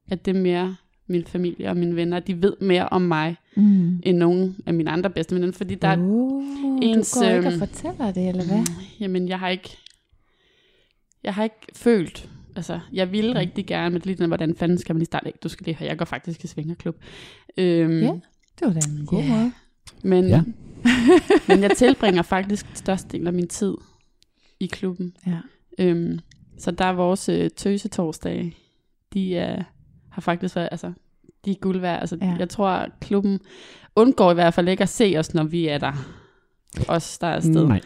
at 0.10 0.26
det 0.26 0.36
er 0.38 0.42
mere 0.42 0.76
min 1.08 1.26
familie 1.26 1.70
og 1.70 1.78
mine 1.78 1.96
venner, 1.96 2.20
de 2.20 2.42
ved 2.42 2.54
mere 2.62 2.90
om 2.90 3.02
mig, 3.02 3.36
Mm. 3.56 4.00
end 4.04 4.18
nogen 4.18 4.58
af 4.66 4.74
mine 4.74 4.92
andre 4.92 5.10
bedste 5.10 5.36
venner, 5.36 5.52
fordi 5.52 5.76
der 5.76 5.88
er 5.88 5.98
uh, 6.00 6.44
ens, 6.82 7.12
du 7.12 7.20
går 7.20 7.28
ikke 7.30 7.48
og 7.48 7.52
øhm, 7.54 7.60
fortæller 7.60 8.12
det, 8.12 8.28
eller 8.28 8.46
hvad? 8.46 8.66
Jamen, 9.00 9.28
jeg 9.28 9.40
har 9.40 9.50
ikke... 9.50 9.78
Jeg 11.24 11.34
har 11.34 11.44
ikke 11.44 11.56
følt... 11.76 12.30
Altså, 12.56 12.80
jeg 12.94 13.12
ville 13.12 13.32
Mm. 13.34 13.38
rigtig 13.38 13.66
gerne, 13.66 13.90
men 13.94 14.02
lige 14.06 14.16
den, 14.16 14.28
hvordan 14.28 14.56
fanden 14.56 14.78
skal 14.78 14.96
man 14.96 15.00
lige 15.00 15.06
starte? 15.06 15.32
Du 15.44 15.50
skal 15.50 15.66
lige 15.66 15.76
høre, 15.76 15.90
jeg 15.90 15.98
går 15.98 16.06
faktisk 16.06 16.44
i 16.44 16.48
svingerklub. 16.48 16.96
Øhm, 17.58 18.00
Ja. 18.00 18.08
Det 18.60 18.68
var 18.68 18.74
da 18.74 18.80
en 19.00 19.06
god 19.06 19.20
Ja. 19.24 19.30
måde. 19.38 19.52
Men, 20.04 20.28
Ja. 20.28 20.42
men 21.48 21.62
jeg 21.64 21.72
tilbringer 21.78 22.22
faktisk 22.22 22.66
størstedelen 22.74 23.28
af 23.28 23.34
min 23.34 23.48
tid 23.48 23.74
i 24.60 24.66
klubben. 24.66 25.14
Ja. 25.28 25.38
Øhm, 25.80 26.20
så 26.58 26.72
der 26.72 26.86
er 26.86 26.94
vores 26.94 27.30
øh, 27.30 27.50
tøsetorsdage, 27.50 28.56
de 29.14 29.36
er, 29.38 29.64
har 30.10 30.22
faktisk 30.22 30.56
været, 30.56 30.70
altså, 30.72 30.92
de 31.46 31.52
er 31.52 31.56
guld 31.62 31.80
værd. 31.80 32.00
Altså, 32.00 32.18
Ja. 32.22 32.36
Jeg 32.40 32.50
tror, 32.50 32.68
at 32.70 32.92
klubben 33.02 33.40
undgår 33.96 34.32
i 34.32 34.34
hvert 34.34 34.54
fald 34.54 34.68
ikke 34.70 34.84
at 34.84 34.90
se 34.90 35.16
os, 35.18 35.34
når 35.34 35.44
vi 35.44 35.68
er 35.68 35.78
der. 35.78 35.94
Os, 36.88 37.18
der 37.18 37.28
er 37.28 37.36
afsted. 37.36 37.68
Nej. 37.68 37.82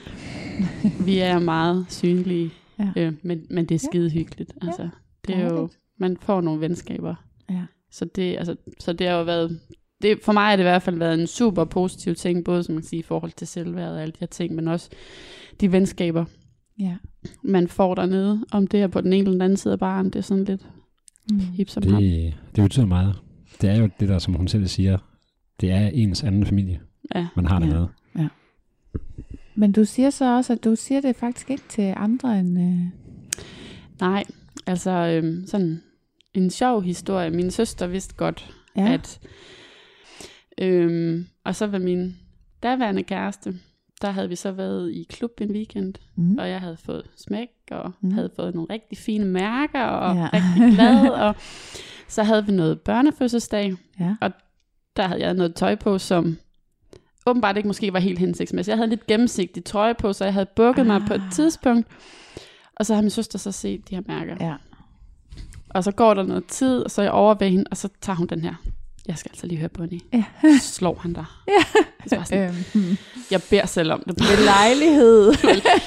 Vi 1.05 1.19
er 1.19 1.39
meget 1.39 1.85
synlige, 1.89 2.51
Ja. 2.79 2.89
øh, 2.95 3.13
men, 3.21 3.45
men 3.49 3.65
det 3.65 3.75
er 3.75 3.79
skide 3.79 4.09
hyggeligt. 4.09 4.53
Altså, 4.61 4.89
det 5.27 5.35
er 5.35 5.45
jo, 5.53 5.69
man 5.97 6.17
får 6.21 6.41
nogle 6.41 6.61
venskaber. 6.61 7.15
Ja. 7.49 7.61
Så 7.91 8.05
det, 8.05 8.37
altså, 8.37 8.55
så 8.79 8.93
det 8.93 9.07
har 9.07 9.17
jo 9.17 9.23
været, 9.23 9.59
det, 10.03 10.19
for 10.23 10.31
mig 10.33 10.43
har 10.49 10.55
det 10.55 10.63
i 10.63 10.69
hvert 10.69 10.81
fald 10.81 10.97
været 10.97 11.19
en 11.21 11.27
super 11.27 11.63
positiv 11.65 12.15
ting, 12.15 12.45
både 12.45 12.63
som 12.63 12.75
man 12.75 12.81
kan 12.81 12.87
sige, 12.89 12.99
i 12.99 13.03
forhold 13.03 13.31
til 13.31 13.47
selvværd 13.47 13.91
og 13.91 14.01
alle 14.01 14.11
de 14.11 14.17
her 14.19 14.27
ting, 14.27 14.55
men 14.55 14.67
også 14.67 14.89
de 15.61 15.71
venskaber, 15.71 16.25
Ja. 16.79 16.95
man 17.43 17.67
får 17.67 17.95
dernede, 17.95 18.45
om 18.51 18.67
det 18.67 18.81
er 18.81 18.87
på 18.87 19.01
den 19.01 19.13
ene 19.13 19.17
eller 19.19 19.31
den 19.31 19.41
anden 19.41 19.57
side 19.57 19.71
af 19.73 19.79
baren, 19.79 20.05
det 20.05 20.15
er 20.15 20.21
sådan 20.21 20.43
lidt 20.43 20.61
Mm. 21.31 21.39
hip 21.39 21.69
som 21.69 21.83
ham. 21.87 22.01
Det, 22.01 22.33
det 22.55 22.63
betyder 22.63 22.85
meget. 22.85 23.15
Det 23.61 23.69
er 23.69 23.75
jo 23.75 23.89
det 23.99 24.09
der, 24.09 24.19
som 24.19 24.33
hun 24.33 24.47
selv 24.47 24.67
siger, 24.67 24.97
det 25.61 25.71
er 25.71 25.87
ens 25.87 26.23
anden 26.23 26.45
familie, 26.45 26.79
Ja. 27.15 27.27
man 27.35 27.45
har 27.45 27.59
Ja. 27.61 27.65
dernede. 27.67 27.89
Men 29.55 29.71
du 29.71 29.85
siger 29.85 30.09
så 30.09 30.35
også, 30.35 30.53
at 30.53 30.63
du 30.63 30.75
siger 30.75 31.01
det 31.01 31.15
faktisk 31.15 31.49
ikke 31.49 31.63
til 31.69 31.93
andre 31.97 32.39
end... 32.39 32.59
Øh... 32.59 32.79
Nej, 33.99 34.23
altså 34.67 34.91
øhm, 34.91 35.43
sådan 35.47 35.81
en 36.33 36.49
sjov 36.49 36.81
historie. 36.81 37.29
Min 37.29 37.51
søster 37.51 37.87
vidste 37.87 38.15
godt, 38.15 38.53
Ja. 38.75 38.81
ja. 38.85 38.93
at... 38.93 39.19
Øhm, 40.57 41.27
og 41.45 41.55
så 41.55 41.67
var 41.67 41.79
min 41.79 42.17
daværende 42.63 43.03
kæreste, 43.03 43.55
der 44.01 44.11
havde 44.11 44.29
vi 44.29 44.35
så 44.35 44.51
været 44.51 44.91
i 44.91 45.05
klub 45.09 45.31
en 45.41 45.51
weekend, 45.51 45.93
mm. 46.15 46.37
og 46.37 46.49
jeg 46.49 46.59
havde 46.61 46.77
fået 46.77 47.05
smæk, 47.15 47.47
og 47.71 47.91
Mm. 48.01 48.11
havde 48.11 48.29
fået 48.35 48.55
nogle 48.55 48.67
rigtig 48.73 48.97
fine 48.97 49.25
mærker, 49.25 49.83
og 49.83 50.15
Ja. 50.15 50.21
ja. 50.21 50.29
rigtig 50.33 50.73
glad, 50.75 51.09
og 51.09 51.35
så 52.07 52.23
havde 52.23 52.45
vi 52.45 52.51
noget 52.51 52.81
børnefødselsdag, 52.81 53.73
Ja. 53.99 54.15
og 54.21 54.31
der 54.95 55.07
havde 55.07 55.21
jeg 55.21 55.33
noget 55.33 55.55
tøj 55.55 55.75
på, 55.75 55.97
som 55.97 56.37
åbenbart 57.25 57.57
ikke 57.57 57.67
måske 57.67 57.93
var 57.93 57.99
helt 57.99 58.19
hensigtsmæssigt. 58.19 58.71
Jeg 58.71 58.77
havde 58.77 58.89
lidt 58.89 59.07
gennemsigtig 59.07 59.63
trøje 59.65 59.93
på, 59.93 60.13
så 60.13 60.23
jeg 60.23 60.33
havde 60.33 60.45
bukket 60.55 60.81
ah. 60.81 60.87
mig 60.87 61.01
på 61.07 61.13
et 61.13 61.21
Ah. 61.25 61.31
tidspunkt, 61.31 61.87
og 62.75 62.85
så 62.85 62.95
har 62.95 63.01
min 63.01 63.09
søster 63.09 63.39
så 63.39 63.51
set 63.51 63.89
de 63.89 63.95
her 63.95 64.01
mærker. 64.07 64.35
Ja. 64.47 64.55
Og 65.69 65.83
så 65.83 65.91
går 65.91 66.13
der 66.13 66.23
noget 66.23 66.45
tid, 66.45 66.79
og 66.83 66.91
så 66.91 67.01
er 67.01 67.05
jeg 67.05 67.11
over 67.13 67.33
ved 67.39 67.49
hende, 67.49 67.65
og 67.71 67.77
så 67.77 67.89
tager 68.01 68.17
hun 68.17 68.27
den 68.27 68.41
her. 68.41 68.55
Jeg 69.07 69.17
skal 69.17 69.29
altså 69.29 69.47
lige 69.47 69.59
høre 69.59 69.69
Bonnie. 69.69 69.99
Ja. 70.13 70.23
Slår 70.61 70.99
han 71.01 71.13
dig. 71.13 71.25
Ja. 71.47 71.81
Så 72.07 72.15
var 72.15 72.23
sådan, 72.23 72.55
Øhm. 72.75 72.97
jeg 73.31 73.41
beder 73.49 73.65
selv 73.65 73.91
om 73.91 74.03
det. 74.07 74.19
Ved 74.19 74.45
lejlighed. 74.45 75.33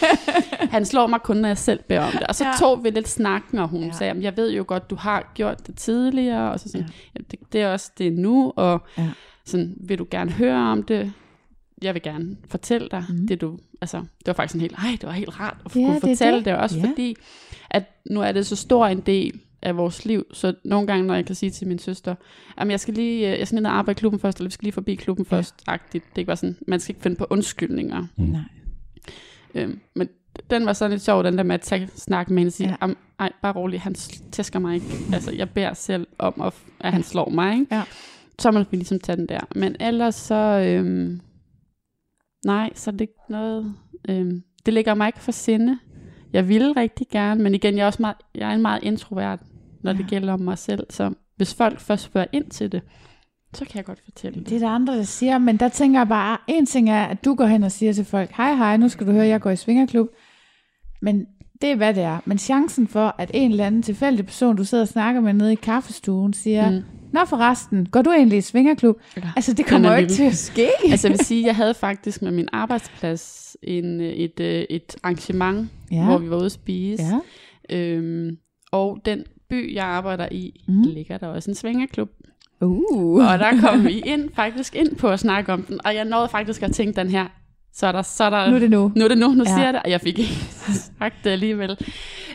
Han 0.71 0.85
slår 0.85 1.07
mig 1.07 1.21
kun, 1.21 1.37
når 1.37 1.49
jeg 1.49 1.59
selv 1.59 1.81
beder 1.89 2.01
om 2.01 2.13
det. 2.13 2.23
Og 2.23 2.35
så 2.35 2.45
Ja. 2.45 2.53
tog 2.61 2.85
vi 2.85 2.91
lidt 2.91 3.09
snakken, 3.09 3.59
og 3.59 3.69
hun 3.69 3.83
Ja. 3.85 3.93
sagde, 3.93 4.09
"Jamen, 4.09 4.23
jeg 4.23 4.37
ved 4.37 4.53
jo 4.53 4.65
godt, 4.67 4.91
du 4.91 4.95
har 4.97 5.33
gjort 5.35 5.67
det 5.67 5.75
tidligere. 5.77 6.53
Og 6.53 6.61
så 6.61 6.69
sådan, 6.69 6.89
Ja. 7.17 7.21
det, 7.31 7.39
det 7.53 7.61
er 7.63 7.73
også 7.73 7.91
det 7.99 8.13
nu, 8.13 8.53
og 8.57 8.83
Ja. 8.99 9.09
sådan, 9.45 9.75
vil 9.81 9.99
du 9.99 10.07
gerne 10.11 10.31
høre 10.33 10.57
om 10.73 10.83
det? 10.83 11.13
Jeg 11.83 11.95
vil 11.95 12.03
gerne 12.03 12.37
fortælle 12.51 12.89
dig 12.91 13.05
mm. 13.09 13.27
det, 13.27 13.41
du... 13.41 13.59
Altså, 13.81 13.97
det 13.99 14.27
var 14.27 14.33
faktisk 14.33 14.55
en 14.55 14.61
helt, 14.61 14.75
ej, 14.79 14.91
det 15.01 15.03
var 15.07 15.13
helt 15.13 15.41
rart 15.41 15.57
at 15.65 15.77
Ja, 15.77 15.81
kunne 15.81 15.95
det 15.95 16.01
fortælle 16.01 16.37
det. 16.39 16.45
det. 16.45 16.53
det. 16.55 16.61
Også 16.61 16.79
Ja. 16.79 16.89
fordi, 16.89 17.17
at 17.71 17.85
nu 18.11 18.21
er 18.21 18.33
det 18.33 18.47
så 18.47 18.57
stor 18.57 18.87
en 18.87 19.01
del 19.01 19.41
af 19.67 19.77
vores 19.77 20.05
liv, 20.05 20.25
så 20.33 20.55
nogle 20.65 20.87
gange, 20.87 21.07
når 21.07 21.15
jeg 21.15 21.27
kan 21.27 21.35
sige 21.35 21.51
til 21.51 21.69
min 21.69 21.79
søster, 21.79 22.15
at 22.57 22.69
jeg 22.69 22.81
skal 22.81 22.95
lige, 22.95 23.33
øh, 23.33 23.39
jeg 23.39 23.47
skal 23.47 23.57
ned 23.63 23.71
og 23.71 23.77
arbejde 23.79 23.99
i 23.99 24.01
klubben 24.01 24.21
først, 24.21 24.39
eller 24.39 24.49
vi 24.49 24.53
skal 24.53 24.65
lige 24.65 24.73
forbi 24.73 24.95
klubben 24.95 25.27
Ja. 25.31 25.37
først, 25.37 25.55
agtigt. 25.67 26.05
Det 26.05 26.13
er 26.15 26.19
ikke 26.19 26.27
bare 26.27 26.37
sådan, 26.37 26.57
man 26.67 26.81
skal 26.81 26.91
ikke 26.95 27.03
finde 27.03 27.17
på 27.17 27.27
undskyldninger. 27.31 28.07
Mm. 28.17 28.25
Nej. 28.25 28.41
Øhm, 29.55 29.81
men 29.95 30.09
den 30.51 30.67
var 30.67 30.73
sådan 30.73 30.91
lidt 30.91 31.03
sjov, 31.03 31.25
den 31.25 31.37
der 31.39 31.43
med 31.45 31.55
at 31.55 31.61
tage 31.61 31.89
snak 31.97 32.31
med 32.31 32.39
hende 32.39 32.49
og 32.49 32.53
sige, 32.53 32.77
Ja. 32.83 32.93
ej, 33.19 33.33
bare 33.43 33.53
rolig, 33.53 33.81
han 33.81 33.95
tæsker 34.33 34.59
mig 34.59 34.75
ikke. 34.75 34.87
Altså, 35.13 35.33
jeg 35.33 35.51
beder 35.51 35.75
selv 35.75 36.07
om, 36.19 36.41
at, 36.41 36.55
at 36.81 36.93
han 36.93 37.03
slår 37.03 37.29
mig, 37.31 37.53
ikke? 37.61 37.75
Ja. 37.75 37.83
Så 38.39 38.51
må 38.51 38.59
vi 38.71 38.77
ligesom 38.77 39.01
tage 39.01 39.17
den 39.17 39.29
der. 39.29 39.41
Men 39.55 39.77
ellers 39.81 40.15
så, 40.15 40.35
øhm, 40.35 41.21
nej, 42.45 42.71
så 42.75 42.91
er 42.91 42.93
det 42.93 43.01
ikke 43.01 43.15
noget, 43.29 43.75
øhm, 44.09 44.43
det 44.67 44.75
ligger 44.75 44.95
mig 44.95 45.07
ikke 45.07 45.21
for 45.21 45.33
sinde. 45.33 45.79
Jeg 46.33 46.49
ville 46.49 46.73
rigtig 46.77 47.07
gerne, 47.11 47.43
men 47.43 47.55
igen, 47.55 47.77
jeg 47.77 47.83
er 47.83 47.87
også 47.87 48.03
meget, 48.03 48.17
jeg 48.35 48.51
er 48.51 48.55
en 48.55 48.63
meget 48.63 48.83
introvert, 48.83 49.39
når 49.83 49.93
ja. 49.93 49.99
Det 49.99 50.07
gælder 50.09 50.33
om 50.33 50.41
mig 50.41 50.59
selv. 50.59 50.87
Så 50.91 51.15
hvis 51.37 51.55
folk 51.55 51.81
først 51.81 52.05
spørger 52.05 52.27
ind 52.33 52.51
til 52.51 52.73
det, 52.73 52.83
så 53.55 53.65
kan 53.65 53.77
jeg 53.77 53.85
godt 53.85 54.01
fortælle 54.05 54.39
det. 54.39 54.49
Det 54.49 54.57
er 54.57 54.61
der 54.61 54.69
andre, 54.69 54.97
der 54.97 55.03
siger, 55.03 55.39
men 55.39 55.57
der 55.57 55.69
tænker 55.69 56.01
jeg 56.01 56.09
bare, 56.09 56.39
en 56.47 56.67
ting 56.67 56.91
er, 56.91 57.05
at 57.05 57.25
du 57.25 57.35
går 57.35 57.47
hen 57.47 57.63
og 57.63 57.73
siger 57.73 57.93
til 57.93 58.05
folk, 58.05 58.31
hej 58.37 58.55
hej, 58.55 58.77
nu 58.77 58.89
skal 58.89 59.07
du 59.07 59.13
høre, 59.13 59.27
jeg 59.27 59.41
går 59.41 59.51
i 59.51 59.57
svingerklub. 59.57 60.09
Men 61.03 61.27
det 61.63 61.71
er, 61.71 61.77
hvad 61.77 61.95
det 61.95 62.03
er. 62.03 62.19
Men 62.25 62.39
chancen 62.39 62.89
for, 62.89 63.15
at 63.19 63.31
en 63.35 63.51
eller 63.51 63.67
anden 63.67 63.83
tilfældig 63.83 64.27
person, 64.27 64.57
du 64.57 64.65
sidder 64.65 64.85
og 64.85 64.89
snakker 64.89 65.21
med 65.21 65.33
nede 65.33 65.53
i 65.53 65.57
kaffestuen, 65.57 66.33
siger, 66.33 66.71
mm. 66.71 66.83
Nå 67.13 67.25
forresten, 67.25 67.87
går 67.87 68.03
du 68.03 68.11
egentlig 68.11 68.39
i 68.39 68.41
svingerklub? 68.41 69.01
Ja. 69.17 69.23
Altså, 69.37 69.53
det 69.53 69.67
kommer 69.67 69.89
er 69.89 69.93
jo 69.93 70.01
ikke 70.01 70.13
til 70.13 70.23
at 70.23 70.37
ske. 70.37 70.69
altså 70.91 71.09
jeg 71.09 71.19
vil 71.19 71.27
sige, 71.27 71.47
jeg 71.47 71.57
havde 71.57 71.75
faktisk 71.75 72.23
med 72.23 72.31
min 72.31 72.49
arbejdsplads 72.53 73.57
en, 73.63 74.01
et, 74.01 74.41
øh, 74.41 74.65
et 74.71 74.97
arrangement, 75.03 75.69
ja. 75.91 76.05
hvor 76.05 76.19
vi 76.19 76.31
var 76.31 76.37
ude 76.37 76.45
at 76.45 76.53
spise. 76.53 77.03
Ja. 77.71 77.77
Øhm, 77.77 78.37
og 78.73 78.99
den 79.05 79.25
by, 79.49 79.75
jeg 79.75 79.85
arbejder 79.85 80.29
i, 80.31 80.65
mm. 80.69 80.83
ligger 80.83 81.19
der 81.19 81.27
også 81.27 81.51
en 81.51 81.55
svingerklub. 81.55 82.11
Uh. 82.61 83.27
Og 83.33 83.39
der 83.39 83.61
kom 83.61 83.85
vi 83.85 83.99
ind, 84.07 84.29
faktisk 84.35 84.75
ind 84.77 84.97
på 84.97 85.09
at 85.09 85.21
snakke 85.21 85.53
om 85.53 85.63
den. 85.63 85.81
Og 85.87 85.95
jeg 85.95 86.05
nåede 86.05 86.29
faktisk 86.29 86.63
at 86.63 86.73
tænke 86.73 87.01
den 87.01 87.11
her, 87.11 87.27
så 87.73 87.87
er 87.87 87.93
der, 87.93 88.03
så 88.03 88.25
er 88.25 88.31
der, 88.31 88.49
Nu 88.51 88.55
er 88.55 88.59
det 88.61 88.71
nu. 88.71 88.93
nu 88.97 89.05
er 89.05 89.09
det 89.09 89.19
nu, 89.19 89.29
nu 89.29 89.45
Ja. 89.47 89.51
siger 89.55 89.65
jeg 89.65 89.75
det. 89.75 89.83
Og 89.85 89.91
jeg 89.91 90.01
fik 90.01 90.19
ikke 90.19 90.35
sagt 90.99 91.15
det 91.25 91.31
alligevel. 91.31 91.79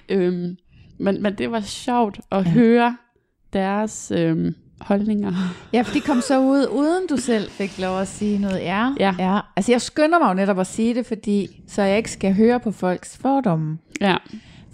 Øhm, 0.09 0.57
men, 0.99 1.21
men 1.21 1.35
det 1.37 1.51
var 1.51 1.59
sjovt 1.61 2.19
at 2.31 2.45
Ja. 2.45 2.49
høre 2.51 2.97
deres 3.53 4.11
øhm, 4.15 4.55
holdninger. 4.81 5.33
Ja, 5.73 5.81
for 5.81 5.93
de 5.93 6.01
kom 6.01 6.21
så 6.21 6.39
ud, 6.39 6.65
uden 6.71 7.07
du 7.09 7.17
selv 7.17 7.49
fik 7.49 7.79
lov 7.79 7.99
at 7.99 8.07
sige 8.07 8.37
noget. 8.39 8.59
Ja, 8.59 8.93
Ja. 8.99 9.15
ja. 9.19 9.39
Altså, 9.55 9.71
jeg 9.71 9.81
skynder 9.81 10.19
mig 10.19 10.29
jo 10.29 10.33
netop 10.33 10.59
at 10.59 10.67
sige 10.67 10.93
det, 10.93 11.05
fordi 11.05 11.63
så 11.67 11.81
jeg 11.81 11.97
ikke 11.97 12.11
skal 12.11 12.33
høre 12.35 12.59
på 12.59 12.71
folks 12.71 13.17
fordomme. 13.17 13.77
Ja, 14.01 14.15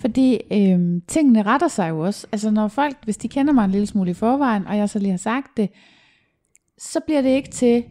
Fordi 0.08 0.42
øhm, 0.52 1.02
tingene 1.08 1.44
retter 1.44 1.68
sig 1.68 1.90
jo 1.90 2.00
også. 2.00 2.28
Altså 2.32 2.52
når 2.52 2.68
folk, 2.68 2.96
hvis 3.04 3.18
de 3.18 3.28
kender 3.28 3.54
mig 3.54 3.66
en 3.66 3.72
lille 3.72 3.88
smule 3.88 4.12
i 4.12 4.14
forvejen, 4.14 4.68
og 4.68 4.78
jeg 4.78 4.90
så 4.90 5.00
lige 5.00 5.12
har 5.12 5.18
sagt 5.18 5.58
det, 5.58 5.70
så 6.78 7.00
bliver 7.06 7.22
det 7.22 7.30
ikke 7.30 7.50
til, 7.50 7.84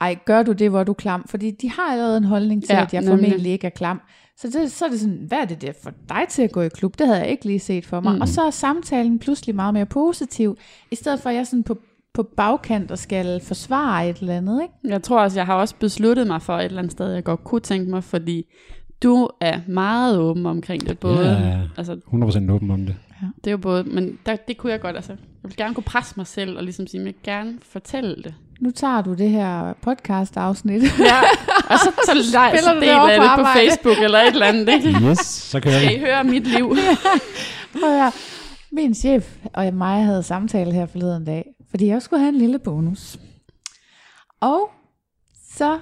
ej, 0.00 0.16
gør 0.24 0.42
du 0.42 0.52
det, 0.52 0.70
hvor 0.70 0.84
du 0.84 0.92
er 0.92 0.94
klam? 0.94 1.24
Fordi 1.28 1.50
de 1.50 1.70
har 1.70 1.82
allerede 1.92 2.16
en 2.16 2.24
holdning 2.24 2.62
til, 2.64 2.74
Ja, 2.74 2.82
at 2.82 2.94
jeg 2.94 3.02
nemlig. 3.02 3.18
formentlig 3.18 3.52
ikke 3.52 3.66
er 3.66 3.70
klam. 3.70 4.00
Så, 4.36 4.48
det, 4.48 4.72
så 4.72 4.84
er 4.84 4.88
det 4.88 5.00
sådan, 5.00 5.24
hvad 5.28 5.38
er 5.38 5.44
det 5.44 5.62
der 5.62 5.72
for 5.82 5.90
dig 6.08 6.22
til 6.28 6.42
at 6.42 6.52
gå 6.52 6.60
i 6.60 6.68
klub? 6.68 6.98
Det 6.98 7.06
havde 7.06 7.20
jeg 7.20 7.28
ikke 7.30 7.44
lige 7.44 7.58
set 7.58 7.86
for 7.86 8.00
mig. 8.00 8.14
Mm. 8.14 8.20
Og 8.20 8.28
så 8.28 8.42
er 8.42 8.50
samtalen 8.50 9.18
pludselig 9.18 9.54
meget 9.54 9.74
mere 9.74 9.86
positiv, 9.86 10.56
i 10.90 10.94
stedet 10.96 11.20
for 11.20 11.30
at 11.30 11.36
jeg 11.36 11.46
sådan 11.46 11.62
på, 11.62 11.78
på 12.14 12.22
bagkant 12.22 12.90
og 12.90 12.98
skal 12.98 13.40
forsvare 13.40 14.10
et 14.10 14.16
eller 14.16 14.36
andet, 14.36 14.62
ikke? 14.62 14.74
Jeg 14.84 15.02
tror 15.02 15.20
også, 15.20 15.38
jeg 15.38 15.46
har 15.46 15.54
også 15.54 15.74
besluttet 15.80 16.26
mig 16.26 16.42
for 16.42 16.56
et 16.58 16.64
eller 16.64 16.78
andet 16.78 16.92
sted, 16.92 17.12
jeg 17.12 17.24
godt 17.24 17.44
kunne 17.44 17.60
tænke 17.60 17.90
mig, 17.90 18.04
fordi 18.04 18.44
du 19.02 19.28
er 19.40 19.60
meget 19.68 20.18
åben 20.18 20.46
omkring 20.46 20.88
det. 20.88 20.98
Både, 20.98 21.28
Ja. 21.30 21.60
altså, 21.76 21.96
100% 22.06 22.50
åben 22.52 22.70
om 22.70 22.86
det. 22.86 22.96
det 23.36 23.46
er 23.46 23.50
jo 23.50 23.58
både, 23.58 23.84
men 23.84 24.18
der, 24.26 24.36
det 24.36 24.56
kunne 24.56 24.72
jeg 24.72 24.80
godt, 24.80 24.96
altså, 24.96 25.12
jeg 25.12 25.18
vil 25.50 25.56
gerne 25.56 25.74
kunne 25.74 25.84
presse 25.84 26.14
mig 26.16 26.26
selv 26.26 26.56
og 26.56 26.62
ligesom 26.64 26.86
sige, 26.86 27.00
at 27.00 27.06
jeg 27.06 27.14
vil 27.14 27.22
gerne 27.24 27.58
fortælle 27.62 28.16
det. 28.24 28.34
Nu 28.60 28.70
tager 28.70 29.02
du 29.02 29.14
det 29.14 29.30
her 29.30 29.72
podcast-afsnit. 29.82 30.82
Ja, 30.98 31.20
og 31.70 31.78
så, 31.78 31.92
så, 32.06 32.12
så, 32.32 32.48
Spiller 32.50 32.74
du 32.74 32.80
det 32.80 32.94
over 32.94 33.08
jeg 33.08 33.20
på 33.36 33.40
det 33.40 33.46
på? 33.46 33.58
Facebook 33.58 33.96
eller 34.04 34.18
et 34.18 34.26
eller 34.32 34.46
andet. 34.46 34.68
Ikke? 34.68 34.88
Yes, 35.10 35.18
så 35.18 35.60
kører 35.60 35.78
Skal 35.80 35.96
I 35.96 35.98
høre 35.98 36.24
mit 36.24 36.46
liv? 36.46 36.76
Prøv 37.80 38.06
at. 38.06 38.14
Min 38.72 38.94
chef 38.94 39.36
og 39.54 39.74
mig 39.74 40.04
havde 40.04 40.22
samtale 40.22 40.72
her 40.72 40.86
forleden 40.86 41.24
dag, 41.24 41.44
fordi 41.70 41.86
jeg 41.86 42.02
skulle 42.02 42.20
have 42.20 42.28
en 42.28 42.38
lille 42.38 42.58
bonus. 42.58 43.18
Og 44.40 44.70
så 45.50 45.78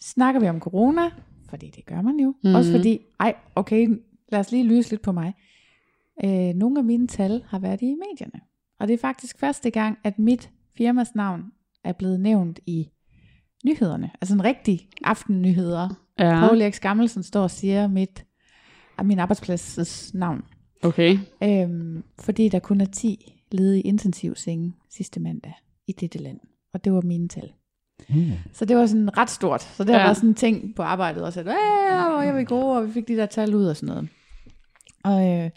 snakker 0.00 0.40
vi 0.40 0.48
om 0.48 0.60
corona, 0.60 1.02
fordi 1.50 1.70
det 1.70 1.86
gør 1.86 2.02
man 2.02 2.20
jo. 2.20 2.28
Mhm. 2.28 2.36
Mm-hmm. 2.42 2.54
Også 2.54 2.72
fordi, 2.72 3.00
ej, 3.20 3.34
okay, 3.54 3.88
lad 4.32 4.40
os 4.40 4.52
lige 4.52 4.64
lyse 4.64 4.90
lidt 4.90 5.02
på 5.02 5.12
mig. 5.12 5.34
Øh, 6.24 6.54
nogle 6.54 6.78
af 6.78 6.84
mine 6.84 7.06
tal 7.06 7.42
har 7.46 7.58
været 7.58 7.82
i 7.82 7.94
medierne. 7.94 8.40
Og 8.80 8.88
det 8.88 8.94
er 8.94 8.98
faktisk 8.98 9.38
første 9.38 9.70
gang, 9.70 9.98
at 10.04 10.18
mit 10.18 10.50
firmas 10.76 11.14
navn 11.14 11.42
er 11.84 11.92
blevet 11.92 12.20
nævnt 12.20 12.60
i 12.66 12.90
nyhederne. 13.64 14.10
Altså 14.20 14.34
en 14.34 14.44
rigtig 14.44 14.88
aftennyheder. 15.04 16.04
Ja. 16.18 16.40
Paul 16.40 16.60
Erik 16.60 16.80
Gammelsen 16.80 17.22
står 17.22 17.42
og 17.42 17.50
siger 17.50 17.88
mit, 17.88 18.26
min 19.04 19.18
arbejdsplads 19.18 20.14
navn. 20.14 20.42
okay. 20.82 21.18
Øhm, 21.42 22.04
fordi 22.20 22.48
der 22.48 22.58
kun 22.58 22.80
er 22.80 22.84
10 22.84 23.36
ledige 23.52 23.82
intensivsenge 23.82 24.74
sidste 24.90 25.20
mandag 25.20 25.54
i 25.86 25.92
dette 25.92 26.18
land. 26.18 26.40
Og 26.74 26.84
det 26.84 26.92
var 26.92 27.00
mine 27.00 27.28
tal. 27.28 27.52
Mm. 28.08 28.30
Så 28.52 28.64
det 28.64 28.76
var 28.76 28.86
sådan 28.86 29.18
ret 29.18 29.30
stort. 29.30 29.62
Så 29.62 29.84
det 29.84 29.92
ja. 29.92 30.06
Var 30.06 30.12
sådan 30.12 30.28
en 30.28 30.34
ting 30.34 30.74
på 30.76 30.82
arbejdet 30.82 31.22
også, 31.22 31.40
at 31.40 31.46
"Æh, 31.46 32.10
hvor 32.12 32.22
jeg 32.22 32.34
vil 32.36 32.46
gå, 32.46 32.60
og 32.60 32.86
vi 32.86 32.92
fik 32.92 33.08
de 33.08 33.16
der 33.16 33.26
tal 33.26 33.54
ud 33.54 33.64
og 33.64 33.76
sådan 33.76 33.94
noget. 33.94 34.08
Og, 35.04 35.28
øh, 35.44 35.50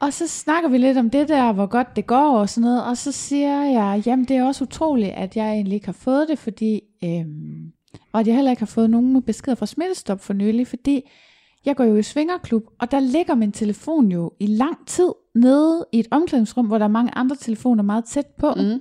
og 0.00 0.12
så 0.12 0.28
snakker 0.28 0.68
vi 0.70 0.78
lidt 0.78 0.98
om 0.98 1.10
det 1.10 1.28
der, 1.28 1.52
hvor 1.52 1.66
godt 1.66 1.96
det 1.96 2.06
går 2.06 2.38
og 2.38 2.48
sådan 2.48 2.64
noget, 2.64 2.84
og 2.84 2.96
så 2.96 3.12
siger 3.12 3.62
jeg, 3.64 4.02
jamen 4.06 4.24
det 4.24 4.36
er 4.36 4.44
også 4.44 4.64
utroligt, 4.64 5.10
at 5.10 5.36
jeg 5.36 5.50
egentlig 5.52 5.74
ikke 5.74 5.86
har 5.86 5.92
fået 5.92 6.28
det, 6.28 6.38
fordi, 6.38 6.80
øhm, 7.04 7.72
og 8.12 8.20
at 8.20 8.26
jeg 8.26 8.34
heller 8.34 8.50
ikke 8.50 8.60
har 8.60 8.66
fået 8.66 8.90
nogen 8.90 9.22
beskeder 9.22 9.54
fra 9.54 9.66
Smittestop 9.66 10.20
for 10.20 10.32
nylig, 10.32 10.66
fordi 10.66 11.02
jeg 11.64 11.76
går 11.76 11.84
jo 11.84 11.96
i 11.96 12.02
svingerklub, 12.02 12.62
og 12.78 12.90
der 12.90 13.00
ligger 13.00 13.34
min 13.34 13.52
telefon 13.52 14.12
jo 14.12 14.32
i 14.40 14.46
lang 14.46 14.86
tid 14.86 15.08
nede 15.34 15.86
i 15.92 15.98
et 16.00 16.06
omklædningsrum, 16.10 16.66
hvor 16.66 16.78
der 16.78 16.84
er 16.84 16.88
mange 16.88 17.12
andre 17.16 17.36
telefoner 17.36 17.82
meget 17.82 18.04
tæt 18.04 18.26
på. 18.26 18.52
Mm. 18.56 18.80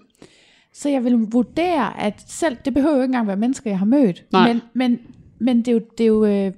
Så 0.73 0.89
jeg 0.89 1.03
vil 1.03 1.13
vurdere, 1.13 1.99
at 2.01 2.23
selv, 2.27 2.57
det 2.65 2.73
behøver 2.73 2.95
jo 2.95 3.01
ikke 3.01 3.09
engang 3.09 3.27
være 3.27 3.37
mennesker, 3.37 3.69
jeg 3.69 3.79
har 3.79 3.85
mødt, 3.85 4.23
Nej. 4.31 4.47
men, 4.53 4.61
men, 4.73 4.99
men 5.39 5.57
det 5.57 5.67
er 5.67 5.71
jo, 5.71 5.81
det 5.97 6.03
er 6.03 6.07
jo 6.07 6.25
øh, 6.25 6.51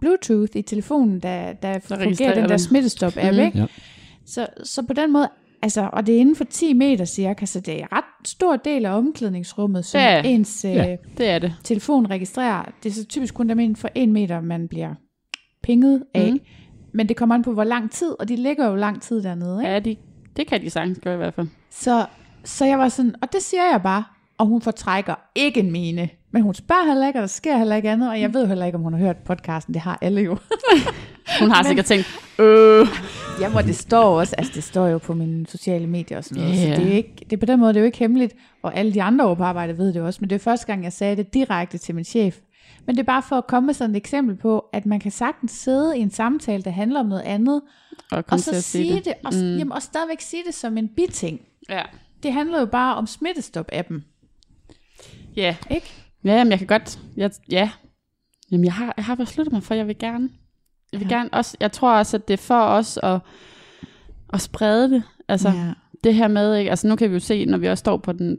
Bluetooth 0.00 0.50
i 0.56 0.62
telefonen, 0.62 1.20
der, 1.20 1.52
der 1.52 1.78
fungerer 1.78 2.06
registrerer 2.06 2.34
den 2.34 2.42
der 2.42 2.48
den. 2.48 2.58
smittestop-app, 2.58 3.32
Mhm. 3.34 3.40
ikke? 3.44 3.58
Ja. 3.58 3.66
Så, 4.26 4.46
så 4.64 4.82
på 4.82 4.92
den 4.92 5.12
måde, 5.12 5.28
altså, 5.62 5.90
og 5.92 6.06
det 6.06 6.14
er 6.14 6.18
inden 6.18 6.36
for 6.36 6.44
10 6.44 6.72
meter 6.72 7.04
cirka, 7.04 7.46
så 7.46 7.60
det 7.60 7.74
er 7.74 7.78
en 7.78 7.86
ret 7.92 8.04
stor 8.28 8.56
del 8.56 8.86
af 8.86 8.96
omklædningsrummet, 8.98 9.84
som 9.84 9.98
Ja. 10.00 10.22
ens 10.24 10.64
øh, 10.64 10.74
Ja. 10.74 10.96
Det 11.18 11.28
er 11.28 11.38
det. 11.38 11.54
telefon 11.64 12.10
registrerer. 12.10 12.72
Det 12.82 12.88
er 12.90 12.94
så 12.94 13.04
typisk 13.06 13.34
kun 13.34 13.48
dem 13.48 13.58
inden 13.58 13.76
for 13.76 13.88
1 13.94 14.08
meter, 14.08 14.40
man 14.40 14.68
bliver 14.68 14.94
pinget 15.62 16.02
af. 16.14 16.32
Mm. 16.32 16.40
Men 16.92 17.08
det 17.08 17.16
kommer 17.16 17.34
an 17.34 17.42
på, 17.42 17.52
hvor 17.52 17.64
lang 17.64 17.90
tid, 17.90 18.14
og 18.20 18.28
de 18.28 18.36
ligger 18.36 18.66
jo 18.68 18.74
lang 18.74 19.02
tid 19.02 19.22
dernede, 19.22 19.60
ikke? 19.62 19.72
Ja, 19.72 19.78
de, 19.78 19.96
det 20.36 20.46
kan 20.46 20.60
de 20.62 20.70
sagtens 20.70 20.98
gøre 21.02 21.14
i 21.14 21.16
hvert 21.16 21.34
fald. 21.34 21.46
Så, 21.70 22.06
så 22.44 22.64
jeg 22.64 22.78
var 22.78 22.88
sådan, 22.88 23.14
og 23.22 23.32
det 23.32 23.42
siger 23.42 23.62
jeg 23.72 23.82
bare, 23.82 24.04
og 24.38 24.46
hun 24.46 24.60
fortrækker 24.60 25.14
ikke 25.34 25.60
en 25.60 25.70
mine. 25.72 26.08
Men 26.30 26.42
hun 26.42 26.54
spørger 26.54 26.86
heller 26.86 27.06
ikke, 27.06 27.18
og 27.18 27.20
der 27.20 27.26
sker 27.26 27.58
heller 27.58 27.76
ikke 27.76 27.90
andet, 27.90 28.08
og 28.08 28.20
jeg 28.20 28.34
ved 28.34 28.46
heller 28.46 28.66
ikke, 28.66 28.76
om 28.76 28.82
hun 28.82 28.92
har 28.92 29.00
hørt 29.00 29.16
podcasten. 29.16 29.74
Det 29.74 29.82
har 29.82 29.98
alle 30.00 30.20
jo. 30.20 30.36
Hun 31.40 31.50
har 31.50 31.62
sikkert 31.62 31.84
tænkt, 31.86 32.06
øh, 32.38 32.86
Jamen, 33.40 33.56
og 33.56 33.64
det 33.64 33.76
står 33.76 34.20
også, 34.20 34.34
altså 34.38 34.52
det 34.54 34.64
står 34.64 34.86
jo 34.86 34.98
på 34.98 35.14
mine 35.14 35.46
sociale 35.46 35.86
medier 35.86 36.18
og 36.18 36.24
sådan 36.24 36.42
noget, 36.42 36.56
Ja. 36.56 36.74
så 36.76 36.80
det 36.82 36.92
er, 36.92 36.96
ikke, 36.96 37.14
det 37.20 37.32
er 37.32 37.36
på 37.36 37.46
den 37.46 37.60
måde, 37.60 37.68
det 37.72 37.76
er 37.76 37.80
jo 37.80 37.86
ikke 37.86 37.98
hemmeligt, 37.98 38.34
og 38.62 38.76
alle 38.76 38.94
de 38.94 39.02
andre 39.02 39.24
over 39.24 39.34
på 39.34 39.42
arbejde 39.44 39.78
ved 39.78 39.92
det 39.92 40.02
også, 40.02 40.18
men 40.20 40.30
det 40.30 40.36
er 40.36 40.40
første 40.40 40.66
gang, 40.66 40.84
jeg 40.84 40.92
sagde 40.92 41.16
det 41.16 41.34
direkte 41.34 41.78
til 41.78 41.94
min 41.94 42.04
chef. 42.04 42.38
Men 42.86 42.96
det 42.96 43.00
er 43.02 43.06
bare 43.06 43.22
for 43.22 43.36
at 43.36 43.46
komme 43.46 43.66
med 43.66 43.74
sådan 43.74 43.90
et 43.90 43.96
eksempel 43.96 44.36
på, 44.36 44.64
at 44.72 44.86
man 44.86 45.00
kan 45.00 45.10
sagtens 45.10 45.52
sidde 45.52 45.98
i 45.98 46.00
en 46.00 46.10
samtale, 46.10 46.62
der 46.62 46.70
handler 46.70 47.00
om 47.00 47.06
noget 47.06 47.22
andet, 47.22 47.62
og 48.12 48.24
og 48.28 48.40
så 48.40 48.60
sige 48.60 48.94
det. 48.94 49.04
det, 49.04 49.14
og, 49.24 49.32
mm. 49.34 49.56
jamen, 49.56 49.72
og 49.72 49.82
stadigvæk 49.82 50.20
sige 50.20 50.42
det 50.46 50.54
som 50.54 50.78
en 50.78 50.88
biting. 50.88 51.40
Ja. 51.68 51.82
Det 52.24 52.32
handler 52.32 52.60
jo 52.60 52.66
bare 52.66 52.94
om 52.96 53.04
smittestop-appen, 53.06 53.94
Ja. 55.36 55.56
ikke? 55.70 55.86
Ja, 56.24 56.36
jamen, 56.36 56.50
jeg 56.50 56.58
kan 56.58 56.66
godt, 56.66 56.98
jeg, 57.16 57.30
ja. 57.50 57.70
Jamen, 58.50 58.64
jeg 58.64 58.72
har, 58.72 58.94
jeg 58.96 59.04
har 59.04 59.14
besluttet 59.14 59.52
mig 59.52 59.62
for, 59.62 59.74
at 59.74 59.78
jeg 59.78 59.86
vil 59.86 59.98
gerne, 59.98 60.28
jeg 60.92 61.00
vil 61.00 61.08
Ja. 61.10 61.16
gerne 61.16 61.28
også, 61.32 61.56
jeg 61.60 61.72
tror 61.72 61.92
også, 61.96 62.16
at 62.16 62.28
det 62.28 62.34
er 62.34 62.38
for 62.42 62.60
os 62.62 62.98
at, 63.02 63.20
at 64.32 64.40
sprede 64.40 64.90
det. 64.90 65.02
Altså, 65.28 65.48
ja. 65.48 65.72
det 66.04 66.14
her 66.14 66.28
med, 66.28 66.56
ikke? 66.56 66.70
altså 66.70 66.88
nu 66.88 66.96
kan 66.96 67.08
vi 67.10 67.14
jo 67.14 67.20
se, 67.20 67.44
når 67.44 67.58
vi 67.58 67.68
også 67.68 67.80
står 67.80 67.96
på 67.96 68.12
den, 68.12 68.38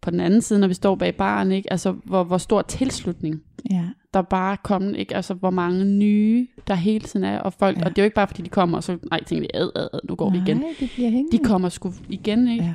på 0.00 0.10
den 0.10 0.20
anden 0.20 0.42
side, 0.42 0.58
når 0.58 0.68
vi 0.68 0.74
står 0.74 0.94
bag 0.94 1.16
baren, 1.16 1.52
ikke? 1.52 1.70
Altså, 1.72 1.92
hvor, 2.04 2.24
hvor 2.24 2.38
stor 2.38 2.62
tilslutning 2.62 3.42
ja. 3.70 3.84
der 4.14 4.22
bare 4.22 4.52
er 4.52 4.56
kommet, 4.56 4.96
ikke? 4.96 5.16
Altså, 5.16 5.34
hvor 5.34 5.50
mange 5.50 5.84
nye, 5.84 6.48
der 6.66 6.74
hele 6.74 7.04
tiden 7.04 7.24
er, 7.24 7.38
og 7.38 7.52
folk, 7.52 7.78
Ja. 7.78 7.84
og 7.84 7.90
det 7.90 7.98
er 7.98 8.02
jo 8.02 8.04
ikke 8.04 8.14
bare, 8.14 8.26
fordi 8.26 8.42
de 8.42 8.48
kommer, 8.48 8.76
og 8.76 8.84
så, 8.84 8.98
nej, 9.10 9.24
tænker 9.24 9.48
de, 9.48 9.56
ad, 9.56 9.70
ad, 9.76 9.88
ad, 9.92 10.00
nu 10.04 10.14
går 10.14 10.30
vi 10.30 10.38
igen. 10.38 10.56
Nej, 10.56 10.74
det 10.80 10.90
bliver 10.94 11.10
hængende. 11.10 11.38
De 11.38 11.44
kommer 11.44 11.68
sgu 11.68 11.92
igen, 12.08 12.48
ikke? 12.48 12.64
Ja. 12.64 12.74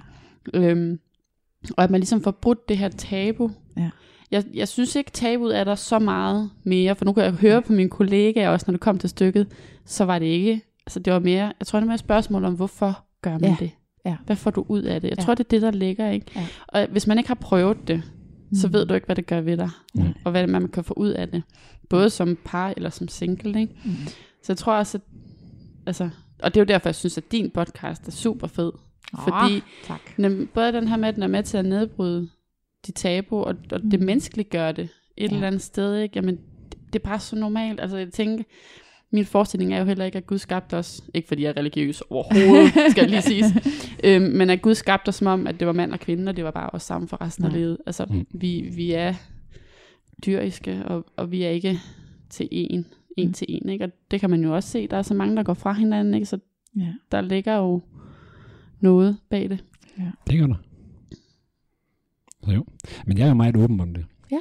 Øhm, 0.54 1.00
og 1.78 1.84
at 1.84 1.90
man 1.92 2.00
ligesom 2.00 2.22
får 2.24 2.32
brudt 2.32 2.70
det 2.70 2.78
her 2.78 2.90
tabu. 2.90 3.52
Ja. 3.78 3.90
Jeg, 4.32 4.44
jeg 4.54 4.68
synes 4.68 4.96
ikke, 4.96 5.12
tabuet 5.12 5.58
er 5.60 5.64
der 5.64 5.76
så 5.76 6.00
meget 6.00 6.50
mere, 6.64 6.96
for 6.96 7.06
nu 7.06 7.14
kan 7.14 7.24
jeg 7.24 7.32
høre 7.34 7.62
på 7.62 7.74
mine 7.74 7.90
kollegaer 7.90 8.50
også, 8.50 8.64
når 8.68 8.72
det 8.72 8.82
kom 8.82 8.98
til 9.00 9.10
stykket, 9.10 9.48
så 9.86 10.06
var 10.06 10.20
det 10.20 10.26
ikke, 10.26 10.62
altså 10.86 11.00
det 11.00 11.14
var 11.14 11.20
mere, 11.20 11.54
jeg 11.60 11.68
tror 11.68 11.80
det 11.80 11.86
var 11.86 11.90
mere 11.90 11.94
et 11.96 12.00
spørgsmål 12.00 12.46
om, 12.46 12.54
hvorfor 12.54 13.06
gør 13.22 13.32
man 13.32 13.42
Ja. 13.50 13.56
det? 13.60 13.72
Ja. 14.06 14.16
Hvad 14.26 14.36
får 14.36 14.52
du 14.52 14.66
ud 14.68 14.82
af 14.82 15.02
det? 15.02 15.10
Jeg 15.10 15.18
Ja. 15.18 15.24
tror, 15.24 15.36
det 15.36 15.44
er 15.44 15.50
det, 15.50 15.62
der 15.62 15.72
ligger, 15.72 16.10
ikke? 16.12 16.26
Ja. 16.36 16.48
Og 16.68 16.88
hvis 16.92 17.08
man 17.08 17.18
ikke 17.18 17.28
har 17.28 17.36
prøvet 17.36 17.88
det, 17.88 18.02
så 18.54 18.68
Mm. 18.68 18.74
ved 18.74 18.86
du 18.86 18.94
ikke, 18.94 19.06
hvad 19.06 19.16
det 19.16 19.26
gør 19.28 19.42
ved 19.42 19.58
dig, 19.58 19.70
Mm. 19.96 20.04
og 20.26 20.32
hvad 20.32 20.48
man 20.48 20.68
kan 20.68 20.84
få 20.84 20.94
ud 20.94 21.10
af 21.10 21.30
det. 21.30 21.44
Både 21.90 22.10
som 22.10 22.38
par 22.46 22.74
eller 22.78 22.90
som 22.90 23.08
single, 23.08 23.62
ikke? 23.62 23.74
Mm. 23.86 23.92
Så 24.44 24.46
jeg 24.54 24.58
tror 24.58 24.74
også, 24.74 24.98
at, 24.98 25.02
altså, 25.86 26.10
og 26.44 26.54
det 26.54 26.60
er 26.60 26.62
jo 26.64 26.68
derfor, 26.68 26.90
jeg 26.90 26.96
synes, 26.96 27.18
at 27.18 27.32
din 27.32 27.50
podcast 27.52 28.08
er 28.08 28.12
super 28.12 28.48
fed. 28.48 28.72
Fordi 29.24 29.56
Åh, 29.56 29.62
tak. 29.84 30.02
Nem, 30.18 30.50
både 30.54 30.74
den 30.74 30.88
her 30.88 30.98
med, 30.98 31.08
at 31.10 31.16
den 31.16 31.24
er 31.24 31.28
med 31.28 31.44
til 31.44 31.58
at 31.58 31.66
nedbryde 31.66 32.30
de 32.88 32.92
tabu, 32.92 33.36
og, 33.44 33.56
og 33.72 33.82
det 33.84 34.00
Mm. 34.00 34.06
menneskeligt 34.06 34.50
gør 34.50 34.72
det 34.72 34.90
et 35.18 35.30
Ja. 35.32 35.36
eller 35.36 35.48
andet 35.48 35.62
sted, 35.62 35.96
ikke? 35.98 36.14
Jamen, 36.16 36.36
det, 36.72 36.78
det 36.94 37.00
er 37.00 37.04
bare 37.10 37.20
så 37.20 37.36
normalt. 37.36 37.80
Altså, 37.82 37.98
jeg 37.98 38.10
tænker, 38.12 38.44
min 39.12 39.26
forestilling 39.26 39.74
er 39.74 39.80
jo 39.80 39.86
heller 39.86 40.06
ikke, 40.06 40.18
at 40.18 40.28
Gud 40.28 40.38
skabte 40.38 40.78
os, 40.78 41.02
ikke 41.14 41.28
fordi 41.28 41.44
jeg 41.44 41.50
er 41.50 41.58
religiøs 41.58 42.02
overhovedet, 42.02 42.72
skal 42.92 43.10
lige 43.10 43.22
siges, 43.22 43.46
øhm, 44.04 44.24
men 44.26 44.50
at 44.50 44.62
Gud 44.62 44.76
skabte 44.76 45.10
os 45.10 45.16
som 45.16 45.28
om, 45.28 45.48
at 45.48 45.60
det 45.60 45.68
var 45.68 45.74
mand 45.74 45.94
og 45.94 46.00
kvinde, 46.00 46.30
og 46.30 46.36
det 46.36 46.44
var 46.44 46.52
bare 46.52 46.70
os 46.74 46.84
sammen 46.84 47.08
for 47.08 47.22
resten 47.22 47.46
af 47.46 47.50
Nej. 47.52 47.60
livet. 47.60 47.78
Altså, 47.86 48.06
Mm. 48.10 48.26
vi, 48.34 48.72
vi 48.76 48.92
er 48.92 49.14
dyriske, 50.26 50.84
og, 50.86 51.06
og 51.18 51.32
vi 51.32 51.44
er 51.44 51.50
ikke 51.50 51.80
til 52.30 52.48
en, 52.52 52.86
en 53.18 53.28
Mm. 53.28 53.34
til 53.34 53.46
en, 53.50 53.70
ikke? 53.70 53.86
Og 53.86 53.92
det 54.12 54.20
kan 54.20 54.30
man 54.30 54.44
jo 54.44 54.56
også 54.56 54.70
se, 54.70 54.88
der 54.88 54.98
er 54.98 55.02
så 55.02 55.14
mange, 55.14 55.36
der 55.36 55.44
går 55.44 55.54
fra 55.54 55.74
hinanden, 55.74 56.14
ikke? 56.14 56.26
Så 56.26 56.40
Ja. 56.76 56.94
der 57.12 57.22
ligger 57.22 57.56
jo 57.56 57.82
noget 58.84 59.18
bag 59.30 59.50
det. 59.50 59.64
Det 60.30 60.40
gør 60.40 60.48
der. 60.48 60.56
Så 62.46 62.52
jo. 62.52 62.66
Men 63.08 63.18
jeg 63.18 63.28
er 63.30 63.34
meget 63.34 63.58
åben 63.58 63.80
om 63.80 63.94
det. 63.94 64.06
Ja. 64.32 64.38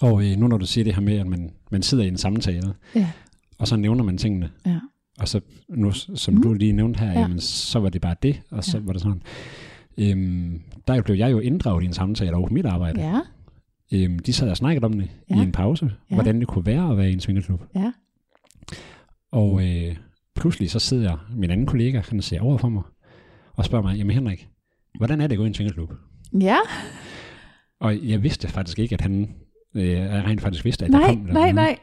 Og 0.00 0.24
øh, 0.24 0.36
nu 0.36 0.48
når 0.48 0.58
du 0.58 0.66
siger 0.66 0.84
det 0.84 0.94
her 0.94 1.00
med, 1.02 1.18
at 1.18 1.26
man, 1.26 1.50
man 1.70 1.82
sidder 1.82 2.04
i 2.04 2.08
en 2.08 2.16
samtale, 2.16 2.74
Ja. 2.94 3.10
og 3.58 3.68
så 3.68 3.76
nævner 3.76 4.04
man 4.04 4.18
tingene, 4.18 4.50
Ja. 4.66 4.80
og 5.20 5.28
så 5.28 5.40
nu, 5.68 5.92
som 5.92 6.34
Mm. 6.34 6.42
du 6.42 6.52
lige 6.52 6.72
nævnte 6.72 6.98
her, 7.00 7.06
Ja. 7.06 7.12
ja. 7.12 7.20
jamen, 7.20 7.40
så 7.40 7.78
var 7.78 7.88
det 7.88 8.00
bare 8.00 8.16
det, 8.22 8.42
og 8.50 8.64
så 8.64 8.78
Ja. 8.78 8.84
var 8.84 8.92
det 8.92 9.02
sådan. 9.02 9.22
Øhm, 9.98 10.62
der 10.86 11.02
blev 11.02 11.16
jeg 11.16 11.32
jo 11.32 11.38
inddraget 11.40 11.82
i 11.82 11.86
en 11.86 11.92
samtale 11.92 12.36
over 12.36 12.48
mit 12.50 12.66
arbejde. 12.66 13.00
Ja. 13.00 13.20
Øhm, 13.92 14.18
de 14.18 14.32
sad 14.32 14.50
og 14.50 14.56
snakkede 14.56 14.84
om 14.84 14.92
det 14.92 15.10
Ja. 15.30 15.34
i 15.36 15.38
en 15.42 15.52
pause, 15.52 15.90
Ja. 16.10 16.14
hvordan 16.14 16.40
det 16.40 16.48
kunne 16.48 16.66
være 16.66 16.90
at 16.90 16.96
være 16.96 17.10
i 17.10 17.12
en 17.12 17.20
svingerklub. 17.20 17.62
Ja. 17.74 17.92
Og 19.30 19.66
øh, 19.68 19.96
pludselig 20.36 20.70
så 20.70 20.78
sidder 20.78 21.26
min 21.36 21.50
anden 21.50 21.66
kollega, 21.66 22.00
han 22.08 22.22
ser 22.22 22.40
over 22.40 22.58
for 22.58 22.68
mig, 22.68 22.82
og 23.58 23.64
spørger 23.64 23.82
mig, 23.82 23.96
jamen 23.96 24.14
Henrik, 24.14 24.48
hvordan 24.98 25.20
er 25.20 25.26
det 25.26 25.34
at 25.34 25.38
gå 25.38 25.44
i 25.44 25.46
en 25.46 25.54
svingerklub? 25.54 25.92
Ja. 26.40 26.58
Og 27.80 28.08
jeg 28.08 28.22
vidste 28.22 28.48
faktisk 28.48 28.78
ikke, 28.78 28.94
at 28.94 29.00
han 29.00 29.34
øh, 29.74 29.90
jeg 29.90 30.24
rent 30.26 30.40
faktisk 30.40 30.64
vidste, 30.64 30.84
at 30.84 30.90
Nej, 30.90 31.00
der 31.00 31.08
kom 31.08 31.24
der 31.26 31.32
nej, 31.32 31.52
nej. 31.52 31.78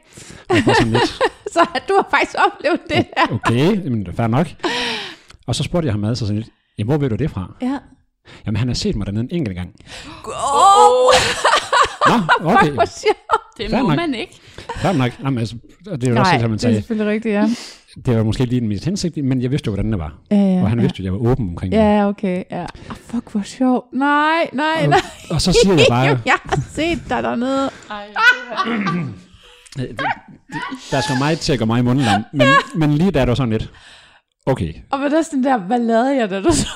Jeg 0.50 0.62
sådan 0.76 0.92
lidt, 0.92 1.18
Så 1.54 1.66
du 1.88 1.94
har 1.94 2.08
faktisk 2.10 2.36
oplevet 2.46 2.80
det 2.88 2.96
her. 2.96 3.34
okay, 3.34 4.06
er 4.08 4.12
fair 4.12 4.26
nok. 4.26 4.46
Og 5.46 5.54
så 5.54 5.62
spurgte 5.62 5.86
jeg 5.86 5.92
ham 5.92 6.04
altså 6.04 6.26
sådan 6.26 6.36
lidt, 6.42 6.50
jamen, 6.78 6.88
hvor 6.90 6.98
ved 6.98 7.10
du 7.10 7.16
det 7.16 7.30
fra? 7.30 7.56
Ja. 7.62 7.78
Jamen, 8.46 8.56
han 8.56 8.68
har 8.68 8.74
set 8.74 8.96
mig 8.96 9.06
dernede 9.06 9.24
en 9.24 9.30
enkelt 9.32 9.56
gang. 9.56 9.74
Oh! 10.24 11.12
Nå, 12.08 12.14
okay. 12.50 12.72
Det 13.58 13.70
må 13.70 13.78
nok. 13.78 13.96
man 13.96 14.14
ikke. 14.14 14.40
Fair 14.76 14.92
nok. 14.92 15.12
Jamen, 15.24 15.38
altså, 15.38 15.56
det 15.84 16.04
er 16.04 16.10
jo 16.10 16.18
også, 16.18 16.32
Nej, 16.32 16.40
som 16.40 16.50
man 16.50 16.58
det 16.58 16.64
er 16.64 16.68
sagde, 16.68 16.74
selvfølgelig 16.76 17.12
rigtigt, 17.12 17.32
ja. 17.34 17.48
det 18.06 18.16
var 18.16 18.22
måske 18.24 18.40
ikke 18.42 18.52
lige 18.52 18.60
den 18.60 18.68
mest 18.68 18.84
hensigtige, 18.84 19.22
men 19.24 19.42
jeg 19.42 19.50
vidste 19.50 19.66
jo, 19.68 19.74
hvordan 19.74 19.92
det 19.92 19.98
var. 19.98 20.12
Ja, 20.30 20.36
ja, 20.36 20.62
Og 20.62 20.68
han 20.68 20.78
ja. 20.78 20.82
vidste 20.82 20.98
jo, 20.98 21.02
at 21.02 21.04
jeg 21.04 21.12
var 21.12 21.30
åben 21.30 21.48
omkring 21.48 21.72
det. 21.72 21.78
Ja, 21.78 22.08
okay. 22.08 22.42
Ja. 22.50 22.60
Ah, 22.62 22.96
fuck, 23.06 23.30
hvor 23.32 23.42
sjovt. 23.44 23.84
Nej, 23.92 24.50
nej, 24.52 24.66
Og, 24.82 24.88
nej. 24.88 25.00
og 25.30 25.40
så 25.42 25.52
siger 25.62 25.74
jeg 25.74 25.86
bare, 25.90 26.04
jeg 26.32 26.36
har 26.44 26.58
set 26.72 26.98
dig 27.08 27.22
dernede. 27.22 27.70
Ej, 27.90 28.04
det, 29.76 29.88
det, 29.88 30.06
der 30.90 31.00
skal 31.00 31.16
meget 31.18 31.38
til 31.38 31.52
at 31.52 31.58
gøre 31.58 31.66
mig 31.66 31.78
i 31.78 31.82
munden 31.82 32.04
lam, 32.04 32.24
men, 32.32 32.46
men 32.74 32.92
lige 32.92 33.10
der 33.10 33.20
er 33.20 33.24
der 33.24 33.34
sådan 33.34 33.52
lidt, 33.52 33.70
okay, 34.46 34.72
Og 34.90 34.98
hvad 34.98 35.10
er 35.12 35.22
sådan 35.22 35.44
der, 35.44 35.58
hvad 35.58 35.78
lavede 35.78 36.16
jeg, 36.16 36.30
da 36.30 36.40
du 36.40 36.52
så? 36.52 36.68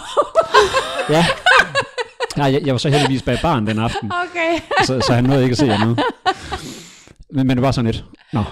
ja. 1.11 1.27
Nej, 2.37 2.53
jeg, 2.53 2.63
jeg 2.67 2.73
var 2.73 2.79
så 2.79 2.89
heldigvis 2.89 3.23
bag 3.23 3.39
barn 3.43 3.67
den 3.67 3.79
aften, 3.79 4.13
Okay. 4.25 4.65
så, 4.85 5.01
så 5.07 5.13
han 5.13 5.25
nåede 5.25 5.43
ikke 5.43 5.53
at 5.53 5.59
se 5.59 5.73
andet. 5.73 6.01
Men, 7.33 7.47
men 7.47 7.57
det 7.57 7.63
var 7.63 7.71
sådan 7.71 7.87
lidt, 7.87 8.05
nå, 8.33 8.43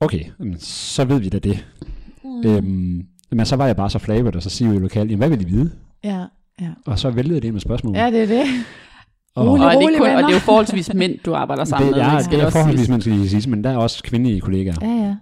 okay, 0.00 0.24
så 0.60 1.04
ved 1.04 1.20
vi 1.20 1.28
da 1.28 1.38
det. 1.38 1.66
Mm. 2.24 2.50
Øhm, 2.50 3.02
men 3.32 3.46
så 3.46 3.56
var 3.56 3.66
jeg 3.66 3.76
bare 3.76 3.90
så 3.90 3.98
flabet, 3.98 4.36
og 4.36 4.42
så 4.42 4.50
siger 4.50 4.70
vi 4.70 4.76
i 4.76 4.80
lokalet, 4.80 5.10
jamen 5.10 5.18
hvad 5.18 5.28
vil 5.28 5.40
I 5.40 5.44
vide? 5.44 5.70
Ja, 6.04 6.24
ja. 6.60 6.68
Og 6.86 6.98
så 6.98 7.10
væltede 7.10 7.34
det 7.40 7.44
ind 7.44 7.52
med 7.52 7.60
spørgsmål. 7.60 7.96
Ja, 7.96 8.10
det 8.10 8.22
er 8.22 8.26
det. 8.26 8.44
og, 9.34 9.46
rolig. 9.48 9.66
og, 9.66 9.72
det 9.72 9.88
kun, 9.98 10.06
og 10.10 10.22
det 10.22 10.28
er 10.28 10.32
jo 10.32 10.38
forholdsvis 10.38 10.94
mænd, 10.94 11.18
du 11.26 11.34
arbejder 11.34 11.64
sammen 11.64 11.88
det, 11.88 11.96
med. 11.96 12.04
ja, 12.04 12.18
det 12.30 12.40
er 12.40 12.50
forholdsvis, 12.50 12.88
man 12.88 13.00
skal 13.00 13.12
lige 13.12 13.28
sige, 13.28 13.50
men 13.50 13.64
der 13.64 13.70
er 13.70 13.76
også 13.76 14.02
kvindelige 14.02 14.40
kollegaer. 14.40 14.74
Ja, 14.82 14.88
ja. 14.88 15.14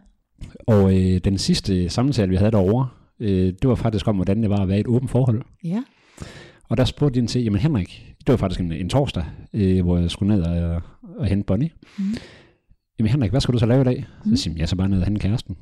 Og 0.67 0.97
øh, 0.97 1.19
den 1.25 1.39
sidste 1.39 1.89
samtale, 1.89 2.31
vi 2.31 2.37
havde 2.37 2.51
derovre, 2.51 2.89
øh, 3.21 3.53
det 3.63 3.69
var 3.69 3.75
faktisk 3.75 4.09
om, 4.09 4.17
hvordan 4.17 4.43
det 4.43 4.51
var 4.51 4.57
at 4.57 4.69
være 4.69 4.77
i 4.77 4.81
et 4.81 4.87
åbent 4.87 5.11
forhold. 5.11 5.43
Ja. 5.65 5.83
Og 6.71 6.77
der 6.77 6.85
spurgte 6.85 7.21
de 7.21 7.27
til, 7.27 7.43
jamen 7.43 7.61
Henrik, 7.61 8.14
det 8.18 8.29
var 8.29 8.37
faktisk 8.37 8.61
en, 8.61 8.73
en 8.73 8.89
torsdag, 8.89 9.25
øh, 9.53 9.83
hvor 9.85 9.99
jeg 9.99 10.11
skulle 10.11 10.37
ned 10.37 10.43
og, 10.45 10.83
og 11.16 11.27
hente 11.27 11.45
Bonnie. 11.47 11.71
Mm. 11.99 12.05
Jamen 12.99 13.11
Henrik, 13.11 13.31
hvad 13.31 13.41
skal 13.41 13.53
du 13.55 13.59
så 13.59 13.66
lave 13.66 13.81
i 13.81 13.85
dag? 13.85 14.07
Mm. 14.25 14.37
Så 14.37 14.43
siger 14.43 14.55
jeg, 14.55 14.61
jeg 14.61 14.68
så 14.68 14.77
bare 14.77 14.89
ned 14.89 14.99
og 14.99 15.05
hente 15.05 15.21
kæresten. 15.21 15.57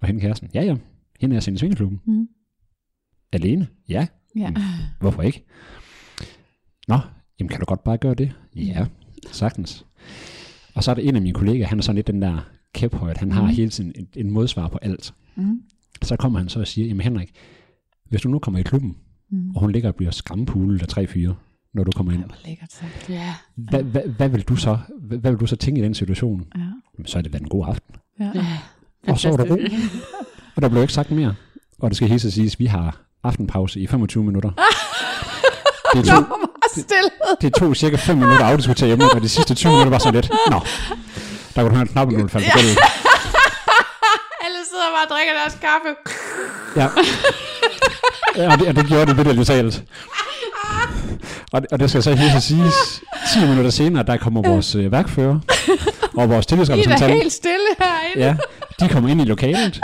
Og 0.00 0.06
hente 0.06 0.20
kæresten? 0.20 0.50
Ja, 0.54 0.62
ja. 0.62 0.76
Hende 1.20 1.36
er 1.36 1.40
sendt 1.40 1.58
i 1.58 1.60
svingeklubben. 1.60 2.00
Mm. 2.06 2.28
Alene? 3.32 3.68
Ja. 3.88 4.06
Ja. 4.36 4.50
Mm. 4.50 4.56
Hvorfor 5.00 5.22
ikke? 5.22 5.44
Nå, 6.88 6.98
jamen 7.40 7.48
kan 7.48 7.60
du 7.60 7.64
godt 7.66 7.84
bare 7.84 7.98
gøre 7.98 8.14
det? 8.14 8.32
Ja, 8.56 8.86
sagtens. 9.32 9.86
Og 10.74 10.84
så 10.84 10.90
er 10.90 10.94
der 10.94 11.02
en 11.02 11.16
af 11.16 11.22
mine 11.22 11.34
kollegaer, 11.34 11.66
han 11.66 11.78
er 11.78 11.82
sådan 11.82 11.96
lidt 11.96 12.06
den 12.06 12.22
der 12.22 12.50
kæphøjt, 12.74 13.18
han 13.18 13.32
har 13.32 13.42
Mm. 13.42 13.48
hele 13.48 13.70
tiden 13.70 13.92
en, 13.96 14.08
en 14.16 14.30
modsvar 14.30 14.68
på 14.68 14.78
alt. 14.82 15.14
Mm. 15.36 15.62
Så 16.02 16.16
kommer 16.16 16.38
han 16.38 16.48
så 16.48 16.60
og 16.60 16.66
siger, 16.66 16.86
jamen 16.86 17.00
Henrik, 17.00 17.30
hvis 18.08 18.20
du 18.20 18.28
nu 18.28 18.38
kommer 18.38 18.60
i 18.60 18.62
klubben, 18.62 18.96
Mm. 19.30 19.50
og 19.54 19.60
hun 19.60 19.72
ligger 19.72 19.88
og 19.88 19.94
bliver 19.94 20.10
skræmmepulet 20.10 20.82
af 20.82 20.88
tre 20.88 21.06
fyre, 21.06 21.34
når 21.74 21.84
du 21.84 21.92
kommer 21.96 22.12
ind, 22.12 22.20
Ej, 22.22 22.26
hvor 22.26 22.36
lækkert 22.46 22.72
sagt. 22.72 23.10
Ja. 23.10 23.34
hvad, 23.56 23.82
hvad, 23.82 24.02
hvad, 24.02 24.28
vil 24.28 24.42
du 24.42 24.56
så, 24.56 24.78
hvad, 25.00 25.18
hvad 25.18 25.30
vil 25.30 25.40
du 25.40 25.46
så 25.46 25.56
tænke 25.56 25.80
i 25.80 25.84
den 25.84 25.94
situation? 25.94 26.46
Ja. 26.54 26.60
Jamen, 26.98 27.06
så 27.06 27.18
er 27.18 27.22
det 27.22 27.32
da 27.32 27.38
en 27.38 27.48
god 27.48 27.66
aften. 27.68 27.94
Ja. 28.20 28.30
ja. 28.34 28.46
Og 29.08 29.18
så 29.18 29.28
var 29.30 29.36
der 29.36 29.44
ro. 29.54 29.58
Og 30.56 30.62
der 30.62 30.68
blev 30.68 30.82
ikke 30.82 30.94
sagt 30.94 31.10
mere. 31.10 31.34
Og 31.78 31.90
det 31.90 31.96
skal 31.96 32.08
helt 32.08 32.22
siges, 32.22 32.58
vi 32.58 32.66
har 32.66 33.00
aftenpause 33.22 33.80
i 33.80 33.86
25 33.86 34.24
minutter. 34.24 34.50
Det 35.94 36.04
tog, 36.04 36.22
hvor 36.24 36.80
stille. 36.80 37.10
det 37.40 37.54
tog 37.54 37.76
cirka 37.76 37.96
5 37.96 38.16
minutter 38.16 38.44
at 38.44 38.52
afdiskutere 38.52 38.86
hjemme, 38.86 39.04
og 39.14 39.22
de 39.22 39.28
sidste 39.28 39.54
20 39.54 39.70
minutter 39.72 39.90
var 39.90 39.98
sådan 39.98 40.14
lidt, 40.14 40.30
nå, 40.52 40.60
der 41.54 41.62
kunne 41.62 41.68
du 41.70 41.74
høre 41.74 41.82
en 41.82 41.88
knap, 41.88 42.08
når 42.08 42.22
du 42.22 42.28
faldt 42.28 42.46
på 42.46 42.58
gulvet. 42.58 42.76
Alle 44.44 44.60
sidder 44.70 44.88
bare 44.96 45.04
og 45.06 45.10
drikker 45.14 45.34
deres 45.40 45.54
kaffe. 45.66 45.90
Ja. 46.76 46.88
ja 48.36 48.52
og, 48.52 48.58
det, 48.58 48.68
og 48.68 48.76
det 48.76 48.86
gjorde 48.86 49.06
det 49.14 49.16
vildt 49.26 49.46
talt. 49.46 49.82
Og, 51.52 51.62
det- 51.62 51.72
og 51.72 51.80
det 51.80 51.90
skal 51.90 52.02
så 52.02 52.14
helt 52.14 52.42
siges, 52.42 53.02
10 53.34 53.40
minutter 53.48 53.70
senere, 53.70 54.02
der 54.06 54.16
kommer 54.16 54.42
vores 54.42 54.74
øh, 54.74 54.92
værkfører 54.92 55.38
og 56.16 56.28
vores 56.30 56.46
I 56.46 56.54
er 56.54 56.56
da 56.56 56.64
tillidsrepræsentant. 56.64 57.12
helt 57.12 57.32
stille 57.32 57.66
herinde. 57.78 58.26
Ja, 58.26 58.36
de 58.80 58.88
kommer 58.88 59.10
ind 59.10 59.20
i 59.20 59.24
lokalet, 59.24 59.80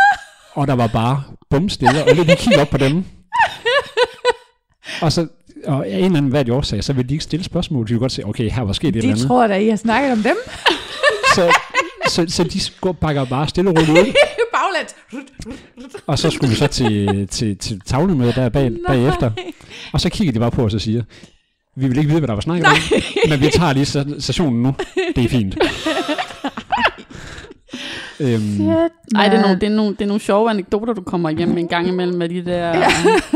og 0.54 0.66
der 0.66 0.74
var 0.74 0.86
bare 0.86 1.22
bumstille, 1.50 2.04
og 2.04 2.16
vi 2.16 2.34
kigge 2.38 2.60
op 2.60 2.68
på 2.68 2.78
dem. 2.78 3.04
Og 5.02 5.12
så, 5.12 5.26
og 5.66 5.86
af 5.86 5.90
en 5.98 6.04
eller 6.04 6.16
anden 6.18 6.30
hvad 6.30 6.44
de 6.44 6.52
årsag, 6.54 6.84
så 6.84 6.92
vil 6.92 7.08
de 7.08 7.14
ikke 7.14 7.24
stille 7.24 7.44
spørgsmål. 7.44 7.86
De 7.86 7.92
vil 7.92 7.98
godt 8.00 8.12
se, 8.12 8.24
okay, 8.26 8.50
her 8.50 8.62
var 8.62 8.72
sket 8.72 8.88
et 8.88 8.96
eller 8.96 9.08
De 9.08 9.12
andet. 9.12 9.26
tror 9.26 9.46
da, 9.46 9.56
I 9.56 9.68
har 9.68 9.76
snakket 9.76 10.12
om 10.12 10.22
dem. 10.22 10.36
Så, 11.34 11.52
så, 12.08 12.24
så 12.28 12.44
de 12.44 12.60
går, 12.80 12.92
bakker 12.92 13.24
bare 13.24 13.48
stille 13.48 13.70
og 13.70 13.76
roligt 13.76 13.90
ud. 14.08 14.14
Baglæns. 14.72 16.02
Og 16.06 16.18
så 16.18 16.30
skulle 16.30 16.50
vi 16.50 16.56
så 16.56 16.66
til, 16.66 17.28
til, 17.28 17.56
til 17.58 17.80
tavlemøde 17.80 18.32
der 18.32 18.48
bag, 18.48 18.72
bagefter. 18.88 19.30
Og 19.92 20.00
så 20.00 20.08
kigger 20.08 20.32
de 20.32 20.38
bare 20.38 20.50
på 20.50 20.64
os 20.64 20.74
og 20.74 20.80
siger, 20.80 21.02
vi 21.76 21.88
vil 21.88 21.98
ikke 21.98 22.08
vide, 22.08 22.20
hvad 22.20 22.28
der 22.28 22.34
var 22.34 22.40
snakket 22.40 22.66
om, 22.66 22.72
men 23.28 23.40
vi 23.40 23.48
tager 23.54 23.72
lige 23.72 23.84
sta- 23.84 24.20
stationen 24.20 24.62
nu. 24.62 24.74
Det 25.16 25.24
er 25.24 25.28
fint. 25.28 25.54
øhm, 28.20 28.40
Shit, 28.40 28.68
Ej, 29.14 29.28
det 29.28 29.38
er, 29.38 29.42
nogle, 29.42 29.60
det, 29.60 29.66
er 29.66 29.70
nogle, 29.70 29.92
det 29.92 30.00
er 30.02 30.06
nogle 30.06 30.20
sjove 30.20 30.50
anekdoter, 30.50 30.92
du 30.92 31.00
kommer 31.02 31.30
hjem 31.30 31.48
med 31.48 31.58
en 31.58 31.68
gang 31.68 31.88
imellem 31.88 32.18
med 32.18 32.28
de 32.28 32.44
der... 32.44 32.66
Ja. 32.66 32.88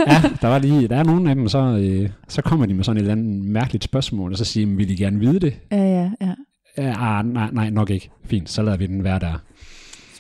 ja, 0.07 0.23
der 0.43 0.49
var 0.49 0.59
lige, 0.59 0.89
der 0.89 0.97
er 0.97 1.05
nogle 1.05 1.31
af 1.31 1.37
dem, 1.37 1.49
så, 1.49 1.59
øh, 1.59 2.11
så 2.29 2.43
kommer 2.43 2.67
de 2.67 2.75
med 2.75 2.85
sådan 2.85 2.97
et 2.97 3.01
eller 3.01 3.13
andet 3.13 3.45
mærkeligt 3.45 3.85
spørgsmål, 3.85 4.33
og 4.33 4.39
så 4.39 4.45
siger 4.45 4.67
de, 4.67 4.73
vil 4.77 4.89
de 4.89 4.97
gerne 4.97 5.19
vide 5.21 5.41
det? 5.41 5.55
Ja, 5.73 5.77
ja, 5.85 6.11
ja. 6.21 6.35
Ja, 6.79 7.19
ah, 7.19 7.27
nej, 7.27 7.49
nej, 7.53 7.71
nok 7.71 7.91
ikke. 7.91 8.11
Fint, 8.25 8.51
så 8.51 8.63
lader 8.63 8.77
vi 8.77 8.87
den 8.87 9.05
være 9.05 9.19
der. 9.19 9.33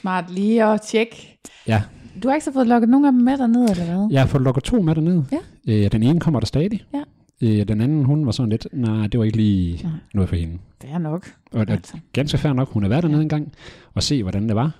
Smart 0.06 0.30
lige 0.30 0.64
at 0.64 0.80
tjekke. 0.80 1.38
Ja, 1.66 1.82
Du 2.22 2.28
har 2.28 2.34
ikke 2.34 2.44
så 2.44 2.52
fået 2.52 2.66
lukket 2.66 2.88
nogen 2.88 3.04
af 3.06 3.12
dem 3.12 3.20
med 3.20 3.38
derned, 3.38 3.70
eller 3.70 3.84
hvad? 3.84 4.08
jeg 4.10 4.20
har 4.20 4.26
fået 4.26 4.42
lukket 4.42 4.64
to 4.64 4.82
med 4.82 4.94
derned. 4.94 5.22
Ja. 5.32 5.38
Øh, 5.84 5.92
den 5.92 6.02
ene 6.02 6.20
kommer 6.20 6.40
der 6.40 6.46
stadig. 6.46 6.84
Ja. 6.94 7.02
Øh, 7.42 7.68
den 7.68 7.80
anden, 7.80 8.04
hun 8.04 8.26
var 8.26 8.32
sådan 8.32 8.50
lidt, 8.50 8.66
nej, 8.72 9.06
det 9.06 9.18
var 9.18 9.24
ikke 9.24 9.36
lige 9.36 9.80
Nej. 9.82 9.92
noget 10.14 10.28
for 10.28 10.36
hende. 10.36 10.58
Det 10.82 10.90
er 10.90 10.98
nok. 10.98 11.26
Og 11.52 11.66
det 11.68 11.72
Altså. 11.72 11.96
ganske 12.12 12.38
fair 12.38 12.52
nok, 12.52 12.68
hun 12.72 12.82
har 12.82 12.88
været 12.88 13.02
dernede 13.02 13.22
en 13.22 13.28
gang, 13.28 13.52
og 13.94 14.02
se, 14.02 14.22
hvordan 14.22 14.48
det 14.48 14.56
var. 14.56 14.70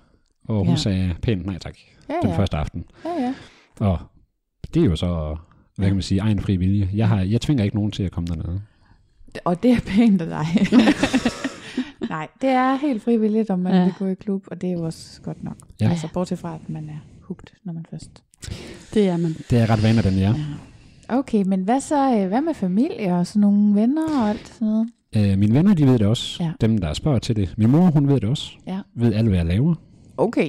Og 0.49 0.59
hun 0.59 0.69
Ja. 0.69 0.77
sagde 0.77 1.15
pænt 1.23 1.47
nej 1.47 1.59
tak, 1.59 1.75
Ja, 2.09 2.15
den 2.23 2.31
ja. 2.31 2.39
første 2.39 2.57
aften. 2.57 2.85
ja, 3.05 3.11
ja. 3.23 3.35
Og 3.87 3.99
det 4.75 4.83
er 4.83 4.87
jo 4.87 4.97
så, 4.97 5.37
hvad 5.77 5.87
kan 5.89 5.97
man 5.97 6.03
sige, 6.03 6.21
egen 6.21 6.41
fri 6.41 6.57
vilje. 6.57 6.89
Jeg, 6.95 7.09
har, 7.09 7.21
jeg 7.21 7.41
tvinger 7.41 7.65
ikke 7.65 7.77
nogen 7.77 7.91
til 7.93 8.03
at 8.03 8.11
komme 8.13 8.27
dernede. 8.27 8.61
Og 9.45 9.63
det 9.63 9.71
er 9.71 9.81
pænt 9.87 10.23
af 10.23 10.27
dig. 10.29 10.47
Nej, 12.11 12.29
det 12.41 12.49
er 12.49 12.77
helt 12.77 13.03
frivilligt, 13.03 13.51
om 13.51 13.59
man 13.59 13.73
Ja. 13.73 13.79
ja. 13.79 13.85
vil 13.85 13.95
gå 13.99 14.07
i 14.07 14.15
klub, 14.15 14.45
og 14.51 14.61
det 14.61 14.69
er 14.69 14.73
jo 14.73 14.83
også 14.85 15.21
godt 15.23 15.45
nok. 15.45 15.57
Ja. 15.81 15.85
Ja. 15.85 15.91
Altså 15.91 16.09
bortset 16.15 16.39
fra, 16.39 16.55
at 16.55 16.69
man 16.71 16.85
er 16.89 16.99
hugt, 17.23 17.53
når 17.65 17.73
man 17.73 17.87
først... 17.91 18.11
Det 18.95 19.09
er 19.09 19.17
man. 19.17 19.37
Det 19.51 19.59
er 19.59 19.71
ret 19.71 19.83
vaner, 19.83 20.03
den 20.03 20.19
er. 20.19 20.35
Okay, 21.09 21.43
men 21.47 21.61
hvad 21.63 21.81
så, 21.81 22.19
øh, 22.19 22.29
hvad 22.29 22.41
med 22.41 22.55
familie 22.55 23.15
og 23.15 23.27
sådan 23.27 23.41
nogle 23.41 23.75
venner 23.75 24.23
og 24.23 24.29
alt 24.29 24.49
sådan 24.49 24.69
noget? 24.69 24.89
Øh, 25.17 25.39
mine 25.39 25.55
venner, 25.55 25.75
de 25.75 25.87
ved 25.87 25.99
det 25.99 26.07
også. 26.07 26.43
Ja. 26.45 26.53
Dem, 26.61 26.79
der 26.79 26.93
spørger 26.93 27.19
til 27.19 27.37
det. 27.37 27.55
Min 27.57 27.71
mor, 27.71 27.91
hun 27.91 28.09
ved 28.09 28.15
det 28.21 28.25
også. 28.25 28.51
Ja. 28.67 28.79
Ved 28.95 29.15
alt, 29.15 29.29
hvad 29.29 29.39
jeg 29.39 29.47
laver. 29.47 29.75
Okay. 30.19 30.49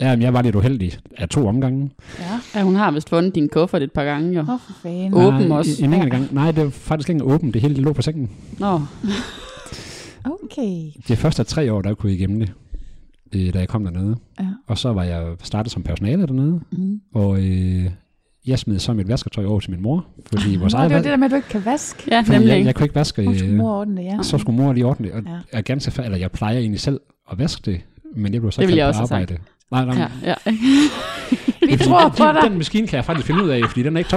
Ja, 0.00 0.16
men 0.16 0.22
jeg 0.22 0.32
var 0.34 0.42
lidt 0.42 0.54
uheldig 0.54 0.92
af 1.18 1.28
to 1.28 1.46
omgange. 1.46 1.90
Ja. 2.18 2.58
Ja, 2.58 2.64
hun 2.64 2.74
har 2.74 2.90
vist 2.90 3.08
fundet 3.08 3.34
din 3.34 3.48
kuffert 3.48 3.82
et 3.82 3.92
par 3.92 4.04
gange, 4.04 4.32
jo. 4.34 4.40
Åh, 4.40 4.50
oh, 4.50 4.60
for 4.60 4.72
fanden. 4.82 5.14
Åben 5.14 5.48
Nej, 5.48 5.58
også. 5.58 5.70
En, 5.78 5.84
en 5.84 5.94
enkelt 5.94 6.12
gang. 6.12 6.34
Nej, 6.34 6.52
det 6.52 6.64
var 6.64 6.70
faktisk 6.70 7.08
ikke 7.10 7.24
åbent. 7.24 7.54
Det 7.54 7.62
hele 7.62 7.74
det 7.74 7.82
lå 7.82 7.92
på 7.92 8.02
sengen. 8.02 8.30
Nå, 8.58 8.80
Okay. 10.24 10.90
De 11.08 11.16
første 11.16 11.44
tre 11.44 11.72
år, 11.72 11.82
der 11.82 11.94
kunne 11.94 12.10
jeg 12.12 12.18
igennem 12.18 12.40
det, 12.40 12.52
øh, 13.34 13.54
da 13.54 13.58
jeg 13.58 13.68
kom 13.68 13.84
dernede. 13.84 14.16
Ja. 14.40 14.46
Og 14.66 14.78
så 14.78 14.92
var 14.92 15.02
jeg 15.04 15.34
startet 15.42 15.72
som 15.72 15.82
personale 15.82 16.26
dernede. 16.26 16.60
Mm. 16.72 17.00
Og 17.14 17.38
øh, 17.44 17.84
jeg 18.46 18.58
smed 18.58 18.78
så 18.78 18.92
mit 18.92 19.08
vasketøj 19.08 19.44
over 19.44 19.60
til 19.60 19.70
min 19.70 19.82
mor. 19.82 20.06
Fordi 20.26 20.56
vores 20.56 20.72
Nå, 20.72 20.78
eget 20.78 20.90
det 20.90 20.96
var 20.96 21.02
det 21.02 21.10
der 21.10 21.16
med, 21.16 21.24
at 21.24 21.30
du 21.30 21.36
ikke 21.36 21.48
kan 21.48 21.64
vaske. 21.64 22.02
ja, 22.10 22.20
fordi 22.20 22.30
nemlig. 22.38 22.48
jeg, 22.48 22.64
jeg 22.64 22.74
kunne 22.74 22.84
ikke 22.84 22.94
vaske. 22.94 23.24
Hun 23.24 23.34
skulle 23.36 23.52
Øh, 23.52 23.58
mor 23.58 23.78
ordne 23.80 23.96
det, 23.96 24.04
ja. 24.04 24.18
så 24.22 24.38
skulle 24.38 24.56
mor 24.62 24.72
lige 24.72 24.86
ordne 24.86 25.06
det. 25.06 25.14
Og 25.14 25.22
Ja. 25.26 25.30
jeg 25.30 25.40
er 25.52 25.60
ganske 25.62 25.90
færdig, 25.90 26.06
eller 26.06 26.18
jeg 26.18 26.30
plejer 26.30 26.58
egentlig 26.58 26.80
selv 26.80 27.00
at 27.32 27.38
vaske 27.38 27.70
det. 27.70 27.80
Men 28.16 28.32
jeg 28.32 28.40
blev 28.40 28.52
så 28.52 28.60
Det 28.60 28.68
kaldt 28.68 28.96
på 28.96 29.02
arbejde. 29.02 29.38
Nej, 29.70 29.84
nej, 29.84 30.10
Ja, 30.24 30.34
ja. 30.46 30.52
Vi 31.60 31.66
det 31.72 31.80
tror 31.80 32.08
på 32.08 32.24
den, 32.24 32.34
dig, 32.34 32.42
den, 32.50 32.58
maskine 32.58 32.86
kan 32.86 32.96
jeg 32.96 33.04
faktisk 33.04 33.26
finde 33.26 33.44
ud 33.44 33.48
af, 33.48 33.60
fordi 33.68 33.82
den 33.82 33.96
er 33.96 33.98
ikke 33.98 34.10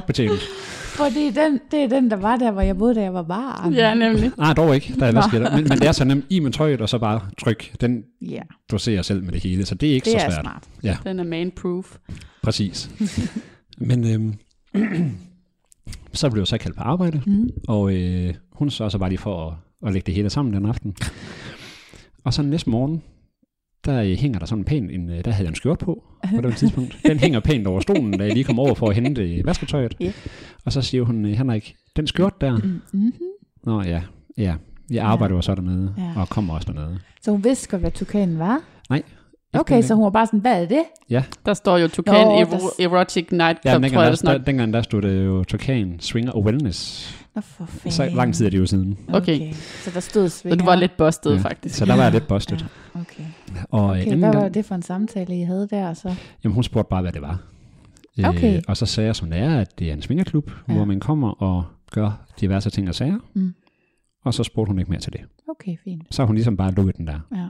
topbetalt. 0.97 1.13
fordi 1.13 1.31
den, 1.41 1.59
det 1.71 1.83
er 1.83 1.87
den, 1.87 2.09
der 2.11 2.15
var 2.17 2.35
der, 2.37 2.51
hvor 2.51 2.61
jeg 2.61 2.77
boede, 2.77 2.95
da 2.95 3.01
jeg 3.01 3.13
var 3.13 3.23
barn. 3.23 3.73
ja, 3.73 3.93
nemlig. 3.93 4.31
Nej, 4.37 4.53
dog 4.53 4.75
ikke, 4.75 4.93
Nå. 4.97 5.11
vaskede 5.11 5.43
det. 5.43 5.53
Men, 5.53 5.63
men 5.63 5.77
det 5.79 5.87
er 5.87 5.91
så 5.91 6.05
nemt 6.05 6.25
i 6.29 6.39
med 6.39 6.51
tøjet, 6.51 6.81
og 6.81 6.89
så 6.89 6.97
bare 6.99 7.21
tryk. 7.39 7.81
Den 7.81 8.03
Ja, 8.21 8.41
doserer 8.71 9.01
selv 9.01 9.23
med 9.23 9.31
det 9.33 9.43
hele, 9.43 9.65
så 9.65 9.75
det 9.75 9.89
er 9.89 9.93
ikke 9.93 10.05
det 10.05 10.21
så 10.21 10.27
er 10.27 10.31
svært. 10.31 10.41
smart. 10.81 11.03
Den 11.03 11.19
er 11.19 11.23
man-proof. 11.23 11.95
Præcis. 12.43 12.89
Men 13.77 14.07
øhm, 14.13 14.33
så 16.13 16.29
blev 16.29 16.41
jeg 16.41 16.47
så 16.47 16.57
kaldt 16.57 16.77
på 16.77 16.83
arbejde, 16.83 17.21
Mm. 17.25 17.49
og 17.67 17.93
øh, 17.95 18.33
hun 18.51 18.69
så 18.69 18.89
så 18.89 18.97
bare 18.97 19.09
lige 19.09 19.19
for 19.19 19.47
at, 19.49 19.53
at 19.87 19.93
lægge 19.93 20.05
det 20.05 20.13
hele 20.13 20.29
sammen 20.29 20.53
den 20.53 20.65
aften. 20.65 20.95
Og 22.23 22.33
så 22.33 22.41
næste 22.41 22.69
morgen, 22.69 23.01
der 23.85 24.01
øh, 24.01 24.17
hænger 24.17 24.39
der 24.39 24.45
sådan 24.45 24.59
en 24.61 24.65
pæn, 24.65 24.89
en, 24.89 25.09
øh, 25.09 25.25
der 25.25 25.31
havde 25.31 25.43
jeg 25.45 25.49
en 25.49 25.55
skjort 25.55 25.79
på, 25.79 26.03
på 26.35 26.41
det 26.41 26.55
tidspunkt. 26.57 26.97
Den 27.07 27.19
hænger 27.19 27.39
pænt 27.39 27.67
over 27.67 27.79
stolen, 27.79 28.17
da 28.17 28.23
jeg 28.23 28.33
lige 28.33 28.43
kom 28.43 28.59
over 28.59 28.73
for 28.75 28.89
at 28.89 28.95
hente 28.95 29.21
øh, 29.35 29.45
vasketøjet. 29.45 29.95
Ja. 29.99 30.11
Og 30.65 30.71
så 30.71 30.81
siger 30.81 31.03
hun, 31.03 31.25
Henrik, 31.25 31.75
den 31.95 32.07
skjort 32.07 32.41
der, 32.41 32.57
Mm-hmm. 32.57 33.13
nå 33.63 33.81
ja, 33.81 34.01
ja, 34.37 34.55
jeg 34.91 35.03
arbejder 35.05 35.35
jo 35.35 35.41
så 35.41 35.55
dernede, 35.55 35.93
Ja. 35.97 36.21
og 36.21 36.29
kommer 36.29 36.53
også 36.53 36.73
dernede. 36.73 36.99
Så 37.21 37.31
hun 37.31 37.43
vidste 37.43 37.69
godt, 37.69 37.81
hvad 37.81 37.91
tukanen 37.91 38.39
var? 38.39 38.61
Nej. 38.89 39.01
Okay, 39.53 39.81
så 39.81 39.95
hun 39.95 40.03
var 40.03 40.09
bare 40.09 40.25
sådan, 40.25 40.39
hvad 40.39 40.61
er 40.63 40.67
det? 40.67 40.83
Der 41.45 41.53
står 41.53 41.77
jo 41.77 41.87
Tucan 41.87 42.13
Nå, 42.27 42.41
Ero- 42.41 42.51
der- 42.79 42.85
Erotic 42.85 43.25
Nightclub, 43.31 43.65
Ja, 43.65 43.71
tror 43.71 43.79
dengang, 43.79 43.93
jeg 43.93 44.03
der, 44.03 44.09
det 44.09 44.19
snart. 44.19 44.37
der, 44.39 44.45
dengang 44.45 44.73
der 44.73 44.81
stod 44.81 45.01
det 45.01 45.25
jo 45.25 45.43
Turkan, 45.43 45.95
Swinger 45.99 46.31
og 46.31 46.43
Wellness. 46.43 47.14
Nå 47.35 47.41
for 47.41 47.65
fanden. 47.65 47.91
Så 47.91 48.09
lang 48.15 48.33
tid 48.35 48.45
er 48.45 48.49
det 48.49 48.57
jo 48.57 48.65
siden. 48.65 48.97
Okay. 49.07 49.53
Så 49.53 49.91
der 49.93 49.99
stod 49.99 50.29
Så 50.29 50.37
svinger. 50.37 50.57
du 50.57 50.65
var 50.65 50.75
lidt 50.75 50.97
busted, 50.97 51.31
Ja. 51.35 51.39
faktisk. 51.41 51.75
Så 51.75 51.85
der 51.85 51.95
var 51.95 52.03
jeg 52.03 52.11
lidt 52.11 52.27
busted. 52.27 52.57
Ja, 52.57 52.99
okay. 53.01 53.23
Og 53.69 53.83
øh, 53.83 53.89
okay, 53.89 54.01
anden 54.01 54.19
hvad 54.19 54.33
var 54.33 54.39
gang, 54.41 54.53
det 54.53 54.65
for 54.65 54.75
en 54.75 54.81
samtale, 54.81 55.39
I 55.39 55.43
havde 55.43 55.67
der 55.71 55.93
så? 55.93 56.15
jamen, 56.43 56.53
hun 56.55 56.63
spurgte 56.63 56.89
bare, 56.89 57.01
hvad 57.01 57.11
det 57.11 57.21
var. 57.21 57.39
Okay. 58.23 58.55
Øh, 58.57 58.61
og 58.67 58.77
så 58.77 58.85
sagde 58.85 59.07
jeg, 59.07 59.15
som 59.15 59.29
det 59.29 59.39
er, 59.39 59.57
at 59.59 59.79
det 59.79 59.89
er 59.89 59.93
en 59.93 60.01
svingerklub, 60.01 60.51
Ja. 60.67 60.73
hvor 60.73 60.85
man 60.85 60.99
kommer 60.99 61.29
og 61.29 61.63
gør 61.91 62.25
diverse 62.41 62.69
ting 62.69 62.89
og 62.89 62.95
sager. 62.95 63.17
Mm. 63.33 63.53
Og 64.23 64.33
så 64.33 64.43
spurgte 64.43 64.69
hun 64.69 64.79
ikke 64.79 64.91
mere 64.91 65.01
til 65.01 65.13
det. 65.13 65.21
Okay, 65.49 65.75
fint. 65.83 66.03
Så 66.11 66.21
har 66.21 66.27
hun 66.27 66.35
ligesom 66.35 66.57
bare 66.57 66.71
lukket 66.71 66.97
den 66.97 67.07
der. 67.07 67.19
Ja. 67.35 67.47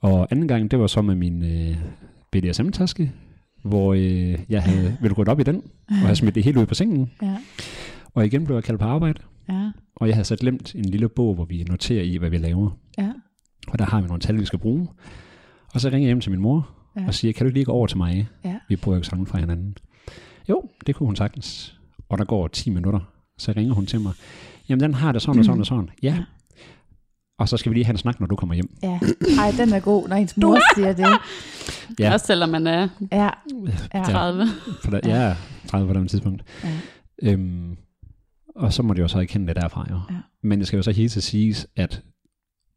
Og 0.00 0.28
anden 0.30 0.48
gang, 0.48 0.70
det 0.70 0.78
var 0.78 0.86
så 0.86 1.02
med 1.02 1.14
min 1.14 1.42
øh, 1.44 1.76
BDSM-taske, 2.32 3.12
hvor 3.62 3.94
øh, 3.94 4.38
jeg 4.48 4.62
havde 4.62 4.96
vel 5.02 5.14
gået 5.14 5.28
op 5.28 5.40
i 5.40 5.42
den, 5.42 5.62
og 5.88 5.94
havde 5.94 6.16
smidt 6.16 6.34
det 6.34 6.44
hele 6.44 6.60
ud 6.60 6.66
på 6.66 6.74
sengen. 6.74 7.10
Ja, 7.22 7.36
Og 8.14 8.26
igen 8.26 8.44
blev 8.44 8.56
jeg 8.56 8.64
kaldt 8.64 8.80
på 8.80 8.86
arbejde, 8.86 9.20
ja, 9.48 9.70
og 9.96 10.08
jeg 10.08 10.16
havde 10.16 10.24
så 10.24 10.36
glemt 10.36 10.74
en 10.74 10.84
lille 10.84 11.08
bog, 11.08 11.34
hvor 11.34 11.44
vi 11.44 11.62
noterer 11.68 12.02
i, 12.02 12.16
hvad 12.16 12.30
vi 12.30 12.38
laver. 12.38 12.70
ja. 12.98 13.12
Og 13.68 13.78
der 13.78 13.84
har 13.84 14.00
vi 14.00 14.06
nogle 14.06 14.20
tal, 14.20 14.40
vi 14.40 14.44
skal 14.44 14.58
bruge. 14.58 14.88
Og 15.74 15.80
så 15.80 15.88
ringer 15.88 15.98
jeg 16.00 16.06
hjem 16.08 16.20
til 16.20 16.30
min 16.30 16.40
mor 16.40 16.70
Ja. 16.96 17.00
ja. 17.00 17.06
og 17.06 17.14
siger, 17.14 17.32
kan 17.32 17.44
du 17.44 17.48
ikke 17.48 17.58
lige 17.58 17.64
gå 17.64 17.72
over 17.72 17.86
til 17.86 17.96
mig? 17.98 18.28
Ja. 18.44 18.54
Vi 18.68 18.74
ikke 18.74 19.06
sammen 19.06 19.26
fra 19.26 19.38
hinanden. 19.38 19.76
Jo, 20.48 20.62
det 20.86 20.94
kunne 20.94 21.06
hun 21.06 21.16
sagtens. 21.16 21.78
Og 22.08 22.18
der 22.18 22.24
går 22.24 22.48
10 22.48 22.70
minutter. 22.70 23.00
Så 23.38 23.52
ringer 23.56 23.74
hun 23.74 23.86
til 23.86 24.00
mig. 24.00 24.12
Jamen, 24.68 24.80
den 24.80 24.94
har 24.94 25.12
det 25.12 25.22
sådan 25.22 25.38
og 25.38 25.44
sådan 25.44 25.60
og 25.60 25.66
sådan. 25.66 25.88
Ja. 26.02 26.08
Ja. 26.08 26.24
Og 27.38 27.48
så 27.48 27.56
skal 27.56 27.70
vi 27.70 27.74
lige 27.76 27.84
have 27.84 27.92
en 27.94 27.98
snak, 27.98 28.20
når 28.20 28.26
du 28.26 28.36
kommer 28.36 28.54
hjem. 28.54 28.76
ja. 28.82 28.98
Ej, 29.40 29.50
den 29.58 29.72
er 29.72 29.80
god, 29.80 30.08
når 30.08 30.16
ens 30.16 30.36
mor 30.36 30.58
siger 30.76 30.92
det. 30.92 30.98
Ja. 31.02 31.16
Ja. 31.98 32.12
Også 32.12 32.26
selvom 32.26 32.48
man 32.48 32.66
er 32.66 32.88
Ja, 33.12 33.30
ja. 33.94 34.02
30. 34.02 34.46
For 34.84 34.90
der, 34.90 35.00
jeg 35.04 35.30
er 35.30 35.34
30 35.68 35.94
på 35.94 36.00
det 36.00 36.10
tidspunkt. 36.10 36.42
Ja. 36.64 37.32
Øhm, 37.32 37.76
og 38.54 38.72
så 38.72 38.82
må 38.82 38.94
det 38.94 39.02
jo 39.02 39.08
så 39.08 39.18
ikke 39.20 39.32
kende 39.32 39.46
det 39.46 39.56
derfra. 39.56 39.86
Jo. 39.90 39.94
Ja. 40.10 40.14
Men 40.42 40.58
det 40.58 40.66
skal 40.66 40.76
jo 40.76 40.82
så 40.82 40.90
hele 40.90 41.08
tiden 41.08 41.22
siges, 41.22 41.66
at 41.76 42.02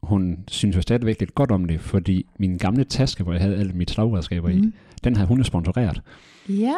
hun 0.02 0.38
synes 0.48 0.76
jo 0.76 0.82
stadigvæk 0.82 1.20
lidt 1.20 1.34
godt 1.34 1.50
om 1.50 1.64
det, 1.64 1.80
fordi 1.80 2.26
min 2.38 2.58
gamle 2.58 2.84
taske, 2.84 3.22
hvor 3.22 3.32
jeg 3.32 3.42
havde 3.42 3.56
alle 3.56 3.72
mit 3.72 3.90
slagredskaber 3.90 4.48
mm. 4.48 4.58
i, 4.58 4.72
den 5.04 5.16
havde 5.16 5.28
hun 5.28 5.44
sponsoreret. 5.44 6.02
Ja, 6.48 6.74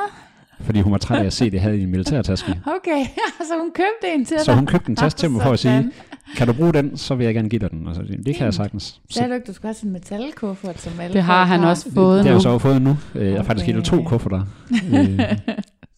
Fordi 0.61 0.81
hun 0.81 0.93
var 0.93 0.99
træt 0.99 1.19
af 1.21 1.25
at 1.27 1.33
se, 1.33 1.45
at 1.45 1.55
jeg 1.55 1.63
havde 1.63 1.79
i 1.79 1.83
en 1.83 1.91
militærtaske. 1.91 2.51
okay. 2.77 3.05
så 3.49 3.55
hun 3.61 3.71
købte 3.75 4.15
en 4.15 4.25
til 4.25 4.37
Så 4.39 4.45
dig. 4.47 4.55
hun 4.55 4.67
købte 4.67 4.91
en 4.91 4.97
taske 4.97 5.19
til 5.19 5.31
mig 5.31 5.43
for 5.43 5.51
at 5.53 5.59
sige, 5.59 5.91
kan 6.37 6.47
du 6.47 6.53
bruge 6.53 6.73
den, 6.73 6.97
så 6.97 7.15
vil 7.15 7.25
jeg 7.25 7.35
gerne 7.35 7.49
give 7.49 7.59
dig 7.59 7.71
den. 7.71 7.87
Og 7.87 7.95
så, 7.95 8.03
jeg, 8.09 8.19
det 8.27 8.35
kan 8.35 8.45
jeg 8.45 8.55
sagtens. 8.55 9.01
Så, 9.11 9.27
du 9.29 9.33
ikke, 9.35 9.47
du 9.47 9.53
skulle 9.53 9.69
have 9.69 9.75
sådan 9.75 9.89
en 9.89 9.93
metalkuffert, 9.93 10.81
som 10.81 11.01
alle 11.01 11.15
Det 11.15 11.23
har 11.23 11.45
han 11.45 11.61
også 11.65 11.93
fået 11.95 12.19
det 12.19 12.25
har 12.25 12.31
nu. 12.31 12.35
jeg 12.35 12.43
så 12.43 12.59
fået 12.59 12.83
nu. 12.83 12.97
Jeg 13.15 13.37
har 13.37 13.43
faktisk 13.43 13.65
Okay. 13.65 13.73
givet 13.73 13.85
to 13.85 14.03
kufferter. 14.03 14.45
Øh, 14.95 15.21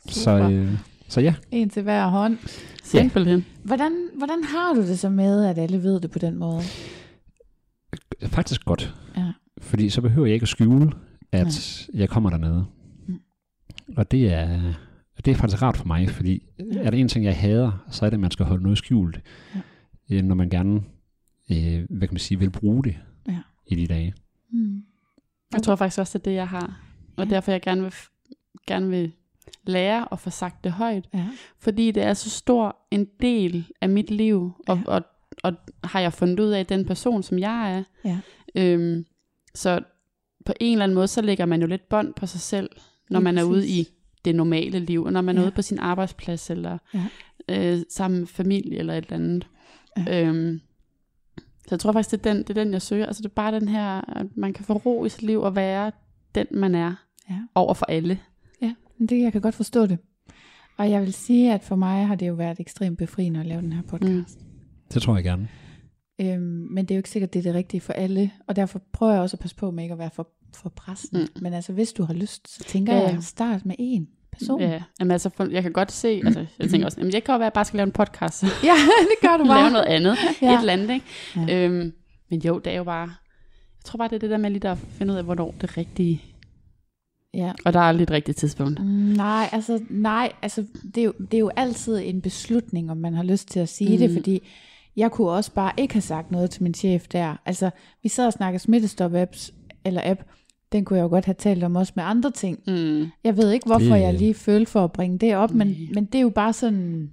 så, 0.08 0.30
øh, 0.30 0.68
så 1.12 1.20
ja, 1.20 1.34
En 1.50 1.70
til 1.70 1.82
hver 1.82 2.06
hånd. 2.08 2.38
Simpelthen. 2.82 3.44
Hvordan, 3.64 4.08
hvordan 4.16 4.44
har 4.44 4.72
du 4.74 4.80
det 4.80 4.98
så 4.98 5.08
med, 5.10 5.44
at 5.44 5.58
alle 5.58 5.82
ved 5.82 6.00
det 6.00 6.10
på 6.10 6.18
den 6.18 6.36
måde? 6.36 6.62
faktisk 8.26 8.64
godt. 8.64 8.94
Ja. 9.16 9.32
Fordi 9.58 9.88
så 9.90 10.00
behøver 10.00 10.26
jeg 10.26 10.34
ikke 10.34 10.44
at 10.44 10.48
skjule, 10.48 10.92
at 11.32 11.88
jeg 11.94 12.08
kommer 12.08 12.30
dernede. 12.30 12.66
Mm. 13.08 13.20
Og 13.96 14.10
det 14.10 14.32
er, 14.32 14.72
det 15.24 15.30
er 15.30 15.34
faktisk 15.34 15.62
rart 15.62 15.76
for 15.76 15.86
mig, 15.86 16.10
fordi 16.10 16.42
er 16.58 16.90
der 16.90 16.98
en 16.98 17.08
ting, 17.08 17.24
jeg 17.24 17.36
hader, 17.36 17.84
så 17.90 18.06
er 18.06 18.10
det, 18.10 18.14
at 18.16 18.20
man 18.20 18.30
skal 18.30 18.46
holde 18.46 18.62
noget 18.62 18.78
skjult, 18.78 19.20
Ja. 20.10 20.16
øh, 20.16 20.22
når 20.24 20.34
man 20.34 20.50
gerne 20.50 20.82
øh, 21.50 21.84
hvad 21.90 22.08
kan 22.08 22.14
man 22.14 22.18
sige, 22.18 22.38
vil 22.38 22.50
bruge 22.50 22.84
det 22.84 22.96
Ja. 23.28 23.38
i 23.66 23.74
de 23.74 23.86
dage. 23.86 24.14
Mm. 24.52 24.82
Jeg 25.52 25.62
tror 25.62 25.76
faktisk 25.76 25.98
også, 26.00 26.18
det 26.18 26.26
er 26.26 26.30
det, 26.30 26.36
jeg 26.36 26.48
har. 26.48 26.80
Og 27.16 27.24
Ja. 27.26 27.30
derfor 27.30 27.52
jeg 27.52 27.62
gerne 27.62 27.82
vil, 27.82 27.92
gerne 28.66 28.88
vil 28.90 29.12
lære 29.64 30.08
at 30.12 30.18
få 30.20 30.30
sagt 30.30 30.64
det 30.64 30.72
højt. 30.72 31.08
Ja. 31.14 31.26
Fordi 31.58 31.90
det 31.90 32.02
er 32.02 32.14
så 32.14 32.30
stor 32.30 32.76
en 32.90 33.08
del 33.20 33.66
af 33.80 33.88
mit 33.88 34.10
liv, 34.10 34.52
og, 34.68 34.76
Ja. 34.76 34.82
og, 34.86 35.02
og 35.42 35.52
har 35.84 36.00
jeg 36.00 36.12
fundet 36.12 36.40
ud 36.40 36.50
af 36.50 36.66
den 36.66 36.84
person, 36.86 37.22
som 37.22 37.38
jeg 37.38 37.76
er. 37.78 37.82
Ja. 38.04 38.18
Øhm, 38.54 39.06
så 39.54 39.80
på 40.46 40.52
en 40.60 40.72
eller 40.72 40.84
anden 40.84 40.94
måde, 40.94 41.08
så 41.08 41.22
lægger 41.22 41.46
man 41.46 41.60
jo 41.60 41.66
lidt 41.66 41.88
bånd 41.88 42.14
på 42.14 42.26
sig 42.26 42.40
selv, 42.40 42.70
når 43.10 43.18
Lige 43.20 43.24
man 43.24 43.38
er 43.38 43.42
ude 43.44 43.60
præcis. 43.60 43.88
i 43.88 43.92
det 44.24 44.34
normale 44.34 44.78
liv, 44.78 45.04
og 45.04 45.12
når 45.12 45.20
man 45.20 45.36
er 45.36 45.40
Ja. 45.40 45.46
ude 45.46 45.54
på 45.54 45.62
sin 45.62 45.78
arbejdsplads, 45.78 46.50
eller 46.50 46.78
Ja. 46.94 47.04
øh, 47.48 47.80
sammen 47.90 48.18
med 48.20 48.26
familie, 48.26 48.78
eller 48.78 48.94
et 48.94 49.04
eller 49.04 49.16
andet. 49.16 49.46
Ja. 49.96 50.26
Øhm, 50.26 50.60
så 51.38 51.68
jeg 51.70 51.80
tror 51.80 51.92
faktisk, 51.92 52.10
det 52.10 52.26
er, 52.26 52.32
den, 52.34 52.42
det 52.42 52.50
er 52.50 52.64
den, 52.64 52.72
jeg 52.72 52.82
søger. 52.82 53.06
Altså 53.06 53.22
det 53.22 53.28
er 53.28 53.34
bare 53.34 53.52
den 53.60 53.68
her, 53.68 54.16
at 54.16 54.26
man 54.36 54.52
kan 54.52 54.64
få 54.64 54.72
ro 54.72 55.04
i 55.04 55.08
sit 55.08 55.22
liv 55.22 55.40
og 55.40 55.56
være 55.56 55.92
den, 56.34 56.46
man 56.50 56.74
er 56.74 56.94
Ja. 57.30 57.34
over 57.54 57.74
for 57.74 57.86
alle. 57.86 58.20
Det, 59.06 59.20
jeg 59.22 59.32
kan 59.32 59.40
godt 59.40 59.54
forstå 59.54 59.86
det. 59.86 59.98
Og 60.78 60.90
jeg 60.90 61.00
vil 61.00 61.12
sige, 61.12 61.52
at 61.54 61.62
for 61.64 61.76
mig 61.76 62.06
har 62.06 62.14
det 62.14 62.28
jo 62.28 62.34
været 62.34 62.60
ekstremt 62.60 62.98
befriende 62.98 63.40
at 63.40 63.46
lave 63.46 63.62
den 63.62 63.72
her 63.72 63.82
podcast. 63.82 64.40
Mm. 64.40 64.46
Det 64.94 65.02
tror 65.02 65.14
jeg 65.14 65.24
gerne. 65.24 65.48
Øhm, 66.20 66.40
men 66.70 66.84
det 66.84 66.90
er 66.90 66.94
jo 66.94 66.98
ikke 66.98 67.10
sikkert, 67.10 67.32
det 67.32 67.38
er 67.38 67.42
det 67.42 67.54
rigtige 67.54 67.80
for 67.80 67.92
alle. 67.92 68.30
Og 68.48 68.56
derfor 68.56 68.82
prøver 68.92 69.12
jeg 69.12 69.22
også 69.22 69.34
at 69.36 69.40
passe 69.40 69.56
på 69.56 69.70
med 69.70 69.84
ikke 69.84 69.92
at 69.92 69.98
være 69.98 70.10
for, 70.14 70.28
for 70.54 70.68
pressen. 70.68 71.18
Mm. 71.18 71.26
Mm. 71.36 71.42
Men 71.42 71.52
altså, 71.52 71.72
hvis 71.72 71.92
du 71.92 72.02
har 72.04 72.14
lyst, 72.14 72.48
så 72.54 72.64
tænker 72.64 72.94
Ja, 72.94 73.00
jeg, 73.08 73.22
start 73.22 73.66
med 73.66 73.74
én 73.80 74.28
person. 74.32 74.60
Ja, 74.60 74.82
jamen 75.00 75.10
altså, 75.10 75.28
for, 75.28 75.44
jeg 75.50 75.62
kan 75.62 75.72
godt 75.72 75.92
se, 75.92 76.08
altså, 76.24 76.46
jeg 76.58 76.70
tænker 76.70 76.86
også, 76.86 77.00
jamen, 77.00 77.12
jeg 77.14 77.24
kan 77.24 77.32
jo 77.32 77.38
være, 77.38 77.46
at 77.46 77.50
jeg 77.50 77.52
bare 77.52 77.64
skal 77.64 77.76
lave 77.78 77.86
en 77.86 77.92
podcast, 77.92 78.42
ja 78.64 78.74
det 79.00 79.28
gør 79.28 79.36
du 79.36 79.44
bare. 79.44 79.60
lave 79.60 79.70
noget 79.70 79.84
andet, 79.86 80.16
Ja. 80.42 80.54
et 80.54 80.60
eller 80.60 80.72
andet, 80.72 80.90
ikke? 80.90 81.06
Ja. 81.36 81.66
Øhm, 81.66 81.92
men 82.30 82.40
jo, 82.40 82.58
det 82.58 82.72
er 82.72 82.76
jo 82.76 82.84
bare, 82.84 83.00
jeg 83.78 83.84
tror 83.84 83.96
bare, 83.96 84.08
det 84.08 84.14
er 84.14 84.18
det 84.20 84.30
der 84.30 84.36
med 84.38 84.50
lige 84.50 84.68
at 84.68 84.78
finde 84.78 85.12
ud 85.12 85.18
af, 85.18 85.24
hvornår 85.24 85.54
det 85.60 85.76
rigtige, 85.76 86.22
Ja. 87.34 87.52
og 87.64 87.72
der 87.72 87.78
er 87.78 87.84
aldrig 87.84 88.02
et 88.02 88.10
rigtigt 88.10 88.38
tidspunkt. 88.38 88.80
Mm, 88.80 88.86
Nej, 89.16 89.48
altså, 89.52 89.80
nej, 89.90 90.32
altså 90.42 90.64
det, 90.94 91.00
er 91.00 91.04
jo, 91.04 91.12
det 91.18 91.34
er 91.34 91.38
jo 91.38 91.50
altid 91.56 92.00
en 92.04 92.20
beslutning, 92.20 92.90
om 92.90 92.96
man 92.96 93.14
har 93.14 93.22
lyst 93.22 93.48
til 93.48 93.60
at 93.60 93.68
sige 93.68 93.90
mm. 93.92 93.98
det, 93.98 94.10
fordi 94.10 94.42
jeg 94.96 95.10
kunne 95.10 95.30
også 95.30 95.52
bare 95.52 95.72
ikke 95.76 95.94
have 95.94 96.00
sagt 96.02 96.30
noget 96.30 96.50
til 96.50 96.62
min 96.62 96.74
chef 96.74 97.08
der. 97.08 97.36
Altså, 97.46 97.70
vi 98.02 98.08
sad 98.08 98.26
og 98.26 98.32
snakkede 98.32 98.62
smittestop-apps, 98.62 99.50
eller 99.84 100.00
app, 100.04 100.20
den 100.72 100.84
kunne 100.84 100.96
jeg 100.96 101.04
jo 101.04 101.08
godt 101.08 101.24
have 101.24 101.34
talt 101.38 101.64
om 101.64 101.76
også 101.76 101.92
med 101.96 102.04
andre 102.04 102.30
ting. 102.30 102.58
Mm. 102.66 103.06
Jeg 103.24 103.36
ved 103.36 103.50
ikke, 103.50 103.66
hvorfor 103.66 103.94
Det- 103.94 104.02
jeg 104.02 104.14
lige 104.14 104.34
følte 104.34 104.70
for 104.70 104.84
at 104.84 104.92
bringe 104.92 105.18
det 105.18 105.36
op, 105.36 105.50
men, 105.54 105.66
Nej. 105.66 105.76
men 105.94 106.04
det 106.04 106.14
er 106.14 106.22
jo 106.22 106.30
bare 106.30 106.52
sådan... 106.52 107.10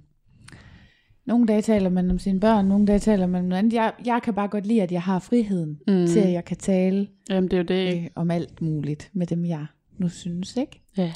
Nogle 1.26 1.46
dage 1.46 1.62
taler 1.62 1.90
man 1.90 2.10
om 2.10 2.18
sine 2.18 2.40
børn, 2.40 2.66
nogle 2.66 2.86
dage 2.86 2.98
taler 2.98 3.26
man 3.26 3.40
om 3.42 3.48
noget 3.48 3.58
andet. 3.58 3.72
Jeg, 3.72 3.92
jeg 4.06 4.20
kan 4.24 4.34
bare 4.34 4.48
godt 4.48 4.66
lide, 4.66 4.82
at 4.82 4.92
jeg 4.92 5.02
har 5.02 5.18
friheden 5.18 5.78
Mm. 5.86 5.92
mm. 5.94 6.06
til, 6.06 6.20
at 6.20 6.32
jeg 6.32 6.44
kan 6.44 6.56
tale 6.56 7.08
Jamen, 7.30 7.50
det 7.50 7.52
er 7.52 7.58
jo 7.58 7.64
det, 7.64 7.96
øh, 8.02 8.06
om 8.14 8.30
alt 8.30 8.62
muligt 8.62 9.10
med 9.12 9.26
dem, 9.26 9.44
jeg 9.44 9.66
nu 10.00 10.08
synes, 10.08 10.56
ikke? 10.56 10.82
Ja. 10.96 11.12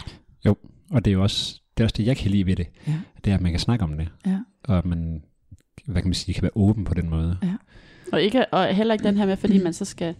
Og 0.90 1.04
det 1.04 1.10
er 1.10 1.12
jo 1.14 1.22
også 1.22 1.60
det, 1.76 1.82
er 1.82 1.86
også 1.86 1.94
det 1.98 2.06
jeg 2.06 2.16
kan 2.16 2.30
lide 2.30 2.46
ved 2.46 2.56
det. 2.56 2.66
Ja. 2.86 3.00
Det 3.24 3.30
er, 3.30 3.34
at 3.34 3.40
man 3.40 3.52
kan 3.52 3.60
snakke 3.60 3.84
om 3.84 3.98
det. 3.98 4.08
Ja. 4.26 4.38
Og 4.64 4.88
man, 4.88 5.22
hvad 5.86 6.02
kan 6.02 6.08
man 6.08 6.14
sige, 6.14 6.34
kan 6.34 6.42
være 6.42 6.50
åben 6.54 6.84
på 6.84 6.94
den 6.94 7.10
måde. 7.10 7.38
Og, 8.12 8.22
ikke, 8.22 8.46
og 8.54 8.74
heller 8.74 8.94
ikke 8.94 9.04
den 9.04 9.16
her 9.16 9.26
med, 9.26 9.36
fordi 9.36 9.62
man 9.62 9.72
så 9.72 9.84
skal... 9.84 10.14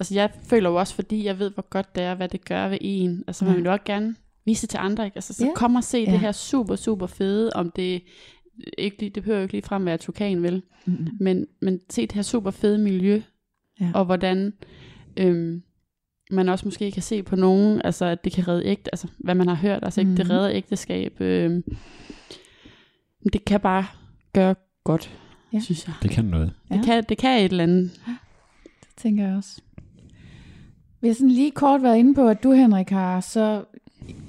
Altså 0.00 0.14
jeg 0.14 0.30
føler 0.42 0.70
jo 0.70 0.76
også, 0.76 0.94
fordi 0.94 1.24
jeg 1.24 1.38
ved, 1.38 1.50
hvor 1.50 1.68
godt 1.70 1.94
det 1.94 2.02
er, 2.02 2.14
hvad 2.14 2.28
det 2.28 2.44
gør 2.44 2.68
ved 2.68 2.78
en. 2.80 3.24
Altså 3.26 3.44
man 3.44 3.52
Ja. 3.54 3.56
vil 3.58 3.64
jo 3.64 3.72
også 3.72 3.84
gerne 3.84 4.14
vise 4.44 4.62
det 4.62 4.70
til 4.70 4.78
andre, 4.78 5.04
ikke? 5.04 5.16
Altså 5.16 5.32
så 5.34 5.44
Ja. 5.46 5.52
kom 5.54 5.74
og 5.74 5.84
se 5.84 5.98
Ja. 5.98 6.12
det 6.12 6.20
her 6.20 6.32
super, 6.32 6.76
super 6.76 7.06
fede, 7.06 7.50
om 7.54 7.70
det 7.70 8.02
ikke, 8.78 8.98
lige- 9.00 9.10
det 9.10 9.22
behøver 9.22 9.38
jo 9.38 9.42
ikke 9.42 9.54
lige 9.54 9.62
frem 9.62 9.84
være 9.86 9.98
tukan, 9.98 10.42
vel? 10.42 10.62
Mm. 10.86 11.08
Men, 11.20 11.46
men 11.62 11.80
se 11.90 12.02
det 12.02 12.12
her 12.12 12.22
super 12.22 12.50
fede 12.50 12.78
miljø, 12.78 13.22
Ja. 13.80 13.90
og 13.94 14.04
hvordan 14.04 14.52
øhm, 15.16 15.62
man 16.30 16.48
også 16.48 16.64
måske 16.66 16.90
kan 16.90 17.02
se 17.02 17.22
på 17.22 17.36
nogen, 17.36 17.80
altså 17.84 18.04
at 18.04 18.24
det 18.24 18.32
kan 18.32 18.48
redde 18.48 18.64
ægte, 18.66 18.94
altså 18.94 19.08
hvad 19.18 19.34
man 19.34 19.48
har 19.48 19.54
hørt, 19.54 19.78
altså 19.82 20.00
ikke 20.00 20.16
det 20.16 20.26
Mhm. 20.26 20.30
redder 20.30 20.50
ægteskab. 20.50 21.20
Men 21.20 21.62
det 23.32 23.44
kan 23.44 23.60
bare 23.60 23.86
gøre 24.34 24.54
godt, 24.84 25.10
Ja. 25.52 25.56
ja. 25.58 25.62
synes 25.62 25.86
jeg. 25.86 25.94
Det 26.02 26.10
kan 26.10 26.24
noget. 26.24 26.52
Det, 26.68 26.76
Ja. 26.76 26.82
kan, 26.84 27.04
det 27.08 27.18
kan 27.18 27.38
et 27.38 27.44
eller 27.50 27.62
andet. 27.62 27.90
Det 28.80 28.88
tænker 28.96 29.26
jeg 29.28 29.36
også. 29.36 29.60
Vi 31.00 31.08
har 31.08 31.14
sådan 31.14 31.30
lige 31.30 31.50
kort 31.50 31.82
været 31.82 31.96
inde 31.98 32.14
på, 32.14 32.28
at 32.28 32.42
du, 32.42 32.52
Henrik, 32.52 32.90
har 32.90 33.20
så... 33.20 33.64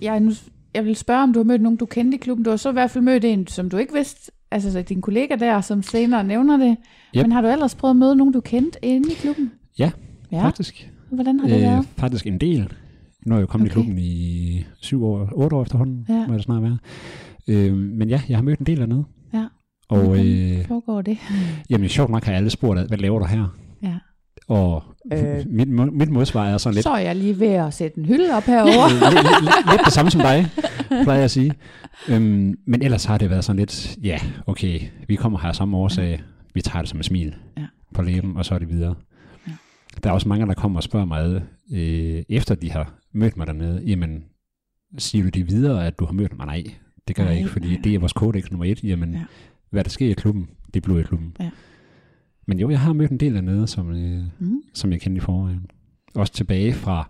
Jeg, 0.02 0.20
nu, 0.20 0.32
jeg 0.74 0.86
vil 0.86 0.96
spørge, 0.96 1.24
om 1.24 1.34
du 1.34 1.40
har 1.40 1.44
mødt 1.44 1.62
nogen, 1.62 1.78
du 1.78 1.86
kendte 1.86 2.16
i 2.16 2.20
klubben. 2.20 2.44
Du 2.44 2.50
har 2.50 2.58
så 2.58 2.70
i 2.70 2.74
hvert 2.74 2.92
fald 2.92 3.04
mødt 3.04 3.26
en, 3.26 3.48
som 3.48 3.70
du 3.70 3.78
ikke 3.78 3.94
vidste, 3.94 4.32
altså 4.52 4.72
så 4.72 4.82
din 4.82 5.02
kollega 5.02 5.36
der, 5.36 5.62
som 5.62 5.84
senere 5.84 6.24
nævner 6.24 6.58
det. 6.58 6.78
Yep. 7.18 7.22
Men 7.24 7.32
har 7.32 7.42
du 7.42 7.48
ellers 7.48 7.76
prøvet 7.76 7.90
at 7.92 7.96
møde 7.96 8.16
nogen, 8.16 8.34
du 8.34 8.42
kendte 8.42 8.80
inde 8.86 9.12
i 9.12 9.16
klubben? 9.16 9.52
Ja, 9.80 9.92
Ja, 10.32 10.44
Faktisk. 10.46 10.90
Hvordan 11.12 11.40
har 11.40 11.48
det 11.48 11.62
været? 11.62 11.86
faktisk 11.98 12.28
en 12.28 12.38
del. 12.38 12.74
Nu 13.26 13.34
er 13.36 13.38
jeg 13.38 13.42
jo 13.42 13.48
kommet 13.48 13.72
Okay. 13.72 13.80
i 13.80 13.84
klubben 13.84 13.98
i 14.00 14.64
syv 14.82 15.04
år, 15.06 15.30
otte 15.34 15.56
år 15.56 15.62
efterhånden, 15.62 16.06
Ja. 16.10 16.28
må 16.28 16.34
det 16.34 16.44
snart 16.44 16.64
være. 16.64 16.78
Øh, 17.48 17.74
men 17.78 18.10
ja, 18.10 18.22
jeg 18.30 18.38
har 18.38 18.44
mødt 18.44 18.60
en 18.60 18.66
del 18.66 18.78
dernede. 18.80 19.04
Ja. 19.34 19.46
Og 19.90 20.04
Hvordan 20.04 20.26
øh, 20.26 20.66
foregår 20.68 21.02
det? 21.02 21.18
jamen, 21.70 21.90
sjovt 21.90 22.10
nok 22.12 22.24
har 22.24 22.34
alle 22.34 22.50
spurgt, 22.50 22.88
hvad 22.88 22.98
laver 22.98 23.20
du 23.20 23.26
her? 23.26 23.58
Ja. 23.84 23.94
Og 24.48 24.84
Øh. 25.14 25.38
øh. 25.38 25.44
mit, 25.50 25.68
mit 25.94 26.10
modsvar 26.10 26.46
er 26.48 26.58
sådan 26.58 26.74
lidt, 26.74 26.84
Så 26.84 26.90
er 26.90 26.98
jeg 26.98 27.16
lige 27.16 27.40
ved 27.40 27.48
at 27.48 27.74
sætte 27.74 28.00
en 28.00 28.06
hylde 28.06 28.34
op 28.38 28.44
herovre. 28.44 28.90
lidt, 28.94 29.14
lidt, 29.14 29.42
lidt, 29.42 29.72
lidt 29.72 29.82
det 29.86 29.94
samme 29.94 30.12
som 30.12 30.22
dig, 30.22 30.48
plejer 31.04 31.18
jeg 31.18 31.24
at 31.24 31.32
sige. 31.32 31.54
Øhm, 32.10 32.56
men 32.68 32.82
ellers 32.82 33.06
har 33.06 33.18
det 33.18 33.30
været 33.30 33.44
sådan 33.46 33.60
lidt, 33.60 33.98
ja, 34.04 34.20
okay, 34.48 34.80
vi 35.08 35.16
kommer 35.16 35.40
her 35.40 35.50
af 35.50 35.56
samme 35.56 35.78
årsag, 35.78 36.22
vi 36.54 36.62
tager 36.62 36.82
det 36.82 36.90
som 36.90 37.00
et 37.00 37.06
smil 37.06 37.36
Ja. 37.58 37.66
på 37.94 38.02
læben, 38.02 38.38
og 38.38 38.46
så 38.46 38.56
er 38.56 38.60
det 38.60 38.70
videre. 38.70 38.96
Der 40.04 40.10
er 40.10 40.14
også 40.14 40.30
mange, 40.30 40.46
der 40.46 40.54
kommer 40.54 40.80
og 40.80 40.84
spørger 40.84 41.06
mig, 41.06 41.42
øh, 41.74 42.24
efter 42.30 42.56
de 42.56 42.72
har 42.72 43.00
mødt 43.14 43.38
mig 43.38 43.48
dernede, 43.48 43.84
jamen, 43.86 44.24
siger 44.98 45.24
du 45.24 45.30
det 45.30 45.50
videre, 45.50 45.88
at 45.88 46.00
du 46.00 46.06
har 46.06 46.14
mødt 46.14 46.38
mig? 46.38 46.46
Nej, 46.46 46.64
det 47.08 47.16
gør 47.16 47.24
Nej, 47.24 47.32
jeg 47.32 47.38
ikke, 47.40 47.50
fordi 47.52 47.68
nej, 47.68 47.82
det 47.84 47.96
er 47.96 48.00
vores 48.00 48.14
kodex 48.14 48.52
nummer 48.52 48.66
et. 48.66 48.84
Jamen, 48.84 49.12
Ja. 49.14 49.18
ja. 49.20 49.26
hvad 49.70 49.84
der 49.84 49.90
sker 49.90 50.10
i 50.10 50.14
klubben, 50.14 50.50
det 50.74 50.84
bliver 50.84 51.00
i 51.00 51.04
klubben. 51.04 51.36
Ja. 51.40 51.50
Men 52.48 52.60
jo, 52.60 52.70
jeg 52.70 52.80
har 52.80 52.94
mødt 52.94 53.12
en 53.12 53.20
del 53.20 53.34
dernede, 53.36 53.68
som, 53.68 53.92
øh, 53.92 54.24
Mm. 54.40 54.62
som 54.74 54.92
jeg 54.92 55.02
kendte 55.02 55.18
i 55.18 55.22
forvejen. 55.22 55.66
Også 56.16 56.34
tilbage 56.34 56.74
fra, 56.74 57.10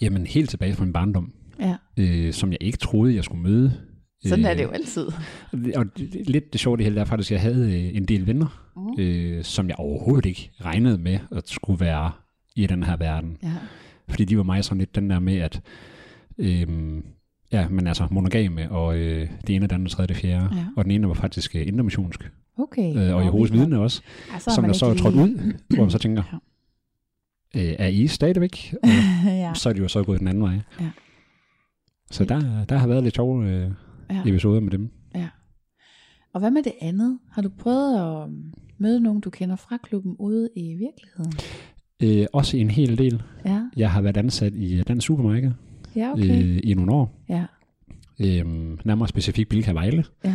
jamen 0.00 0.26
helt 0.26 0.50
tilbage 0.50 0.74
fra 0.74 0.84
min 0.84 0.92
barndom, 0.92 1.32
Ja, 1.60 1.76
øh, 1.96 2.32
som 2.32 2.50
jeg 2.52 2.58
ikke 2.62 2.78
troede, 2.78 3.14
jeg 3.14 3.24
skulle 3.24 3.42
møde. 3.42 3.72
Sådan 4.24 4.44
er 4.44 4.50
Øh, 4.50 4.56
det 4.58 4.64
jo 4.64 4.68
altid. 4.70 5.06
Og 5.76 5.96
det- 5.98 6.28
lidt 6.30 6.52
det 6.52 6.60
sjove 6.60 6.74
i 6.74 6.78
det 6.78 6.84
hele 6.84 7.00
er 7.00 7.04
faktisk, 7.04 7.30
at 7.30 7.34
jeg 7.34 7.40
havde 7.40 7.74
øh, 7.88 7.96
en 7.96 8.04
del 8.04 8.26
venner, 8.26 8.58
Mm. 8.76 9.00
øh, 9.02 9.44
som 9.44 9.68
jeg 9.68 9.76
overhovedet 9.78 10.26
ikke 10.28 10.50
regnede 10.60 10.98
med 10.98 11.18
at 11.30 11.48
skulle 11.48 11.80
være 11.80 12.10
i 12.56 12.66
den 12.66 12.82
her 12.82 12.96
verden. 12.96 13.36
Ja. 13.42 13.52
Fordi 14.08 14.24
de 14.24 14.36
var 14.36 14.42
mig 14.42 14.64
sådan 14.64 14.78
lidt 14.78 14.94
den 14.94 15.10
der 15.10 15.18
med, 15.18 15.36
at 15.36 15.60
øh, 16.38 16.66
ja, 17.52 17.68
men 17.68 17.86
altså 17.86 18.08
monogame, 18.10 18.70
og 18.70 18.96
øh, 18.98 19.28
det 19.46 19.54
ene, 19.56 19.66
det 19.66 19.72
andet, 19.72 19.84
det 19.90 19.96
tredje, 19.96 20.06
det 20.08 20.16
fjerde. 20.16 20.48
Ja. 20.56 20.64
Og 20.76 20.84
den 20.84 20.90
ene 20.92 21.08
var 21.08 21.14
faktisk 21.14 21.56
øh, 21.56 21.66
intermissionsk, 21.66 22.30
Okay. 22.58 22.96
øh, 22.96 23.14
og 23.16 23.24
Jehovas 23.24 23.52
vidne 23.52 23.78
også, 23.78 24.02
ja, 24.32 24.38
som 24.38 24.64
der 24.64 24.72
så 24.72 24.86
er 24.86 24.94
trådt 24.94 25.14
ud, 25.14 25.52
hvor 25.74 25.84
man 25.84 25.90
så 25.90 25.98
tænker, 25.98 26.22
øh, 27.56 27.74
er 27.78 27.86
I 27.86 28.06
stadigvæk? 28.06 28.74
Og 28.82 28.88
ja. 29.26 29.52
så 29.54 29.68
er 29.68 29.72
de 29.72 29.78
jo 29.78 29.88
så 29.88 30.02
gået 30.02 30.20
den 30.20 30.28
anden 30.28 30.42
vej. 30.42 30.58
Ja. 30.80 30.90
Så 32.10 32.24
der, 32.24 32.64
der 32.64 32.76
har 32.78 32.86
været 32.86 33.02
lidt 33.02 33.14
sjove 33.14 33.48
øh, 33.48 33.70
ja. 34.14 34.22
episoder 34.30 34.60
med 34.60 34.70
dem. 34.70 34.90
Og 36.34 36.40
hvad 36.40 36.50
med 36.50 36.62
det 36.62 36.72
andet? 36.80 37.18
Har 37.32 37.42
du 37.42 37.48
prøvet 37.58 37.96
at 37.98 38.24
um, 38.28 38.52
møde 38.78 39.00
nogen, 39.00 39.20
du 39.20 39.30
kender 39.30 39.56
fra 39.56 39.76
klubben 39.82 40.16
ude 40.18 40.48
i 40.56 40.74
virkeligheden? 40.74 41.32
Øh, 42.02 42.26
også 42.32 42.56
en 42.56 42.70
hel 42.70 42.98
del. 42.98 43.22
Ja, 43.44 43.60
Jeg 43.76 43.90
har 43.90 44.00
været 44.00 44.16
ansat 44.16 44.52
i 44.54 44.74
øh, 44.78 44.84
Dansk 44.88 45.06
Supermarked 45.06 45.50
ja 45.96 46.12
okay. 46.12 46.44
øh, 46.44 46.60
i 46.64 46.74
nogle 46.74 46.92
år. 46.92 47.24
Ja, 47.28 47.44
Øh, 48.20 48.44
nærmere 48.84 49.08
specifikt 49.08 49.48
Bilka 49.48 49.72
Vejle. 49.72 50.04
Ja. 50.24 50.34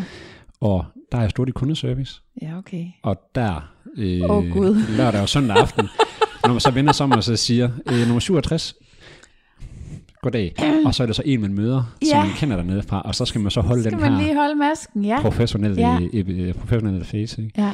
Og 0.61 0.85
der 1.11 1.17
har 1.17 1.23
jeg 1.23 1.29
stået 1.31 1.49
i 1.49 1.51
kundeservice. 1.51 2.21
ja 2.41 2.57
okay. 2.57 2.85
Og 3.03 3.15
der, 3.35 3.73
øh, 3.97 4.21
Åh, 4.29 4.49
Gud. 4.49 4.97
lørdag 4.97 5.21
og 5.21 5.29
søndag 5.29 5.57
aften, 5.57 5.85
når 6.45 6.51
man 6.51 6.59
så 6.59 6.71
vender 6.71 6.91
sig 6.93 7.03
om 7.03 7.11
og 7.11 7.23
så 7.23 7.35
siger, 7.35 7.69
øh, 7.91 7.99
nummer 8.07 8.19
67, 8.19 8.75
goddag. 10.31 10.53
Og 10.85 10.95
så 10.95 11.03
er 11.03 11.07
det 11.07 11.15
så 11.15 11.21
en, 11.25 11.41
man 11.41 11.53
møder, 11.53 11.95
som 12.03 12.07
Ja. 12.17 12.23
man 12.23 12.33
kender 12.37 12.55
dernede 12.55 12.83
fra, 12.83 13.01
og 13.01 13.15
så 13.15 13.25
skal 13.25 13.41
man 13.41 13.51
så 13.51 13.61
holde 13.61 13.81
Skal 13.83 13.91
den 13.91 14.01
man 14.01 14.11
her 14.13 14.21
lige 14.23 14.35
holde 14.35 14.55
masken? 14.55 15.05
Ja. 15.05 15.21
professionelle, 15.21 15.81
Ja. 15.81 15.99
øh, 16.13 16.53
professionelle 16.53 17.05
face. 17.05 17.41
Ikke? 17.43 17.61
ja. 17.61 17.71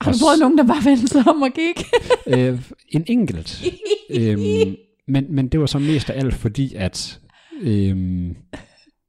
Har 0.00 0.12
du 0.12 0.18
prøvet 0.22 0.38
nogen, 0.40 0.58
der 0.58 0.64
bare 0.64 0.84
vendte 0.84 1.06
sig 1.06 1.28
om 1.28 1.42
og 1.42 1.48
gik? 1.54 1.84
øh, 2.38 2.60
en 2.88 3.04
enkelt. 3.06 3.64
øhm, 4.10 4.76
men, 5.08 5.26
men 5.28 5.48
det 5.48 5.60
var 5.60 5.66
så 5.66 5.78
mest 5.78 6.10
af 6.10 6.18
alt 6.18 6.34
fordi, 6.34 6.74
at 6.74 7.20
øhm, 7.62 8.36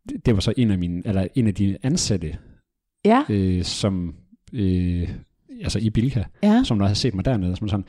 det- 0.10 0.26
det 0.26 0.34
var 0.34 0.40
så 0.42 0.54
en 0.58 0.72
af 0.72 0.78
mine, 0.78 1.02
eller 1.06 1.28
en 1.36 1.48
af 1.48 1.56
de 1.56 1.78
ansatte, 1.84 2.38
ja, 3.06 3.24
øh, 3.30 3.64
som 3.64 4.14
øh, 4.54 5.10
altså 5.62 5.80
i 5.80 5.90
Bilka, 5.90 6.24
ja. 6.44 6.62
som 6.64 6.80
der 6.80 6.86
havde 6.86 6.98
set 6.98 7.16
mig 7.16 7.26
dernede, 7.26 7.56
som 7.56 7.70
sådan, 7.70 7.86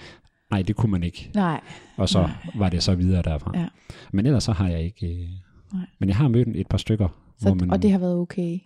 nej, 0.52 0.62
det 0.62 0.76
kunne 0.76 0.92
man 0.92 1.02
ikke. 1.02 1.30
Nej, 1.34 1.60
Og 1.96 2.08
så 2.08 2.20
Nej. 2.20 2.30
var 2.54 2.68
det 2.68 2.82
så 2.82 2.94
videre 2.94 3.22
derfra. 3.22 3.52
Ja. 3.54 3.66
Men 4.12 4.26
ellers 4.26 4.44
så 4.44 4.52
har 4.52 4.68
jeg 4.68 4.82
ikke... 4.82 5.06
Øh, 5.06 5.28
Nej. 5.72 5.86
men 5.98 6.08
jeg 6.08 6.16
har 6.16 6.28
mødt 6.28 6.48
et 6.54 6.66
par 6.66 6.78
stykker, 6.78 7.08
så, 7.38 7.46
hvor 7.46 7.54
man, 7.54 7.70
og 7.70 7.82
det 7.82 7.92
har 7.92 7.98
været 7.98 8.16
okay. 8.16 8.58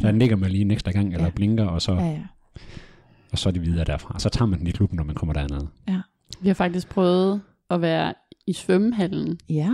der 0.00 0.10
ligger 0.12 0.36
man 0.36 0.50
lige 0.50 0.60
en 0.62 0.70
ekstra 0.70 0.90
gang, 0.92 1.12
eller 1.12 1.24
Ja. 1.24 1.30
blinker, 1.30 1.64
og 1.64 1.82
så, 1.82 1.92
Ja, 1.92 2.06
ja. 2.06 2.20
og 3.32 3.38
så 3.38 3.48
er 3.48 3.52
det 3.52 3.62
videre 3.62 3.84
derfra. 3.84 4.18
Så 4.18 4.28
tager 4.28 4.46
man 4.46 4.58
den 4.58 4.66
i 4.66 4.70
klubben, 4.70 4.96
når 4.96 5.04
man 5.04 5.14
kommer 5.14 5.32
dernede. 5.32 5.68
Vi 6.40 6.48
har 6.48 6.54
faktisk 6.54 6.88
prøvet 6.88 7.40
at 7.70 7.80
være 7.80 8.14
i 8.46 8.52
svømmehallen 8.52 9.38
Ja, 9.48 9.72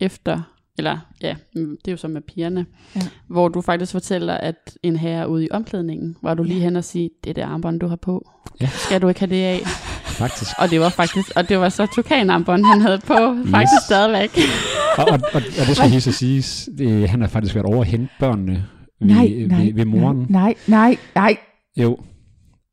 efter, 0.00 0.42
eller 0.78 0.98
ja, 1.22 1.36
det 1.54 1.78
er 1.88 1.92
jo 1.92 1.96
så 1.96 2.08
med 2.08 2.20
pigerne, 2.20 2.66
Ja. 2.96 3.00
hvor 3.26 3.48
du 3.48 3.60
faktisk 3.60 3.92
fortæller, 3.92 4.34
at 4.34 4.78
en 4.82 4.96
herre 4.96 5.28
ude 5.28 5.44
i 5.44 5.48
omklædningen, 5.50 6.16
var 6.22 6.34
du 6.34 6.42
lige 6.42 6.60
hen 6.60 6.76
og 6.76 6.84
sige, 6.84 7.10
det 7.24 7.36
der 7.36 7.46
armbånd, 7.46 7.80
du 7.80 7.86
har 7.86 7.96
på, 7.96 8.30
Ja. 8.60 8.66
skal 8.66 9.02
du 9.02 9.08
ikke 9.08 9.20
have 9.20 9.30
det 9.30 9.42
af? 9.42 9.60
Faktisk. 10.12 10.50
Og 10.58 10.70
det 10.70 10.80
var 10.80 10.88
faktisk, 10.88 11.30
og 11.36 11.48
det 11.48 11.58
var 11.58 11.68
så 11.68 11.86
tukanarmbånd, 11.86 12.64
han 12.64 12.80
havde 12.80 12.98
på, 13.06 13.36
faktisk 13.50 13.72
Yes. 13.78 13.84
stadigvæk. 13.84 14.30
og, 14.98 15.04
og, 15.04 15.20
og, 15.32 15.42
og 15.60 15.66
det 15.66 15.76
skal 15.76 15.90
lige 15.90 16.00
så 16.00 16.12
siges, 16.12 16.68
det, 16.78 17.08
han 17.08 17.20
har 17.20 17.28
faktisk 17.28 17.54
været 17.54 17.66
over 17.66 17.80
at 17.80 17.86
hente 17.86 18.08
børnene 18.20 18.64
ved, 19.00 19.08
nej, 19.08 19.28
nej, 19.46 19.64
ved, 19.64 19.74
ved 19.74 19.84
moren. 19.84 20.26
nej, 20.28 20.54
nej, 20.66 20.96
nej. 21.14 21.36
Jo. 21.76 21.98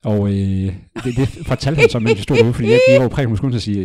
Og 0.06 0.28
øh, 0.30 0.74
det, 1.04 1.18
det 1.18 1.40
fortalte 1.48 1.80
han 1.80 1.90
så, 1.90 2.00
mens 2.00 2.16
jeg 2.16 2.24
stod 2.24 2.38
derude, 2.38 2.54
fordi 2.54 2.70
jeg 2.70 2.80
gik 2.90 3.00
over 3.00 3.10
præg 3.10 3.28
skulle 3.38 3.52
til 3.54 3.58
at 3.58 3.62
sige, 3.64 3.80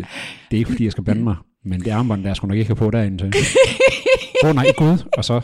det 0.50 0.56
er 0.56 0.58
ikke 0.58 0.70
fordi, 0.70 0.84
jeg 0.84 0.92
skal 0.92 1.04
blande 1.04 1.22
mig, 1.24 1.36
men 1.64 1.80
det 1.80 1.90
armbånd, 1.90 2.24
der 2.24 2.34
skulle 2.34 2.48
nok 2.48 2.58
ikke 2.58 2.68
have 2.68 2.76
på 2.76 2.90
derinde 2.90 3.18
til. 3.18 3.34
Åh 4.44 4.50
oh, 4.50 4.54
nej, 4.56 4.66
gud. 4.76 4.98
Og 5.16 5.24
så, 5.24 5.40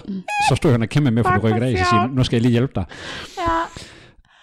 så 0.49 0.55
stod 0.57 0.71
han 0.73 0.83
og 0.83 0.89
kæmpede 0.89 1.15
med, 1.15 1.25
for 1.25 1.31
Fuck, 1.31 1.43
du 1.43 1.47
rykker 1.47 1.59
hvor 1.59 1.67
af, 1.67 1.79
så 1.79 1.85
siger, 1.91 2.09
nu 2.15 2.25
skal 2.25 2.37
jeg 2.37 2.43
lige 2.43 2.53
hjælpe 2.53 2.73
dig. 2.75 2.85
Ja. 3.39 3.43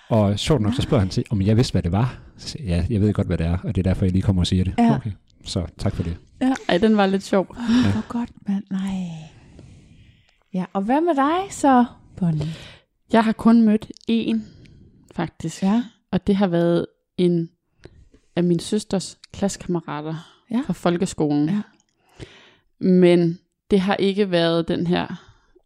Og 0.09 0.39
sjovt 0.39 0.61
nok, 0.61 0.73
så 0.73 0.81
spørger 0.81 0.99
han 0.99 1.09
til, 1.09 1.23
om 1.29 1.41
jeg 1.41 1.57
vidste, 1.57 1.71
hvad 1.71 1.81
det 1.83 1.91
var. 1.91 2.19
Så 2.37 2.57
ja, 2.63 2.85
jeg 2.89 3.01
ved 3.01 3.13
godt, 3.13 3.27
hvad 3.27 3.37
det 3.37 3.45
er, 3.45 3.57
og 3.63 3.75
det 3.75 3.77
er 3.85 3.89
derfor, 3.89 4.05
jeg 4.05 4.11
lige 4.11 4.21
kommer 4.21 4.41
og 4.41 4.47
siger 4.47 4.63
det. 4.63 4.73
Ja. 4.77 4.95
Okay, 4.95 5.11
så 5.43 5.65
tak 5.77 5.95
for 5.95 6.03
det. 6.03 6.17
Ej, 6.69 6.77
den 6.77 6.97
var 6.97 7.05
lidt 7.05 7.23
sjov. 7.23 7.47
Oh, 7.49 7.55
hvor 7.91 8.07
godt, 8.07 8.29
mand. 8.47 8.63
Nej. 8.71 9.07
Ja, 10.53 10.65
og 10.73 10.81
hvad 10.81 11.01
med 11.01 11.15
dig 11.15 11.53
så, 11.53 11.85
Bonnie? 12.17 12.47
Jeg 13.13 13.23
har 13.23 13.31
kun 13.31 13.61
mødt 13.61 13.91
én, 14.11 14.37
faktisk. 15.15 15.63
Ja, 15.63 15.83
Og 16.11 16.27
det 16.27 16.35
har 16.35 16.47
været 16.47 16.85
en 17.17 17.49
af 18.35 18.43
min 18.43 18.59
søsters 18.59 19.17
klassekammerater 19.33 20.15
Ja. 20.51 20.61
fra 20.65 20.73
folkeskolen. 20.73 21.49
Ja. 21.49 21.61
Men 22.79 23.39
det 23.71 23.79
har 23.79 23.95
ikke 23.95 24.31
været 24.31 24.67
den 24.67 24.87
her 24.87 25.07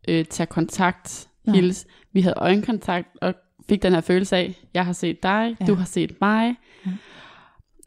øh, 0.08 0.26
tage 0.26 0.48
kontakt, 0.48 1.28
hils. 1.48 1.88
Vi 2.14 2.22
havde 2.22 2.36
øjenkontakt 2.38 3.08
og 3.22 3.34
fik 3.72 3.84
den 3.84 3.94
her 3.94 4.02
følelse 4.02 4.36
af, 4.36 4.56
jeg 4.74 4.86
har 4.86 4.94
set 4.94 5.24
dig, 5.24 5.56
Ja. 5.62 5.66
du 5.66 5.74
har 5.76 5.86
set 5.86 6.22
mig. 6.22 6.56
Ja. 6.86 6.92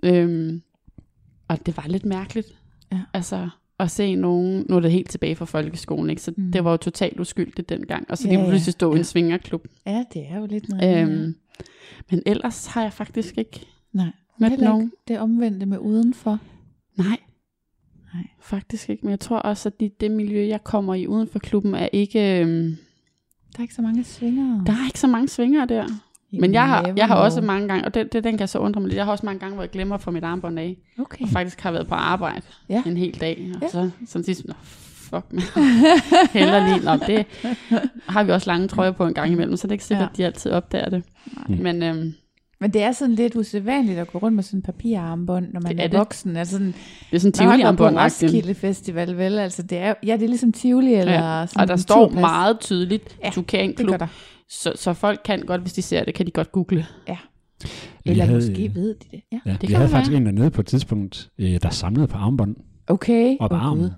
Øhm, 0.05 0.63
og 1.49 1.67
det 1.67 1.77
var 1.77 1.85
lidt 1.89 2.05
mærkeligt. 2.05 2.47
Ja. 2.93 3.01
Altså 3.15 3.49
at 3.79 3.91
se 3.91 4.15
nogen, 4.15 4.67
nu 4.69 4.77
er 4.77 4.81
det 4.81 4.91
helt 4.91 5.11
tilbage 5.11 5.37
fra 5.37 5.45
folkeskolen, 5.45 6.11
ikke? 6.11 6.23
så 6.23 6.33
Mm. 6.37 6.53
det 6.53 6.65
var 6.65 6.71
jo 6.71 6.77
totalt 6.77 7.21
uskyldigt 7.21 7.69
dengang. 7.69 8.11
Og 8.11 8.19
så 8.19 8.29
Ja, 8.29 8.35
lige 8.35 8.49
pludselig 8.49 8.73
stå 8.73 8.91
i 8.91 8.95
Ja. 8.95 8.99
en 8.99 9.05
svingerklub. 9.05 9.67
ja 9.87 10.05
det 10.15 10.23
er 10.31 10.39
jo 10.39 10.47
lidt 10.47 10.69
noget. 10.69 11.03
Øhm, 11.03 11.35
men 12.11 12.23
ellers 12.27 12.67
har 12.67 12.83
jeg 12.83 12.93
faktisk 12.93 13.39
ikke 13.39 13.67
Nej, 13.93 14.07
mødt 14.41 14.61
nogen. 14.61 14.83
ikke 14.85 14.97
det 15.09 15.19
omvendte 15.19 15.67
med 15.67 15.79
udenfor. 15.79 16.39
Nej. 16.97 17.19
Nej. 18.15 18.27
Faktisk 18.41 18.91
ikke. 18.91 19.03
Men 19.03 19.11
jeg 19.11 19.21
tror 19.21 19.39
også, 19.39 19.69
at 19.69 19.81
det, 19.81 20.01
det 20.01 20.11
miljø, 20.11 20.47
jeg 20.49 20.65
kommer 20.65 20.95
i 20.95 21.07
uden 21.07 21.29
for 21.29 21.39
klubben, 21.39 21.75
er 21.75 21.89
ikke... 21.93 22.41
Øhm, 22.41 22.77
Der 23.57 23.61
er 23.61 23.63
ikke 23.63 23.75
så 23.75 23.83
mange 23.83 24.05
svingere. 24.05 24.63
der 24.67 24.73
er 24.73 24.87
ikke 24.87 25.01
så 25.01 25.07
mange 25.07 25.29
svingere 25.29 25.67
der. 25.67 25.85
You 26.35 26.41
Men 26.41 26.53
jeg 26.55 26.67
har, 26.69 26.93
jeg 26.97 27.07
har 27.07 27.15
også 27.15 27.41
mange 27.41 27.69
gange, 27.69 27.85
og 27.85 27.95
det, 27.95 28.13
det 28.13 28.25
den 28.25 28.33
kan 28.33 28.41
jeg 28.41 28.49
så 28.49 28.59
undre 28.59 28.81
mig 28.81 28.89
lidt, 28.89 28.97
jeg 28.97 29.05
har 29.05 29.13
også 29.13 29.27
mange 29.27 29.41
gange, 29.41 29.55
hvor 29.55 29.63
jeg 29.63 29.71
glemmer 29.71 29.95
at 29.95 30.01
få 30.01 30.11
mit 30.11 30.25
armbånd 30.25 30.59
af, 30.59 30.77
Okay. 30.99 31.23
og 31.23 31.29
faktisk 31.29 31.61
har 31.61 31.71
været 31.71 31.87
på 31.87 31.95
arbejde 31.95 32.43
Ja. 32.69 32.83
en 32.87 32.97
hel 32.97 33.21
dag, 33.21 33.51
og 33.55 33.63
Ja. 33.63 33.69
så 33.69 33.91
sådan 34.07 34.25
sidst, 34.25 34.45
nå, 34.47 34.55
fuck 34.95 35.25
man, 35.31 35.43
heller 36.33 36.67
lige, 36.67 36.85
nå, 36.85 36.97
det 37.07 37.27
har 38.07 38.25
vi 38.25 38.31
også 38.33 38.51
lange 38.51 38.69
trøjer 38.69 38.91
på 38.91 39.07
en 39.07 39.15
gang 39.15 39.33
imellem, 39.33 39.57
så 39.57 39.67
det 39.67 39.71
er 39.71 39.75
ikke 39.75 39.85
sikkert, 39.85 40.05
Ja. 40.05 40.11
at 40.13 40.17
de 40.17 40.25
altid 40.25 40.51
opdager 40.51 40.89
det. 40.91 41.03
Mm. 41.49 41.57
Men 41.63 41.83
øhm, 41.83 42.15
Men 42.61 42.73
det 42.73 42.83
er 42.83 42.93
sådan 42.93 43.15
lidt 43.15 43.37
usædvanligt 43.37 43.99
at 43.99 44.13
gå 44.13 44.19
rundt 44.19 44.35
med 44.35 44.43
sådan 44.43 44.59
en 44.59 44.63
papirarmbånd, 44.63 45.47
når 45.53 45.61
man 45.61 45.73
Det 45.73 45.81
er, 45.81 45.85
er 45.85 45.89
det. 45.89 45.99
voksen. 45.99 46.37
Altså 46.37 46.53
sådan, 46.53 46.67
det 47.11 47.17
er 47.17 47.19
sådan 47.19 47.53
ikke 47.53 47.65
været 47.65 47.77
på 47.77 47.85
tivoli 47.89 48.05
Roskilde 48.05 48.55
Festival, 48.55 49.17
vel? 49.17 49.39
Altså 49.39 49.63
det 49.63 49.79
er, 49.79 49.95
ja, 50.07 50.13
det 50.13 50.23
er 50.23 50.29
ligesom 50.29 50.53
Tivoli 50.53 50.95
eller 50.95 51.13
Ja. 51.13 51.47
sådan 51.47 51.61
Og 51.61 51.69
der 51.69 51.77
står 51.77 51.95
turplads. 52.05 52.21
meget 52.21 52.61
tydeligt, 52.61 53.17
Ja, 53.21 53.27
ja, 53.27 53.31
Tukan 53.31 53.69
Det 53.69 53.77
gør 53.77 53.85
Klub, 53.85 54.01
der. 54.01 54.07
så, 54.49 54.73
så 54.75 54.93
folk 54.93 55.21
kan 55.25 55.41
godt, 55.47 55.61
hvis 55.61 55.73
de 55.73 55.83
ser 55.83 56.05
det, 56.05 56.15
kan 56.15 56.27
de 56.27 56.31
godt 56.31 56.53
google. 56.53 56.87
Eller 57.07 57.17
Vi 58.05 58.21
havde, 58.21 58.35
måske 58.35 58.71
ved 58.75 58.89
de 58.95 59.07
det. 59.11 59.21
Ja. 59.33 59.39
Ja, 59.47 59.53
Det 59.53 59.63
vi 59.63 59.67
kan 59.67 59.77
havde 59.77 59.91
være. 59.91 59.99
faktisk 59.99 60.17
en 60.17 60.27
dernede 60.27 60.51
på 60.51 60.61
et 60.61 60.67
tidspunkt, 60.67 61.29
øh, 61.39 61.59
der 61.63 61.71
samlede 61.71 62.07
på 62.07 62.17
armbånd 62.19 62.57
Okay. 62.87 63.37
og 63.41 63.51
på 63.51 63.57
Åh, 63.57 63.65
armen. 63.67 63.91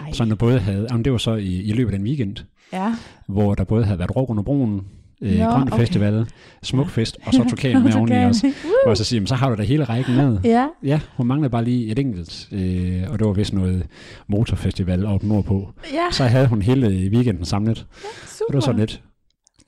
Ej. 0.00 0.12
Så 0.12 0.24
der 0.24 0.34
både 0.34 0.58
havde, 0.58 0.86
jamen 0.90 1.04
det 1.04 1.12
var 1.12 1.18
så 1.18 1.34
i, 1.34 1.62
i 1.62 1.72
løbet 1.72 1.92
af 1.92 1.98
den 1.98 2.06
weekend, 2.06 2.36
Ja. 2.72 2.94
hvor 3.28 3.54
der 3.54 3.64
både 3.64 3.84
havde 3.84 3.98
været 3.98 4.16
råk 4.16 4.30
under 4.30 4.42
broen, 4.42 4.80
øh, 5.22 5.38
Nå, 5.38 5.44
grøn 5.50 5.62
okay. 5.62 5.76
festival, 5.78 6.26
smukfest, 6.62 7.18
og 7.26 7.32
så 7.34 7.44
tokan 7.50 7.82
med 7.82 7.94
oveni 7.98 8.24
også. 8.24 8.52
Woo. 8.64 8.90
Og 8.90 8.96
så 8.96 9.04
siger 9.04 9.20
man, 9.20 9.26
så 9.26 9.34
har 9.34 9.48
du 9.50 9.54
da 9.56 9.62
hele 9.62 9.84
rækken 9.84 10.16
med. 10.16 10.38
Ja. 10.44 10.68
Ja, 10.82 11.00
hun 11.16 11.26
manglede 11.26 11.50
bare 11.50 11.64
lige 11.64 11.86
et 11.90 11.98
enkelt, 11.98 12.48
øh, 12.52 13.02
og 13.10 13.18
det 13.18 13.26
var 13.26 13.32
vist 13.32 13.52
noget 13.52 13.86
motorfestival 14.28 15.06
oppe 15.06 15.28
nordpå. 15.28 15.72
Ja, 15.92 16.06
Så 16.12 16.24
havde 16.24 16.46
hun 16.46 16.62
hele 16.62 17.10
weekenden 17.10 17.44
samlet, 17.44 17.76
super. 17.78 18.44
og 18.48 18.48
det 18.48 18.54
var 18.54 18.60
sådan 18.60 18.80
lidt, 18.80 19.02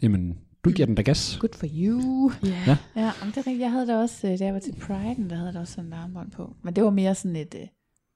jamen, 0.02 0.34
du 0.64 0.70
giver 0.70 0.86
den 0.86 0.94
da 0.94 1.02
gas. 1.02 1.36
Good 1.40 1.58
for 1.58 1.66
you. 1.76 2.30
Yeah. 2.46 2.54
Ja. 2.66 2.76
Ja, 2.96 3.10
men 3.22 3.28
det 3.30 3.36
er 3.36 3.38
rigtigt. 3.38 3.60
Jeg 3.60 3.70
havde 3.70 3.86
da 3.86 3.96
også, 3.96 4.26
øh, 4.28 4.38
da 4.38 4.44
jeg 4.44 4.54
var 4.54 4.60
til 4.60 4.70
Pride'en, 4.72 5.28
der 5.28 5.34
havde 5.34 5.46
jeg 5.46 5.54
da 5.54 5.60
også 5.60 5.72
sådan 5.72 5.86
en 5.86 5.92
armbånd 5.92 6.30
på. 6.30 6.56
Men 6.64 6.76
det 6.76 6.84
var 6.84 6.90
mere 6.90 7.14
sådan 7.14 7.36
et 7.36 7.54
uh, 7.54 7.60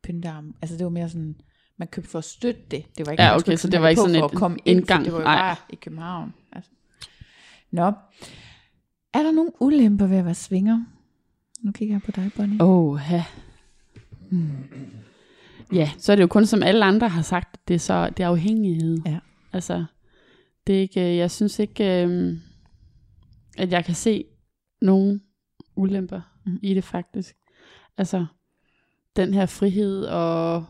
pyntarm. 0.04 0.54
Altså 0.62 0.76
det 0.76 0.84
var 0.84 0.90
mere 0.90 1.08
sådan, 1.08 1.34
man 1.78 1.88
købte 1.88 2.10
for 2.10 2.18
at 2.18 2.24
støtte 2.24 2.60
det. 2.70 2.84
Det 2.98 3.06
var 3.06 3.12
ikke, 3.12 3.22
Ja, 3.22 3.28
man 3.28 3.34
okay, 3.36 3.40
skulle 3.42 3.56
så 3.56 3.68
det 3.68 3.80
var 3.82 3.88
ikke 3.88 4.00
på 4.02 4.06
sådan 4.08 4.20
for 4.20 4.26
et 4.26 4.30
at 4.32 4.36
komme 4.38 4.56
ind, 4.64 4.76
for 4.76 4.80
indgang. 4.80 5.04
Det 5.04 5.12
var 5.12 5.18
jo 5.18 5.24
Nej. 5.24 5.38
bare 5.38 5.56
i 5.70 5.76
København. 5.76 6.34
Altså. 6.52 6.70
Nå. 7.70 7.92
Er 9.14 9.22
der 9.22 9.32
nogle 9.32 9.50
ulemper 9.60 10.06
ved 10.06 10.16
at 10.16 10.24
være 10.24 10.34
svinger? 10.34 10.84
Nu 11.62 11.72
kigger 11.72 11.94
jeg 11.94 12.02
på 12.02 12.10
dig, 12.10 12.30
Bonnie. 12.36 12.62
Åh, 12.64 13.00
ja. 13.10 13.24
Ja, 15.72 15.90
så 15.98 16.12
er 16.12 16.16
det 16.16 16.22
jo 16.22 16.26
kun 16.26 16.46
som 16.46 16.62
alle 16.62 16.84
andre 16.84 17.08
har 17.08 17.22
sagt, 17.22 17.68
det 17.68 17.74
er 17.74 17.78
så 17.78 18.10
det 18.16 18.22
er 18.22 18.28
afhængighed. 18.28 18.98
Ja. 19.06 19.18
Altså, 19.52 19.84
det 20.66 20.76
er 20.76 20.80
ikke, 20.80 21.16
jeg 21.16 21.30
synes 21.30 21.58
ikke, 21.58 22.04
øh, 22.04 22.36
at 23.58 23.72
jeg 23.72 23.84
kan 23.84 23.94
se 23.94 24.24
nogle 24.82 25.20
ulemper 25.76 26.20
Mm. 26.44 26.52
mm. 26.52 26.58
i 26.62 26.74
det 26.74 26.84
faktisk. 26.84 27.36
Altså, 27.98 28.26
den 29.16 29.34
her 29.34 29.46
frihed 29.46 30.04
og 30.04 30.64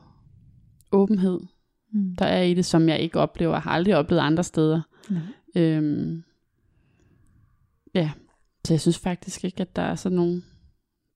åbenhed, 0.93 1.41
Mm. 1.93 2.17
der 2.19 2.25
er 2.25 2.43
i 2.43 2.55
det, 2.55 2.65
som 2.65 2.89
jeg 2.89 2.99
ikke 3.01 3.19
oplever, 3.21 3.59
har 3.59 3.71
aldrig 3.71 3.97
oplevet 3.97 4.21
andre 4.23 4.45
steder. 4.45 4.81
Nej. 5.11 5.21
Øhm, 5.57 6.23
ja, 7.95 8.11
så 8.65 8.75
jeg 8.75 8.81
synes 8.81 8.99
faktisk 8.99 9.45
ikke, 9.45 9.61
at 9.61 9.77
der 9.77 9.83
er 9.83 9.95
sådan 9.95 10.17
nogle 10.17 10.43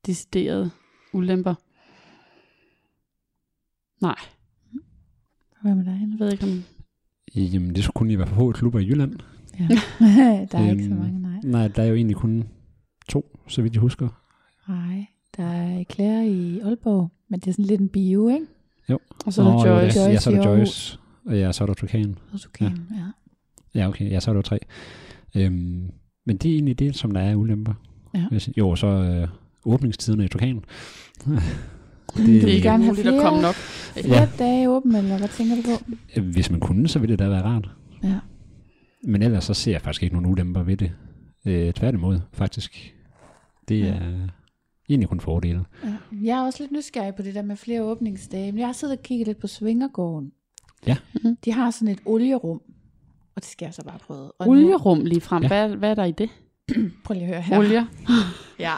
deciderede 0.07 0.71
ulemper. 1.13 1.55
Nej, 4.03 4.17
Hvad 5.63 5.75
med 5.75 5.85
dig? 5.85 6.09
jeg 6.11 6.19
ved 6.19 6.33
ikke 6.33 6.45
om... 6.45 6.63
Jamen, 7.35 7.75
det 7.75 7.85
skulle 7.85 7.95
kun 7.95 8.07
lige 8.07 8.19
være 8.19 8.27
for 8.27 8.35
få 8.35 8.53
klubber 8.53 8.79
i 8.79 8.87
Jylland. 8.87 9.15
Ja. 9.61 9.69
der 10.53 10.59
er 10.59 10.71
ikke 10.71 10.85
så 10.85 10.91
Øhm, 10.91 10.99
mange, 10.99 11.23
nej. 11.23 11.41
Nej, 11.45 11.69
der 11.69 11.83
er 11.83 11.87
jo 11.87 11.95
egentlig 11.95 12.17
kun 12.17 12.49
to, 13.09 13.39
så 13.49 13.63
vidt 13.63 13.75
jeg 13.75 13.81
husker. 13.81 14.09
Nej, 14.69 15.07
der 15.37 15.45
er 15.45 15.85
Claire 15.85 16.29
i 16.29 16.61
Aalborg, 16.61 17.11
men 17.29 17.41
det 17.41 17.49
er 17.49 17.53
sådan 17.53 17.65
lidt 17.65 17.81
en 17.81 17.89
bio, 17.89 18.29
ikke? 18.29 18.47
Og 19.27 19.33
så 19.33 19.43
er 19.43 19.47
der 19.47 19.53
Nå, 19.53 19.67
jo, 19.67 19.79
Joyce. 19.81 20.01
Ja, 20.01 20.11
ja, 20.11 20.19
så 20.19 20.31
er 20.31 20.35
der 20.35 20.49
Joyce 20.49 20.59
Joyce, 20.59 20.99
og 21.27 21.39
ja, 21.39 21.53
så 21.53 21.65
er 21.65 21.67
der 21.67 21.75
Tukan. 21.75 22.19
Og 22.33 22.39
du 22.45 22.49
kan, 22.55 22.79
ja. 22.95 23.07
Ja, 23.81 23.89
okay, 23.89 24.11
ja, 24.11 24.21
så 24.21 24.31
er 24.31 24.33
der 24.33 24.39
jo 24.39 24.43
tre. 24.43 24.59
Øhm, 25.37 25.91
men 26.27 26.37
det 26.37 26.51
er 26.51 26.55
egentlig 26.55 26.79
det, 26.79 26.97
som 26.97 27.11
der 27.11 27.21
er 27.21 27.35
ulemper. 27.35 27.75
Ja. 28.15 28.27
Hvis- 28.31 28.49
Jo, 28.57 28.75
så 28.77 28.87
øh, 28.87 29.29
åbningstiderne 29.65 30.25
i 30.25 30.29
Tukan. 30.29 30.57
Det 32.17 32.27
Det 32.27 32.27
vil 32.27 32.45
er 32.45 32.49
ikke 32.49 32.69
gerne 32.69 32.85
have 32.85 32.95
muligt 32.97 33.09
at 33.15 33.23
komme 33.23 33.43
nok. 33.43 33.55
flere 33.55 34.21
Ja. 34.21 34.29
dage 34.39 34.71
åben, 34.71 34.95
eller 34.97 35.19
hvad 35.19 35.29
tænker 35.29 35.57
du 35.57 35.63
på? 35.63 36.21
Hvis 36.21 36.51
man 36.51 36.61
kunne, 36.61 36.89
så 36.89 36.99
ville 36.99 37.13
det 37.13 37.19
da 37.19 37.29
være 37.29 37.43
rart. 37.43 37.71
Ja. 38.03 38.19
Men 39.05 39.23
ellers 39.23 39.45
så 39.45 39.55
ser 39.55 39.73
jeg 39.73 39.81
faktisk 39.83 40.03
ikke 40.03 40.15
nogen 40.15 40.31
ulemper 40.31 40.63
ved 40.63 40.77
det. 40.77 40.93
Øh, 41.47 41.73
tværtimod, 41.73 42.21
faktisk. 42.33 42.95
Det 43.69 43.79
Ja. 43.81 43.87
er 43.95 44.29
egentlig 44.89 45.09
kun 45.09 45.21
fordele. 45.21 45.65
Ja. 45.85 45.95
Jeg 46.23 46.39
er 46.39 46.45
også 46.47 46.63
lidt 46.63 46.73
nysgerrig 46.73 47.15
på 47.15 47.23
det 47.23 47.35
der 47.35 47.43
med 47.43 47.57
flere 47.57 47.83
åbningsdage. 47.83 48.53
Men 48.53 48.59
jeg 48.59 48.69
har 48.69 48.73
siddet 48.73 48.97
og 48.99 49.03
kigget 49.03 49.27
lidt 49.27 49.39
på 49.41 49.47
Svingergården. 49.47 50.31
Ja. 50.87 50.97
Mhm. 51.15 51.37
De 51.45 51.53
har 51.53 51.71
sådan 51.71 51.89
et 51.89 52.01
olierum. 52.05 52.61
Og 53.37 53.43
det 53.43 53.51
skal 53.51 53.67
jeg 53.67 53.75
så 53.75 53.85
bare 53.85 53.99
prøve. 54.07 54.33
Og 54.39 54.47
nu- 54.47 54.53
Olierum 54.53 55.05
lige 55.05 55.21
frem. 55.21 55.43
Ja. 55.43 55.49
Hvad, 55.49 55.69
hvad 55.69 55.91
er 55.91 55.95
der 55.95 56.05
i 56.05 56.13
det? 56.13 56.31
Prøv 57.05 57.15
lige 57.15 57.23
at 57.25 57.29
høre 57.29 57.41
her. 57.43 57.59
Olier? 57.59 57.85
Ja. 58.59 58.75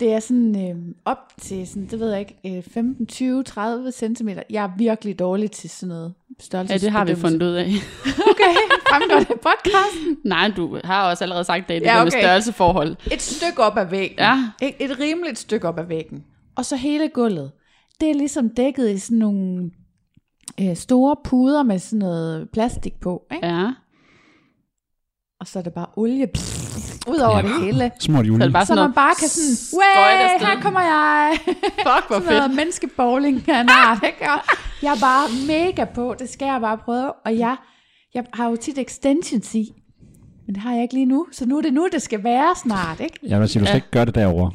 Det 0.00 0.12
er 0.12 0.20
sådan 0.20 0.70
øh, 0.70 0.94
op 1.04 1.18
til, 1.40 1.66
sådan, 1.68 1.86
det 1.86 2.00
ved 2.00 2.10
jeg 2.10 2.20
ikke, 2.20 2.58
øh, 2.58 2.62
15, 2.62 3.06
20, 3.06 3.42
30 3.44 3.92
cm. 3.92 4.28
Jeg 4.50 4.64
er 4.64 4.70
virkelig 4.78 5.18
dårlig 5.18 5.50
til 5.50 5.70
sådan 5.70 5.88
noget 5.88 6.14
størrelse. 6.40 6.72
Ja, 6.72 6.78
det 6.78 6.90
har 6.90 7.04
vi 7.04 7.14
fundet 7.14 7.42
ud 7.42 7.52
af. 7.52 7.66
Okay, 8.30 8.54
fremgår 8.88 9.18
det 9.18 9.40
podcasten. 9.40 10.16
Nej, 10.24 10.52
du 10.56 10.78
har 10.84 11.10
også 11.10 11.24
allerede 11.24 11.44
sagt 11.44 11.68
det, 11.68 11.80
det 11.80 11.86
Ja, 11.86 11.94
okay. 11.96 12.04
med 12.04 12.10
størrelseforhold. 12.10 12.96
Et 13.12 13.22
stykke 13.22 13.62
op 13.62 13.78
ad 13.78 13.86
væggen. 13.86 14.18
Ja. 14.18 14.44
Et, 14.62 14.74
et 14.80 14.98
rimeligt 15.00 15.38
stykke 15.38 15.68
op 15.68 15.78
ad 15.78 15.84
væggen. 15.84 16.24
Og 16.56 16.64
så 16.64 16.76
hele 16.76 17.08
gulvet. 17.08 17.50
Det 18.00 18.10
er 18.10 18.14
ligesom 18.14 18.48
dækket 18.50 18.90
i 18.90 18.98
sådan 18.98 19.18
nogle 19.18 19.70
øh, 20.60 20.76
store 20.76 21.16
puder 21.24 21.62
med 21.62 21.78
sådan 21.78 21.98
noget 21.98 22.48
plastik 22.52 23.00
på. 23.00 23.22
Ikke? 23.34 23.46
Ja. 23.46 23.70
Og 25.40 25.46
så 25.46 25.58
er 25.58 25.62
det 25.62 25.72
bare 25.72 25.86
olie 25.96 26.26
pff, 26.26 26.98
ud 27.08 27.18
over 27.18 27.36
Ja. 27.36 27.42
det 27.42 27.64
hele. 27.64 27.90
Smurt 28.00 28.24
Så 28.24 28.26
jule. 28.26 28.44
det 28.44 28.52
bare 28.52 28.64
Så 28.66 28.68
sådan 28.68 28.84
man 28.84 28.92
bare 28.92 29.14
kan 29.14 29.28
sådan, 29.28 29.78
way, 29.78 30.46
her 30.54 30.60
kommer 30.62 30.80
jeg. 30.80 31.38
Fuck, 31.86 32.06
hvor 32.08 32.18
sådan 32.18 32.22
noget 32.26 32.42
fedt. 32.42 32.56
menneskebowling 32.56 33.48
af 33.48 33.60
en 33.60 33.68
art, 33.72 33.98
ikke? 34.06 34.22
Og 34.32 34.38
jeg 34.82 34.90
er 34.94 35.00
bare 35.00 35.28
mega 35.46 35.84
på, 35.84 36.14
det 36.18 36.28
skal 36.28 36.46
jeg 36.46 36.60
bare 36.60 36.78
prøve. 36.78 37.12
Og 37.12 37.38
jeg, 37.38 37.56
jeg 38.14 38.24
har 38.34 38.48
jo 38.48 38.56
tit 38.56 38.78
extensions 38.78 39.54
i, 39.54 39.72
men 40.46 40.54
det 40.54 40.62
har 40.62 40.72
jeg 40.72 40.82
ikke 40.82 40.94
lige 40.94 41.06
nu. 41.06 41.26
Så 41.32 41.46
nu 41.46 41.58
er 41.58 41.62
det 41.62 41.72
nu, 41.74 41.88
det 41.92 42.02
skal 42.02 42.24
være 42.24 42.54
snart, 42.56 43.00
ikke? 43.00 43.18
Jeg 43.22 43.40
vil 43.40 43.48
sige, 43.48 43.60
du 43.60 43.66
skal 43.66 43.72
Ja. 43.74 43.76
ikke 43.76 43.90
gøre 43.90 44.04
det 44.04 44.14
derovre. 44.14 44.52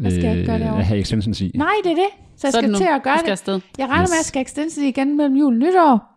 Hvad 0.00 0.10
skal 0.10 0.24
jeg 0.24 0.34
ikke 0.36 0.46
gøre 0.46 0.58
derovre? 0.58 0.78
At 0.80 0.86
have 0.86 1.00
extensions 1.00 1.40
i. 1.40 1.50
Nej, 1.54 1.72
det 1.84 1.90
er 1.92 1.96
det. 1.96 2.08
Så 2.36 2.46
jeg 2.46 2.52
Så 2.52 2.58
skal 2.58 2.70
nu. 2.70 2.76
til 2.76 2.84
at 2.84 3.02
gøre 3.02 3.18
skal 3.18 3.26
det. 3.26 3.32
afsted. 3.32 3.60
Jeg 3.78 3.88
regner 3.88 4.02
med, 4.02 4.12
at 4.12 4.18
jeg 4.18 4.24
skal 4.24 4.42
extensions 4.42 4.78
i 4.84 4.88
igen 4.88 5.16
mellem 5.16 5.36
jul 5.36 5.52
og 5.54 5.58
nytår. 5.58 6.10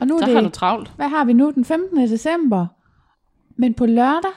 Og 0.00 0.06
nu 0.06 0.14
er 0.14 0.20
Så 0.20 0.26
det, 0.26 0.34
har 0.34 0.40
du 0.42 0.48
travlt. 0.48 0.92
hvad 0.96 1.08
har 1.08 1.24
vi 1.24 1.32
nu? 1.32 1.50
Den 1.54 1.64
15. 1.64 1.98
december. 1.98 2.66
Men 3.56 3.74
på 3.74 3.86
lørdag, 3.86 4.30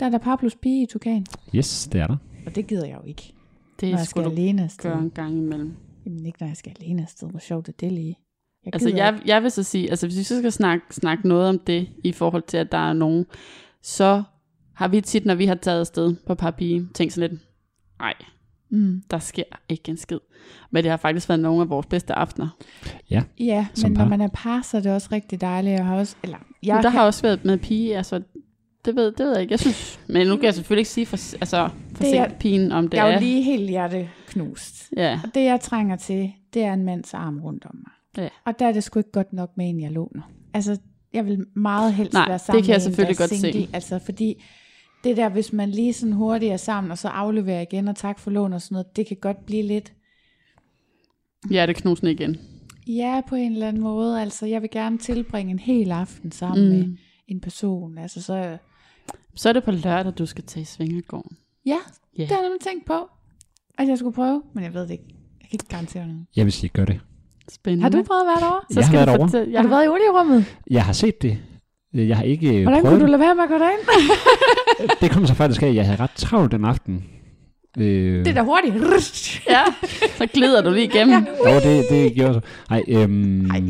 der 0.00 0.06
er 0.06 0.10
der 0.10 0.18
Pablos 0.18 0.54
pige 0.56 0.82
i 0.82 0.86
Tukan. 0.86 1.26
Yes, 1.54 1.88
det 1.92 2.00
er 2.00 2.06
der. 2.06 2.16
Og 2.46 2.54
det 2.54 2.66
gider 2.66 2.86
jeg 2.86 2.96
jo 3.02 3.08
ikke, 3.08 3.32
Det 3.80 3.90
når 3.90 3.98
jeg 3.98 4.06
skal 4.06 4.22
alene 4.22 4.62
afsted. 4.64 4.90
gøre 4.90 4.98
en 5.02 5.10
gang 5.10 5.38
imellem. 5.38 5.72
Jamen 6.06 6.26
ikke, 6.26 6.36
når 6.40 6.46
jeg 6.46 6.56
skal 6.56 6.72
alene 6.80 7.02
afsted. 7.02 7.28
Hvor 7.30 7.38
sjovt 7.40 7.68
er 7.68 7.72
det 7.80 7.92
lige? 7.92 8.18
Jeg 8.64 8.74
Altså, 8.74 8.88
jeg, 8.88 9.20
jeg 9.26 9.42
vil 9.42 9.50
så 9.50 9.62
sige, 9.62 9.90
altså 9.90 10.06
hvis 10.06 10.18
vi 10.18 10.22
så 10.22 10.38
skal 10.38 10.52
snakke, 10.52 10.84
snakke 10.90 11.28
noget 11.28 11.48
om 11.48 11.58
det, 11.58 11.88
i 12.04 12.12
forhold 12.12 12.42
til, 12.42 12.56
at 12.56 12.72
der 12.72 12.78
er 12.88 12.92
nogen, 12.92 13.26
så 13.82 14.22
har 14.74 14.88
vi 14.88 15.00
tit, 15.00 15.26
når 15.26 15.34
vi 15.34 15.46
har 15.46 15.54
taget 15.54 15.80
afsted 15.80 16.14
på 16.26 16.34
papige, 16.34 16.88
tænkt 16.94 17.12
sådan 17.12 17.30
lidt, 17.30 17.42
nej, 18.04 18.14
Mm. 18.70 19.02
der 19.10 19.18
sker 19.18 19.42
ikke 19.68 19.88
en 19.90 19.96
skid. 19.96 20.18
Men 20.70 20.82
det 20.84 20.90
har 20.90 20.96
faktisk 20.96 21.28
været 21.28 21.40
nogle 21.40 21.62
af 21.62 21.68
vores 21.68 21.86
bedste 21.86 22.12
aftener. 22.14 22.48
Ja, 23.10 23.66
Som 23.74 23.90
men 23.90 23.96
par. 23.96 24.02
når 24.04 24.10
man 24.10 24.20
er 24.20 24.28
par, 24.28 24.62
så 24.62 24.76
er 24.76 24.80
det 24.80 24.92
også 24.92 25.08
rigtig 25.12 25.40
dejligt. 25.40 25.72
Jeg 25.74 25.86
har 25.86 25.96
også, 25.96 26.16
eller, 26.22 26.38
jeg 26.62 26.68
Jeg 26.68 26.76
der 26.82 26.82
kan, 26.82 26.98
har 26.98 27.06
også 27.06 27.22
været 27.22 27.44
med 27.44 27.58
pige, 27.58 27.96
altså, 27.96 28.22
det 28.84 28.96
ved, 28.96 29.12
det 29.12 29.18
ved 29.26 29.32
jeg 29.32 29.40
ikke. 29.42 29.52
Jeg 29.52 29.60
synes, 29.60 30.00
men 30.08 30.26
nu 30.26 30.36
kan 30.36 30.44
jeg 30.44 30.54
selvfølgelig 30.54 30.80
ikke 30.80 30.90
sige 30.90 31.06
for, 31.06 31.16
altså, 31.40 31.68
for 31.94 32.04
Det 32.04 32.18
er- 32.18 32.28
pigen, 32.40 32.72
om 32.72 32.88
det 32.88 32.98
jeg 32.98 33.06
er 33.06 33.10
er. 33.10 33.14
jo 33.14 33.20
lige 33.20 33.42
helt 33.42 33.70
hjerteknust. 33.70 34.90
Ja, 34.96 35.20
Og 35.24 35.34
det, 35.34 35.44
jeg 35.44 35.60
trænger 35.60 35.96
til, 35.96 36.32
det 36.54 36.62
er 36.64 36.72
en 36.72 36.82
mands 36.84 37.14
arm 37.14 37.40
rundt 37.40 37.64
om 37.64 37.76
mig. 37.76 38.22
Ja. 38.24 38.28
Og 38.46 38.58
der 38.58 38.66
er 38.66 38.72
det 38.72 38.84
sgu 38.84 38.98
ikke 38.98 39.12
godt 39.12 39.32
nok 39.32 39.50
med 39.56 39.68
en, 39.68 39.80
jeg 39.80 39.90
låner. 39.90 40.22
Altså, 40.54 40.78
jeg 41.12 41.26
vil 41.26 41.44
meget 41.56 41.94
helst 41.94 42.12
Nej, 42.12 42.24
være 42.28 42.32
det 42.32 42.40
sammen 42.40 42.64
kan 42.64 42.68
jeg 42.72 42.74
med 42.80 42.86
en, 42.86 42.90
selvfølgelig 42.92 43.18
der 43.18 43.24
er 43.24 43.28
godt 43.28 43.40
se. 43.40 43.52
single. 43.52 43.68
Altså, 43.74 43.98
fordi 43.98 44.42
det 45.04 45.16
der, 45.16 45.28
hvis 45.28 45.52
man 45.52 45.70
lige 45.70 45.92
sådan 45.92 46.12
hurtigt 46.12 46.52
er 46.52 46.56
sammen, 46.56 46.90
og 46.90 46.98
så 46.98 47.08
afleverer 47.08 47.60
igen, 47.60 47.88
og 47.88 47.96
tak 47.96 48.18
for 48.18 48.30
lån 48.30 48.52
og 48.52 48.62
sådan 48.62 48.74
noget, 48.74 48.96
det 48.96 49.06
kan 49.06 49.16
godt 49.20 49.46
blive 49.46 49.62
lidt, 49.62 49.92
hjerteknusende 51.50 52.12
igen. 52.12 52.36
ja, 52.86 53.20
på 53.28 53.34
en 53.34 53.52
eller 53.52 53.68
anden 53.68 53.82
måde. 53.82 54.20
Altså, 54.20 54.46
jeg 54.46 54.62
vil 54.62 54.70
gerne 54.70 54.98
tilbringe 54.98 55.50
en 55.50 55.58
hel 55.58 55.90
aften 55.92 56.32
sammen 56.32 56.64
mm. 56.64 56.70
med 56.88 56.96
en 57.28 57.40
person. 57.40 57.98
Altså, 57.98 58.22
så, 58.22 58.58
Så 59.34 59.48
er 59.48 59.52
det 59.52 59.64
på 59.64 59.70
lørdag, 59.70 60.12
du 60.18 60.26
skal 60.26 60.44
tage 60.44 60.62
i 60.62 60.64
Svingergården. 60.64 61.36
ja, 61.66 61.76
Ja. 62.18 62.22
det 62.22 62.28
har 62.30 62.36
jeg 62.36 62.44
nemlig 62.44 62.60
tænkt 62.60 62.86
på, 62.86 63.08
at 63.78 63.88
jeg 63.88 63.98
skulle 63.98 64.14
prøve, 64.14 64.42
men 64.54 64.64
jeg 64.64 64.74
ved 64.74 64.82
det 64.82 64.90
ikke. 64.90 65.04
Jeg 65.40 65.48
kan 65.48 65.54
ikke 65.56 65.68
garantere 65.68 66.06
noget. 66.06 66.26
Jeg 66.36 66.44
vil 66.44 66.52
sige, 66.52 66.68
gør 66.70 66.84
det. 66.84 67.00
Spændende. 67.48 67.82
Har 67.82 67.88
du 67.90 68.02
prøvet 68.02 68.20
at 68.20 68.26
være 68.26 68.40
derovre? 68.40 68.60
Så 68.70 68.80
Jeg 68.80 68.84
har 68.86 68.92
skal 68.92 69.06
været 69.06 69.20
du 69.20 69.26
derovre. 69.36 69.50
Ja. 69.50 69.56
Har 69.56 69.62
du 69.62 69.68
været 69.68 69.84
i 69.84 69.88
olierummet? 69.88 70.56
Jeg 70.70 70.84
har 70.84 70.92
set 70.92 71.22
det. 71.22 71.38
Jeg 71.94 72.16
har 72.16 72.24
ikke 72.24 72.62
Hvordan 72.62 72.82
prøvet 72.82 72.98
kunne 72.98 73.00
du 73.00 73.06
lade 73.10 73.20
være 73.20 73.34
med 73.34 73.42
at 73.42 73.48
gå 73.48 73.54
derind? 73.54 73.80
Det 75.00 75.10
kom 75.10 75.26
så 75.26 75.34
faktisk 75.34 75.62
af, 75.62 75.66
at 75.68 75.74
jeg 75.74 75.84
havde 75.86 76.00
ret 76.00 76.10
travlt 76.16 76.52
den 76.52 76.64
aften. 76.64 77.04
Øh, 77.78 78.18
Det 78.24 78.28
er 78.28 78.34
da 78.34 78.42
hurtigt. 78.42 78.74
Ja, 79.50 79.62
så 80.18 80.26
glider 80.34 80.62
du 80.62 80.70
lige 80.70 80.84
igennem. 80.84 81.26
Jo, 81.46 81.54
det, 81.54 81.84
det 81.90 82.14
gjorde 82.14 82.34
så. 82.34 82.40
Ej, 82.70 82.82
øhm, 82.88 83.50
Ej. 83.50 83.62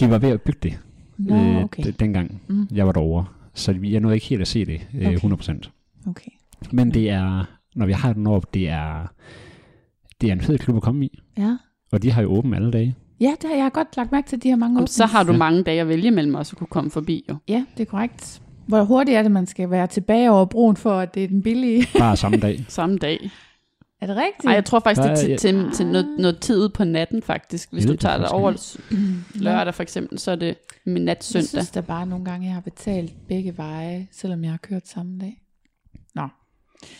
de 0.00 0.10
var 0.10 0.18
ved 0.18 0.28
at 0.28 0.42
bygge 0.42 0.58
det 0.62 0.78
Nå, 1.18 1.60
okay. 1.62 1.82
d- 1.82 1.90
dengang, 2.00 2.40
mm. 2.48 2.68
jeg 2.74 2.86
var 2.86 2.92
derovre. 2.92 3.24
Så 3.54 3.74
jeg 3.82 4.00
nåede 4.00 4.16
ikke 4.16 4.26
helt 4.26 4.40
at 4.42 4.48
se 4.48 4.64
det 4.64 4.80
øh, 5.00 5.06
Okay. 5.08 5.16
100%. 5.18 5.70
Okay. 6.08 6.30
Men 6.72 6.94
det 6.94 7.10
er, 7.10 7.44
når 7.76 7.86
vi 7.86 7.92
har 7.92 8.12
den 8.12 8.26
op, 8.26 8.54
det 8.54 8.68
er, 8.68 9.12
det 10.20 10.28
er 10.28 10.32
en 10.32 10.40
fed 10.40 10.58
klub 10.58 10.76
at 10.76 10.82
komme 10.82 11.04
i. 11.04 11.18
Ja. 11.38 11.56
Og 11.92 12.02
de 12.02 12.10
har 12.10 12.22
jo 12.22 12.28
åben 12.32 12.54
alle 12.54 12.70
dage. 12.70 12.94
Ja, 13.20 13.34
det 13.42 13.50
har 13.50 13.56
jeg 13.56 13.72
godt 13.72 13.96
lagt 13.96 14.12
mærke 14.12 14.28
til, 14.28 14.36
at 14.36 14.42
de 14.42 14.48
har 14.48 14.56
mange 14.56 14.72
Jamen, 14.72 14.82
åbne. 14.82 14.88
så 14.88 15.06
har 15.06 15.22
du 15.22 15.32
mange 15.32 15.62
dage 15.62 15.80
at 15.80 15.88
vælge 15.88 16.10
mellem 16.10 16.34
også 16.34 16.52
at 16.54 16.58
kunne 16.58 16.66
komme 16.66 16.90
forbi, 16.90 17.24
jo. 17.28 17.36
Ja, 17.48 17.64
det 17.76 17.82
er 17.82 17.90
korrekt. 17.90 18.42
Hvor 18.66 18.82
hurtigt 18.82 19.16
er 19.18 19.22
det, 19.22 19.30
man 19.30 19.46
skal 19.46 19.70
være 19.70 19.86
tilbage 19.86 20.30
over 20.30 20.44
broen, 20.44 20.76
for 20.76 20.98
at 20.98 21.14
det 21.14 21.24
er 21.24 21.28
den 21.28 21.42
billige? 21.42 21.86
Bare 21.98 22.16
samme 22.16 22.36
dag. 22.38 22.64
Samme 22.68 22.98
dag. 22.98 23.30
er 24.00 24.06
det 24.06 24.16
rigtigt? 24.16 24.44
Nej, 24.44 24.54
jeg 24.54 24.64
tror 24.64 24.78
faktisk, 24.80 25.02
det 25.02 25.10
er 25.10 25.14
Der 25.14 25.36
til, 25.36 25.38
til, 25.38 25.70
til 25.72 25.86
noget, 25.86 26.14
noget 26.18 26.38
tid 26.40 26.58
ude 26.58 26.68
på 26.70 26.84
natten, 26.84 27.22
faktisk. 27.22 27.72
Hvis 27.72 27.84
Jeg 27.84 27.92
du 27.92 27.96
tager 27.96 28.18
dig 28.18 28.28
over 28.28 28.76
lørdag, 29.44 29.74
for 29.74 29.82
eksempel, 29.82 30.18
så 30.18 30.30
er 30.30 30.36
det 30.36 30.56
med 30.86 31.00
nat 31.00 31.16
Jeg 31.16 31.24
søndag. 31.24 31.48
synes 31.48 31.70
da 31.70 31.80
bare 31.80 32.06
nogle 32.06 32.24
gange, 32.24 32.46
jeg 32.46 32.54
har 32.54 32.60
betalt 32.60 33.12
begge 33.28 33.56
veje, 33.56 34.08
selvom 34.12 34.42
jeg 34.44 34.50
har 34.50 34.58
kørt 34.58 34.88
samme 34.88 35.18
dag. 35.20 35.42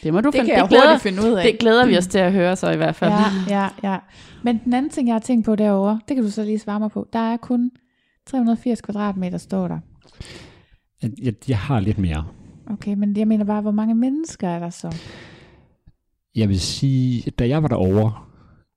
Det 0.03 0.13
må 0.13 0.21
du 0.21 0.27
Det 0.27 0.35
finde. 0.35 0.47
kan 0.47 0.55
jeg 0.57 0.63
det, 0.63 0.69
glæder, 0.71 0.85
hurtigt 0.87 1.03
finde 1.03 1.23
ud 1.23 1.37
af. 1.37 1.45
det 1.45 1.59
glæder 1.61 1.87
vi 1.87 1.97
os 1.97 2.07
til 2.07 2.19
at 2.19 2.33
høre 2.33 2.57
så 2.57 2.71
i 2.71 2.77
hvert 2.77 2.95
fald. 2.95 3.11
Ja, 3.49 3.69
ja, 3.83 3.91
ja. 3.93 3.99
Men 4.43 4.61
den 4.65 4.73
anden 4.75 4.91
ting, 4.91 5.09
jeg 5.09 5.15
har 5.15 5.21
tænkt 5.21 5.45
på 5.45 5.57
derovre, 5.57 6.01
det 6.09 6.17
kan 6.17 6.25
du 6.25 6.31
så 6.31 6.45
lige 6.45 6.59
svare 6.59 6.81
mig 6.81 6.91
på. 6.91 7.09
Der 7.13 7.19
er 7.19 7.37
kun 7.37 7.71
380 8.27 8.81
kvadratmeter, 8.81 9.39
står 9.39 9.69
der. 9.69 9.79
Jeg, 11.03 11.11
jeg, 11.23 11.35
jeg 11.49 11.59
har 11.59 11.81
lidt 11.81 11.99
mere. 11.99 12.25
Okay, 12.71 12.95
men 12.95 13.17
jeg 13.17 13.29
mener 13.29 13.45
bare, 13.45 13.61
hvor 13.61 13.71
mange 13.71 13.95
mennesker 13.95 14.49
er 14.49 14.59
der 14.59 14.71
så? 14.71 14.97
Jeg 16.35 16.49
vil 16.49 16.61
sige, 16.61 17.31
da 17.31 17.49
jeg 17.49 17.63
var 17.63 17.69
derovre 17.69 18.13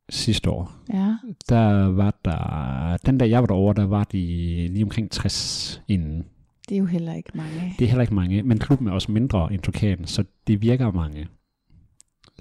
sidste 0.10 0.50
år, 0.50 0.72
Ja, 0.94 1.16
der 1.50 1.88
var 1.92 2.14
der, 2.26 2.98
den 3.06 3.18
dag 3.18 3.30
jeg 3.30 3.40
var 3.42 3.48
derovre, 3.48 3.74
der 3.82 3.88
var 3.88 4.04
de 4.04 4.18
lige 4.72 4.84
omkring 4.84 5.12
60 5.12 5.82
inden. 5.88 6.24
Det 6.72 6.78
er 6.78 6.80
jo 6.80 6.86
heller 6.86 7.14
ikke 7.14 7.30
mange. 7.34 7.76
Det 7.80 7.86
er 7.86 7.90
heller 7.90 8.02
ikke 8.02 8.14
mange, 8.14 8.44
men 8.44 8.60
klubben 8.60 8.88
er 8.88 8.92
også 8.92 9.12
mindre 9.12 9.54
end 9.54 9.62
Turkanen, 9.62 10.06
så 10.08 10.24
det 10.48 10.62
virker 10.62 10.92
mange, 10.92 11.28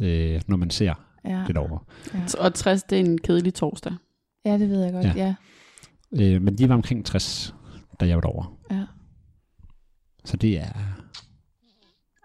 øh, 0.00 0.40
når 0.46 0.56
man 0.56 0.70
ser 0.70 0.94
Ja, 1.24 1.44
det 1.46 1.54
derovre. 1.54 1.78
Og 2.38 2.54
60, 2.54 2.82
det 2.82 3.00
er 3.00 3.04
en 3.04 3.18
kedelig 3.18 3.54
torsdag. 3.54 3.92
ja 4.44 4.58
det 4.58 4.68
ved 4.68 4.82
jeg 4.84 4.92
godt, 4.92 5.04
ja. 5.06 5.12
Ja. 5.16 5.34
ja. 6.18 6.34
Øh, 6.34 6.42
men 6.42 6.58
de 6.58 6.68
var 6.68 6.74
omkring 6.74 7.04
60, 7.06 7.54
da 8.00 8.06
jeg 8.06 8.16
var 8.16 8.20
derovre. 8.20 8.46
ja. 8.70 8.84
Så 10.24 10.36
det 10.36 10.58
er, 10.60 10.68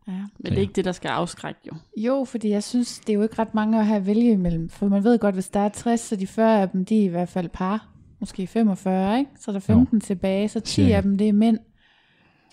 Ja. 0.08 0.12
Men 0.14 0.28
det 0.46 0.52
Ja. 0.52 0.56
er 0.56 0.60
ikke 0.62 0.74
det, 0.74 0.86
der 0.86 0.92
skal 0.92 1.10
afskrække 1.10 1.60
jo. 1.68 1.72
Jo, 1.98 2.26
fordi 2.28 2.50
jeg 2.50 2.64
synes, 2.64 3.00
det 3.00 3.10
er 3.10 3.14
jo 3.14 3.24
ikke 3.24 3.40
ret 3.40 3.54
mange 3.54 3.80
at 3.80 3.86
have 3.86 3.98
at 3.98 4.06
vælge 4.06 4.32
imellem. 4.32 4.70
For 4.70 4.88
man 4.88 5.04
ved 5.04 5.20
godt, 5.20 5.36
hvis 5.36 5.50
der 5.50 5.60
er 5.60 5.70
60, 5.70 6.00
så 6.00 6.16
de 6.16 6.28
40 6.28 6.62
af 6.62 6.70
dem, 6.70 6.86
de 6.86 7.00
er 7.00 7.04
i 7.04 7.08
hvert 7.08 7.30
fald 7.30 7.50
par. 7.50 7.88
Måske 8.20 8.48
45, 8.48 9.20
ikke? 9.20 9.32
Så 9.40 9.52
er 9.52 9.54
der 9.54 9.60
15 9.60 9.98
jo. 9.98 10.06
tilbage, 10.06 10.50
så 10.50 10.60
10 10.60 10.72
Cirka. 10.74 10.94
af 10.96 11.02
dem, 11.04 11.18
det 11.18 11.30
er 11.30 11.34
mænd. 11.34 11.60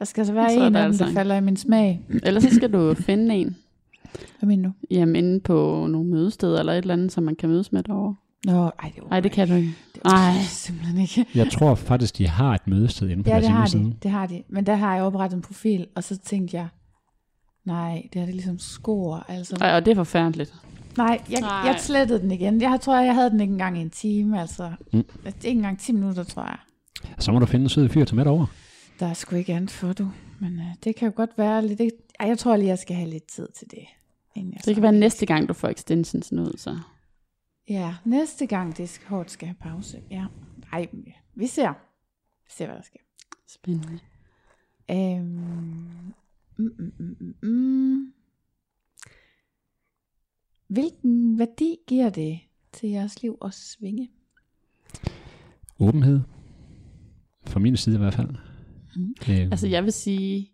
Der 0.02 0.06
skal 0.06 0.26
så 0.26 0.32
være 0.32 0.50
Så 0.50 0.66
en 0.66 0.74
der 0.74 0.84
altså 0.84 1.04
der 1.04 1.12
falder 1.12 1.36
i 1.36 1.40
min 1.40 1.56
smag. 1.56 2.00
Ellers 2.22 2.42
så 2.42 2.50
skal 2.54 2.72
du 2.72 2.94
finde 3.06 3.34
en, 3.34 3.56
Hvad 4.38 4.46
mener 4.46 4.68
du? 4.68 4.74
jamen 4.90 5.16
inde 5.16 5.40
på 5.40 5.86
nogle 5.90 6.10
mødesteder 6.10 6.58
eller 6.60 6.72
et 6.72 6.78
eller 6.78 6.94
andet, 6.94 7.12
som 7.12 7.24
man 7.24 7.36
kan 7.36 7.48
mødes 7.48 7.72
med 7.72 7.82
derovre. 7.82 8.14
Nå, 8.44 8.62
ej, 8.82 8.92
det, 8.96 9.10
Nej, 9.10 9.20
det 9.20 9.32
kan 9.32 9.48
du 9.48 9.54
ikke. 9.54 9.74
det 9.94 10.00
Ej. 10.04 10.12
Ej. 10.12 10.32
simpelthen 10.48 10.98
ikke. 10.98 11.26
Jeg 11.34 11.50
tror 11.50 11.74
faktisk, 11.74 12.18
de 12.18 12.28
har 12.28 12.54
et 12.54 12.66
mødested 12.68 13.08
inde 13.08 13.22
på 13.22 13.28
Ja, 13.30 13.34
deres 13.34 13.44
det 13.44 13.52
har 13.52 13.58
hjemmeside. 13.68 13.84
de. 13.84 13.96
Det 14.02 14.10
har 14.10 14.26
de. 14.26 14.42
Men 14.48 14.66
der 14.66 14.74
har 14.74 14.94
jeg 14.94 15.04
oprettet 15.04 15.36
en 15.36 15.42
profil, 15.42 15.86
og 15.96 16.04
så 16.04 16.18
tænkte 16.18 16.56
jeg, 16.56 16.66
nej, 17.64 18.02
det 18.12 18.20
er 18.22 18.26
det 18.26 18.34
ligesom 18.34 18.58
skor. 18.58 19.24
Altså. 19.28 19.56
Ej, 19.60 19.76
og 19.76 19.84
det 19.84 19.90
er 19.90 19.94
forfærdeligt. 19.94 20.54
Nej, 20.96 21.20
jeg, 21.30 21.40
Nej. 21.40 21.50
jeg 21.50 21.76
slettede 21.78 22.20
den 22.20 22.30
igen. 22.30 22.60
Jeg 22.60 22.78
tror, 22.82 23.00
jeg 23.00 23.14
havde 23.14 23.30
den 23.30 23.40
ikke 23.40 23.52
engang 23.52 23.78
i 23.78 23.80
en 23.80 23.90
time. 23.90 24.40
Altså, 24.40 24.70
mm. 24.92 24.98
ikke 25.26 25.48
engang 25.58 25.78
10 25.78 25.92
minutter, 25.92 26.24
tror 26.24 26.42
jeg. 26.42 26.56
Så 27.18 27.32
må 27.32 27.38
du 27.38 27.46
finde 27.46 27.62
en 27.62 27.68
sød 27.68 27.88
fyr 27.88 28.04
til 28.04 28.16
med 28.16 28.26
over. 28.26 28.46
Der 29.02 29.08
er 29.08 29.14
sgu 29.14 29.36
ikke 29.36 29.54
andet 29.54 29.70
for, 29.70 29.92
du. 29.92 30.10
Men 30.40 30.58
øh, 30.58 30.66
det 30.84 30.96
kan 30.96 31.08
jo 31.08 31.12
godt 31.16 31.38
være 31.38 31.66
lidt... 31.66 31.80
Ikke... 31.80 31.96
Ej, 32.20 32.28
jeg 32.28 32.38
tror 32.38 32.56
lige, 32.56 32.68
jeg 32.68 32.78
skal 32.78 32.96
have 32.96 33.10
lidt 33.10 33.26
tid 33.26 33.48
til 33.54 33.70
det. 33.70 33.86
inden 34.34 34.52
jeg 34.52 34.64
Det 34.64 34.74
kan 34.74 34.82
være 34.82 34.92
næste 34.92 35.26
gang, 35.26 35.48
du 35.48 35.54
får 35.54 35.68
extensions 35.68 36.32
ud, 36.32 36.56
så. 36.56 36.78
Ja, 37.68 37.94
næste 38.04 38.46
gang 38.46 38.76
det 38.76 38.88
skal, 38.88 39.08
hårdt 39.08 39.30
skal 39.30 39.48
have 39.48 39.56
pause. 39.60 40.02
Ja. 40.10 40.26
Ej, 40.72 40.86
vi 41.34 41.46
ser. 41.46 41.72
Vi 42.44 42.50
ser, 42.50 42.66
hvad 42.66 42.76
der 42.76 42.82
sker. 42.82 42.98
Spændende. 43.46 43.98
Øhm, 44.90 46.14
mm, 46.56 46.74
mm, 46.78 46.92
mm, 46.98 47.16
mm, 47.20 47.48
mm. 47.48 48.12
Hvilken 50.66 51.38
værdi 51.38 51.76
giver 51.86 52.10
det 52.10 52.40
til 52.72 52.88
jeres 52.88 53.22
liv 53.22 53.38
at 53.44 53.54
svinge? 53.54 54.10
Åbenhed. 55.80 56.20
Fra 57.46 57.60
min 57.60 57.76
side 57.76 57.94
i 57.94 57.98
hvert 57.98 58.14
fald. 58.14 58.51
Mm. 58.96 59.14
Øh, 59.28 59.40
Altså, 59.40 59.68
jeg 59.68 59.84
vil 59.84 59.92
sige, 59.92 60.50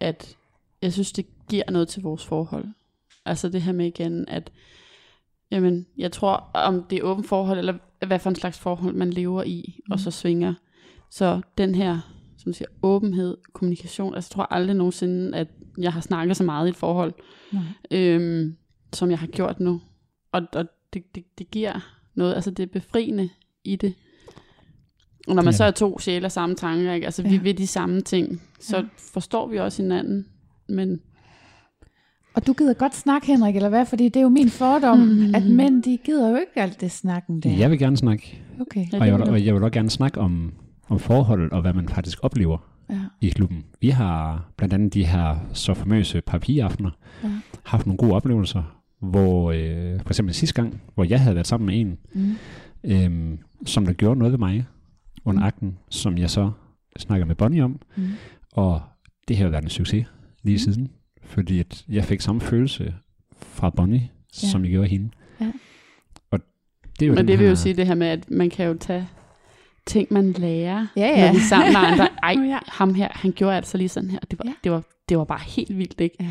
at 0.00 0.36
jeg 0.82 0.92
synes, 0.92 1.12
det 1.12 1.26
giver 1.48 1.70
noget 1.70 1.88
til 1.88 2.02
vores 2.02 2.26
forhold. 2.26 2.66
Altså 3.24 3.48
det 3.48 3.62
her 3.62 3.72
med 3.72 3.86
igen, 3.86 4.28
at 4.28 4.52
jamen, 5.50 5.86
jeg 5.96 6.12
tror, 6.12 6.50
om 6.54 6.84
det 6.84 6.98
er 6.98 7.02
åbent 7.02 7.28
forhold, 7.28 7.58
eller 7.58 7.74
hvad 8.06 8.18
for 8.18 8.30
en 8.30 8.36
slags 8.36 8.58
forhold 8.58 8.94
man 8.94 9.10
lever 9.10 9.42
i, 9.42 9.80
mm. 9.86 9.92
og 9.92 10.00
så 10.00 10.10
svinger. 10.10 10.54
Så 11.10 11.40
den 11.58 11.74
her, 11.74 12.00
som 12.38 12.52
siger, 12.52 12.68
åbenhed, 12.82 13.36
kommunikation, 13.52 14.14
altså 14.14 14.28
jeg 14.30 14.34
tror 14.34 14.54
aldrig 14.54 14.76
nogensinde, 14.76 15.38
at 15.38 15.48
jeg 15.78 15.92
har 15.92 16.00
snakket 16.00 16.36
så 16.36 16.44
meget 16.44 16.66
i 16.66 16.70
et 16.70 16.76
forhold, 16.76 17.12
Nej. 17.52 17.62
øhm, 17.90 18.56
som 18.92 19.10
jeg 19.10 19.18
har 19.18 19.26
gjort 19.26 19.60
nu. 19.60 19.80
Og, 20.32 20.42
og 20.52 20.64
det, 20.92 21.14
det, 21.14 21.38
det 21.38 21.50
giver 21.50 21.80
noget, 22.14 22.34
altså 22.34 22.50
det 22.50 22.62
er 22.62 22.66
befriende 22.66 23.28
i 23.64 23.76
det. 23.76 23.94
Og 25.28 25.34
når 25.34 25.42
man 25.42 25.52
så 25.52 25.64
er 25.64 25.70
to 25.70 25.98
sjæle 25.98 26.26
og 26.26 26.32
samme 26.32 26.54
tanker, 26.54 26.92
ikke? 26.92 27.04
altså 27.04 27.22
ja. 27.22 27.28
vi 27.28 27.34
Ja. 27.34 27.42
vil 27.42 27.58
de 27.58 27.66
samme 27.66 28.00
ting, 28.00 28.42
så 28.60 28.76
Ja. 28.76 28.82
forstår 29.12 29.48
vi 29.48 29.58
også 29.58 29.82
hinanden. 29.82 30.26
Men 30.68 31.00
Og 32.34 32.46
du 32.46 32.52
gider 32.52 32.74
godt 32.74 32.94
snakke, 32.96 33.26
Henrik, 33.26 33.56
eller 33.56 33.68
hvad? 33.68 33.86
Fordi 33.86 34.04
det 34.04 34.16
er 34.16 34.20
jo 34.20 34.28
min 34.28 34.48
fordom, 34.50 34.98
Mm. 34.98 35.34
at 35.34 35.46
mænd, 35.46 35.82
de 35.82 35.98
gider 36.04 36.28
jo 36.30 36.36
ikke 36.36 36.52
alt 36.62 36.80
det 36.80 36.90
snakken 36.90 37.40
der. 37.40 37.50
jeg 37.50 37.70
vil 37.70 37.78
gerne 37.78 37.96
snakke. 37.96 38.42
Okay. 38.60 38.86
Og 38.92 39.06
jeg 39.06 39.14
vil, 39.14 39.20
vil 39.20 39.28
og 39.30 39.44
jeg 39.46 39.54
vil 39.54 39.62
også 39.62 39.72
gerne 39.72 39.90
snakke 39.90 40.20
om, 40.20 40.52
om 40.88 40.98
forholdet 40.98 41.50
og 41.50 41.60
hvad 41.60 41.72
man 41.72 41.88
faktisk 41.88 42.18
oplever 42.22 42.58
Ja. 42.90 42.98
i 43.20 43.28
klubben. 43.28 43.64
Vi 43.80 43.88
har 43.88 44.48
blandt 44.56 44.74
andet 44.74 44.94
de 44.94 45.04
her 45.06 45.36
så 45.52 45.74
famøse 45.74 46.20
papiraftener 46.20 46.90
Ja. 47.24 47.28
haft 47.62 47.86
nogle 47.86 47.98
gode 47.98 48.12
oplevelser, 48.12 48.62
hvor 49.00 49.52
øh, 49.52 50.00
for 50.00 50.08
eksempel 50.10 50.34
sidste 50.34 50.54
gang, 50.62 50.80
hvor 50.94 51.04
jeg 51.04 51.20
havde 51.20 51.34
været 51.34 51.46
sammen 51.46 51.66
med 51.66 51.80
en, 51.80 51.98
Mm. 52.14 52.34
øhm, 52.84 53.38
som 53.66 53.86
der 53.86 53.92
gjorde 53.92 54.18
noget 54.18 54.32
ved 54.32 54.38
mig 54.38 54.66
under 55.24 55.42
akten, 55.42 55.78
som 55.90 56.18
jeg 56.18 56.30
så 56.30 56.50
snakker 56.98 57.26
med 57.26 57.34
Bonnie 57.34 57.64
om, 57.64 57.80
Mm. 57.96 58.08
og 58.52 58.82
det 59.28 59.36
har 59.36 59.48
været 59.48 59.62
en 59.64 59.70
succes 59.70 60.06
lige 60.42 60.54
Mm. 60.54 60.58
siden, 60.58 60.90
fordi 61.24 61.60
at 61.60 61.84
jeg 61.88 62.04
fik 62.04 62.20
samme 62.20 62.40
følelse 62.40 62.94
fra 63.42 63.70
Bonnie, 63.70 64.10
Ja. 64.42 64.48
som 64.48 64.62
jeg 64.64 64.70
gjorde 64.70 64.88
hende. 64.88 65.10
Ja. 65.40 65.52
Og 66.30 66.40
det 67.00 67.02
er 67.02 67.06
jo 67.08 67.14
Men 67.14 67.28
det 67.28 67.38
vil 67.38 67.44
her, 67.44 67.50
jo 67.50 67.56
sige 67.56 67.74
det 67.74 67.86
her 67.86 67.94
med, 67.94 68.06
at 68.06 68.30
man 68.30 68.50
kan 68.50 68.66
jo 68.66 68.74
tage 68.80 69.08
ting, 69.86 70.08
man 70.10 70.32
lærer, 70.32 70.86
Ja, 70.96 71.16
når 71.16 71.22
ja. 71.24 71.30
vi 71.32 71.36
er 71.36 71.40
sammen 71.48 71.72
med 71.72 71.80
andre. 71.80 72.08
Ej, 72.22 72.36
Ja. 72.48 72.58
ham 72.66 72.94
her, 72.94 73.08
han 73.10 73.32
gjorde 73.32 73.56
altså 73.56 73.78
lige 73.78 73.88
sådan 73.88 74.10
her. 74.10 74.18
Det 74.30 74.38
var, 74.38 74.44
Ja. 74.46 74.52
det 74.64 74.72
var, 74.72 74.82
det 75.08 75.18
var 75.18 75.24
bare 75.24 75.40
helt 75.46 75.78
vildt, 75.78 76.00
ikke? 76.00 76.16
Ja. 76.20 76.28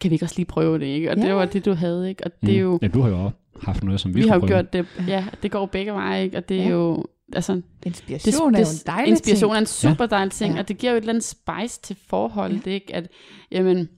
Kan 0.00 0.10
vi 0.10 0.14
ikke 0.14 0.24
også 0.24 0.36
lige 0.36 0.46
prøve 0.46 0.78
det, 0.78 0.86
ikke? 0.86 1.10
Og 1.10 1.16
Ja. 1.16 1.26
det 1.26 1.34
var 1.34 1.44
det, 1.44 1.64
du 1.64 1.72
havde, 1.74 2.08
ikke? 2.08 2.24
Og 2.24 2.30
det 2.40 2.50
er 2.58 2.64
Mm. 2.64 2.70
jo, 2.72 2.78
Ja, 2.82 2.88
du 2.88 3.00
har 3.00 3.08
jo 3.08 3.24
også 3.24 3.36
haft 3.62 3.84
noget, 3.84 4.00
som 4.00 4.14
vi, 4.14 4.20
vi 4.22 4.28
har 4.28 4.34
jo 4.34 4.40
prøve. 4.40 4.48
gjort 4.48 4.72
det, 4.72 4.86
ja, 5.08 5.24
det 5.42 5.50
går 5.50 5.66
begge 5.66 5.92
veje, 5.92 6.24
ikke? 6.24 6.36
Og 6.36 6.48
det 6.48 6.60
er 6.60 6.64
Ja. 6.64 6.70
jo, 6.70 7.04
altså, 7.32 7.60
Inspiration 7.86 8.54
er 8.54 8.58
jo 8.60 8.64
en 8.64 8.86
dejlig 8.86 9.10
inspiration 9.10 9.48
ting. 9.50 9.56
er 9.56 9.60
en 9.60 9.66
super 9.66 10.06
dejlig 10.06 10.32
ting, 10.32 10.54
Ja. 10.54 10.60
og 10.60 10.68
det 10.68 10.78
giver 10.78 10.92
jo 10.92 10.96
et 10.96 11.00
eller 11.02 11.12
andet 11.12 11.24
spice 11.24 11.80
til 11.82 11.96
forholdet, 12.06 12.66
ja. 12.66 12.70
ikke? 12.70 12.94
At, 12.94 13.08
jamen, 13.50 13.88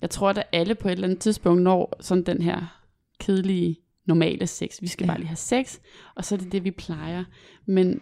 jeg 0.00 0.10
tror, 0.10 0.30
at 0.30 0.42
alle 0.52 0.74
på 0.74 0.88
et 0.88 0.92
eller 0.92 1.06
andet 1.08 1.18
tidspunkt 1.20 1.62
når 1.62 1.96
sådan 2.00 2.24
den 2.24 2.42
her 2.42 2.80
kedelige, 3.20 3.78
normale 4.06 4.46
sex. 4.46 4.80
Vi 4.80 4.86
skal 4.86 5.04
ja. 5.04 5.10
bare 5.10 5.18
lige 5.18 5.28
have 5.28 5.36
sex, 5.36 5.78
og 6.14 6.24
så 6.24 6.34
er 6.34 6.38
det 6.38 6.52
det, 6.52 6.64
vi 6.64 6.70
plejer. 6.70 7.24
Men 7.66 8.00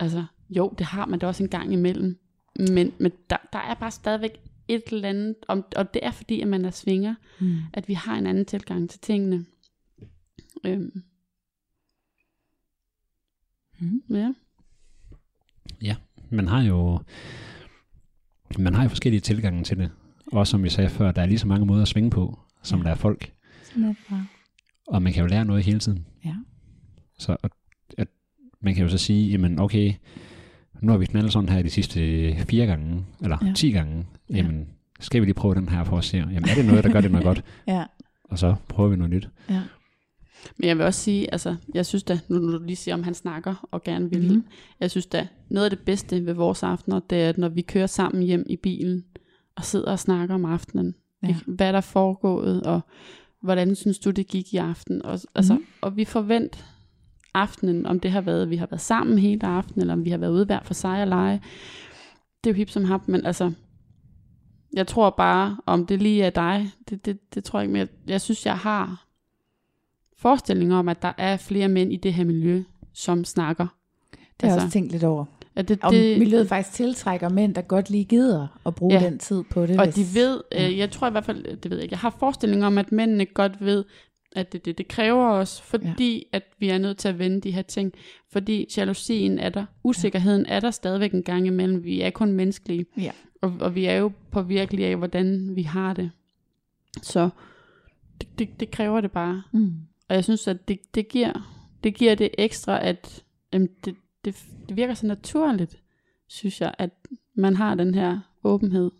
altså, 0.00 0.24
jo, 0.50 0.74
det 0.78 0.86
har 0.86 1.06
man 1.06 1.18
da 1.18 1.26
også 1.26 1.42
en 1.42 1.48
gang 1.48 1.72
imellem. 1.72 2.18
Men, 2.58 2.92
men 2.98 3.12
der, 3.30 3.36
der 3.52 3.58
er 3.58 3.74
bare 3.74 3.90
stadigvæk 3.90 4.30
et 4.68 4.82
eller 4.92 5.08
andet, 5.08 5.34
om, 5.48 5.64
og 5.76 5.94
det 5.94 6.06
er 6.06 6.10
fordi, 6.10 6.40
at 6.40 6.48
man 6.48 6.64
er 6.64 6.70
svinger, 6.70 7.14
Mm. 7.40 7.56
at 7.72 7.88
vi 7.88 7.94
har 7.94 8.16
en 8.16 8.26
anden 8.26 8.44
tilgang 8.44 8.90
til 8.90 9.00
tingene. 9.00 9.44
Øhm, 10.66 11.02
Mm. 13.80 14.02
ja. 15.82 15.96
Man 16.30 16.48
har 16.48 16.62
jo 16.62 17.00
man 18.58 18.74
har 18.74 18.82
jo 18.82 18.88
forskellige 18.88 19.20
tilgange 19.20 19.64
til 19.64 19.78
det. 19.78 19.90
Og 20.32 20.46
som 20.46 20.62
vi 20.62 20.68
sagde 20.68 20.90
før, 20.90 21.12
der 21.12 21.22
er 21.22 21.26
lige 21.26 21.38
så 21.38 21.46
mange 21.48 21.66
måder 21.66 21.82
at 21.82 21.88
svinge 21.88 22.10
på, 22.10 22.38
som 22.62 22.78
Ja. 22.78 22.84
der 22.84 22.90
er 22.90 22.94
folk. 22.94 23.32
Sådan 23.64 23.84
er 23.84 23.94
det. 24.10 24.26
Og 24.88 25.02
man 25.02 25.12
kan 25.12 25.20
jo 25.22 25.26
lære 25.28 25.44
noget 25.44 25.64
hele 25.64 25.78
tiden. 25.78 26.06
Ja. 26.24 26.34
Så 27.18 27.36
at, 27.42 27.50
at 27.98 28.08
man 28.60 28.74
kan 28.74 28.82
jo 28.82 28.88
så 28.88 28.98
sige, 28.98 29.30
jamen 29.30 29.58
okay, 29.58 29.94
nu 30.80 30.92
har 30.92 30.98
vi 30.98 31.06
knaldet 31.06 31.32
sådan 31.32 31.48
her 31.48 31.62
de 31.62 31.70
sidste 31.70 32.00
fire 32.48 32.66
gange, 32.66 33.04
eller 33.22 33.38
Ja. 33.42 33.46
ja. 33.46 33.52
ti 33.54 33.70
gange. 33.70 34.06
Ja. 34.30 34.36
Jamen, 34.36 34.68
skal 35.00 35.20
vi 35.20 35.26
lige 35.26 35.34
prøve 35.34 35.54
den 35.54 35.68
her 35.68 35.84
for 35.84 35.98
at 35.98 36.04
se, 36.04 36.16
jamen 36.16 36.48
er 36.48 36.54
det 36.54 36.64
noget, 36.66 36.84
der 36.84 36.92
gør 36.92 37.00
det 37.00 37.10
noget 37.10 37.24
godt? 37.30 37.44
Ja. 37.66 37.84
Og 38.24 38.38
så 38.38 38.54
prøver 38.68 38.88
vi 38.90 38.96
noget 38.96 39.10
nyt. 39.10 39.28
ja. 39.50 39.62
Men 40.58 40.68
jeg 40.68 40.76
vil 40.78 40.86
også 40.86 41.00
sige, 41.00 41.32
altså, 41.32 41.56
jeg 41.74 41.86
synes 41.86 42.02
da, 42.02 42.20
nu 42.28 42.38
når 42.38 42.58
du 42.58 42.64
lige 42.64 42.76
siger, 42.76 42.94
om 42.94 43.02
han 43.02 43.14
snakker 43.14 43.68
og 43.70 43.82
gerne 43.82 44.10
vil, 44.10 44.18
Mhm. 44.18 44.28
mm-hmm. 44.28 44.44
jeg 44.80 44.90
synes 44.90 45.06
da, 45.06 45.28
noget 45.50 45.64
af 45.64 45.70
det 45.70 45.80
bedste 45.86 46.26
ved 46.26 46.34
vores 46.34 46.62
aftener, 46.62 47.00
det 47.10 47.18
er, 47.22 47.28
at 47.28 47.38
når 47.38 47.48
vi 47.48 47.62
kører 47.62 47.86
sammen 47.86 48.22
hjem 48.22 48.46
i 48.48 48.56
bilen, 48.56 49.04
og 49.56 49.64
sidder 49.64 49.90
og 49.92 49.98
snakker 49.98 50.34
om 50.34 50.44
aftenen, 50.44 50.94
Ja. 51.22 51.28
ikke? 51.28 51.40
hvad 51.46 51.72
der 51.72 51.76
er 51.76 51.80
foregået, 51.80 52.62
og 52.62 52.80
hvordan 53.42 53.74
synes 53.74 53.98
du, 53.98 54.10
det 54.10 54.26
gik 54.26 54.54
i 54.54 54.56
aften, 54.56 55.02
og, 55.04 55.20
altså, 55.34 55.54
Mhm. 55.54 55.64
og 55.80 55.96
vi 55.96 56.04
forventer 56.04 56.60
aftenen, 57.34 57.86
om 57.86 58.00
det 58.00 58.10
har 58.10 58.20
været, 58.20 58.42
at 58.42 58.50
vi 58.50 58.56
har 58.56 58.66
været 58.66 58.80
sammen 58.80 59.18
hele 59.18 59.46
aftenen, 59.46 59.80
eller 59.80 59.94
om 59.94 60.04
vi 60.04 60.10
har 60.10 60.18
været 60.18 60.30
ude 60.32 60.44
hver 60.44 60.60
for 60.64 60.74
sig 60.74 61.00
og 61.02 61.06
lege, 61.08 61.40
det 62.44 62.50
er 62.50 62.54
jo 62.54 62.56
hip 62.56 62.70
som 62.70 62.84
hap, 62.84 63.08
men 63.08 63.26
altså, 63.26 63.52
jeg 64.72 64.86
tror 64.86 65.10
bare, 65.10 65.56
om 65.66 65.86
det 65.86 66.02
lige 66.02 66.22
er 66.22 66.30
dig, 66.30 66.70
det, 66.90 67.04
det, 67.06 67.34
det 67.34 67.44
tror 67.44 67.58
jeg 67.58 67.64
ikke, 67.64 67.72
men 67.72 67.78
jeg, 67.80 67.88
jeg 68.06 68.20
synes, 68.20 68.46
jeg 68.46 68.56
har 68.58 69.06
forestilling 70.20 70.74
om, 70.74 70.88
at 70.88 71.02
der 71.02 71.12
er 71.18 71.36
flere 71.36 71.68
mænd 71.68 71.92
i 71.92 71.96
det 71.96 72.14
her 72.14 72.24
miljø, 72.24 72.62
som 72.92 73.24
snakker. 73.24 73.66
Det 74.10 74.18
har 74.40 74.48
jeg 74.48 74.52
Altså, 74.52 74.64
også 74.66 74.72
tænkt 74.72 74.92
lidt 74.92 75.04
over. 75.04 75.24
At 75.56 75.68
det, 75.68 75.78
Om 75.82 75.92
det, 75.94 76.18
miljøet 76.18 76.48
faktisk 76.48 76.74
tiltrækker 76.76 77.28
mænd, 77.28 77.54
der 77.54 77.60
godt 77.62 77.90
lige 77.90 78.04
gider 78.04 78.60
at 78.66 78.74
bruge 78.74 78.94
Ja. 78.94 79.04
den 79.10 79.18
tid 79.18 79.42
på 79.50 79.66
det. 79.66 79.78
og 79.78 79.84
hvis- 79.84 79.94
de 79.94 80.20
ved, 80.20 80.40
ja. 80.52 80.68
øh, 80.70 80.78
jeg 80.78 80.90
tror 80.90 81.08
i 81.08 81.10
hvert 81.10 81.24
fald, 81.24 81.56
det 81.56 81.70
ved 81.70 81.78
jeg 81.78 81.82
ikke, 81.84 81.92
jeg 81.92 81.98
har 81.98 82.16
forestilling 82.18 82.64
om, 82.64 82.78
at 82.78 82.92
mændene 82.92 83.26
godt 83.26 83.64
ved, 83.64 83.84
at 84.36 84.52
det, 84.52 84.64
det, 84.64 84.78
det 84.78 84.88
kræver 84.88 85.30
os, 85.30 85.60
fordi 85.60 86.14
ja. 86.32 86.36
at 86.36 86.42
vi 86.58 86.68
er 86.68 86.78
nødt 86.78 86.98
til 86.98 87.08
at 87.08 87.18
vende 87.18 87.40
de 87.40 87.50
her 87.50 87.62
ting, 87.62 87.92
fordi 88.32 88.66
jalousien 88.76 89.38
er 89.38 89.48
der, 89.48 89.64
usikkerheden 89.84 90.46
er 90.46 90.60
der 90.60 90.70
stadigvæk 90.70 91.12
en 91.12 91.22
gang 91.22 91.46
imellem, 91.46 91.84
vi 91.84 92.00
er 92.00 92.10
kun 92.10 92.32
menneskelige, 92.32 92.86
Ja. 92.96 93.10
og, 93.42 93.52
og 93.60 93.74
vi 93.74 93.84
er 93.84 93.94
jo 93.96 94.12
påvirkelige 94.30 94.86
af, 94.86 94.96
hvordan 94.96 95.50
vi 95.56 95.62
har 95.62 95.94
det. 95.94 96.10
Så 97.02 97.28
det, 98.20 98.28
det, 98.38 98.60
det 98.60 98.70
kræver 98.70 99.00
det 99.00 99.12
bare. 99.12 99.42
Mm. 99.52 99.72
Og 100.10 100.16
jeg 100.16 100.24
synes, 100.24 100.48
at 100.48 100.68
det, 100.68 100.78
det, 100.94 101.08
giver, 101.08 101.32
det 101.84 101.94
giver 101.94 102.14
det 102.14 102.30
ekstra, 102.38 102.86
at 102.86 103.24
jamen, 103.52 103.68
det, 103.84 103.94
det, 104.24 104.44
det 104.68 104.76
virker 104.76 104.94
så 104.94 105.06
naturligt, 105.06 105.76
synes 106.28 106.60
jeg, 106.60 106.74
at 106.78 106.90
man 107.34 107.56
har 107.56 107.74
den 107.74 107.94
her 107.94 108.20
åbenhed. 108.44 108.90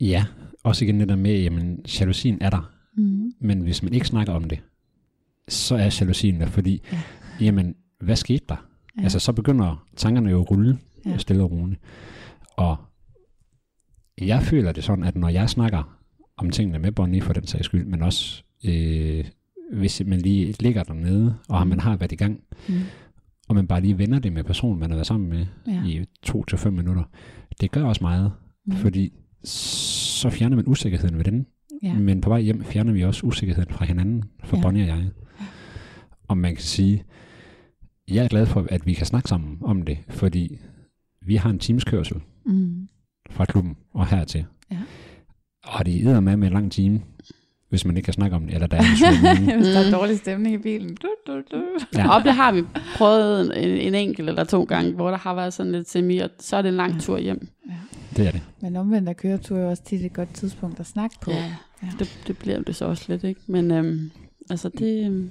Ja, 0.00 0.24
også 0.62 0.84
igen 0.84 1.00
det 1.00 1.08
der 1.08 1.16
med, 1.16 1.42
jamen 1.42 1.84
jalousien 2.00 2.38
er 2.40 2.50
der. 2.50 2.72
Mm. 2.96 3.32
Men 3.40 3.60
hvis 3.60 3.82
man 3.82 3.92
ikke 3.92 4.06
snakker 4.06 4.32
om 4.32 4.44
det, 4.44 4.60
så 5.48 5.74
er 5.74 5.98
jalousien 6.00 6.40
der, 6.40 6.46
fordi, 6.46 6.82
Ja. 6.92 6.96
ja. 7.40 7.44
jamen, 7.44 7.76
hvad 8.00 8.16
skete 8.16 8.44
der? 8.48 8.68
Ja. 8.98 9.02
Altså, 9.02 9.18
så 9.18 9.32
begynder 9.32 9.86
tankerne 9.96 10.30
jo 10.30 10.40
at 10.40 10.50
rulle, 10.50 10.78
ja. 11.06 11.18
stille 11.18 11.42
og 11.42 11.50
roligt. 11.50 11.80
Og 12.56 12.76
jeg 14.20 14.42
føler 14.42 14.72
det 14.72 14.84
sådan, 14.84 15.04
at 15.04 15.16
når 15.16 15.28
jeg 15.28 15.50
snakker 15.50 15.98
om 16.36 16.50
tingene 16.50 16.78
med 16.78 16.92
Bonnie 16.92 17.22
for 17.22 17.32
den 17.32 17.46
sags 17.46 17.64
skyld, 17.64 17.84
men 17.84 18.02
også 18.02 18.44
øh, 18.64 19.24
hvis 19.72 20.02
man 20.06 20.20
lige 20.20 20.54
ligger 20.60 20.82
dernede, 20.82 21.34
og 21.48 21.66
man 21.66 21.80
har 21.80 21.96
været 21.96 22.12
i 22.12 22.16
gang, 22.16 22.40
Mm. 22.68 22.74
og 23.48 23.54
man 23.54 23.66
bare 23.66 23.80
lige 23.80 23.98
vender 23.98 24.18
det 24.18 24.32
med 24.32 24.44
personen, 24.44 24.80
man 24.80 24.90
har 24.90 24.96
været 24.96 25.06
sammen 25.06 25.28
med 25.28 25.46
Ja. 25.66 25.84
i 25.86 26.04
to 26.22 26.44
til 26.44 26.58
fem 26.58 26.72
minutter, 26.72 27.02
det 27.60 27.70
gør 27.70 27.82
også 27.84 28.04
meget, 28.04 28.32
Mm. 28.66 28.72
fordi 28.76 29.12
så 29.44 30.30
fjerner 30.30 30.56
man 30.56 30.64
usikkerheden 30.68 31.16
ved 31.16 31.24
den, 31.24 31.46
Ja. 31.82 31.94
men 31.98 32.20
på 32.20 32.28
vej 32.30 32.40
hjem 32.40 32.64
fjerner 32.64 32.92
vi 32.92 33.04
også 33.04 33.26
usikkerheden 33.26 33.70
fra 33.74 33.84
hinanden, 33.84 34.24
for 34.44 34.56
Ja. 34.56 34.62
Bonnie 34.62 34.82
og 34.82 34.88
jeg. 34.88 35.10
Og 36.28 36.38
man 36.38 36.54
kan 36.54 36.62
sige, 36.64 37.04
jeg 38.08 38.24
er 38.24 38.28
glad 38.28 38.46
for, 38.46 38.66
at 38.70 38.86
vi 38.86 38.92
kan 38.94 39.06
snakke 39.06 39.28
sammen 39.28 39.58
om 39.60 39.82
det, 39.82 39.98
fordi 40.08 40.58
vi 41.26 41.36
har 41.36 41.50
en 41.50 41.58
teamskørsel 41.58 42.16
Mm. 42.46 42.88
fra 43.30 43.44
klubben 43.44 43.76
og 43.94 44.06
hertil. 44.06 44.44
Ja. 44.70 44.78
Og 45.64 45.86
det 45.86 46.06
er 46.06 46.20
med 46.20 46.36
med 46.36 46.46
en 46.48 46.52
lang 46.54 46.72
time, 46.72 47.00
hvis 47.74 47.84
man 47.84 47.96
ikke 47.96 48.04
kan 48.04 48.14
snakke 48.14 48.36
om 48.36 48.46
det, 48.46 48.54
eller 48.54 48.66
der 48.66 48.76
er 48.76 48.80
en. 48.80 48.86
Hvis 49.60 49.68
der 49.68 49.80
er 49.80 49.86
Mm. 49.86 49.92
dårlig 49.92 50.18
stemning 50.18 50.54
i 50.54 50.58
bilen. 50.58 50.94
Du, 51.02 51.08
du, 51.26 51.32
du. 51.52 51.62
Ja. 51.96 52.14
Og 52.16 52.24
det 52.24 52.32
har 52.34 52.52
vi 52.52 52.62
prøvet 52.96 53.56
en, 53.64 53.70
en 53.70 53.94
enkelt 53.94 54.28
eller 54.28 54.44
to 54.44 54.64
gange, 54.64 54.92
hvor 54.92 55.10
der 55.10 55.18
har 55.18 55.34
været 55.34 55.52
sådan 55.54 55.72
lidt 55.72 55.90
semi, 55.90 56.18
og 56.18 56.30
så 56.40 56.56
er 56.56 56.62
det 56.62 56.68
en 56.68 56.74
lang 56.74 57.00
tur 57.00 57.18
hjem. 57.18 57.48
Det 58.16 58.26
er 58.26 58.30
det. 58.30 58.42
Men 58.60 58.76
omvendt 58.76 59.08
er 59.08 59.12
køretur 59.12 59.58
jo 59.58 59.70
også 59.70 59.82
tit 59.84 60.04
et 60.04 60.12
godt 60.12 60.34
tidspunkt 60.34 60.80
at 60.80 60.86
snakke 60.86 61.16
på. 61.20 61.30
Ja, 61.30 61.44
Ja. 61.82 61.88
det, 61.98 62.18
det 62.26 62.38
bliver 62.38 62.60
det 62.62 62.76
så 62.76 62.84
også 62.84 63.04
lidt, 63.08 63.24
ikke? 63.24 63.40
Men 63.46 63.70
øhm, 63.70 64.10
altså 64.50 64.68
det... 64.68 65.06
øhm, 65.06 65.30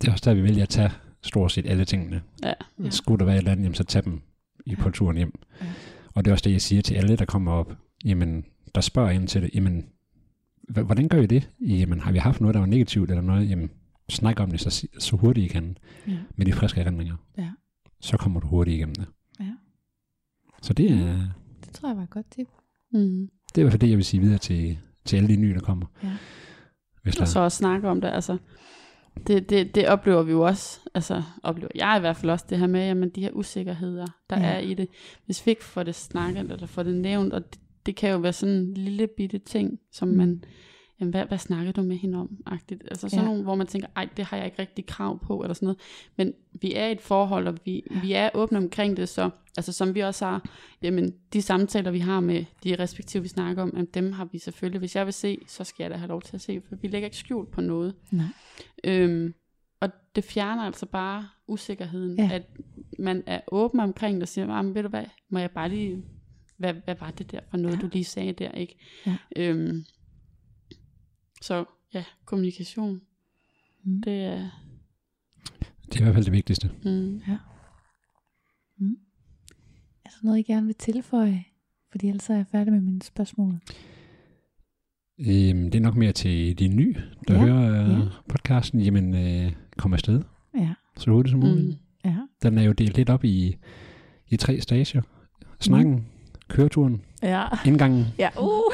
Det 0.00 0.08
er 0.08 0.12
også 0.12 0.30
der, 0.30 0.34
vi 0.34 0.42
vælger 0.42 0.62
at 0.62 0.68
tage 0.68 0.90
stort 1.22 1.52
set 1.52 1.66
alle 1.66 1.84
tingene. 1.84 2.20
Ja. 2.42 2.52
Ja. 2.84 2.90
Skulle 2.90 3.18
der 3.18 3.24
være 3.24 3.34
et 3.34 3.38
eller 3.38 3.52
andet, 3.52 3.64
jamen, 3.64 3.74
så 3.74 3.84
tag 3.84 4.04
dem 4.04 4.20
i 4.66 4.74
på 4.76 4.90
turen 4.90 5.16
hjem. 5.16 5.32
Ja. 5.60 5.66
Og 6.14 6.24
det 6.24 6.30
er 6.30 6.32
også 6.34 6.42
det, 6.42 6.52
jeg 6.52 6.60
siger 6.62 6.82
til 6.82 6.94
alle, 6.94 7.16
der 7.16 7.24
kommer 7.24 7.52
op. 7.52 7.72
Jamen, 8.04 8.44
der 8.74 8.80
spørger 8.80 9.10
ind 9.10 9.28
til 9.28 9.42
det. 9.42 9.50
Jamen, 9.54 9.84
hvordan 10.72 11.08
gør 11.08 11.20
I 11.20 11.26
det? 11.26 11.50
Jamen, 11.60 12.00
har 12.00 12.12
vi 12.12 12.18
haft 12.18 12.40
noget, 12.40 12.54
der 12.54 12.60
var 12.60 12.66
negativt 12.66 13.10
eller 13.10 13.22
noget? 13.22 13.50
Jamen, 13.50 13.70
snak 14.08 14.40
om 14.40 14.50
det 14.50 14.60
så, 14.60 14.86
så 14.98 15.16
hurtigt 15.16 15.44
I 15.44 15.48
kan. 15.48 15.76
Ja. 16.08 16.16
Med 16.36 16.46
de 16.46 16.52
friske 16.52 16.80
erindringer. 16.80 17.16
Ja. 17.38 17.50
Så 18.00 18.16
kommer 18.16 18.40
du 18.40 18.46
hurtigt 18.46 18.74
igennem 18.74 18.94
det. 18.94 19.06
Ja. 19.40 19.52
Så 20.62 20.72
det 20.72 20.90
er, 20.90 21.28
Det 21.64 21.72
tror 21.74 21.88
jeg 21.88 21.96
var 21.96 22.02
et 22.02 22.10
godt 22.10 22.30
tip. 22.30 22.46
mm. 22.92 23.28
det 23.54 23.58
er 23.58 23.62
i 23.62 23.64
hvert 23.64 23.72
fald 23.72 23.80
det, 23.80 23.88
jeg 23.90 23.96
vil 23.96 24.04
sige 24.04 24.20
videre 24.20 24.38
til, 24.38 24.78
til 25.04 25.16
alle 25.16 25.28
de 25.28 25.36
nye, 25.36 25.54
der 25.54 25.60
kommer. 25.60 25.86
Ja. 26.02 26.16
Hvis 27.02 27.14
der, 27.14 27.22
Og 27.22 27.28
så 27.28 27.40
også 27.40 27.58
snakke 27.58 27.88
om 27.88 28.00
det, 28.00 28.08
altså... 28.08 28.38
Det, 29.26 29.50
det, 29.50 29.74
det 29.74 29.88
oplever 29.88 30.22
vi 30.22 30.30
jo 30.32 30.40
også, 30.40 30.80
altså 30.94 31.22
oplever 31.42 31.70
jeg 31.74 31.94
i 31.96 32.00
hvert 32.00 32.16
fald 32.16 32.30
også, 32.30 32.44
det 32.50 32.58
her 32.58 32.66
med, 32.66 32.86
jamen 32.86 33.10
de 33.10 33.20
her 33.20 33.30
usikkerheder, 33.30 34.06
der 34.30 34.40
ja. 34.40 34.46
er 34.46 34.58
i 34.58 34.74
det. 34.74 34.88
Hvis 35.26 35.46
vi 35.46 35.50
ikke 35.50 35.64
får 35.64 35.82
det 35.82 35.94
snakket, 35.94 36.50
eller 36.50 36.66
får 36.66 36.82
det 36.82 36.94
nævnt, 36.94 37.32
og 37.32 37.42
det, 37.52 37.60
det 37.90 37.96
kan 37.98 38.10
jo 38.10 38.18
være 38.18 38.32
sådan 38.32 38.54
en 38.54 38.74
lille 38.74 39.06
bitte 39.06 39.38
ting, 39.38 39.80
som 39.92 40.08
Mm. 40.08 40.14
man, 40.16 40.44
jamen 41.00 41.10
hvad, 41.10 41.24
hvad 41.26 41.38
snakker 41.38 41.72
du 41.72 41.82
med 41.82 41.96
hende 41.96 42.18
om? 42.18 42.30
-agtigt. 42.50 42.78
Altså 42.90 43.08
sådan 43.08 43.18
Ja. 43.18 43.22
ja. 43.22 43.28
nogle, 43.28 43.42
hvor 43.42 43.54
man 43.54 43.66
tænker, 43.66 43.88
ej, 43.96 44.08
det 44.16 44.24
har 44.24 44.36
jeg 44.36 44.46
ikke 44.46 44.58
rigtig 44.58 44.86
krav 44.86 45.18
på, 45.24 45.42
eller 45.42 45.54
sådan 45.54 45.66
noget. 45.66 45.78
Men 46.16 46.32
vi 46.60 46.74
er 46.74 46.86
i 46.86 46.92
et 46.92 47.00
forhold, 47.00 47.46
og 47.48 47.58
vi, 47.64 47.82
vi 48.02 48.12
er 48.12 48.30
åbne 48.34 48.58
omkring 48.58 48.96
det, 48.96 49.08
så 49.08 49.30
altså 49.56 49.72
som 49.72 49.94
vi 49.94 50.00
også 50.00 50.24
har, 50.24 50.48
jamen 50.82 51.14
de 51.32 51.42
samtaler, 51.42 51.90
vi 51.90 51.98
har 51.98 52.20
med 52.20 52.44
de 52.64 52.74
respektive, 52.78 53.22
vi 53.22 53.28
snakker 53.28 53.62
om, 53.62 53.70
jamen, 53.74 53.88
dem 53.94 54.12
har 54.12 54.24
vi 54.32 54.38
selvfølgelig. 54.38 54.78
Hvis 54.78 54.96
jeg 54.96 55.04
vil 55.06 55.14
se, 55.14 55.38
så 55.46 55.64
skal 55.64 55.84
jeg 55.84 55.90
da 55.90 55.96
have 55.96 56.08
lov 56.08 56.22
til 56.22 56.34
at 56.36 56.40
se, 56.40 56.60
for 56.68 56.76
vi 56.76 56.88
lægger 56.88 57.06
ikke 57.06 57.16
skjult 57.16 57.50
på 57.50 57.60
noget. 57.60 57.94
Nej. 58.10 58.24
Øhm, 58.84 59.34
og 59.80 59.88
det 60.16 60.24
fjerner 60.24 60.62
altså 60.62 60.86
bare 60.86 61.28
usikkerheden, 61.48 62.16
Ja. 62.18 62.24
ja. 62.24 62.34
at 62.34 62.42
man 62.98 63.22
er 63.26 63.40
åben 63.52 63.80
omkring 63.80 64.14
det 64.14 64.22
og 64.22 64.28
siger, 64.28 64.48
"Ah, 64.48 64.64
men 64.64 64.74
ved 64.74 64.82
du 64.82 64.88
hvad, 64.88 65.04
må 65.30 65.38
jeg 65.38 65.50
bare 65.50 65.68
lige, 65.68 66.02
hvad, 66.60 66.74
hvad 66.84 66.94
var 67.00 67.10
det 67.10 67.32
der 67.32 67.40
for 67.50 67.56
noget, 67.56 67.74
Ja. 67.76 67.80
ja. 67.80 67.82
du 67.86 67.90
lige 67.92 68.04
sagde 68.04 68.32
der, 68.32 68.50
ikke? 68.52 68.76
Ja. 69.06 69.16
Øhm, 69.36 69.84
så 71.42 71.64
ja, 71.94 72.04
kommunikation, 72.24 73.00
Mm. 73.84 74.02
det 74.02 74.24
er, 74.24 74.50
det 75.86 75.96
er 75.96 76.00
i 76.00 76.02
hvert 76.02 76.14
fald 76.14 76.24
det 76.24 76.32
vigtigste. 76.32 76.70
mm, 76.84 77.16
Er 80.04 80.08
der 80.10 80.24
noget, 80.24 80.38
I 80.38 80.42
gerne 80.42 80.66
vil 80.66 80.74
tilføje? 80.74 81.44
Fordi 81.90 82.08
ellers 82.08 82.30
er 82.30 82.34
jeg 82.34 82.46
færdig 82.52 82.72
med 82.72 82.80
mine 82.80 83.02
spørgsmål. 83.02 83.60
Øhm, 85.18 85.70
det 85.70 85.74
er 85.74 85.80
nok 85.80 85.96
mere 85.96 86.12
til 86.12 86.58
de 86.58 86.68
nye, 86.68 86.94
der 87.28 87.34
Ja, 87.34 87.40
ja, 87.40 87.46
hører 87.46 87.90
ja. 87.90 87.98
ja. 87.98 88.08
podcasten. 88.28 88.80
Jamen, 88.80 89.14
øh, 89.14 89.52
kom 89.76 89.92
afsted 89.92 90.22
Ja. 90.58 90.74
så 90.96 91.10
hurtigt 91.10 91.30
som 91.30 91.40
muligt. 91.40 91.66
mm, 91.66 91.74
Ja. 92.04 92.16
Den 92.42 92.58
er 92.58 92.62
jo 92.62 92.72
delt 92.72 92.96
lidt 92.96 93.10
op 93.10 93.24
i, 93.24 93.56
i 94.28 94.36
tre 94.36 94.60
stager. 94.60 95.02
Snakken, 95.60 95.94
mm. 95.94 96.04
Køreturen, 96.50 97.02
Ja. 97.22 97.44
indgangen. 97.66 98.06
Ja. 98.18 98.28
Uh. 98.40 98.72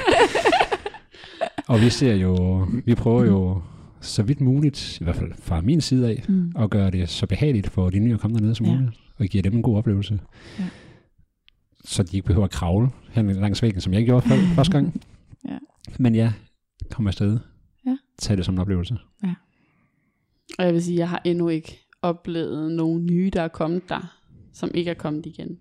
Og 1.69 1.81
vi 1.81 1.91
ser 1.91 2.15
jo, 2.15 2.67
vi 2.85 2.95
prøver 2.95 3.25
jo 3.25 3.63
så 4.01 4.23
vidt 4.23 4.41
muligt, 4.41 5.01
i 5.01 5.05
hvert 5.05 5.17
fald 5.17 5.33
fra 5.39 5.61
min 5.61 5.81
side 5.81 6.09
af, 6.09 6.25
Mm. 6.29 6.53
at 6.59 6.71
gøre 6.71 6.91
det 6.91 7.09
så 7.09 7.27
behageligt 7.27 7.71
for 7.71 7.91
de 7.91 7.99
nye 7.99 8.15
at 8.15 8.21
komme 8.21 8.37
dernede 8.37 8.55
som 8.55 8.67
Ja. 8.67 8.73
ja. 8.73 8.79
muligt, 8.79 9.01
og 9.19 9.27
give 9.27 9.43
dem 9.43 9.55
en 9.57 9.63
god 9.63 9.77
oplevelse. 9.77 10.21
Ja. 10.59 10.65
Så 11.85 12.03
de 12.03 12.17
ikke 12.17 12.27
behøver 12.27 12.45
at 12.45 12.51
kravle 12.51 12.89
hen 13.11 13.31
langs 13.33 13.63
væggen, 13.63 13.81
som 13.81 13.93
jeg 13.93 14.05
gjorde 14.05 14.29
før, 14.29 14.37
første 14.57 14.73
gang. 14.73 15.03
Ja. 15.49 15.59
Men 15.99 16.15
ja, 16.15 16.33
kom 16.91 17.07
afsted. 17.07 17.39
Ja. 17.87 17.97
Tag 18.19 18.37
det 18.37 18.45
som 18.45 18.55
en 18.55 18.59
oplevelse. 18.61 18.97
og 20.59 20.65
jeg 20.65 20.75
vil 20.75 20.83
sige, 20.85 20.99
jeg 20.99 21.09
har 21.09 21.21
endnu 21.25 21.49
ikke 21.49 21.81
oplevet 22.03 22.73
nogen 22.73 23.07
nye, 23.07 23.31
der 23.33 23.43
er 23.43 23.49
kommet 23.49 23.89
der, 23.89 24.19
som 24.53 24.71
ikke 24.75 24.91
er 24.91 24.95
kommet 24.95 25.27
igen. 25.27 25.59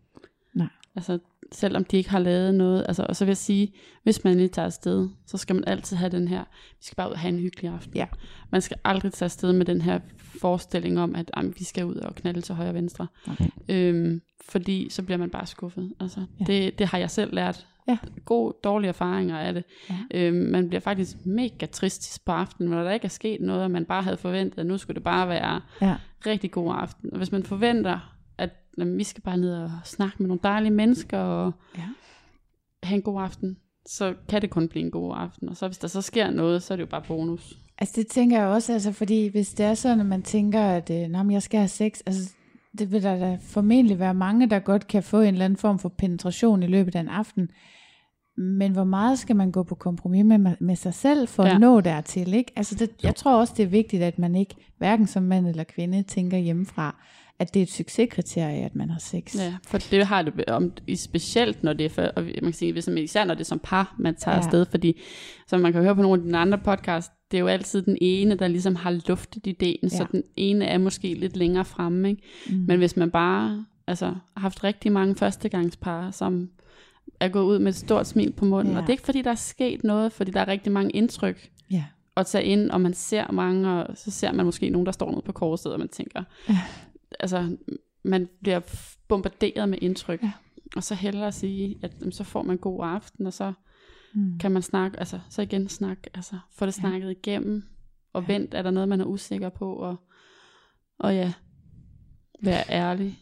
Altså, 0.96 1.20
selvom 1.52 1.84
de 1.86 1.98
ikke 1.98 2.10
har 2.10 2.20
lavet 2.20 2.56
noget, 2.56 2.86
altså, 2.88 3.06
og 3.10 3.16
så 3.16 3.26
vil 3.26 3.30
jeg 3.30 3.38
sige, 3.38 3.74
hvis 4.04 4.24
man 4.24 4.38
lige 4.38 4.48
tager 4.50 4.66
afsted, 4.66 5.10
så 5.28 5.38
skal 5.38 5.56
man 5.56 5.64
altid 5.68 5.98
have 5.98 6.10
den 6.12 6.28
her, 6.28 6.44
vi 6.72 6.78
skal 6.82 6.96
bare 6.96 7.08
ud 7.08 7.14
og 7.14 7.20
have 7.20 7.34
en 7.34 7.40
hyggelig 7.40 7.72
aften. 7.72 7.96
Ja. 7.96 8.06
Man 8.52 8.62
skal 8.62 8.78
aldrig 8.84 9.14
tage 9.14 9.26
afsted 9.26 9.54
med 9.54 9.66
den 9.66 9.82
her 9.82 10.00
forestilling 10.42 11.00
om, 11.00 11.16
at 11.16 11.32
jamen, 11.38 11.54
vi 11.60 11.64
skal 11.64 11.86
ud 11.86 11.96
og 11.96 12.16
knalde 12.16 12.42
til 12.42 12.56
højre 12.56 12.70
og 12.70 12.76
venstre. 12.76 13.08
Nej. 13.28 13.50
Øhm, 13.70 14.22
fordi 14.50 14.88
så 14.90 15.04
bliver 15.04 15.18
man 15.18 15.30
bare 15.30 15.46
skuffet. 15.46 15.94
Altså, 16.00 16.20
Ja. 16.40 16.46
det, 16.46 16.80
det 16.80 16.88
har 16.88 16.98
jeg 16.98 17.10
selv 17.12 17.34
lært. 17.36 17.68
Ja. 17.88 17.98
God, 18.26 18.54
dårlige 18.64 18.90
erfaringer 18.90 19.38
af 19.38 19.54
det. 19.54 19.64
Ja. 19.90 19.96
Øhm, 20.14 20.36
man 20.52 20.68
bliver 20.68 20.82
faktisk 20.82 21.26
mega 21.26 21.66
trist 21.66 22.26
på 22.26 22.32
aftenen, 22.32 22.72
når 22.72 22.84
der 22.84 22.92
ikke 22.92 23.06
er 23.06 23.10
sket 23.10 23.42
noget, 23.42 23.64
og 23.64 23.72
man 23.72 23.86
bare 23.86 24.04
havde 24.04 24.18
forventet, 24.18 24.60
at 24.60 24.66
nu 24.66 24.78
skulle 24.78 24.96
det 24.96 25.04
bare 25.04 25.28
være 25.28 25.62
Ja. 25.82 25.96
rigtig 26.26 26.52
god 26.52 26.76
aften. 26.78 27.10
Og 27.12 27.18
hvis 27.18 27.32
man 27.32 27.44
forventer, 27.44 28.15
vi 28.78 29.04
skal 29.04 29.22
bare 29.24 29.38
ned 29.38 29.54
og 29.54 29.72
snakke 29.84 30.16
med 30.20 30.28
nogle 30.28 30.40
dejlige 30.44 30.72
mennesker 30.72 31.18
og 31.18 31.54
Ja. 31.78 31.84
have 32.84 32.96
en 32.96 33.02
god 33.02 33.22
aften, 33.22 33.58
så 33.86 34.14
kan 34.30 34.42
det 34.42 34.50
kun 34.50 34.68
blive 34.68 34.86
en 34.86 34.92
god 34.92 35.14
aften. 35.18 35.50
Og 35.50 35.58
så 35.58 35.68
hvis 35.68 35.78
der 35.78 35.88
så 35.88 36.02
sker 36.02 36.30
noget, 36.32 36.64
så 36.64 36.74
er 36.74 36.76
det 36.76 36.82
jo 36.82 36.90
bare 36.90 37.04
bonus. 37.08 37.58
Altså 37.78 37.94
det 37.98 38.08
tænker 38.08 38.38
jeg 38.38 38.48
også, 38.48 38.74
altså 38.74 38.92
fordi 38.92 39.28
hvis 39.28 39.54
det 39.54 39.66
er 39.66 39.74
sådan, 39.74 40.00
at 40.00 40.06
man 40.06 40.22
tænker, 40.22 40.62
at 40.62 40.90
øh, 40.90 41.10
Nå, 41.10 41.24
men 41.24 41.32
jeg 41.32 41.44
skal 41.44 41.60
have 41.60 41.68
sex, 41.68 42.00
altså 42.06 42.34
det 42.78 42.92
vil 42.92 43.04
der 43.04 43.20
da 43.20 43.38
formentlig 43.42 44.00
være 44.00 44.14
mange, 44.14 44.50
der 44.50 44.60
godt 44.60 44.88
kan 44.88 45.04
få 45.04 45.22
en 45.22 45.28
eller 45.34 45.46
anden 45.46 45.58
form 45.58 45.80
for 45.80 45.90
penetration 45.90 46.64
i 46.64 46.68
løbet 46.68 46.96
af 46.96 47.00
en 47.00 47.08
aften. 47.08 47.50
Men 48.38 48.72
hvor 48.72 48.84
meget 48.84 49.20
skal 49.20 49.36
man 49.36 49.52
gå 49.52 49.64
på 49.64 49.76
kompromis 49.76 50.26
med, 50.26 50.56
med 50.60 50.76
sig 50.76 50.94
selv 50.94 51.28
for 51.28 51.46
ja. 51.46 51.54
at 51.56 51.60
nå 51.62 51.82
dertil, 51.82 52.34
ikke? 52.34 52.52
Altså 52.56 52.76
det, 52.76 52.90
jeg 53.04 53.16
tror 53.16 53.40
også, 53.40 53.54
det 53.58 53.64
er 53.64 53.68
vigtigt, 53.68 54.04
at 54.04 54.20
man 54.20 54.36
ikke, 54.36 54.56
hverken 54.78 55.08
som 55.08 55.24
mand 55.24 55.48
eller 55.48 55.64
kvinde, 55.64 56.04
tænker 56.04 56.38
hjemmefra, 56.38 56.96
at 57.40 57.54
det 57.54 57.60
er 57.60 57.64
et 57.64 57.72
succeskriterie, 57.72 58.66
at 58.66 58.76
man 58.76 58.90
har 58.90 59.00
sex. 59.00 59.36
Ja, 59.36 59.54
for 59.68 59.78
det 59.78 60.06
har 60.06 60.22
det 60.22 60.46
om, 60.48 60.72
i 60.88 60.96
specielt 60.96 61.64
når 61.64 61.74
det 61.74 61.86
er 61.86 61.90
for, 61.90 62.02
og 62.02 62.24
man 62.24 62.34
kan 62.44 62.54
sige, 62.54 62.74
hvis 62.74 62.88
man, 62.88 62.98
især 62.98 63.26
når 63.26 63.34
det 63.34 63.42
er 63.42 63.46
som 63.46 63.60
par, 63.64 63.96
man 64.00 64.16
tager 64.16 64.36
Ja. 64.38 64.42
afsted, 64.44 64.66
fordi 64.66 65.02
som 65.48 65.62
man 65.62 65.74
kan 65.74 65.82
høre 65.82 65.96
på 65.96 66.02
nogle 66.02 66.22
af 66.24 66.30
de 66.30 66.38
andre 66.38 66.58
podcast, 66.58 67.12
det 67.32 67.38
er 67.38 67.42
jo 67.42 67.48
altid 67.48 67.82
den 67.82 67.98
ene, 68.02 68.36
der 68.36 68.48
ligesom 68.48 68.76
har 68.76 69.02
luftet 69.08 69.48
ideen, 69.48 69.78
ja. 69.84 69.90
Så 69.90 70.06
den 70.12 70.24
ene 70.36 70.66
er 70.66 70.78
måske 70.78 71.14
lidt 71.14 71.38
længere 71.38 71.66
fremme, 71.66 72.10
ikke? 72.10 72.22
Mm. 72.50 72.56
Men 72.68 72.78
hvis 72.78 72.98
man 72.98 73.12
bare 73.12 73.66
altså, 73.88 74.06
har 74.06 74.16
haft 74.42 74.64
rigtig 74.64 74.92
mange 74.92 75.16
førstegangspar, 75.16 76.12
som 76.12 76.50
er 77.20 77.28
gået 77.30 77.44
ud 77.46 77.60
med 77.60 77.68
et 77.68 77.76
stort 77.76 78.08
smil 78.08 78.32
på 78.32 78.46
munden, 78.46 78.74
Ja. 78.74 78.78
og 78.80 78.84
det 78.84 78.90
er 78.90 78.94
ikke 78.94 79.06
fordi, 79.06 79.22
der 79.22 79.32
er 79.32 79.36
sket 79.36 79.84
noget, 79.84 80.12
fordi 80.12 80.32
der 80.32 80.40
er 80.42 80.48
rigtig 80.48 80.72
mange 80.72 80.92
indtryk 80.92 81.50
Ja. 81.72 81.84
at 82.18 82.26
tage 82.26 82.44
ind, 82.44 82.70
og 82.72 82.82
man 82.82 82.94
ser 82.94 83.32
mange, 83.32 83.70
og 83.70 83.98
så 83.98 84.12
ser 84.12 84.32
man 84.32 84.46
måske 84.46 84.70
nogen, 84.70 84.86
der 84.86 84.92
står 84.92 85.12
nede 85.12 85.22
på 85.26 85.32
korset, 85.32 85.74
og 85.74 85.80
man 85.80 85.88
tænker. 85.90 86.24
Altså, 87.20 87.58
man 88.04 88.30
bliver 88.42 88.60
bombarderet 89.08 89.70
med 89.70 89.78
indtryk, 89.82 90.24
Ja. 90.24 90.32
og 90.76 90.84
så 90.84 90.96
hellere 90.96 91.28
at 91.28 91.34
sige, 91.34 91.78
at 91.82 91.92
så 92.12 92.24
får 92.24 92.44
man 92.44 92.56
en 92.56 92.60
god 92.60 92.80
aften, 92.86 93.28
og 93.28 93.34
så 93.34 93.54
Mm. 94.14 94.40
kan 94.40 94.52
man 94.52 94.62
snakke, 94.62 95.00
altså, 95.00 95.20
så 95.30 95.42
igen 95.42 95.70
snakke, 95.70 96.04
altså, 96.14 96.38
få 96.58 96.66
det 96.66 96.78
Ja. 96.78 96.82
snakket 96.82 97.12
igennem, 97.12 97.64
og 98.14 98.24
Ja. 98.28 98.34
ja. 98.34 98.40
vent, 98.40 98.54
er 98.54 98.62
der 98.62 98.72
noget, 98.72 98.90
man 98.90 99.02
er 99.02 99.06
usikker 99.06 99.50
på, 99.50 99.74
og, 99.76 99.96
og 101.00 101.16
ja, 101.16 101.34
være 102.44 102.64
ærlig. 102.70 103.20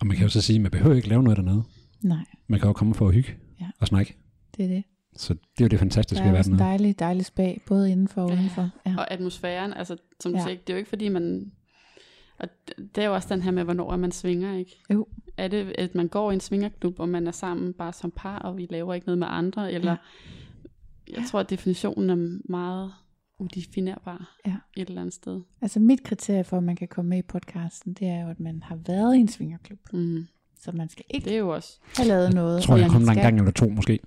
Og 0.00 0.06
man 0.06 0.16
kan 0.16 0.24
jo 0.24 0.30
så 0.30 0.40
sige, 0.40 0.56
at 0.56 0.62
man 0.62 0.70
behøver 0.70 0.96
ikke 0.96 1.08
lave 1.08 1.22
noget 1.22 1.36
dernede. 1.36 1.62
Nej, 2.02 2.24
Man 2.46 2.60
kan 2.60 2.66
jo 2.66 2.72
komme 2.72 2.94
for 2.94 3.08
at 3.08 3.14
hygge 3.14 3.34
Ja. 3.60 3.66
og 3.80 3.86
snakke. 3.86 4.16
det 4.56 4.64
er 4.64 4.68
det. 4.68 4.84
Så 5.16 5.34
det 5.34 5.60
er 5.60 5.64
jo 5.64 5.68
det 5.68 5.78
fantastiske 5.78 6.22
Der 6.24 6.28
ved 6.28 6.30
er 6.30 6.34
at 6.34 6.38
også 6.38 6.50
være 6.50 6.60
en 6.74 6.78
dejlig, 6.78 6.98
dejlig 6.98 7.24
spag, 7.26 7.60
både 7.66 7.90
indenfor 7.90 8.22
og 8.22 8.30
Ja. 8.30 8.34
udenfor. 8.36 8.70
Ja. 8.86 8.94
Og 8.98 9.10
atmosfæren, 9.12 9.72
altså 9.72 9.96
som 10.20 10.32
du 10.32 10.38
Ja. 10.38 10.42
ja. 10.42 10.48
siger, 10.48 10.60
det 10.60 10.70
er 10.70 10.74
jo 10.74 10.78
ikke 10.78 10.88
fordi, 10.88 11.08
man... 11.08 11.52
Og 12.42 12.48
det 12.76 12.98
er 12.98 13.06
jo 13.06 13.14
også 13.14 13.34
den 13.34 13.42
her 13.42 13.50
med, 13.50 13.64
hvornår 13.64 13.96
man 13.96 14.12
svinger, 14.12 14.54
ikke? 14.54 14.82
Jo. 14.92 15.06
Er 15.36 15.48
det, 15.48 15.74
at 15.78 15.94
man 15.94 16.08
går 16.08 16.30
i 16.30 16.34
en 16.34 16.40
svingerklub, 16.40 17.00
og 17.00 17.08
man 17.08 17.26
er 17.26 17.30
sammen 17.30 17.72
bare 17.72 17.92
som 17.92 18.10
par, 18.16 18.38
og 18.38 18.56
vi 18.56 18.66
laver 18.70 18.94
ikke 18.94 19.06
noget 19.06 19.18
med 19.18 19.26
andre, 19.30 19.72
eller... 19.72 19.90
Ja. 19.90 19.96
Jeg 21.16 21.24
tror, 21.28 21.40
at 21.40 21.50
definitionen 21.50 22.10
er 22.10 22.38
meget 22.50 22.92
udefinerbar 23.38 24.36
Ja. 24.46 24.56
et 24.76 24.88
eller 24.88 25.00
andet 25.00 25.14
sted. 25.14 25.40
Altså 25.60 25.80
mit 25.80 26.02
kriterie 26.02 26.44
for, 26.44 26.56
at 26.56 26.62
man 26.62 26.76
kan 26.76 26.88
komme 26.88 27.08
med 27.08 27.18
i 27.18 27.22
podcasten, 27.22 27.94
det 27.94 28.08
er 28.08 28.22
jo, 28.22 28.28
at 28.28 28.40
man 28.40 28.62
har 28.62 28.76
været 28.86 29.16
i 29.16 29.18
en 29.18 29.28
svingerklub. 29.28 29.78
Mm. 29.92 30.26
Så 30.64 30.70
man 30.74 30.88
skal 30.88 31.04
ikke 31.10 31.24
Det 31.24 31.34
er 31.34 31.38
jo 31.38 31.48
også... 31.48 31.78
have 31.96 32.08
lavet 32.08 32.34
noget. 32.34 32.56
Jeg 32.56 32.62
tror, 32.62 32.76
jeg 32.76 32.90
kom 32.90 33.02
der 33.02 33.12
en 33.12 33.18
gang 33.18 33.38
eller 33.38 33.50
to 33.52 33.68
måske. 33.68 33.98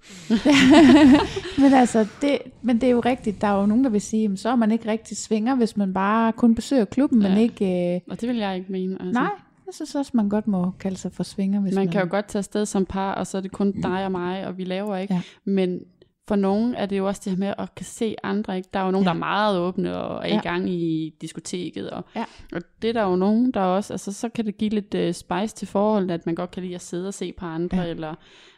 men 1.61 1.73
altså, 1.73 2.07
det, 2.21 2.37
men 2.61 2.81
det 2.81 2.87
er 2.87 2.91
jo 2.91 2.99
rigtigt. 2.99 3.41
Der 3.41 3.47
er 3.47 3.59
jo 3.59 3.65
nogen, 3.65 3.83
der 3.83 3.89
vil 3.89 4.01
sige, 4.01 4.29
at 4.31 4.39
så 4.39 4.49
er 4.49 4.55
man 4.55 4.71
ikke 4.71 4.91
rigtig 4.91 5.17
svinger, 5.17 5.55
hvis 5.55 5.77
man 5.77 5.93
bare 5.93 6.31
kun 6.33 6.55
besøger 6.55 6.85
klubben, 6.85 7.21
ja. 7.21 7.29
men 7.29 7.37
ikke... 7.37 7.95
Øh, 7.95 8.01
Og 8.09 8.21
det 8.21 8.29
vil 8.29 8.37
jeg 8.37 8.55
ikke 8.55 8.71
mene. 8.71 8.97
Altså. 9.01 9.21
nej, 9.21 9.31
jeg 9.65 9.73
synes 9.73 9.95
også, 9.95 10.11
man 10.13 10.29
godt 10.29 10.47
må 10.47 10.71
kalde 10.79 10.97
sig 10.97 11.11
for 11.11 11.23
svinger, 11.23 11.61
hvis 11.61 11.75
man... 11.75 11.85
Man 11.85 11.91
kan 11.91 12.01
jo 12.01 12.07
godt 12.09 12.25
tage 12.25 12.39
afsted 12.39 12.65
som 12.65 12.85
par, 12.85 13.13
og 13.13 13.27
så 13.27 13.37
er 13.37 13.41
det 13.41 13.51
kun 13.51 13.71
dig 13.71 14.05
og 14.05 14.11
mig, 14.11 14.47
og 14.47 14.57
vi 14.57 14.63
laver 14.63 14.97
ikke. 14.97 15.13
Ja. 15.13 15.21
Men 15.45 15.79
for 16.27 16.35
nogen 16.35 16.75
er 16.75 16.85
det 16.85 16.97
jo 16.97 17.07
også 17.07 17.21
det 17.25 17.31
her 17.33 17.37
med 17.39 17.53
at 17.57 17.75
kan 17.75 17.85
se 17.85 18.15
andre. 18.23 18.57
Ikke? 18.57 18.69
Der 18.73 18.79
er 18.79 18.85
jo 18.85 18.91
nogen, 18.91 19.03
Ja. 19.05 19.09
der 19.09 19.15
er 19.15 19.19
meget 19.19 19.59
åbne 19.59 19.97
og 19.97 20.23
er 20.23 20.27
Ja. 20.33 20.39
i 20.39 20.41
gang 20.43 20.69
i 20.69 21.13
diskoteket. 21.21 21.89
Og, 21.89 22.03
Ja. 22.15 22.25
og 22.53 22.61
det 22.81 22.89
er 22.89 22.93
der 22.93 23.03
jo 23.03 23.15
nogen, 23.15 23.51
der 23.51 23.59
også, 23.61 23.93
altså 23.93 24.13
så 24.13 24.29
kan 24.29 24.45
det 24.45 24.57
give 24.57 24.69
lidt 24.69 24.95
uh, 24.95 25.11
spice 25.13 25.55
til 25.55 25.67
forholdet, 25.67 26.11
at 26.11 26.25
man 26.25 26.35
godt 26.35 26.51
kan 26.51 26.63
lide 26.63 26.75
at 26.75 26.81
sidde 26.81 27.07
og 27.07 27.13
se 27.13 27.33
på 27.37 27.45
andre, 27.45 27.77
Ja. 27.77 27.87
eller 27.89 28.15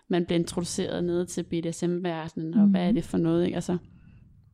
man 0.10 0.26
bliver 0.26 0.40
introduceret 0.40 1.04
ned 1.04 1.26
til 1.26 1.44
BDSM-verdenen, 1.44 2.54
og 2.54 2.60
Mhm. 2.62 2.72
hvad 2.72 2.88
er 2.88 2.92
det 2.92 3.04
for 3.04 3.18
noget? 3.18 3.46
Ikke? 3.46 3.56
Altså, 3.56 3.78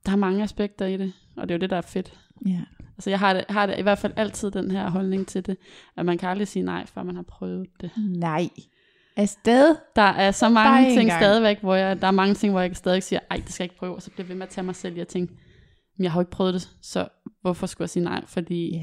der 0.05 0.11
er 0.11 0.15
mange 0.15 0.43
aspekter 0.43 0.85
i 0.85 0.97
det, 0.97 1.13
og 1.37 1.49
det 1.49 1.53
er 1.53 1.57
jo 1.57 1.61
det, 1.61 1.69
der 1.69 1.77
er 1.77 1.81
fedt. 1.81 2.13
Ja. 2.45 2.61
Altså 2.97 3.09
jeg 3.09 3.19
har 3.19 3.33
det, 3.33 3.45
har 3.49 3.65
det 3.65 3.79
i 3.79 3.81
hvert 3.81 3.97
fald 3.97 4.13
altid 4.15 4.51
den 4.51 4.71
her 4.71 4.89
holdning 4.89 5.27
til 5.27 5.45
det, 5.45 5.57
at 5.97 6.05
man 6.05 6.17
kan 6.17 6.29
aldrig 6.29 6.47
sige 6.47 6.63
nej, 6.63 6.85
før 6.85 7.03
man 7.03 7.15
har 7.15 7.23
prøvet 7.23 7.67
det. 7.81 7.91
Nej. 7.97 8.49
Afsted. 9.15 9.75
Der 9.95 10.01
er 10.01 10.31
så 10.31 10.45
Bare 10.45 10.53
mange 10.53 10.87
én 10.91 10.97
ting 10.97 11.09
gang. 11.09 11.21
stadigvæk, 11.21 11.57
hvor 11.61 11.75
jeg, 11.75 12.01
der 12.01 12.07
er 12.07 12.11
mange 12.11 12.33
ting, 12.35 12.51
hvor 12.53 12.61
jeg 12.61 12.75
stadig 12.75 13.03
siger, 13.03 13.19
ej, 13.31 13.37
det 13.37 13.53
skal 13.53 13.63
jeg 13.63 13.65
ikke 13.65 13.79
prøve, 13.79 13.95
og 13.95 14.01
så 14.01 14.09
bliver 14.11 14.25
jeg 14.25 14.29
ved 14.29 14.35
med 14.35 14.43
at 14.47 14.49
tage 14.49 14.65
mig 14.65 14.75
selv 14.75 14.97
i 14.97 14.99
at 14.99 15.07
tænke, 15.07 15.33
men 15.97 16.03
jeg 16.03 16.11
har 16.11 16.19
jo 16.19 16.21
ikke 16.21 16.31
prøvet 16.31 16.53
det, 16.53 16.69
så 16.81 17.07
hvorfor 17.41 17.67
skulle 17.67 17.83
jeg 17.85 17.89
sige 17.89 18.03
nej? 18.03 18.21
Fordi 18.27 18.81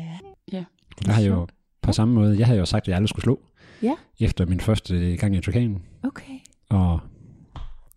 Ja. 0.52 0.64
Der 1.06 1.12
har 1.12 1.20
jeg 1.22 1.30
jo 1.30 1.46
på 1.82 1.92
samme 1.92 2.14
måde, 2.14 2.38
jeg 2.38 2.46
havde 2.46 2.58
jo 2.58 2.64
sagt, 2.66 2.82
at 2.84 2.88
jeg 2.88 2.96
aldrig 2.96 3.08
skulle 3.08 3.22
slå. 3.22 3.40
Ja. 3.82 3.94
Efter 4.20 4.46
min 4.46 4.60
første 4.60 5.16
gang 5.16 5.36
i 5.36 5.40
Turkanen. 5.40 5.82
Okay. 6.02 6.32
Og 6.70 7.00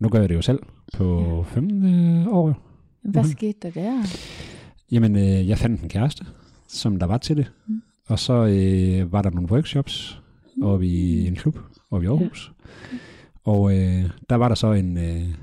nu 0.00 0.08
gør 0.08 0.20
jeg 0.20 0.28
det 0.28 0.34
jo 0.34 0.42
selv 0.42 0.58
på 0.94 1.20
ja. 1.46 1.54
fem 1.54 1.84
øh, 1.84 2.26
år. 2.28 2.58
Hvad 3.04 3.22
Mhm. 3.22 3.30
skete 3.32 3.58
der 3.62 3.70
der? 3.70 4.02
Jamen, 4.92 5.16
øh, 5.16 5.48
jeg 5.48 5.58
fandt 5.58 5.82
en 5.82 5.88
kæreste, 5.88 6.26
som 6.68 6.98
der 6.98 7.06
var 7.06 7.18
til 7.18 7.36
det. 7.36 7.52
Mm. 7.66 7.74
Mm. 7.74 7.82
Og 8.08 8.18
så 8.18 8.32
øh, 8.32 9.12
var 9.12 9.22
der 9.22 9.30
nogle 9.30 9.50
workshops 9.50 10.20
mm. 10.56 10.62
oppe 10.62 10.86
i 10.86 11.26
en 11.26 11.34
klub 11.34 11.58
oppe 11.94 12.06
i 12.06 12.08
Aarhus. 12.08 12.52
Ja. 12.92 12.98
Og 13.44 13.78
øh, 13.78 14.10
der 14.30 14.34
var 14.34 14.48
der 14.48 14.54
så 14.54 14.72
en, 14.72 14.96
øh, 14.98 15.34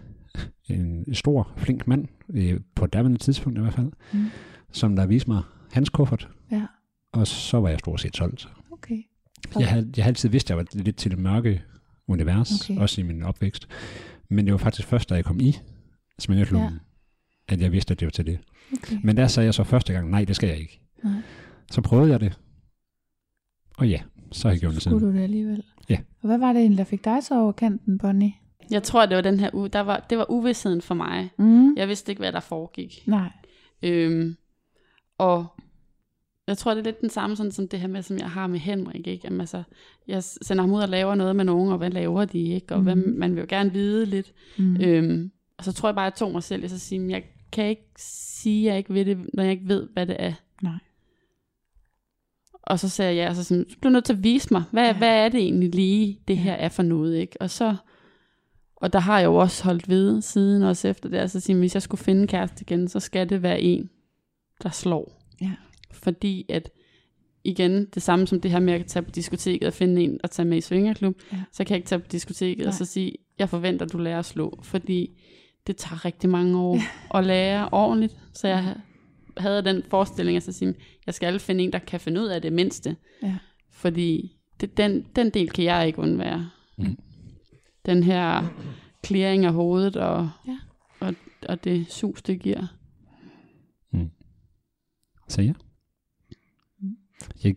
en 0.69 1.15
stor, 1.15 1.53
flink 1.57 1.87
mand, 1.87 2.07
øh, 2.33 2.59
på 2.75 2.85
daværende 2.87 3.17
tidspunkt 3.17 3.57
i 3.57 3.61
hvert 3.61 3.73
fald, 3.73 3.91
Mm. 4.13 4.25
som 4.71 4.95
der 4.95 5.05
viste 5.05 5.29
mig 5.29 5.43
hans 5.71 5.89
kuffert. 5.89 6.29
Ja. 6.51 6.65
Og 7.13 7.27
så 7.27 7.59
var 7.59 7.69
jeg 7.69 7.79
stort 7.79 8.01
set 8.01 8.15
solgt. 8.17 8.49
Okay. 8.71 8.97
Jeg 9.59 9.67
havde, 9.69 9.91
jeg 9.97 10.03
havde 10.03 10.11
altid 10.11 10.29
vidst, 10.29 10.45
at 10.45 10.49
jeg 10.49 10.57
var 10.57 10.65
lidt 10.73 10.95
til 10.97 11.11
det 11.11 11.19
mørke 11.19 11.63
univers, 12.07 12.51
Okay. 12.61 12.73
okay. 12.73 12.81
også 12.81 13.01
i 13.01 13.03
min 13.03 13.23
opvækst. 13.23 13.67
Men 14.29 14.45
det 14.45 14.51
var 14.51 14.57
faktisk 14.57 14.87
først, 14.87 15.09
da 15.09 15.15
jeg 15.15 15.25
kom 15.25 15.39
i 15.39 15.57
svingerklubben, 16.19 16.69
Ja. 17.49 17.53
at 17.53 17.61
jeg 17.61 17.71
vidste, 17.71 17.91
at 17.91 17.99
det 17.99 18.05
var 18.05 18.09
til 18.11 18.25
det. 18.25 18.39
okay. 18.73 18.97
Men 19.03 19.17
der 19.17 19.27
sagde 19.27 19.45
jeg 19.45 19.53
så 19.53 19.63
første 19.63 19.93
gang, 19.93 20.09
nej, 20.09 20.25
det 20.25 20.35
skal 20.35 20.49
jeg 20.49 20.57
ikke. 20.57 20.81
Nej. 21.03 21.13
Så 21.71 21.81
prøvede 21.81 22.11
jeg 22.11 22.19
det. 22.19 22.39
Og 23.77 23.89
ja, 23.89 24.01
så 24.31 24.47
har 24.47 24.53
jeg 24.53 24.59
gjort 24.59 24.73
det 24.73 24.81
Skulle 24.81 24.99
siden. 24.99 25.13
du 25.13 25.17
det 25.17 25.23
alligevel? 25.23 25.63
Ja. 25.89 25.97
Og 26.21 26.27
hvad 26.27 26.37
var 26.37 26.53
det 26.53 26.59
egentlig, 26.59 26.77
der 26.77 26.83
fik 26.83 27.05
dig 27.05 27.23
så 27.23 27.41
over 27.41 27.51
kanten, 27.51 27.97
Bonnie? 27.97 28.33
jeg 28.71 28.83
tror, 28.83 29.05
det 29.05 29.15
var 29.15 29.21
den 29.21 29.39
her 29.39 29.49
uge, 29.53 29.69
der 29.69 29.79
var, 29.79 30.05
det 30.09 30.17
var 30.17 30.31
uvidsheden 30.31 30.81
for 30.81 30.95
mig. 30.95 31.29
Mm. 31.37 31.75
Jeg 31.77 31.87
vidste 31.87 32.11
ikke, 32.11 32.19
hvad 32.19 32.31
der 32.31 32.39
foregik. 32.39 33.03
Nej. 33.05 33.31
Øhm, 33.83 34.35
og 35.17 35.45
jeg 36.47 36.57
tror, 36.57 36.73
det 36.73 36.79
er 36.79 36.83
lidt 36.83 37.01
den 37.01 37.09
samme, 37.09 37.35
sådan 37.35 37.51
som 37.51 37.67
det 37.67 37.79
her 37.79 37.87
med, 37.87 38.01
som 38.01 38.17
jeg 38.17 38.29
har 38.29 38.47
med 38.47 38.59
Henrik. 38.59 39.07
Ikke? 39.07 39.21
Jamen, 39.23 39.39
altså, 39.39 39.63
jeg 40.07 40.23
sender 40.23 40.63
ham 40.63 40.71
ud 40.73 40.81
og 40.81 40.89
laver 40.89 41.15
noget 41.15 41.35
med 41.35 41.45
nogen, 41.45 41.71
og 41.71 41.77
hvad 41.77 41.89
laver 41.89 42.25
de 42.25 42.39
ikke? 42.39 42.73
Og 42.73 42.79
mm. 42.79 42.83
hvad, 42.83 42.95
man 42.95 43.35
vil 43.35 43.41
jo 43.41 43.45
gerne 43.49 43.73
vide 43.73 44.05
lidt. 44.05 44.33
Mm. 44.57 44.81
Øhm, 44.81 45.31
og 45.57 45.63
så 45.63 45.73
tror 45.73 45.89
jeg 45.89 45.95
bare, 45.95 46.07
at 46.07 46.11
jeg 46.11 46.17
tog 46.17 46.31
mig 46.31 46.43
selv 46.43 46.61
i 46.61 46.65
at 46.65 46.71
sige, 46.71 46.99
"Men 46.99 47.09
jeg 47.09 47.23
kan 47.51 47.65
ikke 47.65 47.91
sige, 47.97 48.67
at 48.67 48.71
jeg 48.71 48.77
ikke 48.77 48.93
ved 48.93 49.05
det, 49.05 49.17
når 49.33 49.43
jeg 49.43 49.51
ikke 49.51 49.67
ved, 49.67 49.87
hvad 49.93 50.05
det 50.05 50.15
er. 50.19 50.33
Nej. 50.61 50.79
Og 52.71 52.79
så 52.79 52.89
sagde 52.89 53.15
jeg 53.15 53.23
ja, 53.23 53.29
og 53.29 53.35
så, 53.35 53.43
sådan, 53.43 53.65
så 53.69 53.75
blev 53.81 53.91
nødt 53.91 54.05
til 54.05 54.13
at 54.13 54.23
vise 54.23 54.47
mig, 54.51 54.63
hvad, 54.71 54.83
Ja. 54.83 54.87
ja. 54.87 54.97
hvad 54.97 55.25
er 55.25 55.29
det 55.29 55.39
egentlig 55.41 55.75
lige, 55.75 56.19
det 56.27 56.37
her 56.37 56.53
er 56.53 56.69
for 56.69 56.83
noget, 56.83 57.17
ikke? 57.17 57.41
Og 57.41 57.49
så, 57.49 57.75
og 58.75 58.93
der 58.93 58.99
har 58.99 59.19
jeg 59.19 59.25
jo 59.25 59.35
også 59.35 59.63
holdt 59.63 59.89
ved 59.89 60.21
siden, 60.21 60.63
også 60.63 60.87
efter 60.87 61.09
det, 61.09 61.17
altså 61.17 61.39
sige, 61.39 61.57
hvis 61.57 61.73
jeg 61.73 61.81
skulle 61.81 62.03
finde 62.03 62.27
kæreste 62.27 62.61
igen, 62.67 62.87
så 62.87 62.99
skal 62.99 63.29
det 63.29 63.43
være 63.43 63.61
en, 63.61 63.89
der 64.63 64.69
slår. 64.69 65.21
Ja. 65.41 65.51
Fordi 65.91 66.45
at, 66.49 66.69
igen, 67.43 67.85
det 67.85 68.01
samme 68.03 68.27
som 68.27 68.41
det 68.41 68.51
her 68.51 68.59
med 68.59 68.73
at 68.73 68.85
tage 68.85 69.03
på 69.03 69.11
diskoteket 69.11 69.67
og 69.67 69.73
finde 69.73 70.01
en 70.03 70.19
og 70.23 70.31
tage 70.31 70.45
med 70.47 70.57
i 70.57 70.61
svingerklub, 70.61 71.15
Ja. 71.33 71.37
så 71.51 71.63
kan 71.63 71.69
jeg 71.73 71.77
ikke 71.77 71.87
tage 71.87 71.99
på 71.99 72.07
diskoteket 72.11 72.57
Nej. 72.57 72.67
og 72.67 72.73
så 72.73 72.85
sige, 72.85 73.13
jeg 73.39 73.49
forventer, 73.49 73.85
at 73.85 73.93
du 73.93 73.97
lærer 73.97 74.19
at 74.19 74.25
slå, 74.25 74.59
fordi 74.63 75.21
det 75.67 75.77
tager 75.77 76.05
rigtig 76.05 76.29
mange 76.29 76.57
år 76.59 76.79
at 77.17 77.25
lære 77.25 77.69
ordentligt. 77.71 78.17
Så 78.33 78.47
jeg 78.47 78.75
havde 79.37 79.61
den 79.61 79.83
forestilling 79.89 80.37
at 80.37 80.43
så 80.43 80.51
sige, 80.51 80.73
jeg 81.11 81.15
skal 81.15 81.39
finde 81.39 81.63
en, 81.63 81.73
der 81.73 81.79
kan 81.79 81.99
finde 81.99 82.21
ud 82.21 82.27
af 82.27 82.41
det 82.41 82.53
mindste. 82.53 82.95
Ja. 83.23 83.37
Fordi 83.71 84.37
det, 84.61 84.77
den, 84.77 85.05
den 85.15 85.29
del 85.29 85.49
kan 85.49 85.63
jeg 85.65 85.87
ikke 85.87 85.99
undvære. 85.99 86.49
Mm. 86.77 86.97
Den 87.85 88.03
her 88.03 88.47
clearing 89.05 89.45
af 89.45 89.53
hovedet 89.53 89.95
og, 89.95 90.29
Ja. 90.47 90.57
og, 90.99 91.13
og 91.49 91.63
det 91.63 91.91
sus, 91.91 92.21
det 92.21 92.39
giver. 92.39 92.67
Så 95.27 95.41
ja. 95.41 95.53
Mm. 96.79 96.97
Jeg 97.43 97.55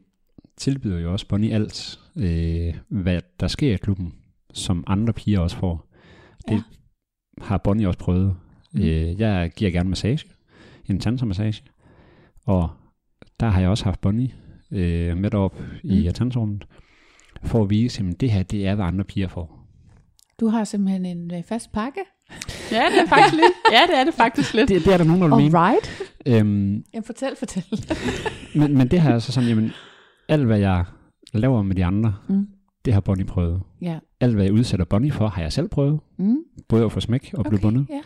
tilbyder 0.56 0.98
jo 0.98 1.12
også 1.12 1.28
Bonnie 1.28 1.54
alt, 1.54 2.00
øh, 2.16 2.74
hvad 2.88 3.20
der 3.40 3.48
sker 3.48 3.74
i 3.74 3.76
klubben, 3.76 4.14
som 4.52 4.84
andre 4.86 5.12
piger 5.12 5.40
også 5.40 5.56
får. 5.56 5.90
Det 6.48 6.54
Ja. 6.54 6.62
har 7.44 7.58
Bonnie 7.58 7.88
også 7.88 7.98
prøvet. 7.98 8.36
Mm. 8.72 8.80
Øh, 8.80 9.20
jeg 9.20 9.52
giver 9.56 9.70
gerne 9.70 9.88
massage, 9.88 10.28
en 10.88 11.00
tantramassage, 11.00 11.62
og 12.44 12.70
der 13.40 13.46
har 13.46 13.60
jeg 13.60 13.68
også 13.68 13.84
haft 13.84 14.00
Bonnie 14.00 14.30
øh, 14.72 15.16
med 15.16 15.34
op 15.34 15.60
mm. 15.60 15.90
i 15.90 16.10
tantrummet, 16.14 16.66
for 17.44 17.62
at 17.62 17.70
vise, 17.70 18.04
at 18.04 18.20
det 18.20 18.30
her, 18.30 18.42
det 18.42 18.66
er, 18.66 18.74
hvad 18.74 18.84
andre 18.84 19.04
piger 19.04 19.28
får. 19.28 19.60
Du 20.40 20.48
har 20.48 20.64
simpelthen 20.64 21.06
en 21.06 21.34
øh, 21.34 21.42
fast 21.48 21.72
pakke. 21.72 22.00
Ja, 22.72 22.82
det 22.94 23.00
er 23.02 23.06
faktisk 23.08 23.34
lidt. 23.34 23.52
Ja, 23.72 23.80
det 23.92 24.00
er 24.00 24.04
det 24.04 24.14
faktisk 24.14 24.54
lidt. 24.54 24.68
Det, 24.68 24.84
det 24.84 24.92
er 24.92 24.96
der 24.96 25.04
nogen, 25.04 25.22
der 25.22 25.28
vil 25.28 25.36
mene. 25.44 25.58
Alright. 25.58 26.02
Øhm, 26.26 26.84
Jamen, 26.94 27.04
fortæl, 27.04 27.36
fortæl. 27.38 27.64
men, 28.60 28.78
men 28.78 28.88
det 28.88 29.00
her 29.00 29.14
er 29.14 29.18
så 29.18 29.32
sådan, 29.32 29.48
jamen, 29.48 29.72
alt 30.28 30.44
hvad 30.46 30.58
jeg 30.58 30.84
laver 31.34 31.62
med 31.62 31.76
de 31.76 31.84
andre, 31.84 32.14
Mm. 32.28 32.46
det 32.84 32.92
har 32.92 33.00
Bonnie 33.00 33.26
prøvet. 33.26 33.60
Ja. 33.82 33.98
Alt 34.20 34.34
hvad 34.34 34.44
jeg 34.44 34.52
udsætter 34.52 34.84
Bonnie 34.86 35.12
for, 35.12 35.28
har 35.28 35.42
jeg 35.42 35.52
selv 35.52 35.68
prøvet. 35.68 36.00
Mm. 36.18 36.36
Både 36.68 36.84
at 36.84 36.92
få 36.92 37.00
smæk 37.00 37.30
og 37.34 37.44
blive 37.44 37.60
bundet. 37.60 37.86
ja. 37.90 38.00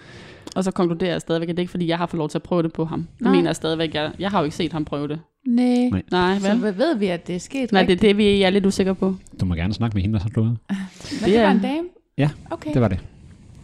Og 0.56 0.64
så 0.64 0.70
konkluderer 0.70 1.10
jeg 1.12 1.20
stadigvæk, 1.20 1.48
at 1.48 1.56
det 1.56 1.58
er 1.60 1.62
ikke 1.62 1.70
fordi, 1.70 1.86
jeg 1.88 1.98
har 1.98 2.06
fået 2.06 2.18
lov 2.18 2.28
til 2.28 2.38
at 2.38 2.42
prøve 2.42 2.62
det 2.62 2.72
på 2.72 2.84
ham. 2.84 3.00
Det 3.12 3.20
Nej. 3.20 3.32
mener 3.32 3.48
jeg 3.48 3.56
stadigvæk. 3.56 3.94
Jeg, 3.94 4.12
jeg 4.18 4.30
har 4.30 4.38
jo 4.38 4.44
ikke 4.44 4.56
set 4.56 4.72
ham 4.72 4.84
prøve 4.84 5.08
det. 5.08 5.20
Nej. 5.46 5.64
Nej. 5.92 6.02
Nej, 6.10 6.38
Så 6.38 6.48
vel? 6.50 6.58
hvad 6.58 6.72
ved 6.72 6.96
vi, 6.96 7.06
at 7.06 7.26
det 7.26 7.34
er 7.34 7.40
sket 7.40 7.72
Nej, 7.72 7.82
det 7.82 7.88
er 7.88 7.92
rigtigt? 7.92 8.00
det, 8.00 8.16
vi 8.16 8.42
er 8.42 8.50
lidt 8.50 8.66
usikre 8.66 8.94
på. 8.94 9.14
Du 9.40 9.44
må 9.44 9.54
gerne 9.54 9.74
snakke 9.74 9.94
med 9.94 10.02
hende, 10.02 10.14
der 10.18 10.22
har 10.22 10.30
slået. 10.32 10.48
Men 11.22 11.30
det 11.30 11.40
var 11.40 11.46
er- 11.46 11.50
en 11.50 11.60
dame? 11.60 11.88
Ja, 12.18 12.30
Okay. 12.50 12.72
Det 12.74 12.80
var 12.80 12.88
det. 12.88 13.04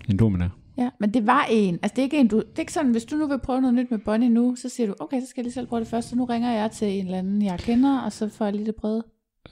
En 0.08 0.16
dominar. 0.18 0.50
Ja, 0.78 0.90
men 1.00 1.14
det 1.14 1.26
var 1.26 1.46
en. 1.50 1.78
Altså 1.82 1.92
det 1.96 1.98
er 1.98 2.02
ikke 2.04 2.18
en, 2.18 2.28
du, 2.28 2.36
det 2.36 2.44
er 2.56 2.60
ikke 2.60 2.72
sådan, 2.72 2.90
hvis 2.90 3.04
du 3.04 3.16
nu 3.16 3.26
vil 3.26 3.38
prøve 3.38 3.60
noget 3.60 3.74
nyt 3.74 3.90
med 3.90 3.98
Bonnie 3.98 4.28
nu, 4.28 4.56
så 4.56 4.68
siger 4.68 4.86
du, 4.86 4.94
okay, 5.00 5.20
så 5.20 5.26
skal 5.26 5.40
jeg 5.40 5.44
lige 5.44 5.52
selv 5.54 5.66
prøve 5.66 5.80
det 5.80 5.88
først, 5.88 6.08
så 6.08 6.16
nu 6.16 6.24
ringer 6.24 6.52
jeg 6.52 6.70
til 6.70 6.88
en 6.88 7.04
eller 7.04 7.18
anden, 7.18 7.42
jeg 7.42 7.58
kender, 7.58 7.98
og 8.00 8.12
så 8.12 8.28
får 8.28 8.44
jeg 8.44 8.54
lige 8.54 8.66
det 8.66 8.74
prøvet. 8.74 9.02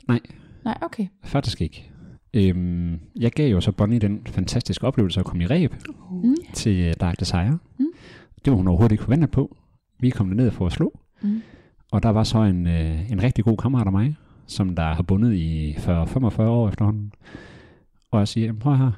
Nej. 0.08 0.20
Nej, 0.64 0.78
okay. 0.82 1.06
Faktisk 1.24 1.60
ikke. 1.60 1.90
Øhm, 2.34 3.00
jeg 3.20 3.32
gav 3.32 3.50
jo 3.50 3.60
så 3.60 3.72
Bonnie 3.72 3.98
den 3.98 4.20
fantastiske 4.26 4.86
oplevelse 4.86 5.20
at 5.20 5.26
komme 5.26 5.42
i 5.44 5.46
ræb 5.46 5.74
Mm. 6.10 6.34
til 6.54 6.88
uh, 6.88 6.92
Dark 7.00 7.20
Desire. 7.20 7.58
Mm. 7.78 7.86
Det 8.44 8.50
var 8.50 8.56
hun 8.56 8.68
overhovedet 8.68 8.92
ikke 8.92 9.04
forventet 9.04 9.30
på. 9.30 9.56
Vi 10.00 10.10
kom 10.10 10.26
ned 10.26 10.50
for 10.50 10.66
at 10.66 10.72
slå. 10.72 10.98
Mm. 11.22 11.42
Og 11.92 12.02
der 12.02 12.08
var 12.08 12.24
så 12.24 12.38
en, 12.42 12.66
øh, 12.66 13.10
en 13.12 13.22
rigtig 13.22 13.44
god 13.44 13.56
kammerat 13.56 13.86
af 13.86 13.92
mig, 13.92 14.16
som 14.46 14.74
der 14.76 14.92
har 14.94 15.02
bundet 15.02 15.34
i 15.34 15.72
40-45 15.72 16.42
år 16.42 16.68
efterhånden. 16.68 17.12
Og 18.10 18.18
jeg 18.18 18.28
siger, 18.28 18.52
prøv 18.52 18.76
her, 18.76 18.90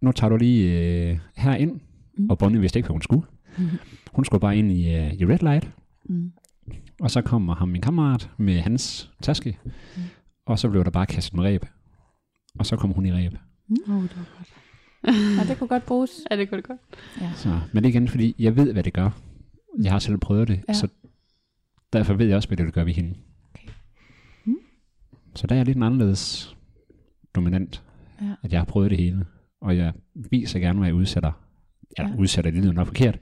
nu 0.00 0.12
tager 0.12 0.28
du 0.28 0.36
lige 0.36 0.80
øh, 1.10 1.18
herind. 1.36 1.72
Mm. 1.72 1.80
Mm. 2.24 2.30
Og 2.30 2.38
Bonnie 2.38 2.60
vidste 2.60 2.78
ikke, 2.78 2.86
hvad 2.86 2.94
hun 2.94 3.02
skulle. 3.02 3.26
Mm. 3.58 3.64
Hun 4.12 4.24
skulle 4.24 4.40
bare 4.40 4.56
ind 4.56 4.72
i, 4.72 4.94
øh, 4.94 5.12
i 5.12 5.26
red 5.26 5.38
light. 5.38 5.70
Mm. 6.04 6.32
Og 7.00 7.10
så 7.10 7.22
kommer 7.22 7.54
ham 7.54 7.68
min 7.68 7.82
kammerat 7.82 8.30
med 8.36 8.60
hans 8.60 9.10
taske. 9.22 9.58
Mm. 9.64 9.70
Og 10.46 10.58
så 10.58 10.68
blev 10.70 10.84
der 10.84 10.90
bare 10.90 11.06
kastet 11.06 11.34
med 11.34 11.44
ræb. 11.44 11.64
Og 12.58 12.66
så 12.66 12.76
kom 12.76 12.90
hun 12.90 13.06
i 13.06 13.12
ræb. 13.12 13.32
Oh, 13.88 14.02
det 14.02 14.16
var 14.16 14.26
godt. 14.36 14.48
Ja, 15.38 15.44
det 15.48 15.58
kunne 15.58 15.68
godt 15.68 15.86
bruges. 15.86 16.10
Ja, 16.30 16.36
det 16.36 16.48
kunne 16.48 16.56
det 16.56 16.64
godt. 16.68 16.80
Så, 17.36 17.60
men 17.72 17.82
det 17.84 17.88
er 17.88 17.92
igen, 17.92 18.08
fordi 18.08 18.34
jeg 18.38 18.56
ved, 18.56 18.72
hvad 18.72 18.82
det 18.82 18.92
gør. 18.92 19.10
Jeg 19.82 19.92
har 19.92 19.98
selv 19.98 20.18
prøvet 20.18 20.48
det, 20.48 20.54
Ja. 20.56 20.62
ja. 20.68 20.72
så 20.72 20.88
derfor 21.92 22.14
ved 22.14 22.26
jeg 22.26 22.36
også, 22.36 22.48
hvad 22.48 22.56
det 22.56 22.72
gør 22.72 22.84
ved 22.84 22.92
hende. 22.92 23.14
der 25.42 25.46
er 25.48 25.54
jeg 25.56 25.66
lidt 25.66 25.76
en 25.76 25.82
anderledes 25.82 26.56
dominant. 27.34 27.82
Ja. 28.20 28.34
At 28.42 28.52
jeg 28.52 28.60
har 28.60 28.64
prøvet 28.64 28.90
det 28.90 28.98
hele. 28.98 29.26
Og 29.60 29.76
jeg 29.76 29.92
viser 30.14 30.60
gerne, 30.60 30.78
hvad 30.78 30.88
jeg 30.88 30.94
udsætter. 30.94 31.32
Eller 31.98 32.08
Ja. 32.10 32.14
ja. 32.14 32.20
udsætter, 32.20 32.50
det 32.50 32.60
lyder 32.60 32.72
nok 32.72 32.86
forkert. 32.86 33.18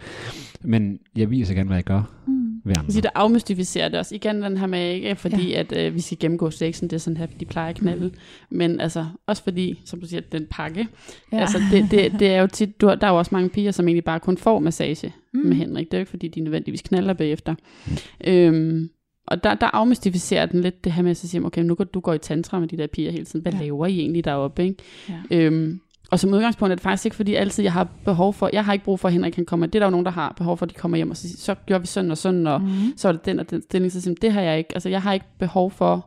Men 0.60 0.98
jeg 1.16 1.30
viser 1.30 1.54
gerne, 1.54 1.66
hvad 1.66 1.76
jeg 1.76 1.84
gør 1.84 2.02
Mm. 2.26 2.39
Andre. 2.66 2.92
siger, 2.92 3.02
det 3.02 3.10
afmystificerer 3.14 3.88
det 3.88 3.98
også. 3.98 4.14
Igen 4.14 4.42
den 4.42 4.56
her 4.56 4.66
med, 4.66 4.94
ikke 4.94 5.16
fordi 5.16 5.50
ja. 5.50 5.60
at 5.60 5.76
øh, 5.76 5.94
vi 5.94 6.00
skal 6.00 6.18
gennemgå 6.18 6.50
sexen, 6.50 6.90
det 6.90 6.96
er 6.96 7.00
sådan 7.00 7.16
her, 7.16 7.26
de 7.40 7.44
plejer 7.44 7.68
at 7.68 7.76
knalde. 7.76 8.10
Men 8.50 8.80
altså, 8.80 9.06
også 9.26 9.42
fordi, 9.42 9.80
som 9.84 10.00
du 10.00 10.06
siger, 10.06 10.20
den 10.20 10.46
pakke. 10.50 10.88
Ja. 11.32 11.40
Altså, 11.40 11.58
det, 11.72 11.90
det, 11.90 12.20
det 12.20 12.28
er 12.28 12.40
jo 12.40 12.46
tit, 12.46 12.80
du, 12.80 12.86
der 12.86 13.06
er 13.06 13.10
jo 13.10 13.18
også 13.18 13.34
mange 13.34 13.48
piger, 13.48 13.70
som 13.70 13.88
egentlig 13.88 14.04
bare 14.04 14.20
kun 14.20 14.36
får 14.36 14.58
massage 14.58 15.12
mm. 15.34 15.40
med 15.40 15.56
Henrik. 15.56 15.86
Det 15.86 15.94
er 15.94 15.98
jo 15.98 16.02
ikke, 16.02 16.10
fordi 16.10 16.28
de 16.28 16.40
nødvendigvis 16.40 16.82
knaller 16.82 17.12
bagefter. 17.12 17.54
Mm. 17.86 17.92
Øhm, 18.32 18.90
og 19.26 19.44
der, 19.44 19.54
der 19.54 19.66
afmystificerer 19.66 20.46
den 20.46 20.60
lidt 20.60 20.84
det 20.84 20.92
her 20.92 21.02
med 21.02 21.10
at 21.10 21.16
så 21.16 21.28
sige, 21.28 21.44
okay, 21.44 21.62
nu 21.62 21.74
går 21.74 21.84
du 21.84 22.00
går 22.00 22.14
i 22.14 22.18
tantra 22.18 22.60
med 22.60 22.68
de 22.68 22.76
der 22.76 22.86
piger 22.86 23.10
hele 23.10 23.24
tiden. 23.24 23.42
Hvad 23.42 23.52
ja. 23.52 23.58
laver 23.58 23.86
I 23.86 23.98
egentlig 23.98 24.24
deroppe? 24.24 24.64
Ikke? 24.64 24.76
Ja. 25.08 25.20
Øhm, 25.30 25.80
og 26.10 26.18
som 26.20 26.32
udgangspunkt 26.34 26.70
er 26.72 26.74
det 26.76 26.82
faktisk 26.82 27.04
ikke, 27.04 27.16
fordi 27.16 27.34
altid 27.34 27.62
jeg 27.64 27.72
har 27.72 27.88
behov 28.04 28.34
for, 28.34 28.50
jeg 28.52 28.64
har 28.64 28.72
ikke 28.72 28.84
brug 28.84 29.00
for, 29.00 29.08
at 29.08 29.12
Henrik 29.12 29.32
kan 29.32 29.44
komme. 29.44 29.66
Det 29.66 29.74
er 29.74 29.78
der 29.78 29.86
jo 29.86 29.90
nogen, 29.90 30.06
der 30.06 30.12
har 30.12 30.32
behov 30.36 30.56
for, 30.58 30.66
at 30.66 30.70
de 30.70 30.74
kommer 30.74 30.96
hjem 30.96 31.10
og 31.10 31.16
så, 31.16 31.22
siger, 31.28 31.36
så 31.36 31.54
gjorde 31.66 31.80
vi 31.80 31.86
sådan 31.86 32.10
og 32.10 32.18
sådan, 32.18 32.46
og 32.46 32.60
Mm. 32.62 32.68
så 32.96 33.08
er 33.08 33.12
det 33.12 33.24
den 33.26 33.38
og 33.40 33.50
den 33.50 33.62
stilling, 33.62 33.92
så 33.92 34.00
siger 34.00 34.14
det 34.22 34.32
har 34.32 34.40
jeg 34.40 34.58
ikke. 34.58 34.74
Altså, 34.74 34.88
jeg 34.88 35.02
har 35.02 35.12
ikke 35.12 35.26
behov 35.38 35.70
for 35.70 36.06